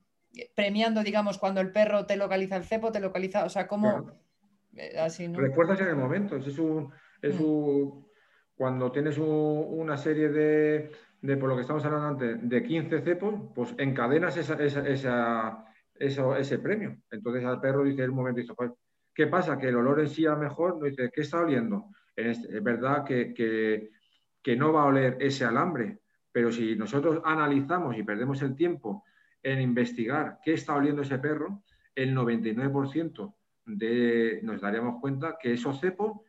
premiando, 0.56 1.04
digamos, 1.04 1.38
cuando 1.38 1.60
el 1.60 1.74
perro 1.74 2.06
te 2.06 2.16
localiza 2.16 2.56
el 2.56 2.64
cepo, 2.64 2.90
te 2.90 3.02
localiza, 3.02 3.44
o 3.44 3.50
sea, 3.50 3.68
¿cómo? 3.68 4.14
Eh, 4.78 4.98
así, 4.98 5.28
¿no? 5.28 5.42
Recuerdas 5.42 5.82
en 5.82 5.90
el 5.90 5.98
momento, 5.98 6.38
es 6.38 6.58
un 6.58 6.90
es 7.22 7.38
mm. 7.38 8.02
cuando 8.56 8.94
tienes 8.94 9.18
una 9.18 9.98
serie 9.98 10.30
de, 10.30 11.36
por 11.36 11.50
lo 11.50 11.56
que 11.56 11.64
estamos 11.64 11.84
hablando 11.84 12.08
antes, 12.08 12.50
de 12.50 12.64
15 12.64 13.02
cepos, 13.02 13.34
pues 13.54 13.76
encadenas 13.78 14.38
ese 14.38 14.56
premio. 16.60 16.96
Entonces 17.12 17.44
al 17.44 17.60
perro 17.60 17.84
dice 17.84 18.08
un 18.08 18.16
momento, 18.16 18.40
dice, 18.40 18.54
¿qué 19.14 19.28
pasa? 19.28 19.58
Que 19.58 19.68
el 19.68 19.76
olor 19.76 20.00
en 20.00 20.08
sí 20.08 20.26
a 20.26 20.38
mejor, 20.38 20.80
no 20.80 20.86
dice, 20.86 21.12
¿qué 21.14 21.24
está 21.24 21.42
oliendo? 21.42 21.90
Es, 22.16 22.48
verdad 22.64 23.04
que, 23.04 23.90
no 24.58 24.74
va 24.74 24.84
a 24.84 24.86
oler 24.86 25.18
ese 25.20 25.46
alambre, 25.46 26.00
pero 26.32 26.52
si 26.52 26.76
nosotros 26.76 27.22
analizamos 27.26 27.98
y 27.98 28.04
perdemos 28.04 28.42
el 28.42 28.56
tiempo 28.56 29.04
en 29.44 29.62
investigar 29.62 30.40
qué 30.44 30.54
está 30.54 30.76
oliendo 30.76 31.02
ese 31.02 31.20
perro, 31.20 31.64
el 31.96 32.16
99% 32.16 33.36
de, 33.66 34.40
nos 34.44 34.62
daríamos 34.62 35.00
cuenta 35.02 35.38
que 35.40 35.54
esos 35.54 35.80
cepos 35.80 36.22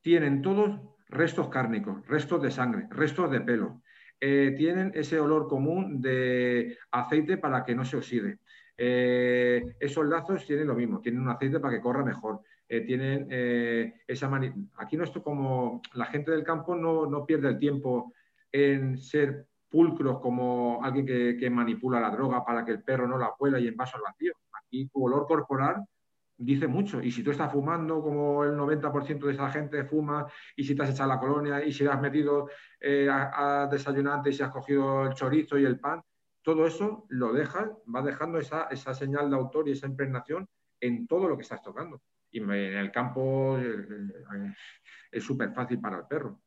tienen 0.00 0.42
todos 0.42 0.80
restos 1.08 1.48
cárnicos, 1.48 2.06
restos 2.06 2.42
de 2.42 2.50
sangre, 2.50 2.86
restos 2.90 3.30
de 3.30 3.40
pelo. 3.40 3.82
Eh, 4.20 4.54
tienen 4.56 4.92
ese 4.94 5.20
olor 5.20 5.48
común 5.48 6.00
de 6.00 6.76
aceite 6.90 7.36
para 7.38 7.64
que 7.64 7.74
no 7.74 7.84
se 7.84 7.96
oxide. 7.96 8.38
Eh, 8.76 9.76
esos 9.80 10.06
lazos 10.06 10.46
tienen 10.46 10.66
lo 10.66 10.74
mismo, 10.74 11.00
tienen 11.00 11.22
un 11.22 11.28
aceite 11.28 11.60
para 11.60 11.74
que 11.74 11.80
corra 11.80 12.04
mejor. 12.04 12.40
Eh, 12.68 12.82
tienen 12.82 13.26
esa 14.06 14.30
Aquí 14.76 14.96
no 14.96 15.04
es 15.04 15.10
como 15.10 15.80
la 15.94 16.04
gente 16.06 16.30
del 16.30 16.44
campo 16.44 16.76
no, 16.76 17.24
pierde 17.24 17.48
el 17.48 17.58
tiempo 17.58 18.12
en 18.52 18.98
ser 18.98 19.46
pulcros 19.68 20.20
como 20.20 20.82
alguien 20.82 21.06
que, 21.06 21.50
manipula 21.50 22.00
la 22.00 22.10
droga 22.10 22.44
para 22.44 22.64
que 22.64 22.72
el 22.72 22.82
perro 22.82 23.06
no 23.06 23.18
la 23.18 23.32
cuela 23.36 23.58
y 23.58 23.68
en 23.68 23.76
vaso 23.76 23.96
al 23.96 24.02
vacío. 24.02 24.32
Aquí 24.52 24.88
tu 24.88 25.04
olor 25.04 25.26
corporal 25.26 25.84
dice 26.38 26.68
mucho. 26.68 27.02
Y 27.02 27.10
si 27.10 27.22
tú 27.22 27.32
estás 27.32 27.52
fumando, 27.52 28.00
como 28.00 28.44
el 28.44 28.56
90% 28.56 29.26
de 29.26 29.32
esa 29.32 29.50
gente 29.50 29.84
fuma, 29.84 30.26
y 30.56 30.64
si 30.64 30.74
te 30.74 30.82
has 30.82 30.90
echado 30.90 31.08
la 31.08 31.18
colonia, 31.18 31.64
y 31.64 31.72
si 31.72 31.86
has 31.86 32.00
metido 32.00 32.48
eh, 32.80 33.08
a, 33.10 33.68
desayunante 33.70 34.30
y 34.30 34.32
si 34.32 34.42
has 34.42 34.50
cogido 34.50 35.06
el 35.06 35.14
chorizo 35.14 35.58
y 35.58 35.64
el 35.64 35.78
pan, 35.78 36.00
todo 36.42 36.66
eso 36.66 37.04
lo 37.08 37.32
dejas, 37.32 37.70
va 37.94 38.02
dejando 38.02 38.38
esa, 38.38 38.68
esa 38.70 38.94
señal 38.94 39.28
de 39.28 39.36
autor 39.36 39.68
y 39.68 39.72
esa 39.72 39.86
impregnación 39.86 40.48
en 40.80 41.06
todo 41.06 41.28
lo 41.28 41.36
que 41.36 41.42
estás 41.42 41.62
tocando. 41.62 42.00
Y 42.30 42.40
en 42.40 42.50
el 42.50 42.90
campo 42.90 43.58
eh, 43.58 43.64
eh, 43.64 44.54
es 45.10 45.24
súper 45.24 45.52
fácil 45.52 45.80
para 45.80 45.98
el 45.98 46.06
perro. 46.06 46.40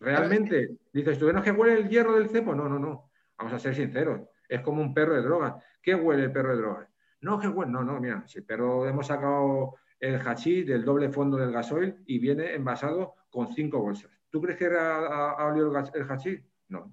Realmente, 0.00 0.76
dices, 0.92 1.18
¿tú 1.18 1.26
ves 1.26 1.42
que 1.42 1.50
huele 1.50 1.80
el 1.80 1.88
hierro 1.88 2.16
del 2.16 2.28
cepo? 2.28 2.54
No, 2.54 2.68
no, 2.68 2.78
no. 2.78 3.10
Vamos 3.38 3.52
a 3.52 3.58
ser 3.58 3.74
sinceros. 3.74 4.22
Es 4.48 4.60
como 4.60 4.82
un 4.82 4.92
perro 4.92 5.14
de 5.14 5.22
drogas. 5.22 5.54
¿Qué 5.82 5.94
huele 5.94 6.24
el 6.24 6.32
perro 6.32 6.50
de 6.50 6.62
drogas? 6.62 6.88
No, 7.20 7.38
qué 7.38 7.48
bueno, 7.48 7.82
no, 7.82 7.94
no, 7.94 8.00
mira, 8.00 8.22
sí, 8.26 8.42
pero 8.42 8.86
hemos 8.86 9.06
sacado 9.06 9.76
el 9.98 10.20
hachís 10.20 10.66
del 10.66 10.84
doble 10.84 11.08
fondo 11.08 11.38
del 11.38 11.52
gasoil 11.52 11.96
y 12.06 12.18
viene 12.18 12.54
envasado 12.54 13.14
con 13.30 13.52
cinco 13.54 13.80
bolsas. 13.80 14.10
¿Tú 14.28 14.42
crees 14.42 14.58
que 14.58 14.66
ha, 14.66 15.46
olido 15.46 15.72
el 15.94 16.10
hachís? 16.10 16.42
No. 16.68 16.92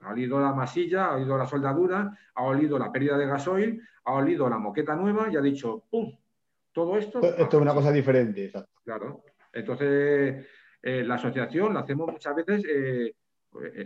Ha 0.00 0.12
olido 0.12 0.40
la 0.40 0.54
masilla, 0.54 1.06
ha 1.06 1.16
olido 1.16 1.36
la 1.36 1.46
soldadura, 1.46 2.16
ha 2.34 2.42
olido 2.44 2.78
la 2.78 2.90
pérdida 2.90 3.18
de 3.18 3.26
gasoil, 3.26 3.82
ha 4.04 4.12
olido 4.12 4.48
la 4.48 4.58
moqueta 4.58 4.94
nueva 4.96 5.28
y 5.30 5.36
ha 5.36 5.40
dicho, 5.40 5.84
¡pum! 5.90 6.16
Todo 6.72 6.96
esto. 6.96 7.20
Esto 7.22 7.56
es 7.56 7.62
una 7.62 7.74
cosa 7.74 7.90
diferente, 7.92 8.44
exacto. 8.44 8.80
Claro. 8.84 9.24
Entonces, 9.52 10.46
eh, 10.82 11.02
la 11.04 11.14
asociación 11.14 11.74
la 11.74 11.80
hacemos 11.80 12.10
muchas 12.10 12.34
veces 12.36 12.64
eh, 12.68 13.14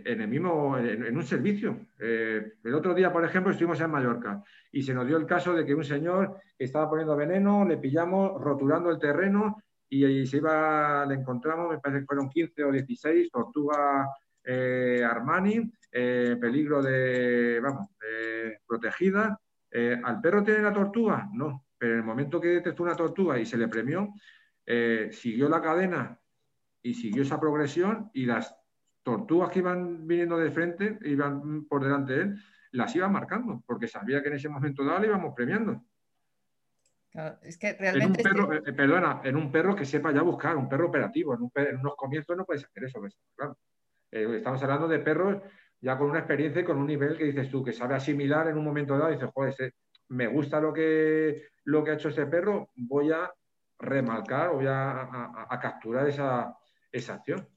en 0.05 0.21
el 0.21 0.27
mismo, 0.27 0.77
en, 0.77 1.15
un 1.15 1.23
servicio. 1.23 1.87
Eh, 1.99 2.53
el 2.63 2.73
otro 2.73 2.93
día, 2.93 3.11
por 3.11 3.25
ejemplo, 3.25 3.51
estuvimos 3.51 3.79
en 3.81 3.89
Mallorca 3.89 4.43
y 4.71 4.83
se 4.83 4.93
nos 4.93 5.07
dio 5.07 5.17
el 5.17 5.25
caso 5.25 5.53
de 5.53 5.65
que 5.65 5.73
un 5.73 5.83
señor 5.83 6.37
estaba 6.57 6.89
poniendo 6.89 7.15
veneno, 7.15 7.65
le 7.65 7.77
pillamos 7.77 8.39
roturando 8.41 8.91
el 8.91 8.99
terreno 8.99 9.63
y, 9.89 10.05
ahí 10.05 10.25
se 10.25 10.37
iba, 10.37 11.05
le 11.05 11.15
encontramos, 11.15 11.69
me 11.69 11.79
parece 11.79 12.01
que 12.01 12.05
fueron 12.05 12.29
15 12.29 12.63
o 12.63 12.71
16, 12.71 13.31
tortuga 13.31 14.09
Armani, 14.45 15.71
peligro 15.91 16.81
de, 16.81 17.59
vamos, 17.61 17.89
protegida. 18.67 19.39
¿Al 20.03 20.19
perro 20.21 20.43
tiene 20.43 20.61
la 20.61 20.73
tortuga? 20.73 21.29
No, 21.33 21.65
pero 21.83 21.95
en 21.95 21.99
el 21.99 22.05
momento 22.05 22.39
que 22.39 22.47
detectó 22.47 22.83
una 22.83 22.95
tortuga 22.95 23.37
y 23.37 23.45
se 23.45 23.57
le 23.57 23.67
premió, 23.67 24.13
siguió 25.11 25.49
la 25.49 25.61
cadena 25.61 26.17
y 26.81 26.93
siguió 26.93 27.23
esa 27.23 27.41
progresión 27.41 28.09
y 28.13 28.25
las 28.25 28.55
tortugas 29.03 29.49
que 29.49 29.59
iban 29.59 30.07
viniendo 30.07 30.37
de 30.37 30.49
frente, 30.49 30.97
iban 31.01 31.65
por 31.65 31.83
delante 31.83 32.13
de 32.13 32.21
él, 32.21 32.35
las 32.71 32.95
iban 32.95 33.11
marcando, 33.11 33.61
porque 33.67 33.87
sabía 33.87 34.21
que 34.21 34.29
en 34.29 34.35
ese 34.35 34.47
momento 34.47 34.85
dado 34.85 34.99
le 34.99 35.07
íbamos 35.07 35.33
premiando. 35.35 35.83
es 37.41 37.57
que 37.57 37.73
realmente. 37.73 38.21
En 38.21 38.27
un 38.27 38.47
perro, 38.47 38.53
eh, 38.53 38.73
perdona, 38.73 39.21
en 39.25 39.35
un 39.35 39.51
perro 39.51 39.75
que 39.75 39.83
sepa 39.83 40.13
ya 40.13 40.21
buscar, 40.21 40.55
un 40.55 40.69
perro 40.69 40.87
operativo. 40.87 41.35
En, 41.35 41.79
unos 41.79 41.95
comienzos 41.97 42.37
no 42.37 42.45
puedes 42.45 42.63
hacer 42.63 42.85
eso, 42.85 43.01
claro. 43.35 43.57
Eh, 44.09 44.37
estamos 44.37 44.63
hablando 44.63 44.87
de 44.87 44.99
perros 44.99 45.41
ya 45.81 45.97
con 45.97 46.09
una 46.09 46.19
experiencia 46.19 46.61
y 46.61 46.65
con 46.65 46.77
un 46.77 46.87
nivel 46.87 47.17
que 47.17 47.25
dices 47.25 47.49
tú, 47.49 47.61
que 47.61 47.73
sabe 47.73 47.95
asimilar 47.95 48.47
en 48.47 48.57
un 48.57 48.63
momento 48.63 48.97
dado 48.97 49.11
y 49.11 49.15
dices, 49.15 49.29
joder, 49.33 49.73
me 50.09 50.27
gusta 50.27 50.61
lo 50.61 50.71
que, 50.71 51.43
lo 51.65 51.83
que 51.83 51.91
ha 51.91 51.93
hecho 51.95 52.09
ese 52.09 52.25
perro, 52.25 52.71
voy 52.75 53.11
a 53.11 53.31
remarcar, 53.79 54.51
voy 54.51 54.65
a, 54.67 55.47
capturar 55.61 56.07
esa, 56.07 56.57
esa 56.91 57.15
acción. 57.15 57.47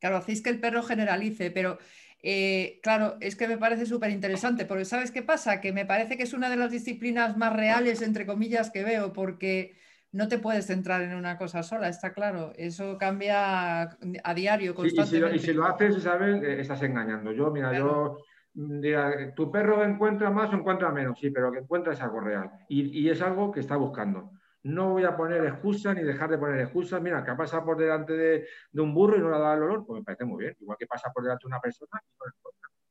Claro, 0.00 0.16
hacéis 0.16 0.42
que 0.42 0.50
el 0.50 0.60
perro 0.60 0.82
generalice, 0.82 1.50
pero 1.50 1.78
Eh, 2.24 2.78
claro, 2.82 3.16
es 3.20 3.34
que 3.34 3.48
me 3.48 3.58
parece 3.58 3.84
súper 3.84 4.10
interesante, 4.10 4.64
porque 4.64 4.84
¿sabes 4.84 5.10
qué 5.10 5.22
pasa? 5.22 5.60
Que 5.60 5.72
me 5.72 5.84
parece 5.84 6.16
que 6.16 6.22
es 6.22 6.32
una 6.32 6.48
de 6.48 6.56
las 6.56 6.70
disciplinas 6.70 7.36
más 7.36 7.52
reales, 7.52 8.00
entre 8.00 8.26
comillas, 8.26 8.70
que 8.70 8.84
veo, 8.84 9.12
porque 9.12 9.74
no 10.12 10.28
te 10.28 10.38
puedes 10.38 10.66
centrar 10.66 11.02
en 11.02 11.16
una 11.16 11.36
cosa 11.36 11.64
sola, 11.64 11.88
está 11.88 12.12
claro. 12.12 12.52
Eso 12.56 12.96
cambia 12.96 13.82
a 14.22 14.34
diario, 14.34 14.74
constantemente. 14.74 15.36
y, 15.36 15.40
si 15.40 15.52
lo, 15.52 15.66
haces, 15.66 15.96
Isabel, 15.96 16.44
eh, 16.44 16.60
estás 16.60 16.82
engañando. 16.82 17.32
Yo, 17.32 17.50
mira, 17.50 17.76
yo 17.76 18.18
mm, 18.54 19.34
tu 19.34 19.50
perro 19.50 19.82
encuentra 19.84 20.30
más 20.30 20.52
o 20.52 20.56
encuentra 20.56 20.90
menos, 20.90 21.18
sí, 21.18 21.30
pero 21.30 21.52
que 21.52 21.60
encuentra 21.60 21.92
es 21.92 22.00
algo 22.02 22.20
real. 22.20 22.50
Y, 22.68 23.08
es 23.08 23.22
algo 23.22 23.52
que 23.52 23.60
está 23.60 23.76
buscando. 23.76 24.30
No 24.64 24.90
voy 24.90 25.04
a 25.04 25.16
poner 25.16 25.44
excusas 25.44 25.96
ni 25.96 26.02
dejar 26.02 26.30
de 26.30 26.38
poner 26.38 26.60
excusas. 26.60 27.02
Mira, 27.02 27.24
que 27.24 27.32
pasa 27.34 27.64
por 27.64 27.76
delante 27.76 28.12
de, 28.12 28.46
un 28.74 28.94
burro 28.94 29.16
y 29.16 29.20
no 29.20 29.30
le 29.30 29.38
da 29.38 29.54
el 29.54 29.62
olor, 29.62 29.84
pues 29.86 30.00
me 30.00 30.04
parece 30.04 30.24
muy 30.24 30.44
bien. 30.44 30.56
Igual 30.60 30.78
que 30.78 30.86
pasa 30.86 31.10
por 31.12 31.24
delante 31.24 31.44
de 31.44 31.48
una 31.48 31.60
persona 31.60 32.00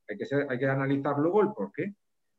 Hay 0.08 0.16
que, 0.18 0.26
hay 0.48 0.58
que 0.58 0.66
analizar 0.66 1.18
luego 1.18 1.40
el 1.42 1.48
por 1.52 1.72
qué. 1.72 1.94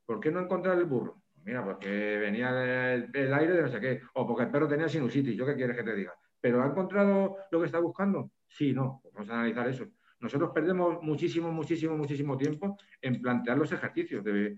¿Por 0.05 0.19
qué 0.19 0.31
no 0.31 0.41
encontrar 0.41 0.77
el 0.77 0.85
burro? 0.85 1.23
Mira, 1.43 1.63
porque 1.63 2.17
venía 2.17 2.93
el, 2.93 3.33
aire 3.33 3.53
de 3.53 3.61
no 3.63 3.67
sé 3.67 3.79
qué, 3.79 4.01
o 4.13 4.25
porque 4.25 4.43
el 4.43 4.51
perro 4.51 4.67
tenía 4.67 4.87
sinusitis, 4.87 5.35
¿yo 5.35 5.45
qué 5.45 5.55
quieres 5.55 5.75
que 5.75 5.83
te 5.83 5.93
diga? 5.93 6.13
¿Pero 6.39 6.63
ha 6.63 6.67
encontrado 6.67 7.37
lo 7.51 7.59
que 7.59 7.65
está 7.65 7.79
buscando? 7.79 8.31
Sí, 8.47 8.73
no, 8.73 8.99
pues 9.01 9.13
vamos 9.13 9.29
a 9.29 9.33
analizar 9.35 9.67
eso. 9.67 9.85
Nosotros 10.23 10.51
perdemos 10.53 11.03
muchísimo, 11.03 11.51
muchísimo, 11.51 11.97
muchísimo 11.97 12.37
tiempo 12.37 12.77
en 13.01 13.21
plantear 13.21 13.57
los 13.57 13.73
ejercicios 13.73 14.23
de, 14.23 14.57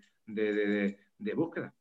búsqueda. 1.35 1.73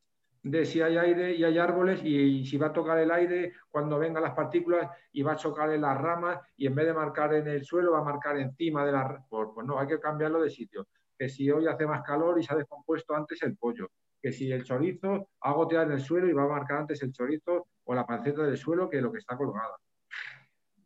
De 0.43 0.65
si 0.65 0.81
hay 0.81 0.97
aire 0.97 1.35
y 1.35 1.45
hay 1.45 1.59
árboles 1.59 2.03
y, 2.03 2.47
si 2.47 2.57
va 2.57 2.69
a 2.69 2.73
tocar 2.73 2.97
el 2.99 3.11
aire 3.11 3.53
cuando 3.71 3.99
vengan 3.99 4.23
las 4.23 4.33
partículas 4.33 4.89
y 5.13 5.21
va 5.21 5.33
a 5.33 5.37
chocar 5.37 5.71
en 5.71 5.83
las 5.83 6.01
ramas 6.01 6.41
y 6.57 6.67
en 6.67 6.75
vez 6.75 6.87
de 6.87 6.95
marcar 6.95 7.35
en 7.35 7.47
el 7.47 7.63
suelo 7.63 7.93
va 7.93 7.99
a 7.99 8.05
marcar 8.05 8.39
encima 8.39 8.87
de 8.87 8.93
las. 8.93 9.23
Pues, 9.29 9.51
pues 9.55 9.67
no, 9.67 9.79
hay 9.79 9.87
que 9.87 10.01
cambiarlo 10.01 10.41
de 10.41 10.49
sitio. 10.49 10.87
Que 11.19 11.29
si 11.29 11.51
hoy 11.51 11.67
hace 11.67 11.87
más 11.87 12.01
calor 12.03 12.41
y 12.41 12.43
se 12.43 12.55
ha 12.55 12.57
descompuesto 12.57 13.15
antes 13.15 13.43
el 13.43 13.55
pollo, 13.55 13.91
que 14.23 14.33
si 14.33 14.51
el 14.51 14.65
chorizo 14.65 15.29
ha 15.43 15.53
goteado 15.53 15.85
en 15.85 15.93
el 15.93 16.01
suelo 16.01 16.27
y 16.27 16.33
va 16.33 16.45
a 16.45 16.49
marcar 16.49 16.79
antes 16.79 17.03
el 17.03 17.13
chorizo 17.13 17.67
o 17.85 17.95
la 17.95 18.07
panceta 18.07 18.45
del 18.45 18.57
suelo 18.57 18.89
que 18.89 19.03
lo 19.03 19.13
que 19.13 19.19
está 19.19 19.37
colgada. 19.37 19.77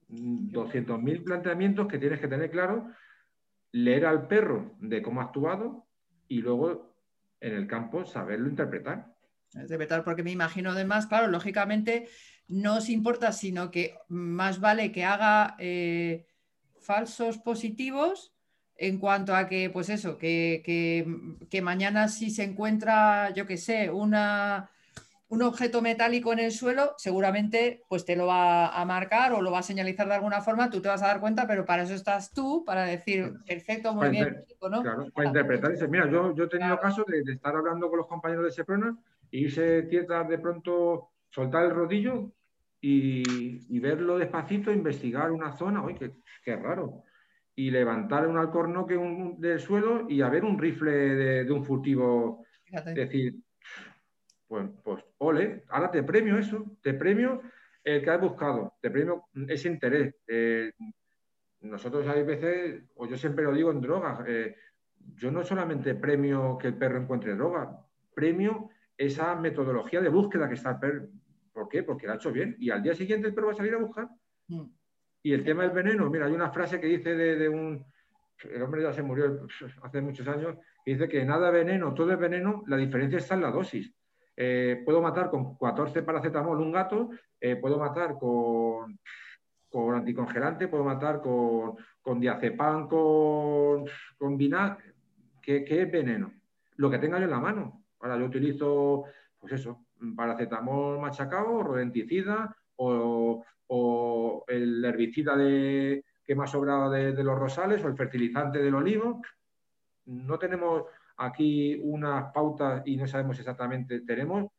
200.000 0.09 1.25
planteamientos 1.25 1.87
que 1.89 1.99
tienes 1.99 2.21
que 2.21 2.29
tener 2.29 2.51
claro, 2.51 2.91
leer 3.73 4.07
al 4.07 4.27
perro 4.27 4.77
de 4.81 5.03
cómo 5.03 5.21
ha 5.21 5.25
actuado 5.25 5.87
y 6.27 6.41
luego 6.41 6.95
en 7.41 7.55
el 7.55 7.67
campo 7.67 8.05
saberlo 8.05 8.49
interpretar. 8.49 9.15
Interpretar, 9.55 10.05
porque 10.05 10.23
me 10.23 10.31
imagino 10.31 10.71
además, 10.71 11.07
claro, 11.07 11.29
lógicamente 11.29 12.09
no 12.49 12.77
os 12.77 12.89
importa, 12.89 13.33
sino 13.33 13.71
que 13.71 13.95
más 14.09 14.61
vale 14.61 14.93
que 14.93 15.05
haga 15.05 15.57
eh, 15.59 16.27
falsos 16.81 17.39
positivos 17.39 18.35
en 18.77 18.99
cuanto 18.99 19.35
a 19.35 19.49
que, 19.49 19.71
pues 19.71 19.89
eso, 19.89 20.19
que, 20.19 21.05
mañana 21.63 22.09
si 22.09 22.31
se 22.31 22.45
encuentra, 22.45 23.31
yo 23.35 23.47
qué 23.47 23.57
sé, 23.57 23.91
una, 23.91 24.71
un 25.29 25.43
objeto 25.43 25.83
metálico 25.83 26.33
en 26.33 26.39
el 26.39 26.53
suelo, 26.53 26.95
seguramente 26.97 27.83
pues 27.89 28.05
te 28.05 28.17
lo 28.17 28.27
va 28.27 28.69
a 28.69 28.85
marcar 28.85 29.33
o 29.35 29.43
lo 29.43 29.51
va 29.51 29.59
a 29.59 29.63
señalizar 29.63 30.09
de 30.09 30.15
alguna 30.15 30.41
forma, 30.41 30.71
tú 30.71 30.81
te 30.81 30.89
vas 30.89 31.03
a 31.03 31.09
dar 31.09 31.21
cuenta, 31.21 31.47
pero 31.47 31.67
para 31.67 31.83
eso 31.83 31.95
estás 31.95 32.33
tú, 32.33 32.65
para 32.65 32.85
decir, 32.85 33.35
perfecto, 33.47 33.95
muy 33.95 34.09
bien. 34.09 34.45
Claro, 34.59 35.11
para 35.15 35.29
interpretar. 35.29 35.89
Mira, 35.89 36.11
yo, 36.11 36.35
yo 36.35 36.45
he 36.45 36.49
tenido 36.49 36.79
caso 36.81 37.05
de, 37.07 37.33
estar 37.33 37.55
hablando 37.55 37.91
con 37.91 37.99
los 37.99 38.07
compañeros 38.07 38.45
de 38.45 38.53
Seprona 38.53 38.97
y 39.31 39.45
irse 39.45 39.83
tierra 39.83 40.25
de 40.25 40.39
pronto, 40.39 41.11
soltar 41.29 41.67
el 41.67 41.73
rodillo 41.73 42.33
y, 42.81 43.79
verlo 43.81 44.19
despacito, 44.19 44.73
investigar 44.73 45.31
una 45.31 45.53
zona, 45.53 45.85
uy, 45.85 45.95
qué, 45.95 46.13
qué 46.43 46.57
raro 46.57 47.05
y 47.59 47.73
levantar 47.73 48.29
un 48.29 48.39
alcornoque 48.39 48.97
del 49.39 49.59
suelo 49.59 50.07
y 50.09 50.23
haber 50.23 50.45
un 50.45 50.57
rifle 50.57 50.93
de, 50.93 51.51
un 51.51 51.65
furtivo. 51.65 52.45
Es 52.65 52.85
decir, 52.95 53.35
pues, 54.49 54.69
pues, 54.83 55.05
ole, 55.19 55.65
ahora 55.69 55.91
te 55.91 56.03
premio 56.03 56.39
eso, 56.39 56.65
te 56.83 56.95
premio 56.95 57.43
el 57.85 58.03
que 58.03 58.11
has 58.11 58.21
buscado, 58.21 58.75
te 58.81 58.91
premio 58.91 59.27
ese 59.47 59.69
interés. 59.69 60.15
Eh, 60.27 60.73
nosotros 61.61 62.07
hay 62.09 62.23
veces, 62.23 62.83
o 62.97 63.07
yo 63.07 63.17
siempre 63.17 63.45
lo 63.45 63.53
digo 63.53 63.71
en 63.71 63.81
drogas, 63.81 64.21
eh, 64.27 64.57
yo 65.15 65.31
no 65.31 65.45
solamente 65.45 65.95
premio 65.95 66.57
que 66.59 66.69
el 66.69 66.77
perro 66.77 66.99
encuentre 66.99 67.35
droga, 67.35 67.79
premio 68.15 68.71
esa 68.97 69.37
metodología 69.37 70.01
de 70.01 70.09
búsqueda 70.09 70.49
que 70.49 70.55
está 70.55 70.71
el 70.71 70.79
perro. 70.79 71.09
¿Por 71.53 71.69
qué? 71.69 71.83
Porque 71.83 72.07
lo 72.07 72.13
ha 72.13 72.17
hecho 72.17 72.33
bien. 72.33 72.57
Y 72.59 72.71
al 72.71 72.83
día 72.83 72.95
siguiente 72.95 73.29
el 73.29 73.35
perro 73.35 73.49
va 73.49 73.53
a 73.53 73.57
salir 73.57 73.75
a 73.75 73.79
buscar. 73.79 74.09
Mm. 74.49 74.65
Y 75.23 75.33
el 75.33 75.45
tema 75.45 75.63
del 75.63 75.73
veneno, 75.73 76.09
mira, 76.09 76.27
hay 76.27 76.33
una 76.33 76.51
frase 76.51 76.81
que 76.81 76.87
dice 76.87 77.15
de, 77.15 77.49
un, 77.49 77.85
el 78.45 78.63
hombre 78.63 78.83
ya 78.83 78.93
se 78.93 79.03
murió 79.03 79.47
hace 79.83 80.01
muchos 80.01 80.27
años, 80.29 80.57
que 80.85 80.93
dice 80.93 81.09
que 81.09 81.25
nada 81.25 81.51
veneno, 81.51 81.93
todo 81.93 82.13
es 82.13 82.19
veneno, 82.19 82.63
la 82.67 82.77
diferencia 82.77 83.19
está 83.19 83.35
en 83.35 83.43
la 83.43 83.51
dosis. 83.51 83.93
Eh, 84.41 84.83
puedo 84.85 85.03
matar 85.03 85.31
con 85.31 85.57
14 85.57 86.03
paracetamol 86.03 86.61
un 86.61 86.71
gato, 86.71 87.11
eh, 87.41 87.57
puedo 87.57 87.77
matar 87.77 88.17
con, 88.17 88.97
con 89.69 89.97
anticongelante, 89.97 90.69
puedo 90.69 90.85
matar 90.85 91.21
con, 91.21 91.75
con 92.01 92.21
diazepam, 92.21 92.87
con, 92.87 93.85
con 94.17 94.37
vinagre, 94.37 94.95
¿Qué, 95.43 95.65
es 95.67 95.91
veneno? 95.91 96.33
Lo 96.77 96.89
que 96.89 97.01
tenga 97.01 97.19
yo 97.19 97.25
en 97.25 97.31
la 97.31 97.41
mano. 97.41 97.83
Ahora 97.99 98.17
yo 98.17 98.27
utilizo, 98.27 99.07
pues 99.41 99.55
eso, 99.55 99.87
paracetamol 100.15 101.01
machacado, 101.01 101.65
rodenticida 101.65 102.55
o, 102.77 103.45
o 103.67 104.45
el 104.47 104.85
herbicida 104.85 105.37
de, 105.37 106.05
que 106.25 106.37
más 106.37 106.53
sobrado 106.53 106.91
de, 106.91 107.13
de, 107.13 107.25
los 107.25 107.37
rosales 107.37 107.83
o 107.83 107.89
el 107.89 107.97
fertilizante 107.97 108.61
del 108.61 108.77
olivo. 108.77 109.21
No 110.05 110.39
tenemos 110.39 110.85
aquí 111.19 111.79
unas 111.83 112.33
pautas 112.33 112.83
y 112.87 112.97
no 112.97 113.07
sabemos 113.07 113.39
exactamente, 113.39 114.01
tenemos 114.01 114.51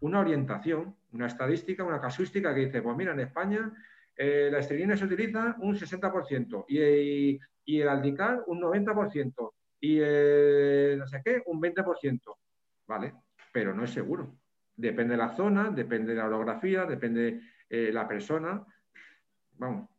una 0.00 0.20
orientación, 0.20 0.94
una 1.12 1.26
estadística, 1.26 1.84
una 1.84 2.00
casuística 2.00 2.54
que 2.54 2.66
dice, 2.66 2.82
pues 2.82 2.96
mira, 2.96 3.12
en 3.12 3.20
España 3.20 3.72
eh, 4.16 4.48
la 4.50 4.58
esterina 4.58 4.96
se 4.96 5.04
utiliza 5.04 5.56
un 5.60 5.74
60% 5.74 6.64
y, 6.68 7.40
el 7.64 7.88
aldicar 7.88 8.42
un 8.46 8.60
90% 8.60 9.52
y 9.80 9.98
no 10.98 11.06
sé 11.06 11.22
qué, 11.24 11.42
un 11.46 11.60
20%. 11.60 12.20
¿Vale? 12.86 13.14
Pero 13.52 13.74
no 13.74 13.84
es 13.84 13.90
seguro. 13.90 14.36
Depende 14.76 15.12
de 15.12 15.18
la 15.18 15.30
zona, 15.30 15.70
depende 15.70 16.12
de 16.12 16.18
la 16.18 16.26
orografía, 16.26 16.84
depende 16.84 17.40
eh, 17.68 17.90
la 17.92 18.06
persona. 18.06 18.64
Vamos. 19.58 19.91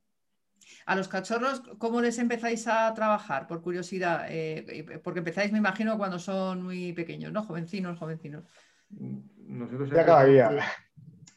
A 0.85 0.95
los 0.95 1.07
cachorros, 1.07 1.61
¿cómo 1.77 2.01
les 2.01 2.17
empezáis 2.19 2.67
a 2.67 2.93
trabajar? 2.93 3.47
Por 3.47 3.61
curiosidad, 3.61 4.25
eh, 4.29 4.99
porque 5.03 5.19
empezáis, 5.19 5.51
me 5.51 5.57
imagino, 5.57 5.97
cuando 5.97 6.19
son 6.19 6.63
muy 6.63 6.93
pequeños, 6.93 7.31
¿no? 7.31 7.43
Jovencinos, 7.43 7.97
jovencinos. 7.97 8.43
Nosotros 8.89 9.89
ya 9.89 10.05
cada 10.05 10.25
día. 10.25 10.51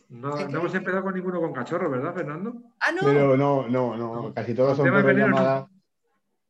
No, 0.08 0.38
hemos 0.38 0.74
empezado 0.74 1.02
con 1.02 1.14
ninguno 1.14 1.40
con 1.40 1.52
cachorro, 1.52 1.90
¿verdad, 1.90 2.14
Fernando? 2.14 2.62
Ah, 2.80 2.92
no. 2.92 3.00
Pero 3.02 3.36
no, 3.36 3.68
no, 3.68 3.96
no, 3.96 4.32
casi 4.32 4.54
todos 4.54 4.76
son 4.76 4.84
perros 4.84 5.68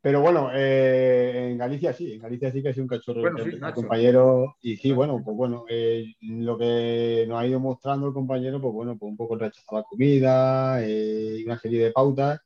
pero 0.07 0.21
bueno, 0.21 0.51
eh, 0.55 1.49
en 1.51 1.59
Galicia 1.59 1.93
sí, 1.93 2.13
en 2.13 2.21
Galicia 2.21 2.53
sí 2.53 2.63
que 2.63 2.69
ha 2.69 2.73
sido 2.73 2.85
un 2.85 2.89
cachorro 2.89 3.27
el 3.27 3.75
compañero. 3.75 4.55
Y 4.63 4.77
sí, 4.77 4.93
bueno, 4.93 5.21
pues 5.25 5.37
bueno, 5.37 5.65
eh, 5.69 6.15
lo 6.21 6.57
que 6.57 7.25
nos 7.27 7.41
ha 7.41 7.45
ido 7.45 7.59
mostrando 7.59 8.07
el 8.07 8.13
compañero, 8.13 8.61
pues 8.61 8.73
bueno, 8.73 8.97
pues 8.97 9.11
un 9.11 9.17
poco 9.17 9.37
rechazaba 9.37 9.83
comida 9.83 10.81
eh, 10.81 11.39
y 11.41 11.45
una 11.45 11.59
serie 11.59 11.83
de 11.83 11.91
pautas 11.91 12.41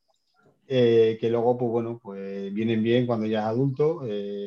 que 0.71 1.29
luego, 1.31 1.59
pues 1.59 1.71
bueno, 1.71 1.99
pues 2.03 2.53
vienen 2.55 2.83
bien 2.83 3.07
cuando 3.07 3.27
ya 3.27 3.41
es 3.41 3.47
adulto, 3.47 4.03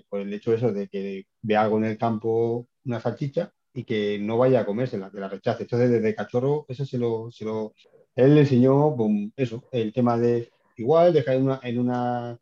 por 0.10 0.22
el 0.22 0.34
hecho 0.34 0.52
de 0.52 0.58
eso, 0.58 0.72
de 0.72 0.88
que 0.88 1.26
ve 1.42 1.56
algo 1.58 1.78
en 1.78 1.86
el 1.86 1.98
campo, 1.98 2.68
una 2.86 3.00
salchicha, 3.00 3.52
y 3.74 3.84
que 3.84 4.20
no 4.20 4.38
vaya 4.38 4.62
a 4.62 4.66
comérsela, 4.66 5.12
que 5.12 5.20
la 5.20 5.28
rechace. 5.28 5.64
Entonces, 5.64 5.90
desde 5.90 6.16
cachorro, 6.16 6.66
eso 6.70 6.86
se 6.86 6.98
lo, 6.98 7.30
se 7.32 7.44
lo 7.44 7.74
él 8.16 8.36
le 8.36 8.42
enseñó, 8.42 8.96
pues, 8.96 9.12
eso, 9.36 9.64
el 9.72 9.92
tema 9.92 10.18
de 10.18 10.50
igual, 10.78 11.14
dejar 11.14 11.36
en 11.36 11.44
una, 11.44 11.60
en 11.64 11.80
una 11.80 12.40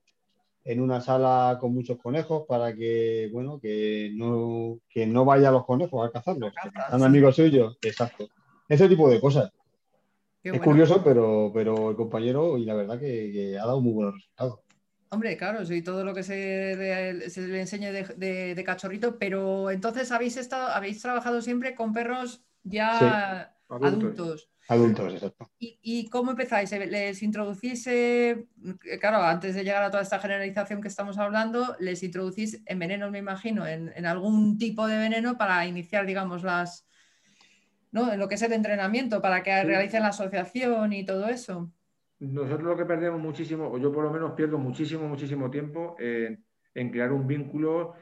en 0.64 0.80
una 0.80 1.02
sala 1.02 1.58
con 1.60 1.74
muchos 1.74 1.98
conejos 1.98 2.44
para 2.48 2.76
que, 2.76 3.30
bueno, 3.32 3.60
que 3.60 4.12
no, 4.14 4.80
que 4.90 5.08
no 5.08 5.26
vaya 5.26 5.52
los 5.52 5.66
conejos 5.66 6.08
a 6.08 6.12
cazarlos. 6.12 6.54
un 6.94 7.04
amigo 7.04 7.32
suyo, 7.32 7.76
exacto. 7.82 8.28
Ese 8.70 8.88
tipo 8.88 9.10
de 9.10 9.20
cosas. 9.20 9.52
Es 10.44 10.62
curioso, 10.62 11.04
pero, 11.04 11.52
pero 11.54 11.92
el 11.92 11.96
compañero, 11.96 12.58
y 12.58 12.66
la 12.66 12.74
verdad 12.74 13.00
que, 13.00 13.58
ha 13.58 13.66
dado 13.66 13.82
muy 13.82 13.94
buenos 13.94 14.16
resultados. 14.16 14.60
Hombre, 15.10 15.36
claro, 15.36 15.66
sí, 15.66 15.82
todo 15.82 16.06
lo 16.06 16.14
que 16.14 16.24
se 16.24 16.76
le, 16.78 17.30
se 17.30 17.42
le 17.42 17.60
enseñe 17.60 17.92
de, 17.92 18.64
cachorrito, 18.66 19.20
pero 19.20 19.70
entonces 19.70 20.12
habéis 20.12 20.38
estado, 20.38 20.70
habéis 20.70 21.02
trabajado 21.02 21.42
siempre 21.42 21.76
con 21.76 21.92
perros 21.92 22.46
ya 22.64 23.54
adultos. 23.68 24.50
Adultos, 24.68 25.14
exacto. 25.14 25.52
¿Y, 25.60 26.08
cómo 26.10 26.32
empezáis? 26.32 26.72
¿Les 26.72 27.22
introducís, 27.24 27.86
eh, 27.88 28.48
claro, 29.02 29.22
antes 29.22 29.54
de 29.54 29.66
llegar 29.66 29.84
a 29.84 29.92
toda 29.92 30.04
esta 30.04 30.20
generalización 30.20 30.82
que 30.82 30.88
estamos 30.88 31.18
hablando, 31.18 31.76
les 31.80 32.04
introducís 32.04 32.62
en 32.66 32.80
venenos, 32.80 33.12
me 33.12 33.20
imagino, 33.20 33.68
en, 33.68 34.06
algún 34.06 34.58
tipo 34.58 34.88
de 34.88 34.98
veneno 34.98 35.38
para 35.38 35.66
iniciar, 35.66 36.06
digamos, 36.06 36.44
las, 36.44 36.88
¿no? 37.92 38.12
En 38.12 38.20
lo 38.20 38.28
que 38.28 38.36
es 38.36 38.42
el 38.42 38.54
entrenamiento, 38.54 39.22
para 39.22 39.44
que 39.44 39.64
realicen 39.64 40.02
la 40.02 40.10
asociación 40.10 40.94
y 40.94 41.06
todo 41.06 41.28
eso. 41.28 41.72
Nosotros 42.20 42.64
lo 42.64 42.78
que 42.78 42.86
perdemos 42.86 43.20
muchísimo, 43.20 43.68
o 43.68 43.78
yo 43.78 43.92
por 43.92 44.04
lo 44.04 44.12
menos 44.12 44.34
pierdo 44.34 44.58
muchísimo, 44.58 45.08
muchísimo 45.08 45.50
tiempo 45.50 45.96
en, 46.00 46.44
en 46.74 46.92
crear 46.92 47.12
un 47.12 47.28
vínculo 47.28 47.96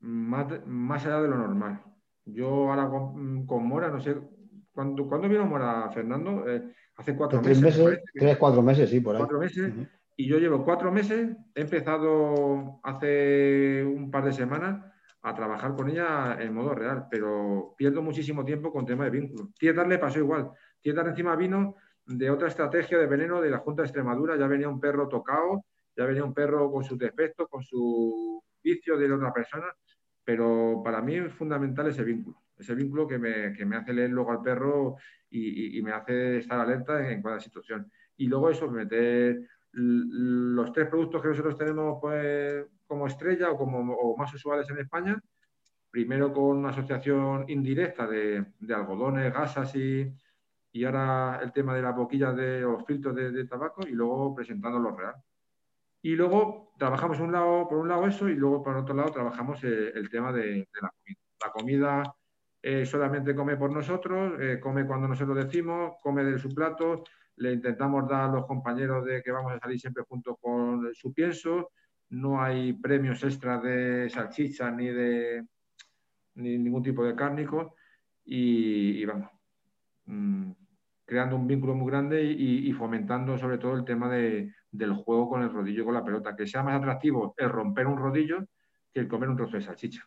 más, 0.00 0.66
más 0.66 1.04
allá 1.06 1.22
de 1.22 1.28
lo 1.28 1.36
normal. 1.36 1.82
Yo 2.24 2.70
ahora 2.70 2.88
con, 2.88 3.66
Mora, 3.66 3.88
no 3.88 4.00
sé, 4.00 4.16
¿cuándo, 4.72 5.06
¿cuándo, 5.08 5.28
vino 5.28 5.46
Mora, 5.46 5.90
Fernando? 5.90 6.48
Eh, 6.48 6.62
hace 6.96 7.16
cuatro 7.16 7.40
meses. 7.42 8.00
tres, 8.14 8.36
cuatro 8.36 8.62
meses, 8.62 8.90
sí, 8.90 9.00
por 9.00 9.16
ahí. 9.16 9.20
Cuatro 9.20 9.38
meses. 9.38 9.72
Y 10.16 10.26
yo 10.26 10.38
llevo 10.38 10.64
cuatro 10.64 10.90
meses, 10.90 11.36
he 11.54 11.60
empezado 11.60 12.80
hace 12.82 13.84
un 13.84 14.10
par 14.10 14.24
de 14.24 14.32
semanas 14.32 14.84
a 15.22 15.34
trabajar 15.34 15.74
con 15.74 15.88
ella 15.88 16.36
en 16.40 16.54
modo 16.54 16.74
real, 16.74 17.06
pero 17.10 17.74
pierdo 17.76 18.02
muchísimo 18.02 18.44
tiempo 18.44 18.72
con 18.72 18.86
tema 18.86 19.04
de 19.04 19.10
vínculos. 19.10 19.52
Tietar 19.54 19.88
le 19.88 19.98
pasó 19.98 20.18
igual. 20.18 20.50
Tietar 20.80 21.08
encima 21.08 21.34
vino 21.36 21.76
de 22.06 22.30
otra 22.30 22.48
estrategia 22.48 22.98
de 22.98 23.06
veneno 23.06 23.40
de 23.40 23.50
la 23.50 23.58
Junta 23.58 23.82
de 23.82 23.86
Extremadura, 23.86 24.36
ya 24.36 24.46
venía 24.46 24.68
un 24.68 24.80
perro 24.80 25.08
tocado, 25.08 25.64
ya 25.96 26.06
venía 26.06 26.24
un 26.24 26.32
perro 26.32 26.70
con 26.70 26.84
sus 26.84 26.96
defectos, 26.98 27.48
con 27.48 27.62
su 27.62 28.42
vicio 28.62 28.96
de 28.96 29.12
otra 29.12 29.32
persona, 29.32 29.66
pero 30.24 30.80
para 30.84 31.02
mí 31.02 31.16
es 31.16 31.32
fundamental 31.32 31.88
ese 31.88 32.04
vínculo, 32.04 32.42
ese 32.56 32.74
vínculo 32.74 33.06
que 33.06 33.18
me, 33.18 33.52
que 33.52 33.66
me 33.66 33.76
hace 33.76 33.92
leer 33.92 34.10
luego 34.10 34.30
al 34.30 34.42
perro 34.42 34.96
y, 35.28 35.78
y, 35.78 35.82
me 35.82 35.92
hace 35.92 36.38
estar 36.38 36.60
alerta 36.60 37.10
en, 37.10 37.22
cada 37.22 37.40
situación. 37.40 37.90
Y 38.16 38.26
luego 38.26 38.50
eso, 38.50 38.70
meter 38.70 39.40
los 39.72 40.72
tres 40.72 40.88
productos 40.88 41.20
que 41.20 41.28
nosotros 41.28 41.56
tenemos 41.56 41.98
pues, 42.00 42.64
como 42.88 43.06
estrella 43.06 43.50
o 43.52 43.56
como 43.56 44.16
más 44.16 44.34
usuales 44.34 44.68
en 44.70 44.78
España, 44.78 45.22
primero 45.90 46.32
con 46.32 46.58
una 46.58 46.70
asociación 46.70 47.44
indirecta 47.48 48.06
de, 48.06 48.44
algodones, 48.74 49.32
gasas 49.32 49.74
y, 49.76 50.12
y, 50.72 50.84
ahora 50.84 51.40
el 51.42 51.52
tema 51.52 51.74
de 51.74 51.82
las 51.82 51.94
boquillas 51.94 52.34
de, 52.36 52.64
o 52.64 52.72
los 52.72 52.86
filtros 52.86 53.14
de, 53.14 53.44
tabaco 53.46 53.86
y 53.86 53.92
luego 53.92 54.34
presentando 54.34 54.78
lo 54.78 54.96
real. 54.96 55.14
Y 56.02 56.14
luego 56.14 56.72
trabajamos 56.78 57.20
un 57.20 57.32
lado, 57.32 57.68
por 57.68 57.78
un 57.78 57.88
lado 57.88 58.06
eso 58.06 58.28
y 58.28 58.34
luego 58.34 58.62
por 58.62 58.76
otro 58.76 58.94
lado 58.94 59.10
trabajamos 59.10 59.62
eh, 59.64 59.90
el, 59.94 60.08
tema 60.08 60.32
de, 60.32 60.68
la 60.80 60.90
comida. 60.90 61.18
La 61.44 61.52
comida 61.52 62.14
eh, 62.62 62.86
solamente 62.86 63.34
come 63.34 63.56
por 63.56 63.70
nosotros, 63.70 64.34
eh, 64.40 64.60
come 64.60 64.86
cuando 64.86 65.08
nosotros 65.08 65.36
decimos, 65.36 65.94
come 66.02 66.24
de 66.24 66.38
su 66.38 66.48
plato, 66.50 67.04
le 67.36 67.52
intentamos 67.52 68.08
dar 68.08 68.30
a 68.30 68.32
los 68.32 68.46
compañeros 68.46 69.04
de 69.04 69.22
que 69.22 69.30
vamos 69.30 69.52
a 69.52 69.58
salir 69.58 69.78
siempre 69.80 70.04
juntos 70.08 70.36
con 70.40 70.92
su 70.94 71.12
pienso, 71.12 71.70
no 72.10 72.42
hay 72.42 72.72
premios 72.72 73.22
extras 73.22 73.62
de 73.62 74.08
salchicha 74.10 74.70
ni 74.70 74.86
de 74.86 75.44
ningún 76.34 76.82
tipo 76.82 77.04
de 77.04 77.14
cárnico 77.14 77.74
y, 78.24 79.04
vamos, 79.04 79.30
mm, 80.06 80.50
creando 81.04 81.36
un 81.36 81.46
vínculo 81.46 81.74
muy 81.74 81.90
grande 81.90 82.22
y, 82.22 82.72
fomentando 82.72 83.38
sobre 83.38 83.58
todo 83.58 83.74
el 83.74 83.84
tema 83.84 84.10
del 84.10 84.92
juego 84.92 85.28
con 85.28 85.42
el 85.42 85.52
rodillo 85.52 85.84
con 85.84 85.94
la 85.94 86.04
pelota, 86.04 86.36
que 86.36 86.46
sea 86.46 86.62
más 86.62 86.78
atractivo 86.78 87.34
el 87.38 87.48
romper 87.48 87.86
un 87.86 87.98
rodillo 87.98 88.46
que 88.92 89.00
el 89.00 89.08
comer 89.08 89.28
un 89.28 89.36
trozo 89.36 89.56
de 89.56 89.62
salchicha. 89.62 90.06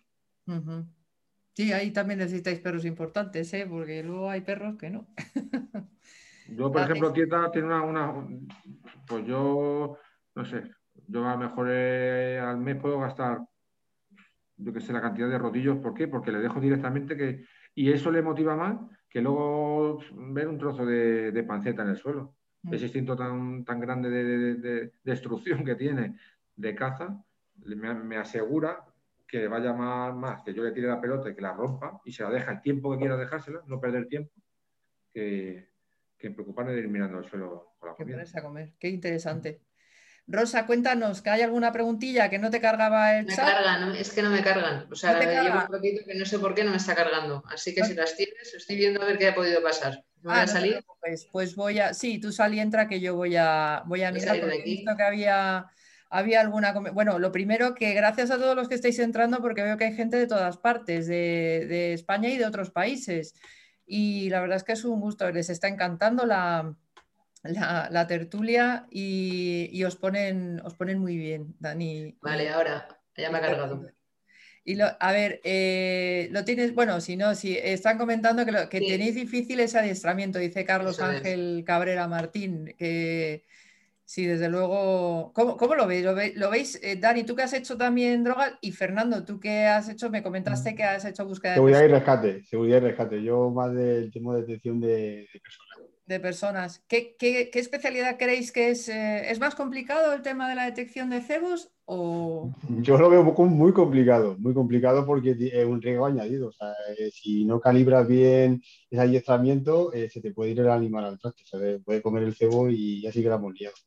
Sí, 1.53 1.73
ahí 1.73 1.91
también 1.91 2.19
necesitáis 2.19 2.59
perros 2.59 2.85
importantes, 2.85 3.53
¿eh? 3.53 3.65
porque 3.67 4.03
luego 4.03 4.29
hay 4.29 4.41
perros 4.41 4.77
que 4.77 4.89
no. 4.89 5.07
Yo, 6.47 6.71
por 6.71 6.81
ejemplo, 6.81 7.13
Tieta 7.13 7.49
tiene 7.51 7.67
una, 7.67 8.13
Pues 9.07 9.25
yo, 9.25 9.97
no 10.35 10.45
sé, 10.45 10.63
yo 11.07 11.27
a 11.27 11.33
lo 11.33 11.37
mejor 11.37 11.67
eh, 11.69 12.39
al 12.39 12.57
mes 12.57 12.77
puedo 12.77 12.99
gastar, 12.99 13.41
yo 14.57 14.73
que 14.73 14.81
sé, 14.81 14.93
la 14.93 15.01
cantidad 15.01 15.29
de 15.29 15.37
rodillos. 15.37 15.77
¿Por 15.77 15.93
qué? 15.93 16.07
Porque 16.07 16.31
le 16.31 16.39
dejo 16.39 16.59
directamente 16.59 17.17
que... 17.17 17.45
Y 17.73 17.91
eso 17.91 18.11
le 18.11 18.21
motiva 18.21 18.55
más 18.55 18.77
que 19.09 19.21
luego 19.21 19.99
ver 20.13 20.47
un 20.47 20.57
trozo 20.57 20.85
de, 20.85 21.45
panceta 21.47 21.83
en 21.83 21.89
el 21.89 21.97
suelo. 21.97 22.35
Mm. 22.63 22.73
Ese 22.73 22.85
instinto 22.85 23.15
tan, 23.15 23.65
tan 23.65 23.79
grande 23.79 24.09
de, 24.09 24.93
destrucción 25.03 25.65
que 25.65 25.75
tiene 25.75 26.17
de 26.55 26.75
caza 26.75 27.21
me, 27.65 28.17
asegura 28.17 28.85
que 29.27 29.47
vaya 29.47 29.73
más, 29.73 30.15
más, 30.15 30.43
que 30.43 30.53
yo 30.53 30.63
le 30.63 30.71
tire 30.71 30.87
la 30.87 31.01
pelota 31.01 31.29
y 31.29 31.35
que 31.35 31.41
la 31.41 31.53
rompa 31.53 32.01
y 32.05 32.11
se 32.11 32.23
la 32.23 32.29
deja 32.29 32.51
el 32.51 32.61
tiempo 32.61 32.91
que 32.91 32.99
quiera 32.99 33.17
dejársela, 33.17 33.61
no 33.67 33.79
perder 33.79 34.07
tiempo, 34.07 34.31
que, 35.11 35.69
que 36.17 36.31
preocuparme 36.31 36.73
de 36.73 36.79
ir 36.79 36.87
mirando 36.87 37.19
el 37.19 37.25
suelo 37.25 37.75
con 37.79 37.89
la 37.89 37.95
comida. 37.95 38.23
a 38.33 38.41
comer, 38.41 38.73
qué 38.79 38.89
interesante. 38.89 39.61
Rosa, 40.31 40.65
cuéntanos, 40.65 41.21
¿que 41.21 41.29
hay 41.29 41.41
alguna 41.41 41.71
preguntilla 41.71 42.29
que 42.29 42.39
no 42.39 42.49
te 42.49 42.61
cargaba 42.61 43.17
el 43.17 43.25
me 43.25 43.35
cargan, 43.35 43.95
es 43.95 44.11
que 44.11 44.21
no 44.21 44.29
me 44.29 44.41
cargan. 44.41 44.87
O 44.91 44.95
sea, 44.95 45.19
llevo 45.19 45.65
un 45.65 45.71
ratito 45.71 46.05
que 46.05 46.15
no 46.15 46.25
sé 46.25 46.39
por 46.39 46.55
qué 46.55 46.63
no 46.63 46.71
me 46.71 46.77
está 46.77 46.95
cargando. 46.95 47.43
Así 47.49 47.75
que 47.75 47.83
si 47.83 47.93
las 47.93 48.15
tienes, 48.15 48.53
estoy 48.53 48.77
viendo 48.77 49.01
a 49.01 49.05
ver 49.05 49.17
qué 49.17 49.27
ha 49.27 49.35
podido 49.35 49.61
pasar. 49.61 50.03
¿Voy 50.23 50.33
ah, 50.35 50.43
a 50.43 50.47
salir? 50.47 50.83
pues 51.31 51.55
voy 51.55 51.79
a, 51.79 51.93
sí, 51.93 52.19
tú 52.19 52.31
sal 52.31 52.53
y 52.53 52.59
entra 52.59 52.87
que 52.87 52.99
yo 52.99 53.15
voy 53.15 53.35
a, 53.35 53.83
voy 53.87 54.03
a 54.03 54.11
mirar 54.11 54.39
porque 54.39 54.59
he 54.59 54.63
visto 54.63 54.95
que 54.95 55.03
había, 55.03 55.65
había 56.09 56.41
alguna... 56.41 56.73
Bueno, 56.73 57.17
lo 57.19 57.31
primero 57.31 57.73
que 57.73 57.93
gracias 57.93 58.29
a 58.31 58.37
todos 58.37 58.55
los 58.55 58.69
que 58.69 58.75
estáis 58.75 58.99
entrando 58.99 59.41
porque 59.41 59.63
veo 59.63 59.77
que 59.77 59.85
hay 59.85 59.95
gente 59.95 60.17
de 60.17 60.27
todas 60.27 60.57
partes, 60.57 61.07
de 61.07 61.93
España 61.93 62.29
y 62.29 62.37
de 62.37 62.45
otros 62.45 62.69
países 62.69 63.33
y 63.93 64.29
la 64.29 64.39
verdad 64.39 64.55
es 64.55 64.63
que 64.63 64.71
es 64.71 64.85
un 64.85 65.01
gusto, 65.01 65.29
les 65.31 65.49
está 65.49 65.67
encantando 65.67 66.25
la, 66.25 66.73
la, 67.43 68.07
tertulia 68.07 68.87
y, 68.89 69.83
os, 69.83 69.95
ponen, 69.95 70.61
os 70.63 70.75
ponen 70.75 70.99
muy 70.99 71.17
bien, 71.17 71.55
Dani. 71.59 72.17
Vale, 72.21 72.49
ahora 72.49 72.87
ya 73.15 73.31
me 73.31 73.37
ha 73.39 73.41
cargado. 73.41 73.87
Y 74.63 74.79
a 74.79 75.11
ver, 75.11 75.41
eh, 75.43 76.29
lo 76.31 76.45
tienes, 76.45 76.75
bueno, 76.75 77.01
si 77.01 77.17
no, 77.17 77.33
si 77.33 77.57
están 77.57 77.97
comentando 77.97 78.45
que, 78.45 78.69
que 78.69 78.79
tenéis 78.79 79.15
difícil 79.15 79.59
ese 79.59 79.79
adiestramiento, 79.79 80.37
dice 80.37 80.65
Carlos 80.65 80.99
Ángel 80.99 81.63
Cabrera 81.65 82.07
Martín, 82.07 82.75
que, 82.77 83.43
Sí, 84.11 84.25
desde 84.25 84.49
luego. 84.49 85.31
¿Cómo, 85.33 85.73
lo 85.73 85.87
veis? 85.87 86.03
¿Lo, 86.35 86.49
veis? 86.49 86.77
Eh, 86.83 86.97
Dani, 86.97 87.23
tú 87.23 87.33
que 87.33 87.43
has 87.43 87.53
hecho 87.53 87.77
también 87.77 88.25
drogas 88.25 88.55
y 88.59 88.73
Fernando, 88.73 89.23
tú 89.23 89.39
que 89.39 89.63
has 89.63 89.87
hecho, 89.87 90.09
me 90.09 90.21
comentaste 90.21 90.73
mm. 90.73 90.75
que 90.75 90.83
has 90.83 91.05
hecho 91.05 91.25
búsqueda 91.25 91.51
de. 91.51 91.55
Seguridad 91.55 91.83
y 91.85 91.87
rescate, 91.87 92.43
seguridad 92.43 92.77
y 92.79 92.81
rescate. 92.81 93.23
Yo 93.23 93.49
más 93.51 93.73
del 93.73 94.11
tema 94.11 94.35
de 94.35 94.41
detección 94.41 94.81
de, 94.81 95.29
personas. 95.41 95.70
De 96.11 96.19
personas. 96.19 96.83
¿Qué, 96.89 97.15
especialidad 97.53 98.17
creéis 98.17 98.51
que 98.51 98.71
es? 98.71 98.89
Eh, 98.89 99.31
¿Es 99.31 99.39
más 99.39 99.55
complicado 99.55 100.11
el 100.11 100.21
tema 100.21 100.49
de 100.49 100.55
la 100.55 100.65
detección 100.65 101.09
de 101.09 101.21
cebos 101.21 101.71
yo 101.87 102.97
lo 102.97 103.09
veo 103.09 103.23
muy 103.23 103.73
complicado, 103.73 104.37
muy 104.39 104.53
complicado 104.53 105.05
porque 105.05 105.31
es 105.31 105.65
un 105.65 105.81
riesgo 105.81 106.05
añadido. 106.05 106.47
O 106.47 106.51
sea, 106.51 106.71
eh, 106.97 107.11
si 107.11 107.43
no 107.43 107.59
calibras 107.59 108.07
bien 108.07 108.61
ese 108.89 109.01
adiestramiento, 109.01 109.91
eh, 109.91 110.09
se 110.09 110.21
te 110.21 110.31
puede 110.31 110.51
ir 110.51 110.59
el 110.59 110.69
animal 110.69 111.05
al 111.05 111.19
traste, 111.19 111.43
se 111.45 111.79
puede 111.79 112.01
comer 112.01 112.23
el 112.23 112.35
cebo 112.35 112.69
y 112.69 113.01
ya 113.01 113.11
sí 113.11 113.21
quedamos 113.21 113.53
liados. 113.53 113.85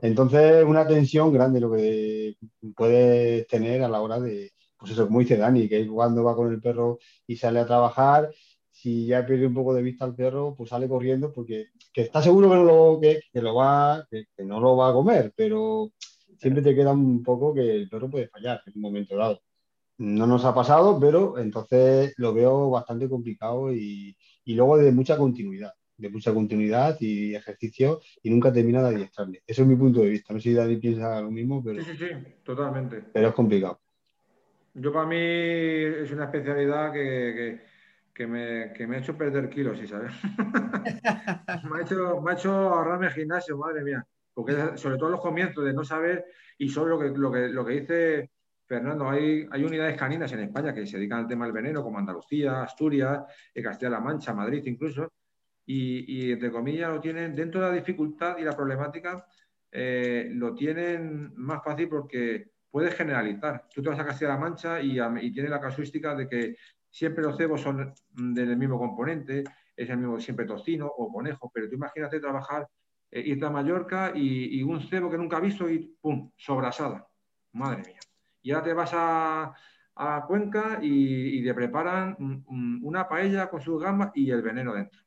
Entonces, 0.00 0.64
una 0.64 0.86
tensión 0.86 1.32
grande 1.32 1.60
lo 1.60 1.72
que 1.72 2.36
puedes 2.76 3.46
tener 3.46 3.82
a 3.82 3.88
la 3.88 4.00
hora 4.00 4.20
de, 4.20 4.52
pues 4.76 4.92
eso, 4.92 5.06
como 5.06 5.20
dice 5.20 5.36
Dani, 5.36 5.68
que 5.68 5.86
cuando 5.86 6.24
va 6.24 6.36
con 6.36 6.52
el 6.52 6.60
perro 6.60 6.98
y 7.26 7.36
sale 7.36 7.60
a 7.60 7.66
trabajar, 7.66 8.30
si 8.82 9.06
ya 9.06 9.24
pierde 9.24 9.46
un 9.46 9.54
poco 9.54 9.72
de 9.72 9.80
vista 9.80 10.04
al 10.04 10.16
perro, 10.16 10.56
pues 10.56 10.70
sale 10.70 10.88
corriendo 10.88 11.32
porque 11.32 11.68
que 11.92 12.00
está 12.00 12.20
seguro 12.20 12.50
que 12.50 12.56
no 12.56 12.64
lo, 12.64 13.00
que, 13.00 13.20
lo 13.40 13.54
va, 13.54 14.04
que 14.10 14.26
no 14.44 14.58
lo 14.58 14.76
va 14.76 14.90
a 14.90 14.92
comer, 14.92 15.32
pero 15.36 15.92
siempre 16.36 16.62
te 16.62 16.74
queda 16.74 16.90
un 16.90 17.22
poco 17.22 17.54
que 17.54 17.76
el 17.76 17.88
perro 17.88 18.10
puede 18.10 18.26
fallar 18.26 18.60
en 18.66 18.72
un 18.74 18.82
momento 18.82 19.16
dado. 19.16 19.40
No 19.98 20.26
nos 20.26 20.44
ha 20.44 20.52
pasado, 20.52 20.98
pero 20.98 21.38
entonces 21.38 22.12
lo 22.16 22.34
veo 22.34 22.70
bastante 22.70 23.08
complicado 23.08 23.72
y, 23.72 24.16
luego 24.46 24.76
de 24.76 24.90
mucha 24.90 25.16
continuidad, 25.16 25.74
de 25.96 26.08
mucha 26.08 26.34
continuidad 26.34 26.96
y 26.98 27.36
ejercicio 27.36 28.00
y 28.20 28.30
nunca 28.30 28.52
termina 28.52 28.82
de 28.82 28.96
adiestrarle. 28.96 29.42
Eso 29.46 29.62
es 29.62 29.68
mi 29.68 29.76
punto 29.76 30.00
de 30.00 30.08
vista. 30.08 30.34
No 30.34 30.40
sé 30.40 30.48
si 30.48 30.54
Dani 30.56 30.76
piensa 30.78 31.20
lo 31.20 31.30
mismo, 31.30 31.62
pero. 31.62 31.80
Sí, 31.84 31.92
sí, 31.92 31.98
sí, 31.98 32.14
totalmente. 32.42 33.04
Pero 33.12 33.28
es 33.28 33.34
complicado. 33.34 33.80
Yo 34.74 34.92
para 34.92 35.06
mí 35.06 35.16
es 35.16 36.10
una 36.10 36.24
especialidad 36.24 36.92
que, 36.92 37.60
me, 38.18 38.72
que, 38.72 38.86
me, 38.86 38.96
ha 38.96 38.98
hecho 39.00 39.16
perder 39.16 39.48
kilos, 39.48 39.78
¿sí 39.78 39.86
sabes? 39.86 40.12
me, 41.70 41.78
ha 41.78 41.82
hecho, 41.82 42.20
me 42.20 42.30
ha 42.30 42.34
hecho 42.34 42.52
ahorrarme 42.52 43.10
gimnasio, 43.10 43.56
madre 43.56 43.82
mía. 43.82 44.06
Porque 44.34 44.76
sobre 44.76 44.96
todo 44.96 45.10
los 45.10 45.20
comienzos 45.20 45.64
de 45.64 45.72
no 45.72 45.84
saber, 45.84 46.24
y 46.58 46.68
sobre 46.68 46.90
lo 46.90 46.98
que, 46.98 47.08
lo 47.18 47.32
que, 47.32 47.48
lo 47.48 47.64
que 47.64 47.80
dice 47.80 48.30
Fernando, 48.66 49.08
hay, 49.08 49.46
hay 49.50 49.64
unidades 49.64 49.96
caninas 49.96 50.32
en 50.32 50.40
España 50.40 50.72
que 50.72 50.86
se 50.86 50.96
dedican 50.96 51.20
al 51.20 51.26
tema 51.26 51.44
del 51.44 51.52
veneno, 51.52 51.82
como 51.82 51.98
Andalucía, 51.98 52.62
Asturias, 52.62 53.22
eh, 53.54 53.62
Castilla-La 53.62 54.00
Mancha, 54.00 54.32
Madrid 54.32 54.62
incluso, 54.64 55.12
y, 55.66 56.28
y, 56.28 56.32
entre 56.32 56.50
comillas 56.50 56.90
lo 56.90 57.00
tienen 57.00 57.34
dentro 57.34 57.60
de 57.60 57.68
la 57.68 57.74
dificultad 57.74 58.38
y 58.38 58.44
la 58.44 58.56
problemática, 58.56 59.26
eh, 59.70 60.28
lo 60.32 60.54
tienen 60.54 61.32
más 61.36 61.62
fácil 61.62 61.88
porque 61.88 62.50
puedes 62.70 62.94
generalizar. 62.94 63.68
Tú 63.72 63.82
te 63.82 63.90
vas 63.90 63.98
a 63.98 64.06
Castilla-La 64.06 64.38
Mancha 64.38 64.80
y, 64.80 64.98
y 64.98 65.32
tiene 65.32 65.48
la 65.48 65.60
casuística 65.60 66.14
de 66.14 66.28
que 66.28 66.56
siempre 66.92 67.24
los 67.24 67.36
cebos 67.36 67.62
son 67.62 67.94
del 68.12 68.56
mismo 68.56 68.78
componente, 68.78 69.42
es 69.74 69.88
el 69.88 69.96
mismo 69.96 70.20
siempre 70.20 70.44
tocino 70.44 70.86
o 70.86 71.10
conejo, 71.10 71.50
pero 71.52 71.68
tú 71.68 71.74
imagínate 71.74 72.20
trabajar 72.20 72.68
eh, 73.10 73.22
irte 73.24 73.46
a 73.46 73.50
Mallorca 73.50 74.12
y, 74.14 74.62
un 74.62 74.80
cebo 74.80 75.10
que 75.10 75.16
nunca 75.18 75.38
ha 75.38 75.40
visto 75.40 75.68
y 75.68 75.96
¡pum! 76.00 76.30
sobrasada. 76.36 77.08
Madre 77.52 77.82
mía. 77.86 78.00
Y 78.42 78.52
ahora 78.52 78.64
te 78.64 78.74
vas 78.74 78.90
a, 78.94 79.54
Cuenca 80.26 80.78
y, 80.82 81.42
te 81.44 81.54
preparan 81.54 82.16
una 82.48 83.08
paella 83.08 83.48
con 83.48 83.60
sus 83.60 83.82
gambas 83.82 84.10
y 84.14 84.30
el 84.30 84.42
veneno 84.42 84.74
dentro. 84.74 85.00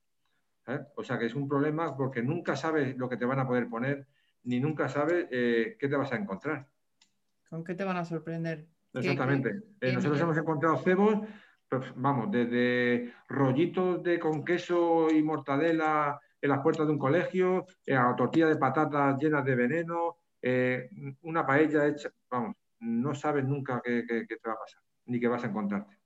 O 0.96 1.04
sea 1.04 1.18
que 1.20 1.26
es 1.26 1.36
un 1.36 1.48
problema 1.48 1.96
porque 1.96 2.22
nunca 2.22 2.56
sabes 2.56 2.98
lo 2.98 3.10
que 3.10 3.18
te 3.18 3.26
van 3.26 3.40
a 3.40 3.48
poder 3.48 3.68
poner 3.68 4.08
ni 4.44 4.60
nunca 4.60 4.88
sabes 4.88 5.28
eh, 5.32 5.76
qué 5.80 5.88
te 5.88 5.96
vas 5.96 6.12
a 6.12 6.16
encontrar. 6.16 6.68
¿Con 7.50 7.64
qué 7.64 7.76
te 7.76 7.84
van 7.84 7.98
a 7.98 8.06
sorprender? 8.06 8.68
Exactamente. 8.94 9.62
Eh, 9.82 9.94
nosotros 9.94 10.22
hemos 10.22 10.38
encontrado 10.38 10.78
cebos, 10.78 11.28
vamos, 11.96 12.32
desde 12.32 13.14
rollitos 13.28 14.04
de 14.04 14.20
con 14.20 14.44
queso 14.44 15.10
y 15.10 15.22
mortadela 15.24 16.20
en 16.42 16.50
las 16.50 16.62
puertas 16.62 16.86
de 16.86 16.94
un 16.94 17.00
colegio, 17.00 17.66
eh, 17.86 17.96
a 17.96 18.16
tortilla 18.16 18.48
de 18.48 18.58
patatas 18.58 19.18
llenas 19.18 19.44
de 19.44 19.56
veneno, 19.56 20.18
eh, 20.42 20.90
una 21.24 21.46
paella 21.46 21.88
hecha, 21.88 22.10
vamos, 22.30 22.56
no 22.80 23.16
sabes 23.16 23.44
nunca 23.46 23.82
qué, 23.84 24.04
te 24.04 24.40
va 24.48 24.54
a 24.54 24.60
pasar, 24.60 24.82
ni 25.06 25.20
qué 25.20 25.28
vas 25.28 25.44
a 25.44 25.48
encontrarte. 25.48 25.98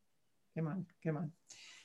Qué 0.53 0.61
mal, 0.61 0.85
qué 0.99 1.11
mal. 1.11 1.31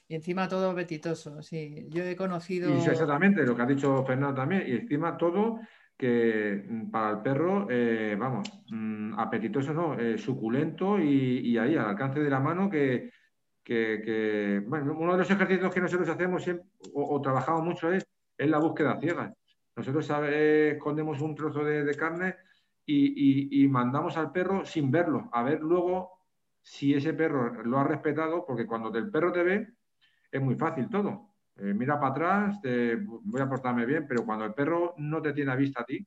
Y 0.06 0.14
encima 0.14 0.48
todo 0.48 0.70
apetitoso, 0.70 1.42
sí. 1.42 1.86
Yo 1.88 2.04
he 2.04 2.14
conocido... 2.14 2.70
Y 2.70 2.78
exactamente, 2.78 3.44
lo 3.44 3.56
que 3.56 3.62
ha 3.62 3.66
dicho 3.66 4.04
Fernando 4.04 4.34
también, 4.34 4.64
y 4.66 4.72
encima 4.72 5.16
todo 5.16 5.60
que 5.96 6.64
mm, 6.68 6.90
para 6.90 7.10
el 7.10 7.22
perro, 7.22 7.66
eh, 7.70 8.14
vamos, 8.18 8.48
mm, 8.68 9.18
apetitoso 9.18 9.72
no, 9.72 9.96
suculento 10.18 10.98
y, 11.00 11.56
ahí 11.58 11.76
al 11.76 11.86
alcance 11.86 12.20
de 12.20 12.30
la 12.30 12.40
mano 12.40 12.70
que, 12.70 13.10
bueno, 14.66 14.96
uno 14.98 15.12
de 15.12 15.18
los 15.18 15.30
ejercicios 15.30 15.72
que 15.72 15.80
nosotros 15.80 16.08
hacemos 16.08 16.44
o, 16.92 17.20
trabajamos 17.20 17.64
mucho 17.64 17.92
es, 17.92 18.06
es 18.36 18.48
la 18.48 18.58
búsqueda 18.58 18.98
ciega. 19.00 19.34
Nosotros 19.76 20.08
escondemos 20.32 21.20
un 21.20 21.34
trozo 21.34 21.64
de, 21.64 21.94
carne 21.96 22.36
y, 22.86 23.66
mandamos 23.68 24.16
al 24.16 24.30
perro 24.30 24.64
sin 24.64 24.90
verlo, 24.90 25.28
a 25.32 25.42
ver 25.42 25.60
luego 25.60 26.10
si 26.62 26.94
ese 26.94 27.12
perro 27.12 27.62
lo 27.64 27.78
ha 27.78 27.84
respetado, 27.84 28.44
porque 28.46 28.66
cuando 28.66 28.96
el 28.96 29.10
perro 29.10 29.32
te 29.32 29.42
ve 29.42 29.68
es 30.30 30.40
muy 30.40 30.54
fácil 30.56 30.88
todo. 30.88 31.34
Eh, 31.56 31.72
mira 31.74 32.00
para 32.00 32.10
atrás, 32.10 32.60
voy 33.22 33.40
a 33.40 33.48
portarme 33.48 33.86
bien, 33.86 34.06
pero 34.08 34.24
cuando 34.24 34.44
el 34.44 34.54
perro 34.54 34.94
no 34.98 35.22
te 35.22 35.32
tiene 35.32 35.52
a 35.52 35.56
vista 35.56 35.82
a 35.82 35.84
ti, 35.84 36.04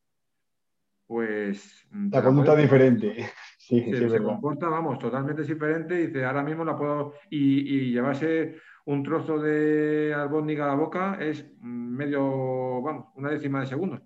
pues... 1.06 1.88
La 2.12 2.22
conducta 2.22 2.56
diferente. 2.56 3.30
Sí, 3.68 3.82
se, 3.94 4.24
comporta, 4.24 4.70
vamos, 4.70 4.98
totalmente 4.98 5.44
diferente 5.44 6.00
y 6.00 6.08
dice, 6.08 6.24
ahora 6.24 6.42
mismo 6.42 6.64
la 6.64 6.78
puedo... 6.78 7.16
Y, 7.30 7.60
y 7.76 7.92
llevarse 7.92 8.56
un 8.86 9.04
trozo 9.04 9.40
de 9.40 10.14
albóndiga 10.14 10.64
a 10.64 10.68
la 10.70 10.76
boca 10.76 11.18
es 11.20 11.46
medio, 11.60 12.82
vamos, 12.82 13.08
una 13.16 13.30
décima 13.30 13.60
de 13.60 13.68
segundo. 13.68 14.02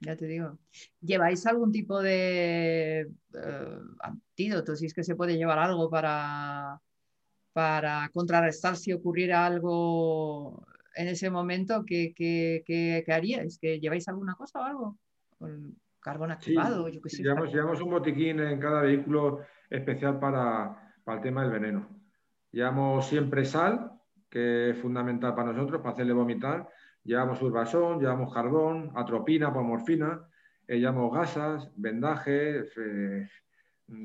Ya 0.00 0.16
te 0.16 0.26
digo. 0.26 0.58
¿Lleváis 1.00 1.46
algún 1.46 1.70
tipo 1.70 2.02
de 2.02 3.02
eh, 3.02 3.78
antídoto? 4.00 4.74
Si 4.74 4.86
es 4.86 4.94
que 4.94 5.04
se 5.04 5.14
puede 5.14 5.36
llevar 5.36 5.60
algo 5.60 5.88
para, 5.88 6.80
para 7.52 8.10
contrarrestar 8.12 8.76
si 8.76 8.92
ocurriera 8.92 9.46
algo 9.46 10.66
en 10.96 11.06
ese 11.06 11.30
momento, 11.30 11.84
¿qué, 11.86 12.12
qué, 12.12 12.64
qué, 12.66 13.12
haríais? 13.12 13.58
¿Que 13.58 13.78
lleváis 13.78 14.08
alguna 14.08 14.34
cosa 14.34 14.60
o 14.60 14.64
algo? 14.64 14.98
Carbón 16.06 16.30
activado, 16.30 16.88
yo 16.88 17.00
sé. 17.06 17.24
Llevamos, 17.24 17.82
un 17.82 17.90
botiquín 17.90 18.38
en 18.38 18.60
cada 18.60 18.82
vehículo 18.82 19.40
especial 19.68 20.20
para, 20.20 20.94
para 21.02 21.16
el 21.16 21.22
tema 21.24 21.42
del 21.42 21.50
veneno. 21.50 21.88
Llevamos 22.52 23.08
siempre 23.08 23.44
sal, 23.44 23.90
que 24.30 24.70
es 24.70 24.78
fundamental 24.78 25.34
para 25.34 25.52
nosotros, 25.52 25.80
para 25.80 25.94
hacerle 25.94 26.12
vomitar. 26.12 26.68
Llevamos 27.02 27.42
urbasón, 27.42 27.98
llevamos 27.98 28.32
carbón, 28.32 28.92
atropina 28.94 29.52
por 29.52 29.64
morfina, 29.64 30.28
eh, 30.68 30.78
llevamos 30.78 31.12
gasas, 31.12 31.72
vendajes, 31.74 32.72
eh, 32.76 33.28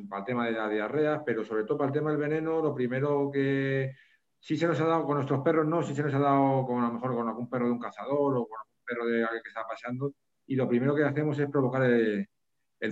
para 0.10 0.22
el 0.22 0.26
tema 0.26 0.46
de 0.48 0.54
la 0.54 0.70
diarrea, 0.70 1.24
pero 1.24 1.46
sobre 1.46 1.66
todo 1.66 1.78
para 1.78 1.90
el 1.90 1.94
tema 1.94 2.10
del 2.10 2.20
veneno, 2.20 2.64
lo 2.64 2.74
primero 2.74 3.30
que 3.32 3.94
sí 4.40 4.58
se 4.58 4.66
nos 4.66 4.82
ha 4.82 4.86
dado 4.86 5.06
con 5.06 5.18
nuestros 5.18 5.42
perros, 5.42 5.68
no, 5.68 5.84
sí 5.84 5.94
se 5.94 6.02
nos 6.02 6.14
ha 6.16 6.20
dado 6.20 6.66
con 6.66 6.84
a 6.84 6.88
lo 6.88 6.94
mejor 6.94 7.14
con 7.14 7.28
algún 7.28 7.48
perro 7.48 7.68
de 7.68 7.74
un 7.74 7.80
cazador 7.80 8.38
o 8.38 8.48
con 8.48 8.58
algún 8.60 8.84
perro 8.84 9.06
de 9.06 9.24
alguien 9.24 9.44
que 9.44 9.50
está 9.50 9.68
paseando, 9.68 10.12
y 10.52 10.56
lo 10.56 10.68
primero 10.68 10.94
que 10.94 11.06
hacemos 11.06 11.40
es 11.40 11.50
provocar 11.50 11.84
el, 11.84 12.28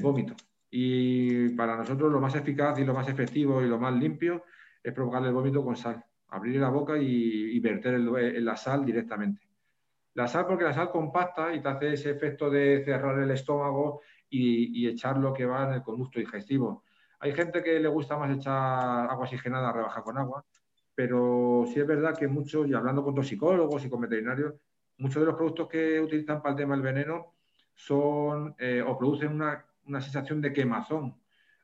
vómito. 0.02 0.34
Y 0.72 1.50
para 1.50 1.76
nosotros 1.76 2.10
lo 2.10 2.22
más 2.22 2.34
eficaz 2.36 2.80
y 2.80 2.86
lo 2.86 2.94
más 2.94 3.10
efectivo 3.10 3.62
y 3.62 3.68
lo 3.68 3.78
más 3.78 3.94
limpio 3.94 4.46
es 4.82 4.94
provocar 4.94 5.26
el 5.26 5.34
vómito 5.34 5.62
con 5.62 5.76
sal 5.76 6.02
abrir 6.30 6.62
la 6.62 6.70
boca 6.70 6.98
y, 6.98 7.60
verter 7.60 8.00
la 8.00 8.56
sal 8.56 8.86
directamente. 8.86 9.42
La 10.14 10.26
sal 10.30 10.46
porque 10.48 10.64
la 10.64 10.74
sal 10.74 10.90
compacta 10.90 11.54
y 11.54 11.62
te 11.62 11.68
hace 11.68 11.94
ese 11.94 12.12
efecto 12.12 12.50
de 12.50 12.82
cerrar 12.86 13.20
el 13.20 13.32
estómago 13.32 14.04
y, 14.30 14.88
echar 14.88 15.18
lo 15.18 15.34
que 15.34 15.46
va 15.46 15.68
en 15.68 15.74
el 15.74 15.82
conducto 15.82 16.18
digestivo. 16.18 16.84
Hay 17.20 17.34
gente 17.34 17.62
que 17.62 17.78
le 17.78 17.90
gusta 17.90 18.18
más 18.18 18.34
echar 18.38 19.10
agua 19.10 19.26
oxigenada, 19.26 19.74
rebajar 19.74 20.04
con 20.04 20.18
agua, 20.18 20.46
pero 20.96 21.66
sí 21.68 21.78
es 21.78 21.88
verdad 21.88 22.16
que 22.18 22.30
muchos, 22.30 22.70
y 22.70 22.74
hablando 22.74 23.04
con 23.04 23.16
toxicólogos 23.16 23.84
y 23.84 23.90
con 23.90 24.00
veterinarios, 24.00 24.54
muchos 24.98 25.20
de 25.20 25.26
los 25.26 25.36
productos 25.36 25.68
que 25.68 26.00
utilizan 26.00 26.42
para 26.42 26.52
el 26.52 26.58
tema 26.58 26.76
del 26.76 26.84
veneno 26.84 27.34
son 27.80 28.56
eh, 28.60 28.84
o 28.86 28.98
producen 28.98 29.34
una, 29.34 29.66
sensación 30.02 30.42
de 30.42 30.54
quemazón 30.54 31.16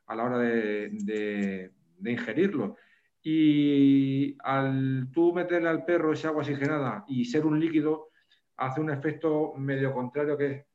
a 0.06 0.16
la 0.16 0.24
hora 0.24 0.38
de 0.38 1.72
ingerirlo. 2.04 2.76
Y 3.22 4.36
al 4.44 5.10
tú 5.12 5.34
meterle 5.34 5.68
al 5.68 5.84
perro 5.84 6.12
esa 6.12 6.28
agua 6.28 6.42
oxigenada 6.42 7.04
y 7.08 7.24
ser 7.24 7.44
un 7.44 7.58
líquido, 7.58 8.10
hace 8.56 8.80
un 8.80 8.88
efecto 8.88 9.52
medio 9.56 9.92
contrario 9.92 10.38
que 10.38 10.66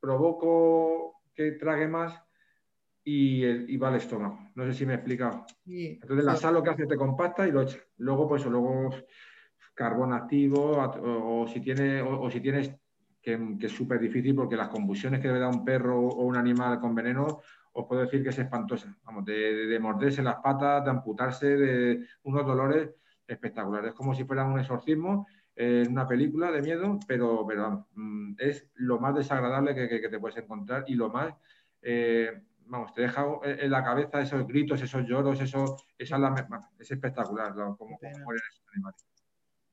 provoco 0.00 1.22
que 1.34 1.52
trague 1.52 1.88
más 1.88 2.22
y, 3.02 3.76
va 3.78 3.88
al 3.88 3.96
estómago. 3.96 4.38
No 4.54 4.64
sé 4.66 4.74
si 4.74 4.86
me 4.86 4.92
he 4.92 4.96
explicado. 4.96 5.44
Entonces 5.66 6.24
la 6.24 6.36
sal 6.36 6.54
lo 6.54 6.62
que 6.62 6.70
hace 6.70 6.86
te 6.86 6.96
compacta 6.96 7.48
y 7.48 7.50
lo 7.52 7.62
echa. 7.62 7.78
Luego, 7.96 8.28
pues 8.28 8.44
luego 8.46 8.90
carbón 9.74 10.12
activo 10.12 10.76
o, 10.76 11.46
si, 11.46 11.60
tiene, 11.60 12.02
o, 12.02 12.30
si 12.30 12.40
tienes 12.40 12.74
que, 13.28 13.58
que 13.58 13.66
es 13.66 13.72
súper 13.72 14.00
difícil 14.00 14.34
porque 14.34 14.56
las 14.56 14.68
convulsiones 14.68 15.20
que 15.20 15.28
debe 15.28 15.40
dar 15.40 15.50
un 15.50 15.64
perro 15.64 16.00
o 16.00 16.24
un 16.24 16.36
animal 16.36 16.80
con 16.80 16.94
veneno 16.94 17.40
os 17.72 17.86
puedo 17.86 18.00
decir 18.00 18.22
que 18.22 18.30
es 18.30 18.38
espantosa. 18.38 18.96
Vamos, 19.04 19.24
de, 19.26 19.78
morderse 19.80 20.22
las 20.22 20.36
patas, 20.36 20.82
de 20.84 20.90
amputarse, 20.90 21.46
de 21.56 22.06
unos 22.22 22.46
dolores 22.46 22.90
espectaculares. 23.26 23.90
Es 23.90 23.94
como 23.94 24.14
si 24.14 24.24
fuera 24.24 24.44
un 24.44 24.58
exorcismo 24.58 25.26
en 25.54 25.90
una 25.90 26.08
película 26.08 26.50
de 26.50 26.62
miedo, 26.62 26.98
pero, 27.06 27.44
pero 27.46 27.86
mm, 27.94 28.34
es 28.38 28.66
lo 28.76 28.98
más 28.98 29.14
desagradable 29.14 29.74
que, 29.74 30.08
te 30.08 30.18
puedes 30.18 30.38
encontrar 30.38 30.84
y 30.86 30.94
lo 30.94 31.10
más, 31.10 31.34
eh, 31.82 32.42
vamos, 32.66 32.94
te 32.94 33.02
deja 33.02 33.26
en 33.44 33.70
la 33.70 33.84
cabeza 33.84 34.22
esos 34.22 34.46
gritos, 34.46 34.80
esos 34.80 35.06
lloros, 35.06 35.40
eso, 35.40 35.76
esa 35.98 36.34
es, 36.78 36.90
espectacular, 36.90 37.52
como, 37.52 37.98
mueren 38.00 38.42
esos 38.50 38.64
animales. 38.72 39.06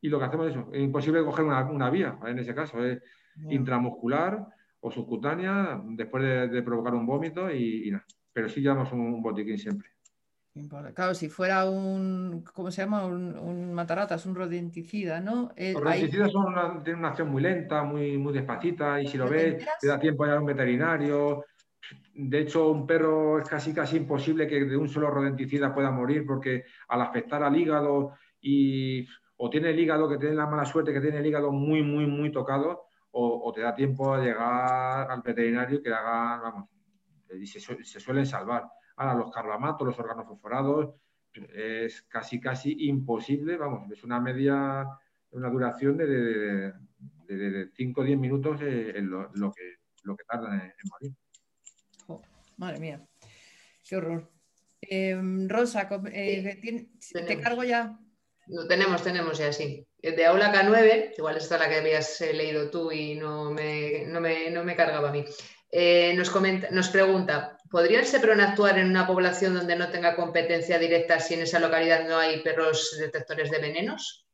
Y 0.01 0.09
lo 0.09 0.19
que 0.19 0.25
hacemos 0.25 0.47
es 0.47 0.55
eso, 0.55 0.69
es 0.73 0.81
imposible 0.81 1.23
coger 1.23 1.45
una, 1.45 1.89
vía, 1.89 2.19
en 2.25 2.37
ese 2.37 2.53
caso, 2.53 2.83
es 2.83 3.01
intramuscular, 3.49 4.47
o 4.85 4.91
subcutánea 4.91 5.81
después 5.83 6.51
de, 6.51 6.61
provocar 6.61 6.93
un 6.93 7.07
vómito 7.07 7.51
y, 7.51 7.89
nada. 7.89 8.05
Pero 8.31 8.49
sí 8.49 8.61
llevamos 8.61 8.91
un, 8.91 9.21
botiquín 9.21 9.57
siempre. 9.57 9.89
Claro, 10.93 11.13
si 11.13 11.27
fuera 11.27 11.65
un, 11.69 12.43
¿cómo 12.53 12.69
se 12.71 12.83
llama? 12.83 13.05
Un, 13.05 13.37
un 13.37 13.73
mataratas, 13.73 14.25
un 14.25 14.35
rodenticida, 14.35 15.19
¿no? 15.19 15.51
Eh, 15.55 15.73
Los 15.73 15.83
rodenticidas 15.83 16.31
tienen 16.83 16.99
una 16.99 17.09
acción 17.09 17.29
muy 17.29 17.41
lenta, 17.41 17.83
muy, 17.83 18.17
muy 18.17 18.31
despacita, 18.31 19.01
y 19.01 19.07
si 19.07 19.17
lo 19.17 19.27
ves, 19.27 19.65
te 19.81 19.87
da 19.87 19.99
tiempo 19.99 20.23
a 20.23 20.27
ir 20.27 20.33
a 20.33 20.39
un 20.39 20.45
veterinario. 20.45 21.45
De 22.13 22.39
hecho, 22.39 22.69
un 22.69 22.85
perro 22.85 23.39
es 23.39 23.49
casi 23.49 23.73
casi 23.73 23.97
imposible 23.97 24.47
que 24.47 24.63
de 24.63 24.77
un 24.77 24.87
solo 24.87 25.09
rodenticida 25.09 25.73
pueda 25.73 25.91
morir, 25.91 26.25
porque 26.25 26.65
al 26.87 27.01
afectar 27.01 27.43
al 27.43 27.57
hígado 27.57 28.13
y 28.39 29.05
o 29.37 29.49
tiene 29.49 29.71
el 29.71 29.79
hígado, 29.79 30.07
que 30.07 30.17
tiene 30.17 30.35
la 30.35 30.47
mala 30.47 30.65
suerte, 30.65 30.93
que 30.93 31.01
tiene 31.01 31.17
el 31.17 31.25
hígado 31.25 31.51
muy, 31.51 31.81
muy, 31.83 32.05
muy 32.05 32.31
tocado, 32.31 32.84
o, 33.17 33.51
te 33.53 33.61
da 33.61 33.73
tiempo 33.73 34.13
a 34.13 34.19
llegar 34.19 35.09
al 35.09 35.21
veterinario 35.21 35.81
que 35.81 35.89
haga, 35.89 36.37
vamos, 36.41 36.69
y 37.33 37.47
se, 37.47 37.59
suelen 37.61 38.25
salvar. 38.25 38.65
Ahora, 38.97 39.13
los 39.13 39.31
carlamatos, 39.31 39.87
los 39.87 39.99
órganos 39.99 40.27
fosforados, 40.27 40.95
es 41.53 42.01
casi, 42.03 42.41
casi 42.41 42.75
imposible, 42.87 43.55
vamos, 43.55 43.89
es 43.89 44.03
una 44.03 44.19
media, 44.19 44.85
una 45.31 45.49
duración 45.49 45.97
de, 45.97 46.73
5 47.73 48.01
o 48.01 48.03
10 48.03 48.19
minutos 48.19 48.61
en 48.61 49.09
lo, 49.09 49.31
que, 49.53 49.75
lo 50.03 50.15
que 50.15 50.23
tardan 50.25 50.61
en, 50.61 50.73
morir. 50.91 51.13
madre 52.57 52.79
mía, 52.79 53.05
qué 53.87 53.95
horror. 53.95 54.29
Em, 54.81 55.47
Rosa, 55.47 55.89
eh, 56.11 56.61
¿te 57.13 57.41
cargo 57.41 57.63
ya? 57.63 57.97
Lo 58.47 58.67
tenemos, 58.67 59.01
tenemos 59.01 59.37
ya, 59.37 59.51
sí. 59.51 59.87
De 60.11 60.25
Aula 60.27 60.53
K9, 60.53 61.15
igual 61.17 61.37
esta 61.37 61.55
es 61.55 61.61
la 61.61 61.67
que 61.67 61.77
habías 61.77 62.21
eh, 62.21 62.31
leído 62.31 62.69
tú 62.69 62.91
y 62.91 63.15
no 63.15 63.49
me, 63.49 64.05
no 64.05 64.21
me, 64.21 64.75
cargaba 64.75 65.09
a 65.09 65.11
mí. 65.11 65.25
Eh, 65.71 66.13
nos, 66.15 66.29
comenta, 66.29 66.69
nos 66.69 66.89
pregunta, 66.89 67.57
¿podría 67.71 68.01
el 68.01 68.05
SEPRON 68.05 68.39
actuar 68.39 68.77
en 68.77 68.87
una 68.87 69.07
población 69.07 69.55
donde 69.55 69.75
no 69.75 69.89
tenga 69.89 70.15
competencia 70.15 70.77
directa 70.77 71.19
si 71.19 71.33
en 71.33 71.41
esa 71.41 71.59
localidad 71.59 72.07
no 72.07 72.17
hay 72.17 72.41
perros 72.41 72.95
detectores 72.99 73.49
de 73.49 73.57
venenos? 73.57 74.27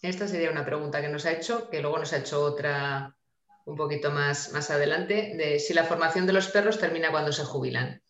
Esta 0.00 0.26
sería 0.26 0.50
una 0.50 0.64
pregunta 0.64 1.02
que 1.02 1.08
nos 1.08 1.26
ha 1.26 1.32
hecho, 1.32 1.68
que 1.68 1.82
luego 1.82 1.98
nos 1.98 2.14
ha 2.14 2.18
hecho 2.18 2.42
otra 2.42 3.14
un 3.66 3.76
poquito 3.76 4.10
más, 4.10 4.52
más 4.52 4.70
adelante, 4.70 5.34
de 5.36 5.58
si 5.58 5.74
la 5.74 5.84
formación 5.84 6.26
de 6.26 6.32
los 6.32 6.48
perros 6.48 6.78
termina 6.78 7.10
cuando 7.10 7.30
se 7.30 7.44
jubilan. 7.44 8.00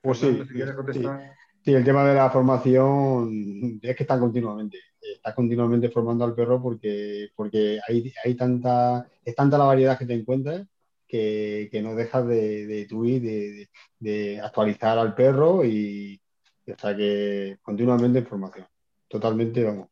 Pues 0.00 0.18
sí, 0.18 0.42
sí. 0.50 0.60
Sí, 1.64 1.72
el 1.72 1.84
tema 1.84 2.04
de 2.04 2.14
la 2.14 2.30
formación 2.30 3.78
es 3.82 3.96
que 3.96 4.02
están 4.02 4.18
continuamente, 4.20 4.78
está 5.00 5.34
continuamente 5.34 5.90
formando 5.90 6.24
al 6.24 6.34
perro 6.34 6.60
porque, 6.60 7.30
porque 7.36 7.78
hay, 7.88 8.12
hay 8.24 8.34
tanta, 8.34 9.08
es 9.24 9.34
tanta 9.34 9.58
la 9.58 9.64
variedad 9.64 9.96
que 9.96 10.06
te 10.06 10.14
encuentras 10.14 10.66
que, 11.06 11.80
no 11.82 11.94
dejas 11.94 12.26
de, 12.26 12.66
de, 12.66 13.68
de, 13.98 14.40
actualizar 14.40 14.98
al 14.98 15.14
perro 15.14 15.64
y, 15.64 16.20
o 16.66 16.78
sea 16.78 16.96
que 16.96 17.58
continuamente 17.62 18.20
información. 18.20 18.66
Totalmente, 19.08 19.62
vamos. 19.62 19.88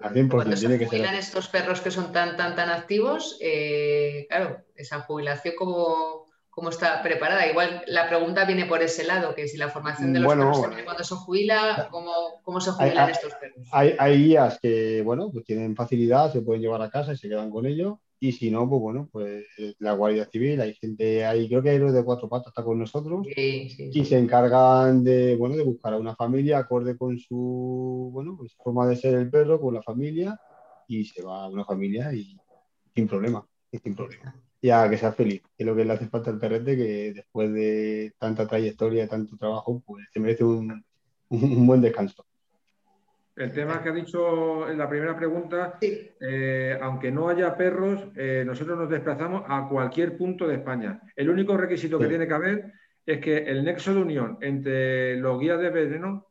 A 0.00 0.10
100%, 0.10 0.28
Cuando 0.30 0.56
se 0.56 0.86
jubilan 0.86 1.14
estos 1.14 1.48
perros 1.48 1.80
que 1.80 1.90
son 1.90 2.10
tan, 2.12 2.36
tan, 2.36 2.54
tan 2.56 2.70
activos, 2.70 3.38
eh, 3.40 4.26
claro, 4.28 4.64
esa 4.74 5.00
jubilación 5.00 5.54
como, 5.56 6.23
cómo 6.54 6.68
está 6.68 7.02
preparada. 7.02 7.48
Igual 7.48 7.82
la 7.88 8.08
pregunta 8.08 8.44
viene 8.44 8.66
por 8.66 8.80
ese 8.80 9.04
lado, 9.04 9.34
que 9.34 9.48
si 9.48 9.58
la 9.58 9.68
formación 9.68 10.12
de 10.12 10.20
los 10.20 10.32
perros 10.32 10.60
termina 10.60 10.84
cuando 10.84 11.02
se 11.04 11.14
jubila, 11.16 11.88
¿cómo, 11.90 12.12
cómo 12.42 12.60
se 12.60 12.70
jubilan 12.70 13.10
estos 13.10 13.34
perros? 13.34 13.66
Hay, 13.72 13.94
hay, 13.98 14.22
guías 14.22 14.58
que, 14.60 15.02
bueno, 15.02 15.30
pues 15.32 15.44
tienen 15.44 15.74
facilidad, 15.74 16.32
se 16.32 16.42
pueden 16.42 16.62
llevar 16.62 16.80
a 16.82 16.90
casa 16.90 17.12
y 17.12 17.16
se 17.16 17.28
quedan 17.28 17.50
con 17.50 17.66
ellos. 17.66 17.98
Y 18.20 18.32
si 18.32 18.50
no, 18.50 18.68
pues 18.70 18.80
bueno, 18.80 19.08
pues 19.12 19.44
la 19.80 19.92
Guardia 19.92 20.24
Civil, 20.26 20.60
hay 20.60 20.74
gente 20.74 21.26
ahí, 21.26 21.48
creo 21.48 21.62
que 21.62 21.70
hay 21.70 21.78
los 21.78 21.92
de 21.92 22.04
cuatro 22.04 22.28
patas 22.28 22.48
está 22.48 22.62
con 22.62 22.78
nosotros 22.78 23.26
y 23.36 24.04
se 24.04 24.16
encargan 24.16 25.04
de, 25.04 25.36
bueno, 25.36 25.56
de 25.56 25.64
buscar 25.64 25.92
a 25.92 25.98
una 25.98 26.14
familia 26.14 26.58
acorde 26.58 26.96
con 26.96 27.18
su, 27.18 28.10
bueno, 28.12 28.34
pues 28.38 28.54
forma 28.54 28.86
de 28.86 28.96
ser 28.96 29.14
el 29.14 29.28
perro, 29.28 29.60
con 29.60 29.74
la 29.74 29.82
familia 29.82 30.40
y 30.88 31.04
se 31.04 31.22
va 31.22 31.44
a 31.44 31.48
una 31.48 31.64
familia 31.64 32.14
y 32.14 32.38
sin 32.94 33.08
problema, 33.08 33.46
sin 33.70 33.94
problema. 33.94 34.43
Ya 34.64 34.88
que 34.88 34.96
sea 34.96 35.12
feliz, 35.12 35.42
que 35.42 35.62
es 35.62 35.66
lo 35.66 35.76
que 35.76 35.84
le 35.84 35.92
hace 35.92 36.08
falta 36.08 36.30
al 36.30 36.38
perrete, 36.38 36.74
que 36.74 37.12
después 37.12 37.52
de 37.52 38.14
tanta 38.18 38.46
trayectoria, 38.46 39.06
tanto 39.06 39.36
trabajo, 39.36 39.82
pues 39.84 40.06
se 40.10 40.20
merece 40.20 40.42
un 40.42 40.82
buen 41.66 41.82
descanso. 41.82 42.24
El 43.36 43.52
tema 43.52 43.82
que 43.82 43.88
ha 43.88 43.92
dicho 43.92 44.70
en 44.70 44.78
la 44.78 44.88
primera 44.88 45.16
pregunta, 45.16 45.78
eh, 45.82 46.78
aunque 46.80 47.10
no 47.10 47.28
haya 47.28 47.56
perros, 47.56 48.06
eh, 48.14 48.44
nosotros 48.46 48.78
nos 48.78 48.88
desplazamos 48.88 49.42
a 49.48 49.68
cualquier 49.68 50.16
punto 50.16 50.46
de 50.46 50.54
España. 50.54 51.00
El 51.16 51.28
único 51.30 51.56
requisito 51.56 51.98
que 51.98 52.06
tiene 52.06 52.28
que 52.28 52.34
haber 52.34 52.72
es 53.04 53.18
que 53.20 53.38
el 53.38 53.64
nexo 53.64 53.92
de 53.92 54.00
unión 54.00 54.38
entre 54.40 55.16
los 55.16 55.40
guías 55.40 55.58
de 55.60 55.70
veneno 55.70 56.28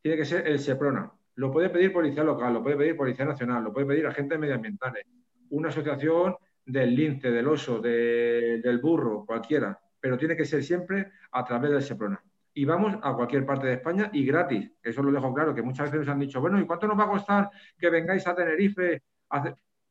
tiene 0.00 0.16
que 0.16 0.24
ser 0.24 0.48
el 0.48 0.58
SEPRONA. 0.58 1.12
Lo 1.34 1.52
puede 1.52 1.68
pedir 1.68 1.92
policía 1.92 2.24
local, 2.24 2.54
lo 2.54 2.62
puede 2.62 2.76
pedir 2.76 2.96
policía 2.96 3.26
nacional, 3.26 3.62
lo 3.62 3.72
puede 3.72 3.86
pedir 3.86 4.06
agentes 4.06 4.38
medioambientales, 4.38 5.04
una 5.50 5.68
asociación 5.68 6.36
del 6.66 6.94
lince, 6.94 7.30
del 7.30 7.46
oso, 7.48 7.80
del 7.80 8.78
burro, 8.82 9.24
cualquiera, 9.24 9.80
pero 9.98 10.18
tiene 10.18 10.36
que 10.36 10.44
ser 10.44 10.62
siempre 10.62 11.12
a 11.32 11.44
través 11.44 11.70
del 11.70 11.82
SEPRONA 11.82 12.22
y 12.56 12.64
vamos 12.64 12.94
a 13.02 13.12
cualquier 13.12 13.44
parte 13.44 13.66
de 13.66 13.74
España 13.74 14.08
y 14.14 14.24
gratis. 14.24 14.72
Eso 14.82 15.02
lo 15.02 15.12
dejo 15.12 15.32
claro, 15.34 15.54
que 15.54 15.60
muchas 15.60 15.90
veces 15.90 16.06
nos 16.06 16.08
han 16.08 16.20
dicho, 16.20 16.40
bueno, 16.40 16.58
¿y 16.58 16.66
cuánto 16.66 16.86
nos 16.86 16.98
va 16.98 17.04
a 17.04 17.10
costar 17.10 17.50
que 17.78 17.90
vengáis 17.90 18.26
a 18.26 18.34
Tenerife? 18.34 19.02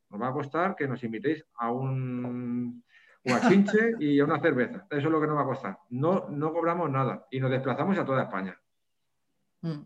Nos 0.10 0.22
va 0.22 0.30
a 0.30 0.34
costar 0.34 0.76
que 0.76 0.88
nos 0.88 1.04
invitéis 1.04 1.46
a 1.58 1.72
un 1.72 2.84
guachinche 3.24 3.94
y 4.00 4.20
a 4.20 4.26
una 4.26 4.40
cerveza. 4.40 4.88
Eso 4.90 5.08
es 5.08 5.12
lo 5.12 5.22
que 5.22 5.28
nos 5.28 5.38
va 5.38 5.44
a 5.44 5.46
costar. 5.46 5.78
No, 5.92 6.28
no 6.32 6.52
cobramos 6.52 6.90
nada 6.90 7.28
y 7.30 7.40
nos 7.40 7.52
desplazamos 7.52 8.00
a 8.00 8.06
toda 8.06 8.24
España. 8.24 8.60
Mm. 9.62 9.82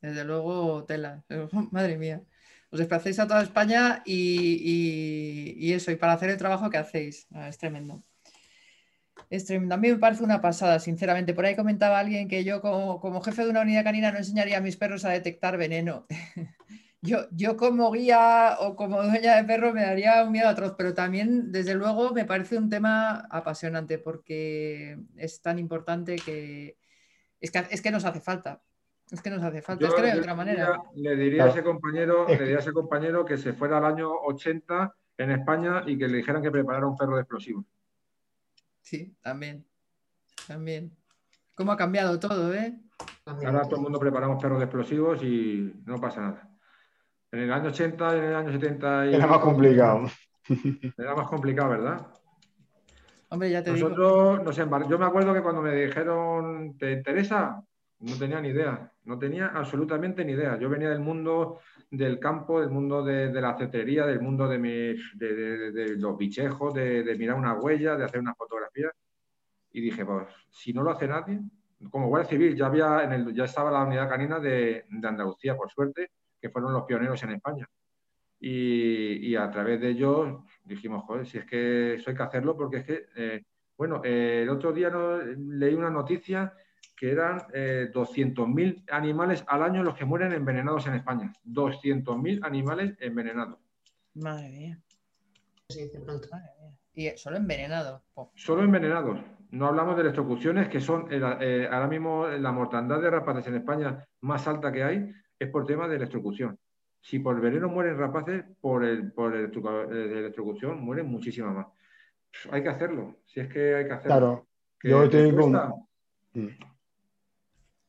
Desde 0.00 0.24
luego, 0.24 0.84
tela. 0.86 1.22
Madre 1.70 1.98
mía. 1.98 2.20
Os 2.70 2.78
desplacéis 2.78 3.18
a 3.18 3.26
toda 3.26 3.42
España 3.42 4.02
y, 4.04 5.72
eso, 5.72 5.90
y 5.90 5.96
para 5.96 6.12
hacer 6.12 6.30
el 6.30 6.36
trabajo 6.36 6.68
que 6.68 6.76
hacéis. 6.76 7.26
Ah, 7.32 7.48
es 7.48 7.56
tremendo. 7.56 8.04
Es. 9.30 9.50
A 9.50 9.58
mí 9.58 9.88
me 9.88 9.96
parece 9.96 10.22
una 10.22 10.40
pasada, 10.40 10.78
sinceramente. 10.78 11.34
Por 11.34 11.46
ahí 11.46 11.56
comentaba 11.56 11.98
alguien 11.98 12.28
que 12.28 12.44
yo 12.44 12.60
como, 12.60 13.20
jefe 13.22 13.44
de 13.44 13.50
una 13.50 13.62
unidad 13.62 13.84
canina 13.84 14.12
no 14.12 14.18
enseñaría 14.18 14.58
a 14.58 14.60
mis 14.60 14.76
perros 14.76 15.04
a 15.04 15.10
detectar 15.10 15.56
veneno. 15.56 16.06
yo, 17.00 17.26
yo 17.30 17.56
como 17.56 17.90
guía 17.90 18.56
o 18.60 18.76
como 18.76 19.02
dueña 19.02 19.36
de 19.36 19.44
perro 19.44 19.72
me 19.72 19.82
daría 19.82 20.22
un 20.24 20.32
miedo 20.32 20.48
atroz, 20.48 20.74
pero 20.76 20.94
también, 20.94 21.50
desde 21.52 21.74
luego, 21.74 22.12
me 22.12 22.26
parece 22.26 22.58
un 22.58 22.68
tema 22.68 23.26
apasionante 23.30 23.98
porque 23.98 24.98
es 25.16 25.40
tan 25.40 25.58
importante 25.58 26.16
que 26.16 26.76
es 27.40 27.50
que, 27.50 27.64
es 27.70 27.82
que 27.82 27.90
nos 27.90 28.04
hace 28.04 28.20
falta. 28.20 28.62
Es 29.10 29.22
que 29.22 29.30
nos 29.30 29.42
hace 29.42 29.62
falta, 29.62 29.86
es 29.86 29.94
que 29.94 30.02
de 30.02 30.18
otra 30.18 30.34
manera. 30.34 30.82
Le 30.94 31.16
diría, 31.16 31.44
a 31.44 31.48
ese 31.48 31.62
compañero, 31.62 32.26
le 32.28 32.38
diría 32.38 32.56
a 32.56 32.60
ese 32.60 32.72
compañero 32.72 33.24
que 33.24 33.38
se 33.38 33.54
fuera 33.54 33.78
al 33.78 33.86
año 33.86 34.10
80 34.10 34.94
en 35.18 35.30
España 35.30 35.82
y 35.86 35.96
que 35.96 36.08
le 36.08 36.18
dijeran 36.18 36.42
que 36.42 36.50
preparara 36.50 36.86
un 36.86 36.96
perro 36.96 37.14
de 37.14 37.22
explosivos. 37.22 37.64
Sí, 38.82 39.16
también. 39.20 39.66
También. 40.46 40.96
¿Cómo 41.54 41.72
ha 41.72 41.76
cambiado 41.76 42.18
todo, 42.20 42.54
eh? 42.54 42.78
Ahora 43.26 43.62
todo 43.62 43.76
el 43.76 43.82
mundo 43.82 43.98
preparamos 43.98 44.40
perros 44.40 44.58
de 44.58 44.64
explosivos 44.64 45.22
y 45.22 45.74
no 45.84 46.00
pasa 46.00 46.20
nada. 46.20 46.50
En 47.32 47.40
el 47.40 47.52
año 47.52 47.68
80 47.68 48.14
y 48.14 48.18
en 48.18 48.24
el 48.24 48.34
año 48.34 48.52
70... 48.52 49.06
Era 49.06 49.26
más 49.26 49.40
complicado. 49.40 50.08
Era 50.98 51.14
más 51.14 51.28
complicado, 51.28 51.70
¿verdad? 51.70 52.06
Hombre, 53.30 53.50
ya 53.50 53.62
te 53.62 53.72
Nosotros 53.72 54.42
Nos 54.42 54.56
Yo 54.88 54.98
me 54.98 55.06
acuerdo 55.06 55.34
que 55.34 55.42
cuando 55.42 55.60
me 55.60 55.74
dijeron, 55.74 56.76
¿te 56.78 56.92
interesa? 56.92 57.62
No 58.00 58.16
tenía 58.16 58.40
ni 58.40 58.48
idea. 58.48 58.90
No 59.08 59.18
tenía 59.18 59.46
absolutamente 59.46 60.22
ni 60.22 60.32
idea. 60.32 60.58
Yo 60.58 60.68
venía 60.68 60.90
del 60.90 61.00
mundo 61.00 61.60
del 61.90 62.18
campo, 62.18 62.60
del 62.60 62.68
mundo 62.68 63.02
de, 63.02 63.32
la 63.40 63.56
cetrería, 63.56 64.04
del 64.04 64.20
mundo 64.20 64.46
de, 64.46 64.58
de, 65.14 65.96
los 65.96 66.18
bichejos, 66.18 66.74
de, 66.74 67.16
mirar 67.18 67.36
una 67.36 67.54
huella, 67.54 67.96
de 67.96 68.04
hacer 68.04 68.20
una 68.20 68.34
fotografía. 68.34 68.90
Y 69.72 69.80
dije, 69.80 70.04
pues, 70.04 70.26
si 70.50 70.74
no 70.74 70.82
lo 70.82 70.90
hace 70.90 71.08
nadie, 71.08 71.40
como 71.90 72.08
Guardia 72.08 72.28
Civil, 72.28 72.54
ya, 72.54 72.66
había 72.66 73.02
en 73.02 73.12
el, 73.14 73.34
ya 73.34 73.44
estaba 73.44 73.70
la 73.70 73.82
unidad 73.82 74.10
canina 74.10 74.40
de, 74.40 74.84
Andalucía, 75.02 75.56
por 75.56 75.70
suerte, 75.70 76.10
que 76.38 76.50
fueron 76.50 76.74
los 76.74 76.84
pioneros 76.84 77.22
en 77.22 77.30
España. 77.30 77.66
Y, 78.40 79.34
a 79.36 79.50
través 79.50 79.80
de 79.80 79.88
ellos 79.88 80.44
dijimos, 80.64 81.04
joder, 81.04 81.26
si 81.26 81.38
es 81.38 81.46
que 81.46 81.94
eso 81.94 82.10
hay 82.10 82.16
que 82.16 82.22
hacerlo, 82.24 82.58
porque 82.58 82.76
es 82.76 82.84
que, 82.84 83.06
eh, 83.16 83.42
bueno, 83.74 84.02
eh, 84.04 84.40
el 84.42 84.50
otro 84.50 84.70
día 84.70 84.92
leí 85.34 85.72
una 85.72 85.88
noticia 85.88 86.52
que 86.98 87.12
eran 87.12 87.38
200.000 87.38 88.58
eh, 88.58 88.82
animales 88.90 89.44
al 89.46 89.62
año 89.62 89.84
los 89.84 89.94
que 89.94 90.04
mueren 90.04 90.32
envenenados 90.32 90.86
en 90.88 90.94
España. 90.94 91.32
200.000 91.46 92.40
animales 92.42 92.96
envenenados. 92.98 93.58
Madre 94.14 94.48
mía. 94.48 94.80
Y 96.94 97.10
solo 97.16 97.36
envenenados. 97.36 98.02
Solo 98.34 98.64
envenenados. 98.64 99.20
No 99.50 99.68
hablamos 99.68 99.94
de 99.94 100.02
electrocuciones, 100.02 100.68
que 100.68 100.80
son 100.80 101.06
eh, 101.12 101.20
eh, 101.40 101.68
ahora 101.70 101.86
mismo 101.86 102.26
la 102.26 102.50
mortandad 102.50 103.00
de 103.00 103.10
rapaces 103.10 103.46
en 103.46 103.54
España 103.54 104.04
más 104.22 104.48
alta 104.48 104.72
que 104.72 104.82
hay, 104.82 105.12
es 105.38 105.48
por 105.50 105.64
tema 105.66 105.86
de 105.86 105.96
electrocución. 105.96 106.58
Si 107.00 107.20
por 107.20 107.40
veneno 107.40 107.68
mueren 107.68 107.96
rapaces, 107.96 108.44
por, 108.60 108.84
el, 108.84 109.12
por 109.12 109.34
electrocución 109.34 110.80
mueren 110.80 111.06
muchísimas 111.06 111.54
más. 111.54 111.66
Hay 112.50 112.62
que 112.62 112.68
hacerlo, 112.68 113.20
si 113.24 113.40
es 113.40 113.48
que 113.48 113.76
hay 113.76 113.86
que 113.86 113.92
hacerlo. 113.92 114.48
Claro, 114.78 115.04
yo 115.04 115.10
tengo... 115.10 115.88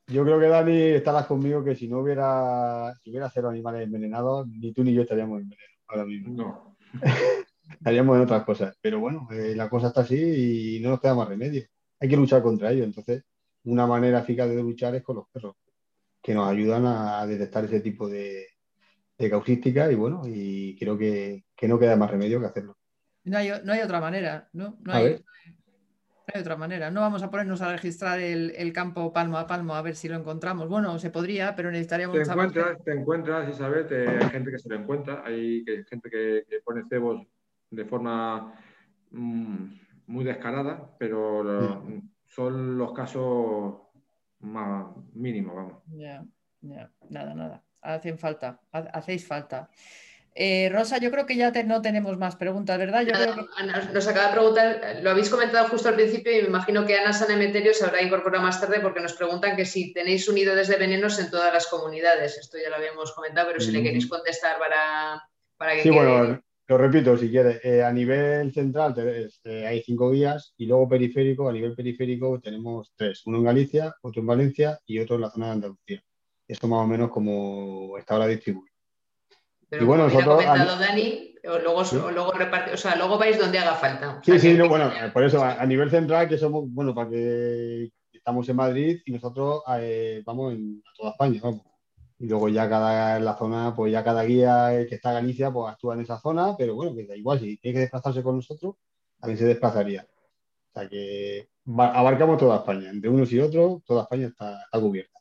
Yo 0.10 0.24
creo 0.24 0.40
que 0.40 0.48
Dani 0.48 0.82
estarás 0.82 1.28
conmigo 1.28 1.64
que 1.64 1.76
si 1.76 1.88
no 1.88 2.00
hubiera, 2.00 2.94
si 3.04 3.12
hubiera 3.12 3.30
cero 3.30 3.50
animales 3.50 3.84
envenenados, 3.84 4.48
ni 4.48 4.74
tú 4.74 4.84
ni 4.84 4.94
yo 4.94 5.04
estaríamos 5.04 5.42
envenenados 5.42 5.80
ahora 5.88 6.06
mismo. 6.06 6.34
No. 6.34 6.78
estaríamos 7.72 8.16
en 8.18 8.24
otras 8.24 8.44
cosas. 8.44 8.76
Pero 8.82 9.00
bueno, 9.00 9.28
eh, 9.32 9.54
la 9.56 9.70
cosa 9.70 9.88
está 9.88 10.02
así 10.02 10.78
y 10.78 10.80
no 10.80 10.90
nos 10.90 11.00
queda 11.00 11.16
más 11.16 11.28
remedio. 11.28 11.64
Hay 12.00 12.10
que 12.10 12.18
luchar 12.18 12.42
contra 12.42 12.72
ello. 12.72 12.84
Entonces, 12.84 13.24
una 13.66 13.86
manera 13.86 14.20
eficaz 14.20 14.50
de 14.50 14.56
luchar 14.56 14.96
es 14.96 15.04
con 15.04 15.18
los 15.18 15.28
perros, 15.30 15.56
que 16.22 16.34
nos 16.34 16.50
ayudan 16.50 16.86
a 16.86 17.26
detectar 17.28 17.66
ese 17.66 17.82
tipo 17.82 18.10
de, 18.10 18.48
de 19.20 19.30
causística 19.30 19.92
y 19.92 19.96
bueno, 19.96 20.22
y 20.26 20.78
creo 20.78 20.98
que, 20.98 21.44
no 21.64 21.78
queda 21.78 21.98
más 21.98 22.10
remedio 22.10 22.40
que 22.40 22.46
hacerlo. 22.48 22.78
No 23.26 23.38
hay, 23.38 23.52
otra 23.52 24.00
manera, 24.00 24.50
¿no? 24.54 24.78
No 24.82 24.94
hay, 24.94 25.22
de 26.34 26.42
otra 26.42 26.56
manera. 26.56 26.92
No 26.92 27.02
vamos 27.02 27.24
a 27.24 27.30
ponernos 27.30 27.62
a 27.62 27.72
registrar 27.72 28.20
el, 28.20 28.74
campo 28.74 29.12
palmo 29.12 29.38
a 29.38 29.48
palmo 29.48 29.76
a 29.76 29.82
ver 29.82 29.96
si 29.96 30.08
lo 30.08 30.16
encontramos. 30.16 30.68
Bueno, 30.70 31.00
se 31.00 31.10
podría, 31.10 31.56
pero 31.56 31.72
necesitaríamos... 31.72 32.16
Te 32.18 32.24
encuentras, 32.24 32.84
te 32.84 32.92
encuentras, 32.92 33.50
Isabel, 33.50 33.88
hay 33.92 34.30
gente 34.30 34.52
que 34.52 34.60
se 34.60 34.70
lo 34.70 34.76
encuentra, 34.76 35.24
hay 35.26 35.64
gente 35.88 36.10
que, 36.10 36.44
pone 36.64 36.84
cebos 36.90 37.26
de 37.70 37.86
forma 37.86 38.54
mm, 39.12 39.66
muy 40.08 40.24
descarada, 40.24 40.96
pero 40.98 41.84
son 42.28 42.78
los 42.78 42.94
casos 42.94 43.76
más 44.40 44.88
mínimos, 45.14 45.56
vamos. 45.56 45.84
Ya, 45.88 46.26
ya, 46.62 46.92
nada, 47.10 47.34
nada. 47.34 47.64
Hacen 47.82 48.18
falta, 48.18 48.60
hacéis 48.72 49.26
falta. 49.26 49.70
Eh, 50.42 50.70
Rosa, 50.72 51.00
yo 51.00 51.12
creo 51.12 51.26
que 51.26 51.36
ya 51.36 51.52
no 51.66 51.82
tenemos 51.82 52.18
más 52.18 52.38
preguntas, 52.38 52.78
¿verdad? 52.78 53.06
nos 53.94 54.08
acaba 54.08 54.28
de 54.28 54.34
preguntar, 54.34 55.00
lo 55.02 55.10
habéis 55.10 55.30
comentado 55.30 55.68
justo 55.68 55.90
al 55.90 55.96
principio 55.96 56.32
y 56.32 56.44
me 56.44 56.48
imagino 56.48 56.86
que 56.86 56.98
Ana 56.98 57.12
Sanemeterio 57.12 57.74
se 57.74 57.84
habrá 57.84 58.02
incorporado 58.02 58.42
más 58.42 58.62
tarde 58.62 58.80
porque 58.80 59.02
nos 59.02 59.12
preguntan 59.16 59.58
que 59.58 59.66
si 59.66 59.92
tenéis 59.92 60.30
unidades 60.30 60.70
de 60.70 60.78
venenos 60.78 61.20
en 61.20 61.30
todas 61.30 61.52
las 61.54 61.68
comunidades. 61.68 62.38
Esto 62.38 62.58
ya 62.58 62.70
lo 62.70 62.78
habíamos 62.78 63.12
comentado, 63.12 63.50
pero 63.50 63.60
si 63.60 63.74
le 63.74 63.84
queréis 63.84 64.08
contestar 64.08 64.58
para, 64.60 65.22
para 65.58 65.76
que. 65.76 65.84
Sí, 65.84 65.90
bueno, 65.90 66.42
lo 66.70 66.78
repito 66.78 67.18
si 67.18 67.30
quieres. 67.30 67.60
Eh, 67.66 67.84
a 67.84 67.92
nivel 67.92 68.54
central 68.54 68.96
eh, 69.44 69.66
hay 69.68 69.84
cinco 69.84 70.10
guías 70.10 70.54
y 70.56 70.68
luego 70.68 70.88
periférico, 70.88 71.50
a 71.50 71.54
nivel 71.54 71.76
periférico 71.76 72.40
tenemos 72.40 72.94
tres: 72.96 73.24
uno 73.26 73.40
en 73.40 73.44
Galicia, 73.44 73.94
otro 74.04 74.22
en 74.22 74.28
Valencia 74.28 74.80
y 74.86 75.00
otro 75.00 75.16
en 75.16 75.22
la 75.22 75.32
zona 75.32 75.48
de 75.48 75.52
Andalucía. 75.52 76.02
Esto 76.48 76.70
más 76.70 76.86
o 76.86 76.88
menos 76.88 77.10
como 77.10 77.98
está 77.98 78.14
ahora 78.14 78.28
distribuido. 78.28 78.69
Pero 79.70 79.84
y 79.84 79.86
bueno, 79.86 80.04
como 80.06 80.16
nosotros, 80.16 80.46
ha 80.46 80.52
comentado 80.54 80.80
Dani, 80.80 81.36
o 81.48 81.60
luego, 81.60 81.84
luego 82.12 82.32
reparte, 82.34 82.74
o 82.74 82.78
sea, 82.78 82.96
luego 82.96 83.18
vais 83.18 83.38
donde 83.38 83.60
haga 83.60 83.76
falta. 83.76 84.20
Sí, 84.24 84.40
sí, 84.40 84.60
bueno, 84.62 84.92
por 85.14 85.24
eso, 85.24 85.44
a, 85.44 85.66
nivel 85.66 85.90
central, 85.90 86.28
que 86.28 86.38
somos, 86.38 86.66
bueno, 86.68 86.94
para 86.94 87.10
que 87.10 87.92
estamos 88.12 88.48
en 88.50 88.56
Madrid 88.56 89.02
y 89.06 89.12
nosotros 89.12 89.62
eh, 89.80 90.22
vamos 90.26 90.54
en, 90.54 90.84
a 90.86 90.98
toda 90.98 91.12
España, 91.12 91.40
vamos. 91.42 91.62
Y 92.18 92.28
luego 92.28 92.50
ya 92.50 92.68
cada 92.68 93.18
en 93.18 93.24
la 93.24 93.38
zona, 93.38 93.74
pues 93.74 93.94
ya 93.94 94.04
cada 94.04 94.24
guía 94.24 94.86
que 94.90 94.96
está 94.96 95.10
en 95.10 95.16
Galicia, 95.16 95.52
pues 95.52 95.72
actúa 95.72 95.94
en 95.94 96.02
esa 96.02 96.20
zona, 96.20 96.56
pero 96.58 96.76
bueno, 96.76 96.94
que 96.94 97.08
da 97.08 97.16
igual, 97.16 97.40
si 97.40 97.58
tiene 97.58 97.76
que 97.76 97.82
desplazarse 97.82 98.22
con 98.22 98.36
nosotros, 98.36 98.76
también 99.20 99.38
se 99.38 99.46
desplazaría. 99.46 100.06
O 100.72 100.80
sea 100.80 100.90
que 100.90 101.50
abarcamos 101.78 102.38
toda 102.38 102.58
España, 102.58 102.90
entre 102.90 103.10
unos 103.10 103.32
y 103.32 103.40
otros, 103.40 103.84
toda 103.86 104.04
España 104.04 104.28
está, 104.28 104.68
cubierta. 104.72 105.19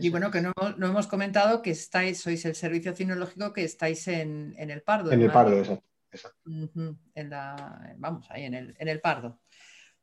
Y 0.00 0.10
bueno, 0.10 0.30
que 0.30 0.40
no, 0.40 0.52
hemos 0.78 1.06
comentado 1.06 1.60
que 1.62 1.70
estáis, 1.70 2.20
sois 2.20 2.44
el 2.44 2.54
servicio 2.54 2.94
cinológico 2.94 3.52
que 3.52 3.64
estáis 3.64 4.08
en, 4.08 4.54
el 4.56 4.82
Pardo. 4.82 5.12
En 5.12 5.20
el 5.20 5.30
Pardo, 5.30 5.58
exacto. 6.10 6.38
en 6.46 7.30
la, 7.30 7.94
vamos, 7.98 8.26
ahí 8.30 8.44
en 8.44 8.54
el, 8.54 8.74
en 8.78 8.88
el 8.88 9.00
Pardo. 9.00 9.40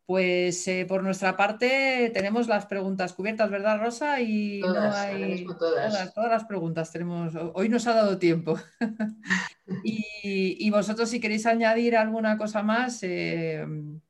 Pues 0.10 0.68
eh, 0.68 0.88
por 0.88 1.03
nuestra 1.03 1.38
parte 1.38 2.10
tenemos 2.16 2.48
las 2.48 2.66
preguntas 2.66 3.14
cubiertas, 3.14 3.52
¿verdad, 3.52 3.80
Rosa? 3.80 4.20
Y 4.20 4.60
todas, 4.60 4.91
no 4.91 4.98
hay 4.98 5.45
todas. 5.45 6.14
todas. 6.16 6.32
las 6.32 6.45
preguntas 6.45 6.91
tenemos. 6.91 7.34
Hoy 7.53 7.70
nos 7.70 7.86
ha 7.86 7.94
dado 7.94 8.18
tiempo. 8.18 8.60
y, 9.84 10.68
vosotros, 10.72 11.10
si 11.10 11.20
queréis 11.20 11.45
añadir 11.45 11.95
alguna 11.95 12.40
cosa 12.40 12.64
más, 12.64 13.03
eh, 13.03 13.64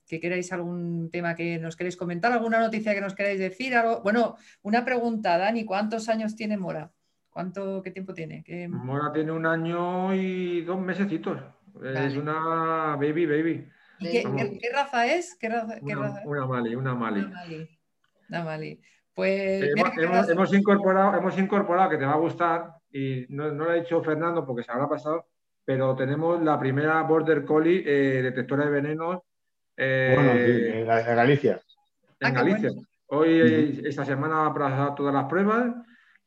que 0.10 0.20
queráis 0.20 0.52
algún 0.52 1.12
tema 1.12 1.36
que 1.36 1.60
nos 1.60 1.76
queréis 1.76 1.96
comentar, 1.96 2.32
alguna 2.32 2.60
noticia 2.60 2.96
que 2.96 3.02
nos 3.02 3.14
queráis 3.14 3.40
decir, 3.40 3.76
algo. 3.76 4.02
Bueno, 4.02 4.38
una 4.64 4.84
pregunta, 4.84 5.38
Dani, 5.38 5.64
¿cuántos 5.66 6.10
años 6.10 6.36
tiene 6.36 6.58
Mora? 6.58 6.92
¿Cuánto, 7.30 7.82
qué 7.84 7.92
tiempo 7.92 8.14
tiene? 8.16 8.44
Mora 8.70 9.14
tiene 9.14 9.32
un 9.32 9.46
año 9.46 10.16
y 10.16 10.62
dos 10.64 10.80
mesecitos. 10.80 11.40
Es 11.84 12.18
una 12.18 12.96
baby, 12.96 13.28
baby. 13.28 13.70
¿Y 14.00 14.10
qué, 14.10 14.70
raza 14.74 15.06
es? 15.06 15.38
¿Qué 15.40 15.48
raza, 15.48 15.78
una, 15.84 16.46
Mali, 16.48 16.76
una 16.76 16.96
Mali. 16.96 17.28
Una 18.30 18.44
Mali. 18.44 18.82
Pues, 19.14 19.64
hemos, 20.32 20.54
incorporado, 20.54 21.18
hemos 21.20 21.38
incorporado, 21.38 21.90
que 21.90 21.98
te 21.98 22.06
va 22.06 22.14
a 22.14 22.18
gustar, 22.18 22.74
y 22.92 23.28
no, 23.30 23.50
lo 23.50 23.70
ha 23.70 23.76
dicho 23.76 24.02
Fernando 24.02 24.46
porque 24.46 24.64
se 24.64 24.72
habrá 24.72 24.90
pasado, 24.90 25.28
pero 25.66 25.96
tenemos 25.96 26.42
la 26.42 26.58
primera 26.58 27.04
Border 27.04 27.46
Collie 27.46 27.84
eh, 27.86 28.24
detectora 28.24 28.66
de 28.66 28.72
venenos. 28.72 29.20
Eh, 29.82 30.12
bueno, 30.14 30.32
en, 30.32 31.16
Galicia. 31.16 31.62
En 32.20 32.28
ah, 32.28 32.32
Galicia. 32.32 32.70
Hoy, 33.08 33.82
esta 33.86 34.04
semana, 34.04 34.54
pasado 34.54 34.94
todas 34.94 35.14
las 35.14 35.24
pruebas. 35.24 35.74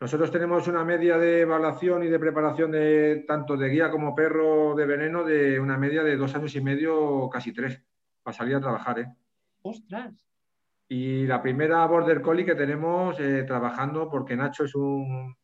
Nosotros 0.00 0.30
tenemos 0.30 0.66
una 0.68 0.84
media 0.84 1.18
de 1.18 1.42
evaluación 1.42 2.02
y 2.02 2.08
de 2.08 2.18
preparación 2.18 2.70
de 2.72 3.24
tanto 3.28 3.56
de 3.58 3.68
guía 3.68 3.90
como 3.90 4.14
perro 4.14 4.74
de 4.74 4.86
veneno 4.86 5.22
de 5.22 5.60
una 5.60 5.76
media 5.76 6.02
de 6.02 6.16
dos 6.16 6.34
años 6.34 6.56
y 6.56 6.62
medio, 6.62 7.28
casi 7.30 7.52
tres, 7.52 7.78
para 8.22 8.34
salir 8.34 8.56
a 8.56 8.60
trabajar. 8.60 9.00
¿eh? 9.00 9.14
¡Ostras! 9.60 10.14
Y 10.88 11.26
la 11.26 11.42
primera 11.42 11.86
Border 11.86 12.22
Collie 12.22 12.46
que 12.46 12.54
tenemos 12.54 13.20
eh, 13.20 13.44
trabajando, 13.46 14.08
porque 14.08 14.34
Nacho 14.34 14.64
es 14.64 14.74
un 14.74 15.36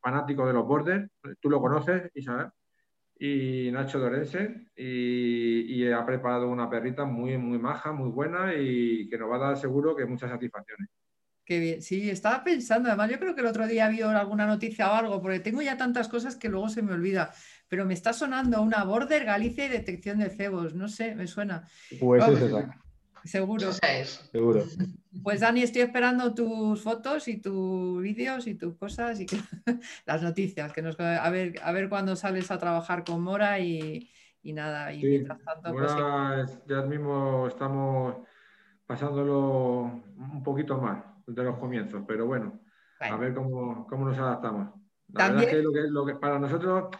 fanático 0.00 0.46
de 0.46 0.54
los 0.54 0.66
Border, 0.66 1.10
tú 1.38 1.50
lo 1.50 1.60
conoces, 1.60 2.10
Isabel, 2.14 2.48
y 3.22 3.70
Nacho 3.70 3.98
Dorense, 3.98 4.68
y, 4.74 5.74
y 5.74 5.92
ha 5.92 6.06
preparado 6.06 6.48
una 6.48 6.70
perrita 6.70 7.04
muy, 7.04 7.36
muy 7.36 7.58
maja, 7.58 7.92
muy 7.92 8.08
buena 8.08 8.54
y 8.54 9.10
que 9.10 9.18
nos 9.18 9.30
va 9.30 9.36
a 9.36 9.48
dar 9.50 9.56
seguro 9.58 9.94
que 9.94 10.06
muchas 10.06 10.30
satisfacciones. 10.30 10.88
Qué 11.44 11.60
bien. 11.60 11.82
Sí, 11.82 12.08
estaba 12.08 12.42
pensando, 12.42 12.88
además 12.88 13.10
yo 13.10 13.18
creo 13.18 13.34
que 13.34 13.42
el 13.42 13.48
otro 13.48 13.66
día 13.66 13.86
había 13.86 14.18
alguna 14.18 14.46
noticia 14.46 14.90
o 14.90 14.94
algo, 14.94 15.20
porque 15.20 15.40
tengo 15.40 15.60
ya 15.60 15.76
tantas 15.76 16.08
cosas 16.08 16.36
que 16.36 16.48
luego 16.48 16.70
se 16.70 16.80
me 16.80 16.94
olvida, 16.94 17.30
pero 17.68 17.84
me 17.84 17.92
está 17.92 18.14
sonando 18.14 18.62
una 18.62 18.84
Border 18.84 19.26
Galicia 19.26 19.66
y 19.66 19.68
detección 19.68 20.20
de 20.20 20.30
cebos, 20.30 20.74
no 20.74 20.88
sé, 20.88 21.14
me 21.14 21.26
suena. 21.26 21.68
Pues 22.00 22.26
es 22.26 22.40
esa. 22.40 22.74
Seguro. 23.24 23.72
Seguro. 23.72 24.64
Pues 25.22 25.40
Dani, 25.40 25.62
estoy 25.62 25.82
esperando 25.82 26.34
tus 26.34 26.82
fotos 26.82 27.28
y 27.28 27.40
tus 27.40 28.00
vídeos 28.02 28.46
y 28.46 28.54
tus 28.54 28.76
cosas 28.76 29.20
y 29.20 29.26
las 30.06 30.22
noticias, 30.22 30.72
que 30.72 30.82
nos, 30.82 30.98
a 30.98 31.28
ver, 31.30 31.54
a 31.62 31.72
ver 31.72 31.88
cuándo 31.88 32.16
sales 32.16 32.50
a 32.50 32.58
trabajar 32.58 33.04
con 33.04 33.22
Mora 33.22 33.58
y, 33.58 34.08
nada, 34.44 34.92
y 34.92 35.02
mientras 35.04 35.38
tanto. 35.42 35.72
Pues 35.72 36.58
ya 36.66 36.82
mismo 36.82 37.46
estamos 37.48 38.16
pasándolo 38.86 40.02
un 40.16 40.42
poquito 40.42 40.78
más 40.78 41.04
de 41.26 41.44
los 41.44 41.58
comienzos, 41.58 42.02
pero 42.06 42.26
bueno, 42.26 42.60
a 43.00 43.16
ver 43.16 43.34
cómo, 43.34 43.86
nos 43.90 44.18
adaptamos. 44.18 44.70
La 45.12 45.28
verdad 45.28 45.44
es 45.44 45.50
que 45.50 45.62
lo, 45.62 46.06
que 46.06 46.14
para 46.14 46.38
nosotros, 46.38 46.90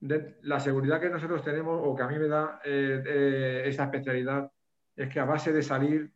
la 0.00 0.60
seguridad 0.60 1.00
que 1.00 1.10
nosotros 1.10 1.42
tenemos 1.42 1.80
o 1.84 1.94
que 1.94 2.02
a 2.02 2.08
mí 2.08 2.18
me 2.18 2.28
da 2.28 2.60
eh, 2.64 3.02
eh, 3.06 3.62
esa 3.66 3.84
especialidad 3.84 4.50
es 4.98 5.08
que 5.08 5.20
a 5.20 5.24
base 5.24 5.52
de 5.52 5.62
salir, 5.62 6.10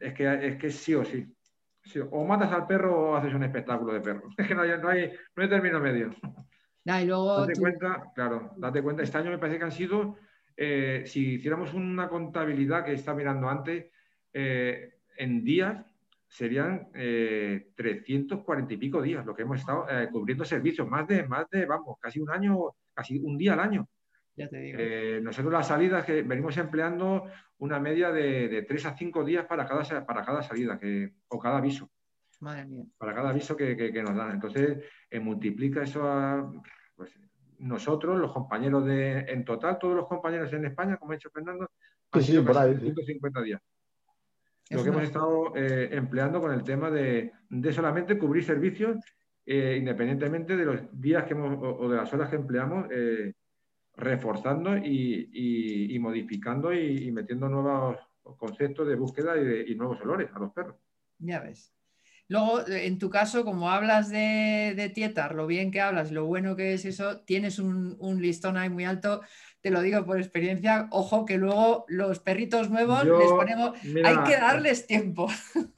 es 0.00 0.14
que, 0.14 0.48
es 0.48 0.56
que 0.56 0.70
sí 0.70 0.94
o 0.94 1.04
sí. 1.04 1.26
O 2.10 2.24
matas 2.24 2.52
al 2.52 2.66
perro 2.66 3.10
o 3.10 3.16
haces 3.16 3.32
un 3.32 3.44
espectáculo 3.44 3.92
de 3.92 4.00
perros. 4.00 4.34
Es 4.38 4.48
que 4.48 4.54
no 4.54 4.62
hay, 4.62 4.70
no 4.80 4.88
hay, 4.88 5.12
no 5.36 5.42
hay 5.42 5.48
término 5.48 5.78
medio. 5.78 6.10
date 7.40 7.58
cuenta, 7.58 8.12
claro, 8.14 8.52
date 8.56 8.82
cuenta, 8.82 9.02
este 9.02 9.18
año 9.18 9.30
me 9.30 9.38
parece 9.38 9.58
que 9.58 9.64
han 9.64 9.72
sido, 9.72 10.16
eh, 10.56 11.02
si 11.06 11.34
hiciéramos 11.34 11.74
una 11.74 12.08
contabilidad 12.08 12.84
que 12.84 12.92
está 12.92 13.14
mirando 13.14 13.48
antes, 13.48 13.90
en 14.32 15.44
días 15.44 15.84
serían 16.28 16.90
340 16.92 18.72
eh, 18.72 18.74
y 18.74 18.78
pico 18.78 19.00
días 19.00 19.24
lo 19.24 19.34
que 19.34 19.42
hemos 19.42 19.60
estado 19.60 19.86
eh, 19.88 20.08
cubriendo 20.10 20.44
servicios, 20.44 20.88
más 20.88 21.06
de, 21.06 21.26
más 21.26 21.48
de, 21.50 21.64
vamos, 21.66 21.96
casi 22.00 22.20
un 22.20 22.30
año, 22.30 22.74
casi 22.92 23.18
un 23.18 23.36
día 23.36 23.54
al 23.54 23.60
año. 23.60 23.88
Ya 24.36 24.48
te 24.48 24.58
digo. 24.58 24.78
Eh, 24.80 25.20
nosotros 25.22 25.52
las 25.52 25.68
salidas 25.68 26.04
que 26.04 26.22
venimos 26.22 26.56
empleando 26.58 27.24
una 27.58 27.80
media 27.80 28.10
de, 28.12 28.48
de 28.48 28.62
3 28.62 28.86
a 28.86 28.96
5 28.96 29.24
días 29.24 29.46
para 29.46 29.66
cada, 29.66 30.06
para 30.06 30.24
cada 30.24 30.42
salida 30.42 30.78
que, 30.78 31.14
o 31.28 31.38
cada 31.38 31.58
aviso. 31.58 31.90
Madre 32.40 32.66
mía. 32.66 32.84
Para 32.98 33.14
cada 33.14 33.30
aviso 33.30 33.56
que, 33.56 33.76
que, 33.76 34.02
nos 34.02 34.14
dan. 34.14 34.32
Entonces, 34.32 34.84
multiplica 35.22 35.82
eso 35.82 36.06
a, 36.06 36.52
pues, 36.94 37.18
nosotros, 37.58 38.18
los 38.18 38.32
compañeros 38.32 38.84
de, 38.84 39.20
en 39.20 39.44
total, 39.44 39.78
todos 39.78 39.96
los 39.96 40.06
compañeros 40.06 40.52
en 40.52 40.66
España, 40.66 40.98
como 40.98 41.12
ha 41.12 41.14
dicho 41.14 41.30
Fernando, 41.30 41.70
sí, 42.12 42.20
sí, 42.20 42.40
por 42.40 42.58
ahí, 42.58 42.76
150 42.76 43.40
días 43.40 43.62
lo 44.70 44.82
que 44.82 44.88
hemos 44.88 45.02
estado 45.02 45.52
eh, 45.56 45.90
empleando 45.92 46.40
con 46.40 46.52
el 46.52 46.64
tema 46.64 46.90
de, 46.90 47.32
solamente 47.72 48.18
cubrir 48.18 48.44
servicios 48.44 48.98
eh, 49.44 49.76
independientemente 49.78 50.56
de 50.56 50.64
los 50.64 50.80
días 51.00 51.24
que 51.24 51.34
o, 51.34 51.88
de 51.88 51.96
las 51.96 52.12
horas 52.12 52.28
que 52.28 52.36
empleamos, 52.36 52.86
eh, 52.90 53.32
reforzando 53.96 54.76
y, 54.76 55.96
modificando 56.00 56.72
y, 56.72 57.10
metiendo 57.10 57.48
nuevos 57.48 57.96
conceptos 58.36 58.86
de 58.88 58.96
búsqueda 58.96 59.34
y, 59.36 59.74
nuevos 59.74 60.00
olores 60.02 60.30
a 60.34 60.38
los 60.38 60.52
perros. 60.52 60.76
Ya 61.18 61.40
ves. 61.40 61.72
Luego, 62.28 62.66
en 62.66 62.98
tu 62.98 63.08
caso, 63.08 63.44
como 63.44 63.70
hablas 63.70 64.10
de, 64.10 64.74
de 64.76 64.88
Tietar, 64.90 65.34
lo 65.34 65.46
bien 65.46 65.70
que 65.70 65.80
hablas, 65.80 66.10
lo 66.10 66.26
bueno 66.26 66.56
que 66.56 66.74
es 66.74 66.84
eso, 66.84 67.20
tienes 67.20 67.60
un, 67.60 67.96
un 68.00 68.20
listón 68.20 68.56
ahí 68.56 68.68
muy 68.68 68.84
alto 68.84 69.22
te 69.66 69.72
lo 69.72 69.82
digo 69.82 70.06
por 70.06 70.16
experiencia, 70.16 70.86
ojo 70.92 71.26
que 71.26 71.38
luego 71.38 71.86
los 71.88 72.20
perritos 72.20 72.70
nuevos 72.70 73.04
les 73.04 73.32
ponemos, 73.32 73.76
hay 73.82 74.16
que 74.24 74.36
darles 74.36 74.86
tiempo. 74.86 75.26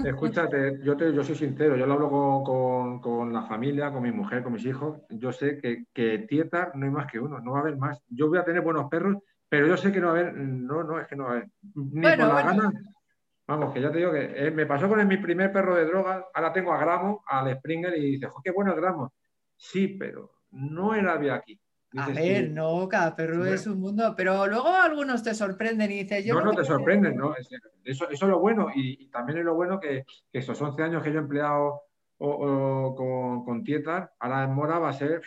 Escúchate, 0.05 0.81
yo, 0.83 0.95
te, 0.95 1.11
yo 1.15 1.25
soy 1.25 1.37
sincero, 1.37 1.75
yo 1.75 1.87
lo 1.87 1.95
hablo 1.95 2.45
con, 2.45 3.01
con, 3.01 3.33
la 3.33 3.45
familia, 3.45 3.91
con 3.91 4.03
mi 4.03 4.13
mujer, 4.13 4.43
con 4.43 4.53
mis 4.53 4.67
hijos, 4.67 5.01
yo 5.09 5.33
sé 5.33 5.57
que, 5.57 5.87
que 5.95 6.19
tieta 6.29 6.71
no 6.75 6.85
hay 6.85 6.93
más 6.93 7.11
que 7.11 7.19
uno, 7.19 7.41
no 7.41 7.53
va 7.53 7.61
a 7.61 7.63
haber 7.63 7.79
más. 7.79 8.03
Yo 8.11 8.29
voy 8.29 8.37
a 8.37 8.45
tener 8.45 8.61
buenos 8.61 8.91
perros, 8.91 9.17
pero 9.49 9.67
yo 9.67 9.79
sé 9.79 9.91
que 9.91 10.01
no 10.01 10.09
va 10.09 10.19
a 10.19 10.21
haber, 10.21 10.35
no, 10.35 10.85
no, 10.85 11.01
es 11.01 11.07
que 11.07 11.17
no 11.17 11.25
va 11.25 11.31
a 11.31 11.33
haber, 11.37 11.49
ni 11.75 12.03
por 12.03 12.19
la 12.19 12.43
gana. 12.43 12.73
Vamos, 13.47 13.73
que 13.73 13.81
ya 13.81 13.91
te 13.91 14.01
digo 14.01 14.13
que 14.13 14.49
eh, 14.49 14.51
me 14.51 14.67
pasó 14.67 14.87
con 14.87 15.09
mi 15.09 15.17
primer 15.17 15.51
perro 15.51 15.77
de 15.77 15.87
droga, 15.87 16.27
ahora 16.35 16.53
tengo 16.53 16.75
a 16.75 16.79
Gramo, 16.79 17.25
al 17.27 17.57
Springer, 17.57 17.97
y 17.97 18.11
dice, 18.11 18.29
qué 18.45 18.51
bueno 18.51 18.75
el 18.75 18.81
Gramo. 18.83 19.15
Sí, 19.57 19.97
pero 19.99 20.43
no 20.51 20.95
era 20.95 21.17
de 21.17 21.31
aquí. 21.31 21.59
A 21.97 22.09
ver, 22.11 22.51
no, 22.51 22.87
cada 22.87 23.17
perro 23.17 23.47
es 23.47 23.67
un 23.67 23.81
mundo, 23.81 24.15
pero 24.15 24.47
luego 24.47 24.69
algunos 24.69 25.23
te 25.23 25.35
sorprenden 25.35 25.91
y 25.91 26.03
dices, 26.03 26.25
yo... 26.25 26.35
No, 26.35 26.45
no, 26.45 26.55
te 26.55 26.65
sorprenden, 26.65 27.17
¿no? 27.17 27.35
Eso, 27.83 28.09
eso 28.11 28.25
es 28.27 28.31
lo 28.31 28.39
bueno 28.41 28.69
y, 28.75 29.09
también 29.09 29.39
es 29.39 29.45
lo 29.45 29.55
bueno 29.55 29.81
que, 29.81 30.05
que, 30.31 30.39
esos 30.39 30.61
11 30.61 30.83
años 30.83 31.03
que 31.03 31.11
yo 31.11 31.19
he 31.19 31.23
empleado 31.23 31.83
con, 32.19 33.45
con 33.45 33.65
Tietar, 33.65 34.13
ahora 34.19 34.45
en 34.45 34.53
Mora 34.53 34.79
va 34.79 34.91
a 34.91 34.93
ser 34.93 35.23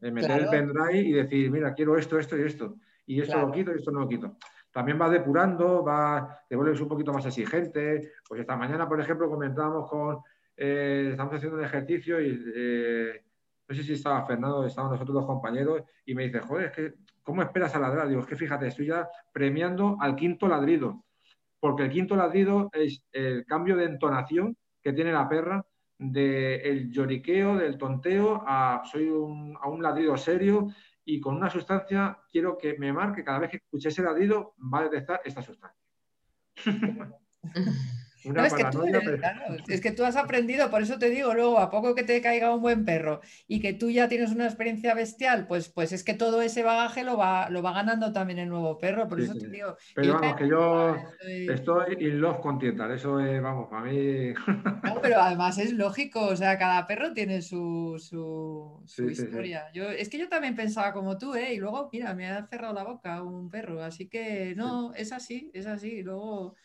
meter 0.00 0.40
el 0.42 0.48
pendrive 0.48 0.98
y 0.98 1.12
decir, 1.12 1.50
mira, 1.50 1.74
quiero 1.74 1.96
esto, 1.96 2.18
esto 2.18 2.36
y 2.36 2.42
esto. 2.42 2.76
Y 3.06 3.20
esto 3.20 3.38
lo 3.38 3.52
quito 3.52 3.72
y 3.72 3.76
esto 3.76 3.90
no 3.90 4.00
lo 4.00 4.08
quito. 4.08 4.36
También 4.72 5.00
va 5.00 5.10
depurando, 5.10 5.84
va, 5.84 6.44
te 6.48 6.56
vuelves 6.56 6.80
un 6.80 6.88
poquito 6.88 7.12
más 7.12 7.26
exigente. 7.26 8.12
Pues 8.26 8.40
esta 8.40 8.56
mañana, 8.56 8.88
por 8.88 9.00
ejemplo, 9.00 9.28
comentábamos 9.28 9.88
con, 9.90 10.20
eh, 10.56 11.08
estamos 11.10 11.34
haciendo 11.34 11.58
un 11.58 11.64
ejercicio 11.64 12.20
y... 12.20 12.42
Eh, 12.54 13.24
no 13.70 13.76
sé 13.76 13.84
si 13.84 13.92
estaba 13.92 14.26
Fernando, 14.26 14.66
estaban 14.66 14.90
nosotros 14.90 15.14
dos 15.14 15.26
compañeros, 15.26 15.84
y 16.04 16.12
me 16.12 16.24
dice, 16.24 16.40
joder, 16.40 16.66
es 16.66 16.72
que, 16.72 16.94
¿cómo 17.22 17.40
esperas 17.40 17.72
a 17.76 17.78
ladrar? 17.78 18.08
Digo, 18.08 18.20
es 18.20 18.26
que 18.26 18.34
fíjate, 18.34 18.66
estoy 18.66 18.86
ya 18.86 19.08
premiando 19.32 19.96
al 20.00 20.16
quinto 20.16 20.48
ladrido, 20.48 21.04
porque 21.60 21.84
el 21.84 21.90
quinto 21.90 22.16
ladrido 22.16 22.68
es 22.72 23.04
el 23.12 23.46
cambio 23.46 23.76
de 23.76 23.84
entonación 23.84 24.56
que 24.82 24.92
tiene 24.92 25.12
la 25.12 25.28
perra 25.28 25.64
del 25.98 26.90
lloriqueo, 26.90 27.56
del 27.56 27.78
tonteo, 27.78 28.42
a 28.44 28.82
soy 28.90 29.08
un, 29.08 29.56
a 29.60 29.68
un 29.68 29.80
ladrido 29.80 30.16
serio 30.16 30.66
y 31.04 31.20
con 31.20 31.36
una 31.36 31.48
sustancia 31.48 32.18
quiero 32.28 32.58
que 32.58 32.76
me 32.76 32.92
marque 32.92 33.22
cada 33.22 33.38
vez 33.38 33.50
que 33.50 33.58
escuche 33.58 33.90
ese 33.90 34.02
ladrido 34.02 34.54
va 34.58 34.80
a 34.80 34.84
detectar 34.84 35.20
esta 35.24 35.42
sustancia. 35.42 35.78
es, 39.68 39.80
que 39.80 39.92
tú 39.92 40.04
has 40.04 40.16
aprendido, 40.16 40.70
por 40.70 40.82
eso 40.82 40.98
te 40.98 41.10
digo 41.10 41.34
luego, 41.34 41.58
a 41.58 41.70
poco 41.70 41.94
que 41.94 42.02
te 42.02 42.20
caiga 42.20 42.54
un 42.54 42.60
buen 42.60 42.84
perro 42.84 43.20
y 43.46 43.60
que 43.60 43.72
tú 43.72 43.90
ya 43.90 44.08
tienes 44.08 44.30
una 44.30 44.46
experiencia 44.46 44.94
bestial, 44.94 45.46
pues, 45.46 45.68
pues 45.68 45.92
es 45.92 46.04
que 46.04 46.14
todo 46.14 46.42
ese 46.42 46.62
bagaje 46.62 47.04
lo 47.04 47.16
va, 47.16 47.50
lo 47.50 47.62
va 47.62 47.72
ganando 47.72 48.12
también 48.12 48.38
el 48.38 48.48
nuevo 48.48 48.78
perro. 48.78 49.08
Por 49.08 49.20
eso 49.20 49.34
te 49.34 49.48
digo. 49.48 49.76
Pero 49.94 50.14
vamos, 50.14 50.36
que 50.36 50.48
yo 50.48 50.96
estoy... 51.28 51.96
in 52.00 52.20
love 52.20 52.40
con 52.40 52.58
Tietar, 52.58 52.90
eso 52.92 53.20
es, 53.20 53.40
vamos, 53.42 53.68
para 53.68 53.82
mí. 53.82 54.32
No, 54.82 55.00
pero 55.00 55.20
además 55.20 55.58
es 55.58 55.72
lógico, 55.72 56.26
o 56.26 56.36
sea, 56.36 56.58
cada 56.58 56.86
perro 56.86 57.12
tiene 57.12 57.42
su, 57.42 57.96
su, 57.98 58.82
historia. 59.10 59.70
Yo, 59.72 59.84
es 59.88 60.08
que 60.08 60.18
yo 60.18 60.28
también 60.28 60.54
pensaba 60.54 60.92
como 60.92 61.18
tú, 61.18 61.34
¿eh? 61.34 61.54
Y 61.54 61.58
luego, 61.58 61.88
mira, 61.92 62.14
me 62.14 62.28
ha 62.28 62.46
cerrado 62.46 62.74
la 62.74 62.84
boca 62.84 63.22
un 63.22 63.50
perro, 63.50 63.82
así 63.82 64.08
que 64.08 64.54
no, 64.56 64.92
es 64.94 65.12
así, 65.12 65.50
es 65.54 65.66
así. 65.66 65.98
Y 65.98 66.02
luego. 66.02 66.56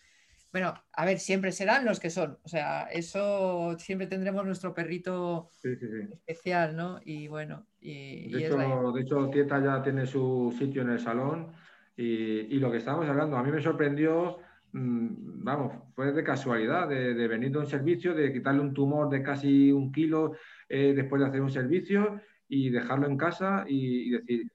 Bueno, 0.55 0.73
a 0.93 1.05
ver, 1.05 1.19
siempre 1.19 1.51
serán 1.51 1.83
los 1.83 1.99
que 1.99 2.09
son. 2.09 2.37
O 2.41 2.47
sea, 2.47 2.83
eso 2.83 3.77
siempre 3.77 4.07
tendremos 4.07 4.45
nuestro 4.45 4.73
perrito 4.73 5.49
especial, 5.61 6.77
¿no? 6.77 7.01
Y 7.03 7.27
bueno, 7.27 7.67
y, 7.81 8.31
de, 8.31 9.01
hecho, 9.01 9.29
Tieta 9.29 9.61
ya 9.61 9.83
tiene 9.83 10.05
su 10.05 10.55
sitio 10.57 10.83
en 10.83 10.91
el 10.91 10.99
salón 10.99 11.51
y, 11.97 12.57
lo 12.57 12.71
que 12.71 12.77
estábamos 12.77 13.05
hablando, 13.09 13.35
a 13.35 13.43
mí 13.43 13.51
me 13.51 13.61
sorprendió, 13.61 14.37
mm, 14.71 15.43
vamos, 15.43 15.73
fue 15.93 16.13
de 16.13 16.23
casualidad, 16.23 16.87
de, 16.87 17.27
venir 17.27 17.51
de 17.51 17.57
un 17.57 17.67
servicio, 17.67 18.13
de 18.13 18.31
quitarle 18.31 18.61
un 18.61 18.73
tumor 18.73 19.09
de 19.09 19.21
casi 19.21 19.73
un 19.73 19.91
kilo 19.91 20.37
eh, 20.69 20.93
después 20.95 21.21
de 21.21 21.27
hacer 21.27 21.41
un 21.41 21.51
servicio 21.51 22.21
y 22.47 22.69
dejarlo 22.69 23.07
en 23.07 23.17
casa 23.17 23.65
y, 23.67 24.09
decir, 24.11 24.49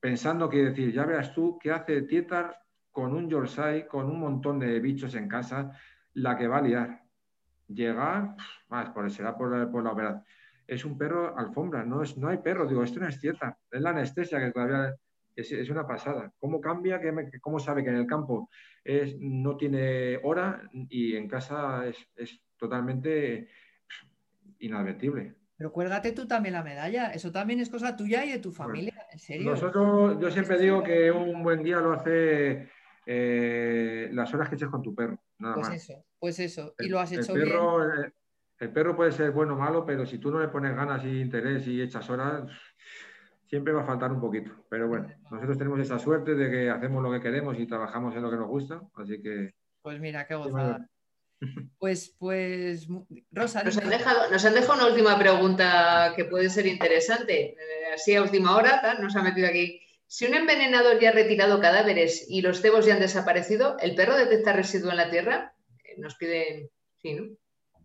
pensando 0.00 0.48
que 0.48 0.64
decir, 0.64 0.92
ya 0.92 1.06
veas 1.06 1.32
tú 1.32 1.56
qué 1.62 1.70
hace 1.70 2.02
Tietar 2.02 2.63
con 2.94 3.12
un 3.12 3.28
Yorkshire, 3.28 3.88
con 3.88 4.08
un 4.08 4.20
montón 4.20 4.60
de 4.60 4.78
bichos 4.78 5.16
en 5.16 5.26
casa, 5.26 5.72
la 6.12 6.38
que 6.38 6.46
va 6.46 6.58
a 6.58 6.62
liar. 6.62 7.02
Llegar, 7.66 8.36
más, 8.68 8.90
por, 8.90 9.10
será 9.10 9.36
por, 9.36 9.50
la 9.50 9.94
verdad. 9.94 10.22
Es 10.64 10.84
un 10.84 10.96
perro 10.96 11.36
alfombra, 11.36 11.84
no, 11.84 12.04
es, 12.04 12.16
no 12.16 12.28
hay 12.28 12.38
perro, 12.38 12.68
digo, 12.68 12.84
esto 12.84 13.00
no 13.00 13.08
es 13.08 13.18
cierta, 13.18 13.58
es 13.68 13.80
la 13.80 13.90
anestesia 13.90 14.38
que 14.38 14.52
todavía 14.52 14.94
es, 15.34 15.68
una 15.70 15.84
pasada. 15.88 16.32
¿Cómo 16.38 16.60
cambia? 16.60 17.00
¿Cómo 17.40 17.58
sabe 17.58 17.82
que 17.82 17.90
en 17.90 17.96
el 17.96 18.06
campo 18.06 18.48
es, 18.84 19.16
no 19.18 19.56
tiene 19.56 20.20
hora 20.22 20.62
y 20.88 21.16
en 21.16 21.26
casa 21.26 21.84
es, 21.88 22.40
totalmente 22.56 23.48
inadvertible? 24.60 25.34
Pero 25.56 25.72
cuélgate 25.72 26.12
tú 26.12 26.28
también 26.28 26.52
la 26.52 26.62
medalla, 26.62 27.10
eso 27.10 27.32
también 27.32 27.58
es 27.58 27.70
cosa 27.70 27.96
tuya 27.96 28.24
y 28.24 28.30
de 28.30 28.38
tu 28.38 28.52
familia, 28.52 28.94
en 29.10 29.18
serio. 29.18 29.50
Nosotros, 29.50 30.16
yo 30.20 30.30
siempre 30.30 30.58
digo 30.58 30.80
que 30.84 31.10
un 31.10 31.42
buen 31.42 31.64
día 31.64 31.80
lo 31.80 31.92
hace 31.92 32.68
eh, 33.06 34.08
las 34.12 34.32
horas 34.34 34.48
que 34.48 34.54
eches 34.54 34.68
con 34.68 34.82
tu 34.82 34.94
perro. 34.94 35.18
Nada 35.38 35.54
pues 35.54 35.68
más. 35.68 35.76
eso, 35.76 36.04
pues 36.18 36.38
eso. 36.38 36.74
Y 36.78 36.88
lo 36.88 37.00
has 37.00 37.12
hecho 37.12 37.34
el 37.34 37.42
perro, 37.44 37.78
bien. 37.78 38.04
Eh, 38.06 38.12
el 38.60 38.72
perro 38.72 38.96
puede 38.96 39.12
ser 39.12 39.30
bueno 39.32 39.54
o 39.54 39.58
malo, 39.58 39.84
pero 39.84 40.06
si 40.06 40.18
tú 40.18 40.30
no 40.30 40.40
le 40.40 40.48
pones 40.48 40.74
ganas 40.74 41.04
y 41.04 41.20
interés 41.20 41.66
y 41.66 41.82
echas 41.82 42.08
horas, 42.08 42.50
siempre 43.46 43.72
va 43.72 43.82
a 43.82 43.86
faltar 43.86 44.12
un 44.12 44.20
poquito. 44.20 44.52
Pero 44.68 44.88
bueno, 44.88 45.12
nosotros 45.30 45.58
tenemos 45.58 45.80
esa 45.80 45.98
suerte 45.98 46.34
de 46.34 46.50
que 46.50 46.70
hacemos 46.70 47.02
lo 47.02 47.12
que 47.12 47.20
queremos 47.20 47.58
y 47.58 47.66
trabajamos 47.66 48.14
en 48.14 48.22
lo 48.22 48.30
que 48.30 48.36
nos 48.36 48.48
gusta, 48.48 48.80
así 48.94 49.20
que. 49.20 49.54
Pues 49.82 50.00
mira, 50.00 50.26
qué 50.26 50.34
gozada. 50.34 50.88
Pues, 51.78 52.14
pues, 52.18 52.88
Rosa. 53.30 53.62
Nos 53.64 53.76
han, 53.76 53.90
dejado, 53.90 54.30
nos 54.30 54.42
han, 54.46 54.54
dejado, 54.54 54.74
una 54.78 54.86
última 54.86 55.18
pregunta 55.18 56.14
que 56.16 56.24
puede 56.24 56.48
ser 56.48 56.64
interesante. 56.64 57.50
Eh, 57.50 57.92
así 57.92 58.14
a 58.14 58.22
última 58.22 58.56
hora, 58.56 58.80
nos 58.98 59.14
ha 59.14 59.22
metido 59.22 59.48
aquí. 59.48 59.78
Si 60.06 60.26
un 60.26 60.34
envenenador 60.34 61.00
ya 61.00 61.10
ha 61.10 61.12
retirado 61.12 61.60
cadáveres 61.60 62.26
y 62.28 62.42
los 62.42 62.60
cebos 62.60 62.86
ya 62.86 62.94
han 62.94 63.00
desaparecido, 63.00 63.76
¿el 63.80 63.94
perro 63.94 64.16
detecta 64.16 64.52
residuo 64.52 64.90
en 64.90 64.98
la 64.98 65.10
tierra? 65.10 65.54
Eh, 65.84 65.94
nos 65.98 66.16
piden, 66.16 66.68
sí, 67.00 67.14
¿no? 67.14 67.24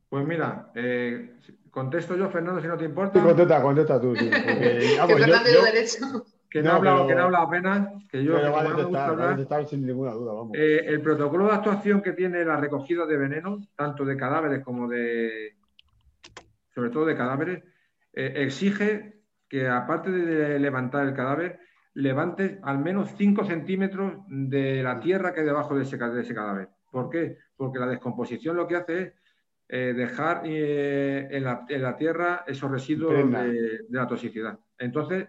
Pues 0.09 0.25
mira, 0.25 0.71
eh, 0.75 1.35
contesto 1.69 2.15
yo, 2.15 2.29
Fernando, 2.29 2.61
si 2.61 2.67
no 2.67 2.77
te 2.77 2.85
importa. 2.85 3.19
Sí, 3.19 3.25
contesta, 3.25 3.61
contesta 3.61 4.01
tú. 4.01 4.15
Sí, 4.15 4.29
Que 6.51 6.63
no, 6.63 6.71
ha 6.71 6.75
hablado, 6.77 7.05
que 7.05 7.13
no 7.13 7.25
habla 7.25 7.43
apenas, 7.43 7.89
que 8.09 8.23
yo 8.23 8.33
pero 8.33 8.51
vale 8.51 8.97
hablar. 8.97 9.39
Estar 9.39 9.67
sin 9.67 9.85
ninguna 9.85 10.13
duda, 10.13 10.33
vamos. 10.33 10.57
Eh, 10.57 10.81
el 10.83 10.99
protocolo 10.99 11.45
de 11.45 11.53
actuación 11.53 12.01
que 12.01 12.13
tiene 12.13 12.43
la 12.43 12.57
recogida 12.57 13.05
de 13.05 13.17
veneno, 13.17 13.59
tanto 13.75 14.03
de 14.03 14.17
cadáveres 14.17 14.63
como 14.63 14.87
de, 14.87 15.57
sobre 16.73 16.89
todo 16.89 17.05
de 17.05 17.15
cadáveres, 17.15 17.63
exige 18.11 19.21
que 19.47 19.67
aparte 19.67 20.09
de 20.09 20.57
levantar 20.57 21.07
el 21.07 21.13
cadáver, 21.13 21.59
levantes 21.93 22.59
al 22.63 22.79
menos 22.79 23.11
5 23.17 23.43
centímetros 23.45 24.13
de 24.27 24.83
la 24.83 24.99
tierra 24.99 25.33
que 25.33 25.41
hay 25.41 25.45
debajo 25.45 25.75
de 25.75 25.83
ese, 25.83 25.97
cadáver. 25.97 26.69
¿Por 26.91 27.09
qué? 27.09 27.37
Porque 27.55 27.79
la 27.79 27.87
descomposición 27.87 28.55
lo 28.55 28.67
que 28.67 28.75
hace 28.75 29.01
es 29.01 29.13
eh, 29.67 29.93
dejar 29.93 30.41
eh, 30.45 31.27
en, 31.31 31.43
la, 31.43 31.95
tierra 31.97 32.43
esos 32.47 32.71
residuos 32.71 33.13
de, 33.13 33.85
la 33.89 34.07
toxicidad. 34.07 34.59
Entonces, 34.77 35.27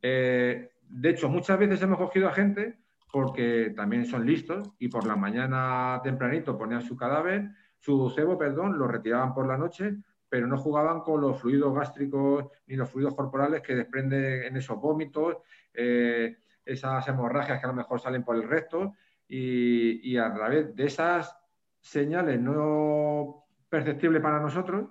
eh, 0.00 0.70
de 0.88 1.10
hecho, 1.10 1.28
muchas 1.28 1.58
veces 1.58 1.82
hemos 1.82 1.98
cogido 1.98 2.28
a 2.28 2.32
gente 2.32 2.78
porque 3.12 3.72
también 3.76 4.06
son 4.06 4.26
listos 4.26 4.72
y 4.78 4.88
por 4.88 5.06
la 5.06 5.16
mañana 5.16 6.00
tempranito 6.02 6.58
ponían 6.58 6.82
su 6.82 6.96
cadáver, 6.96 7.48
su 7.78 8.10
cebo, 8.10 8.36
perdón, 8.36 8.78
lo 8.78 8.88
retiraban 8.88 9.32
por 9.34 9.46
la 9.46 9.56
noche, 9.56 9.98
pero 10.28 10.48
no 10.48 10.58
jugaban 10.58 11.00
con 11.00 11.20
los 11.20 11.40
fluidos 11.40 11.72
gástricos 11.72 12.46
ni 12.66 12.74
los 12.74 12.90
fluidos 12.90 13.14
corporales 13.14 13.62
que 13.62 13.76
desprenden 13.76 14.44
en 14.44 14.56
esos 14.56 14.80
vómitos 14.80 15.36
eh, 15.74 16.38
esas 16.64 17.06
hemorragias 17.08 17.58
que 17.58 17.66
a 17.66 17.68
lo 17.68 17.74
mejor 17.74 18.00
salen 18.00 18.24
por 18.24 18.36
el 18.36 18.48
recto 18.48 18.94
y, 19.28 20.16
a 20.16 20.32
través 20.32 20.74
de 20.74 20.84
esas 20.84 21.36
señales 21.80 22.40
no 22.40 23.44
perceptibles 23.68 24.22
para 24.22 24.40
nosotros, 24.40 24.88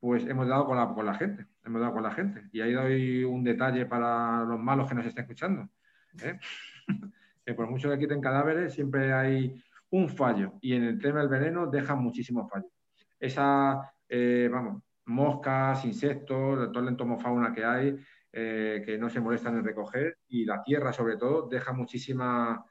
pues 0.00 0.26
hemos 0.26 0.48
dado 0.48 0.66
con 0.66 1.04
la, 1.04 1.14
gente, 1.14 1.46
hemos 1.64 1.80
dado 1.80 1.94
con 1.94 2.02
la 2.02 2.12
gente. 2.12 2.48
Y 2.52 2.60
ahí 2.60 2.72
doy 2.72 3.24
un 3.24 3.44
detalle 3.44 3.86
para 3.86 4.44
los 4.44 4.58
malos 4.58 4.88
que 4.88 4.94
nos 4.94 5.06
estén 5.06 5.24
escuchando. 5.24 5.68
¿eh? 6.22 6.38
que 7.44 7.54
por 7.54 7.68
mucho 7.68 7.90
que 7.90 7.98
quiten 7.98 8.20
cadáveres, 8.20 8.74
siempre 8.74 9.12
hay 9.12 9.62
un 9.90 10.08
fallo. 10.08 10.54
Y 10.60 10.74
en 10.74 10.84
el 10.84 10.98
tema 10.98 11.20
del 11.20 11.28
veneno 11.28 11.66
dejan 11.66 11.98
muchísimos 11.98 12.48
fallos. 12.50 12.70
Esa, 13.18 13.92
eh, 14.08 14.48
vamos, 14.50 14.82
moscas, 15.06 15.84
insectos, 15.84 16.70
toda 16.72 16.84
la 16.84 16.90
entomofauna 16.90 17.52
que 17.52 17.64
hay, 17.64 17.96
eh, 18.32 18.82
que 18.84 18.98
no 18.98 19.08
se 19.08 19.20
molestan 19.20 19.56
en 19.56 19.64
recoger 19.64 20.18
y 20.28 20.44
la 20.44 20.62
tierra 20.62 20.92
sobre 20.92 21.16
todo 21.16 21.48
deja 21.48 21.72
muchísima, 21.72 22.64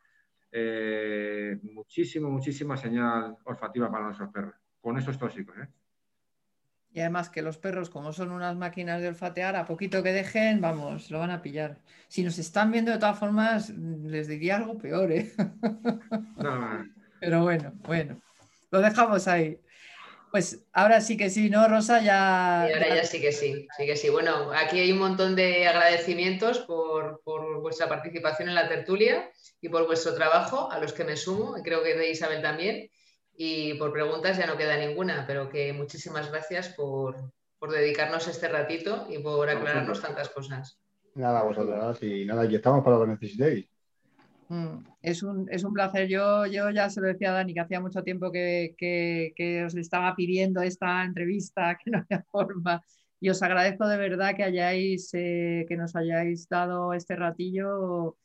eh, 0.52 1.60
muchísimo, 1.64 2.30
muchísima 2.30 2.78
señal 2.78 3.36
olfativa 3.44 3.92
para 3.92 4.06
nuestros 4.06 4.30
perros, 4.30 4.56
con 4.80 4.98
esos 4.98 5.18
tóxicos. 5.18 5.58
¿eh? 5.58 5.68
Y 6.92 7.00
además 7.00 7.30
que 7.30 7.42
los 7.42 7.58
perros, 7.58 7.90
como 7.90 8.14
son 8.14 8.32
unas 8.32 8.56
máquinas 8.56 9.02
de 9.02 9.10
olfatear, 9.10 9.56
a 9.56 9.66
poquito 9.66 10.02
que 10.02 10.14
dejen, 10.14 10.62
vamos, 10.62 11.12
lo 11.12 11.20
van 11.20 11.32
a 11.32 11.42
pillar. 11.42 11.80
Si 12.08 12.24
nos 12.24 12.40
están 12.40 12.72
viendo 12.72 12.92
de 12.92 12.98
todas 12.98 13.20
formas, 13.20 13.70
les 13.70 14.28
diría 14.28 14.58
algo 14.58 14.78
peor, 14.78 15.12
¿eh? 15.12 15.32
Pero 17.20 17.44
bueno, 17.44 17.74
bueno, 17.86 18.22
lo 18.72 18.80
dejamos 18.80 19.28
ahí. 19.28 19.60
Pues 20.32 20.66
ahora 20.74 21.00
sí 21.00 21.16
que 21.16 21.30
sí, 21.30 21.50
¿no, 21.50 21.68
Rosa? 21.68 22.00
Ya, 22.02 22.68
y 22.70 22.74
ahora 22.74 22.96
ya... 22.96 23.04
sí 23.06 23.22
que 23.22 23.32
sí, 23.32 23.68
sí 23.78 23.86
que 23.86 23.96
sí. 23.96 24.10
Bueno, 24.10 24.52
aquí 24.54 24.80
hay 24.80 24.92
un 24.92 25.00
montón 25.00 25.36
de 25.36 25.68
agradecimientos 25.68 26.60
por, 26.60 27.22
vuestra 27.62 27.88
participación 27.88 28.50
en 28.50 28.56
la 28.56 28.68
tertulia 28.68 29.32
y 29.62 29.70
por 29.70 29.86
vuestro 29.86 30.14
trabajo, 30.16 30.70
a 30.72 30.80
los 30.80 30.94
que 30.94 31.06
me 31.06 31.16
sumo, 31.16 31.58
y 31.58 31.64
creo 31.64 31.82
que 31.82 31.96
de 31.96 32.12
Isabel 32.12 32.42
también. 32.42 32.90
Y 33.36 33.76
por 33.76 33.94
preguntas 33.94 34.38
ya 34.38 34.48
no 34.48 34.58
queda 34.58 34.78
ninguna, 34.78 35.26
pero 35.28 35.50
que 35.50 35.72
muchísimas 35.72 36.30
gracias 36.32 36.70
por, 36.70 37.32
dedicarnos 37.70 38.28
este 38.28 38.48
ratito 38.48 39.08
y 39.10 39.20
por 39.20 39.50
aclararnos 39.50 40.02
tantas 40.02 40.30
cosas. 40.30 40.80
Nada, 41.16 41.44
vosotras, 41.44 42.02
y 42.04 42.26
nada, 42.26 42.44
aquí 42.44 42.56
estamos 42.56 42.84
para 42.84 42.98
lo 42.98 43.06
que 43.06 43.12
necesitéis. 43.12 43.66
Mm, 44.50 44.78
es 45.02 45.24
un, 45.24 45.48
es 45.52 45.64
un 45.64 45.74
placer. 45.74 46.08
Yo, 46.08 46.46
yo 46.46 46.70
ya 46.70 46.90
se 46.90 47.02
lo 47.02 47.08
decía 47.08 47.32
a 47.32 47.34
Dani 47.34 47.54
que 47.54 47.60
hacía 47.60 47.82
mucho 47.82 48.04
tiempo 48.04 48.32
que, 48.32 48.76
que, 48.78 49.64
os 49.66 49.76
estaba 49.76 50.16
pidiendo 50.16 50.62
esta 50.62 51.04
entrevista, 51.04 51.78
que 51.84 51.92
no 51.92 52.00
había 52.00 52.24
forma. 52.32 52.82
Y 53.20 53.30
os 53.30 53.42
agradezco 53.42 53.88
de 53.88 53.98
verdad 53.98 54.36
que 54.36 54.44
hayáis, 54.44 55.10
eh, 55.14 55.66
que 55.68 55.76
nos 55.76 55.96
hayáis 55.96 56.48
dado 56.48 56.94
este 56.94 57.16
ratillo, 57.16 58.18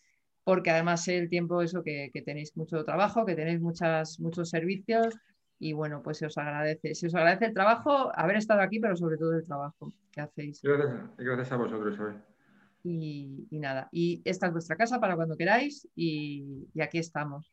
porque 0.45 0.71
además 0.71 1.05
sé 1.05 1.17
el 1.19 1.31
tiempo 1.31 1.63
eso 1.63 1.83
que, 1.83 2.11
que, 2.13 2.23
tenéis 2.23 2.57
mucho 2.57 2.85
trabajo, 2.85 3.25
que 3.25 3.35
tenéis 3.35 3.61
muchas, 3.61 4.21
muchos 4.21 4.51
servicios. 4.51 5.15
Y 5.59 5.73
bueno, 5.73 6.03
pues 6.03 6.19
se 6.19 6.27
os 6.27 6.37
agradece. 6.39 6.93
Os 7.07 7.15
agradece 7.15 7.47
el 7.47 7.55
trabajo, 7.55 8.11
haber 8.15 8.37
estado 8.37 8.61
aquí, 8.61 8.81
pero 8.81 8.97
sobre 8.97 9.17
todo 9.17 9.35
el 9.35 9.45
trabajo 9.45 9.93
que 10.11 10.21
hacéis. 10.21 10.61
Gracias, 10.63 11.17
gracias 11.17 11.53
a 11.53 11.57
vosotros, 11.57 11.95
Isabel. 11.95 12.32
Y, 12.85 13.47
nada, 13.51 13.89
y 13.93 14.23
esta 14.25 14.47
es 14.47 14.53
vuestra 14.53 14.77
casa 14.77 14.99
para 14.99 15.15
cuando 15.15 15.37
queráis 15.37 15.89
y, 15.95 16.67
aquí 16.81 16.99
estamos. 16.99 17.53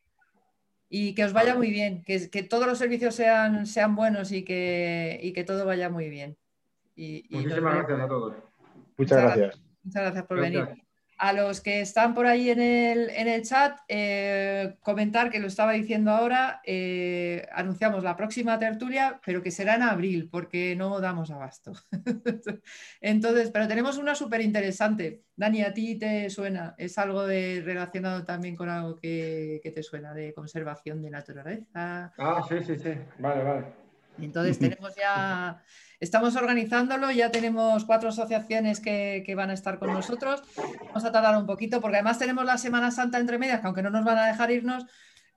Y 0.88 1.14
que 1.14 1.24
os 1.24 1.32
vaya 1.32 1.54
muy 1.54 1.70
bien, 1.70 2.02
que, 2.02 2.28
que 2.30 2.42
todos 2.42 2.66
los 2.66 2.78
servicios 2.78 3.14
sean, 3.14 3.66
sean 3.66 3.94
buenos 3.94 4.32
y 4.32 4.42
que, 4.42 5.32
que 5.34 5.44
todo 5.44 5.64
vaya 5.64 5.88
muy 5.88 6.08
bien. 6.08 6.36
Y, 6.96 7.24
Muchísimas 7.30 7.76
gracias 7.76 8.00
a 8.00 8.08
todos. 8.08 8.34
Muchas, 8.96 9.22
gracias. 9.22 9.62
Muchas 9.84 10.02
gracias 10.02 10.26
por 10.26 10.40
venir. 10.40 10.89
A 11.20 11.34
los 11.34 11.60
que 11.60 11.82
están 11.82 12.14
por 12.14 12.26
ahí 12.26 12.48
en 12.48 12.62
el, 12.62 13.10
en 13.10 13.28
el 13.28 13.42
chat, 13.42 13.78
eh, 13.88 14.76
comentar 14.80 15.28
que 15.28 15.38
lo 15.38 15.48
estaba 15.48 15.72
diciendo 15.72 16.12
ahora, 16.12 16.62
eh, 16.64 17.46
anunciamos 17.52 18.02
la 18.02 18.16
próxima 18.16 18.58
tertulia, 18.58 19.20
pero 19.22 19.42
que 19.42 19.50
será 19.50 19.74
en 19.74 19.82
abril, 19.82 20.30
porque 20.32 20.74
no 20.76 20.98
damos 20.98 21.30
abasto. 21.30 21.72
Entonces, 23.02 23.50
pero 23.50 23.68
tenemos 23.68 23.98
una 23.98 24.14
súper 24.14 24.40
interesante. 24.40 25.24
Dani, 25.36 25.60
¿a 25.60 25.74
ti 25.74 25.98
te 25.98 26.30
suena? 26.30 26.74
¿Es 26.78 26.96
algo 26.96 27.26
de, 27.26 27.60
relacionado 27.66 28.24
también 28.24 28.56
con 28.56 28.70
algo 28.70 28.96
que, 28.96 29.60
que 29.62 29.72
te 29.72 29.82
suena, 29.82 30.14
de 30.14 30.32
conservación 30.32 31.02
de 31.02 31.10
naturaleza? 31.10 32.14
Ah, 32.16 32.42
sí, 32.48 32.64
sí, 32.64 32.78
sí. 32.78 32.94
Vale, 33.18 33.44
vale. 33.44 33.66
Entonces 34.18 34.58
tenemos 34.58 34.96
ya 34.96 35.62
Estamos 36.00 36.34
organizándolo, 36.34 37.10
ya 37.10 37.30
tenemos 37.30 37.84
cuatro 37.84 38.08
asociaciones 38.08 38.80
que, 38.80 39.34
van 39.36 39.50
a 39.50 39.52
estar 39.52 39.78
con 39.78 39.92
nosotros. 39.92 40.42
Vamos 40.86 41.04
a 41.04 41.12
tardar 41.12 41.36
un 41.36 41.46
poquito 41.46 41.80
porque 41.80 41.98
además 41.98 42.18
tenemos 42.18 42.44
la 42.46 42.56
Semana 42.56 42.90
Santa 42.90 43.18
entre 43.18 43.38
medias, 43.38 43.60
que 43.60 43.66
aunque 43.66 43.82
no 43.82 43.90
nos 43.90 44.04
van 44.04 44.16
a 44.16 44.26
dejar 44.26 44.50
irnos, 44.50 44.86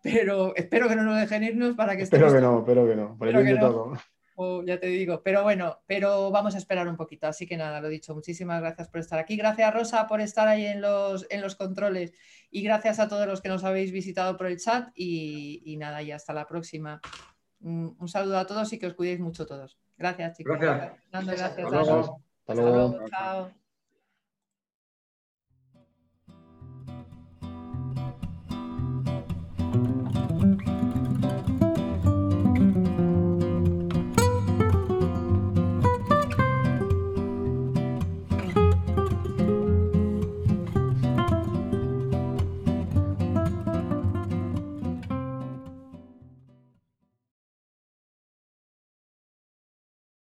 pero 0.02 0.56
espero 0.56 0.88
que 0.88 0.95
no 0.95 1.03
nos 1.03 1.19
dejen 1.19 1.44
irnos 1.44 1.76
para 1.76 1.98
que 1.98 2.03
Espero 2.03 2.31
que 2.31 2.40
no, 2.40 2.60
espero 2.60 2.88
que 2.88 2.95
no, 2.95 3.18
por 3.18 3.27
el 3.27 3.35
bien 3.35 3.56
de 3.56 3.61
todo. 3.61 3.94
Oh, 4.35 4.64
ya 4.64 4.80
te 4.80 4.88
digo, 4.88 5.22
pero 5.22 5.44
bueno, 5.44 5.81
pero 5.85 6.31
vamos 6.31 6.56
a 6.56 6.57
esperar 6.57 6.88
un 6.88 6.95
poquito. 6.95 7.27
Así 7.27 7.45
que 7.45 7.57
nada, 7.57 7.81
lo 7.81 7.90
dicho, 7.90 8.15
muchísimas 8.15 8.61
gracias 8.61 8.88
por 8.88 8.99
estar 9.02 9.19
aquí. 9.19 9.35
Gracias 9.35 9.73
Rosa 9.73 10.07
por 10.07 10.22
estar 10.22 10.48
ahí 10.48 10.65
en 10.65 10.81
los, 10.81 11.27
en 11.30 11.41
los 11.41 11.56
controles 11.56 12.14
y 12.49 12.64
gracias 12.64 12.99
a 12.99 13.07
todos 13.07 13.27
los 13.27 13.41
que 13.41 13.49
nos 13.49 13.64
habéis 13.64 13.91
visitado 13.91 14.38
por 14.38 14.48
el 14.48 14.57
chat 14.57 14.90
y, 14.95 15.61
y 15.65 15.77
nada, 15.77 16.02
y 16.02 16.11
hasta 16.11 16.34
la 16.34 16.48
próxima. 16.48 16.99
Un, 17.60 18.07
saludo 18.07 18.38
a 18.38 18.45
todos 18.45 18.73
y 18.73 18.80
que 18.80 18.88
os 18.88 18.94
cuidéis 18.94 19.19
mucho 19.19 19.45
todos. 19.45 19.77
Gracias, 19.98 20.38
chicos. 20.38 20.60
Gracias. 20.60 20.99
gracias. 21.11 21.41
Hasta 21.41 21.70
luego. 21.70 22.22
Hasta 22.45 22.53
luego. 22.56 23.10
Chao. 23.10 23.62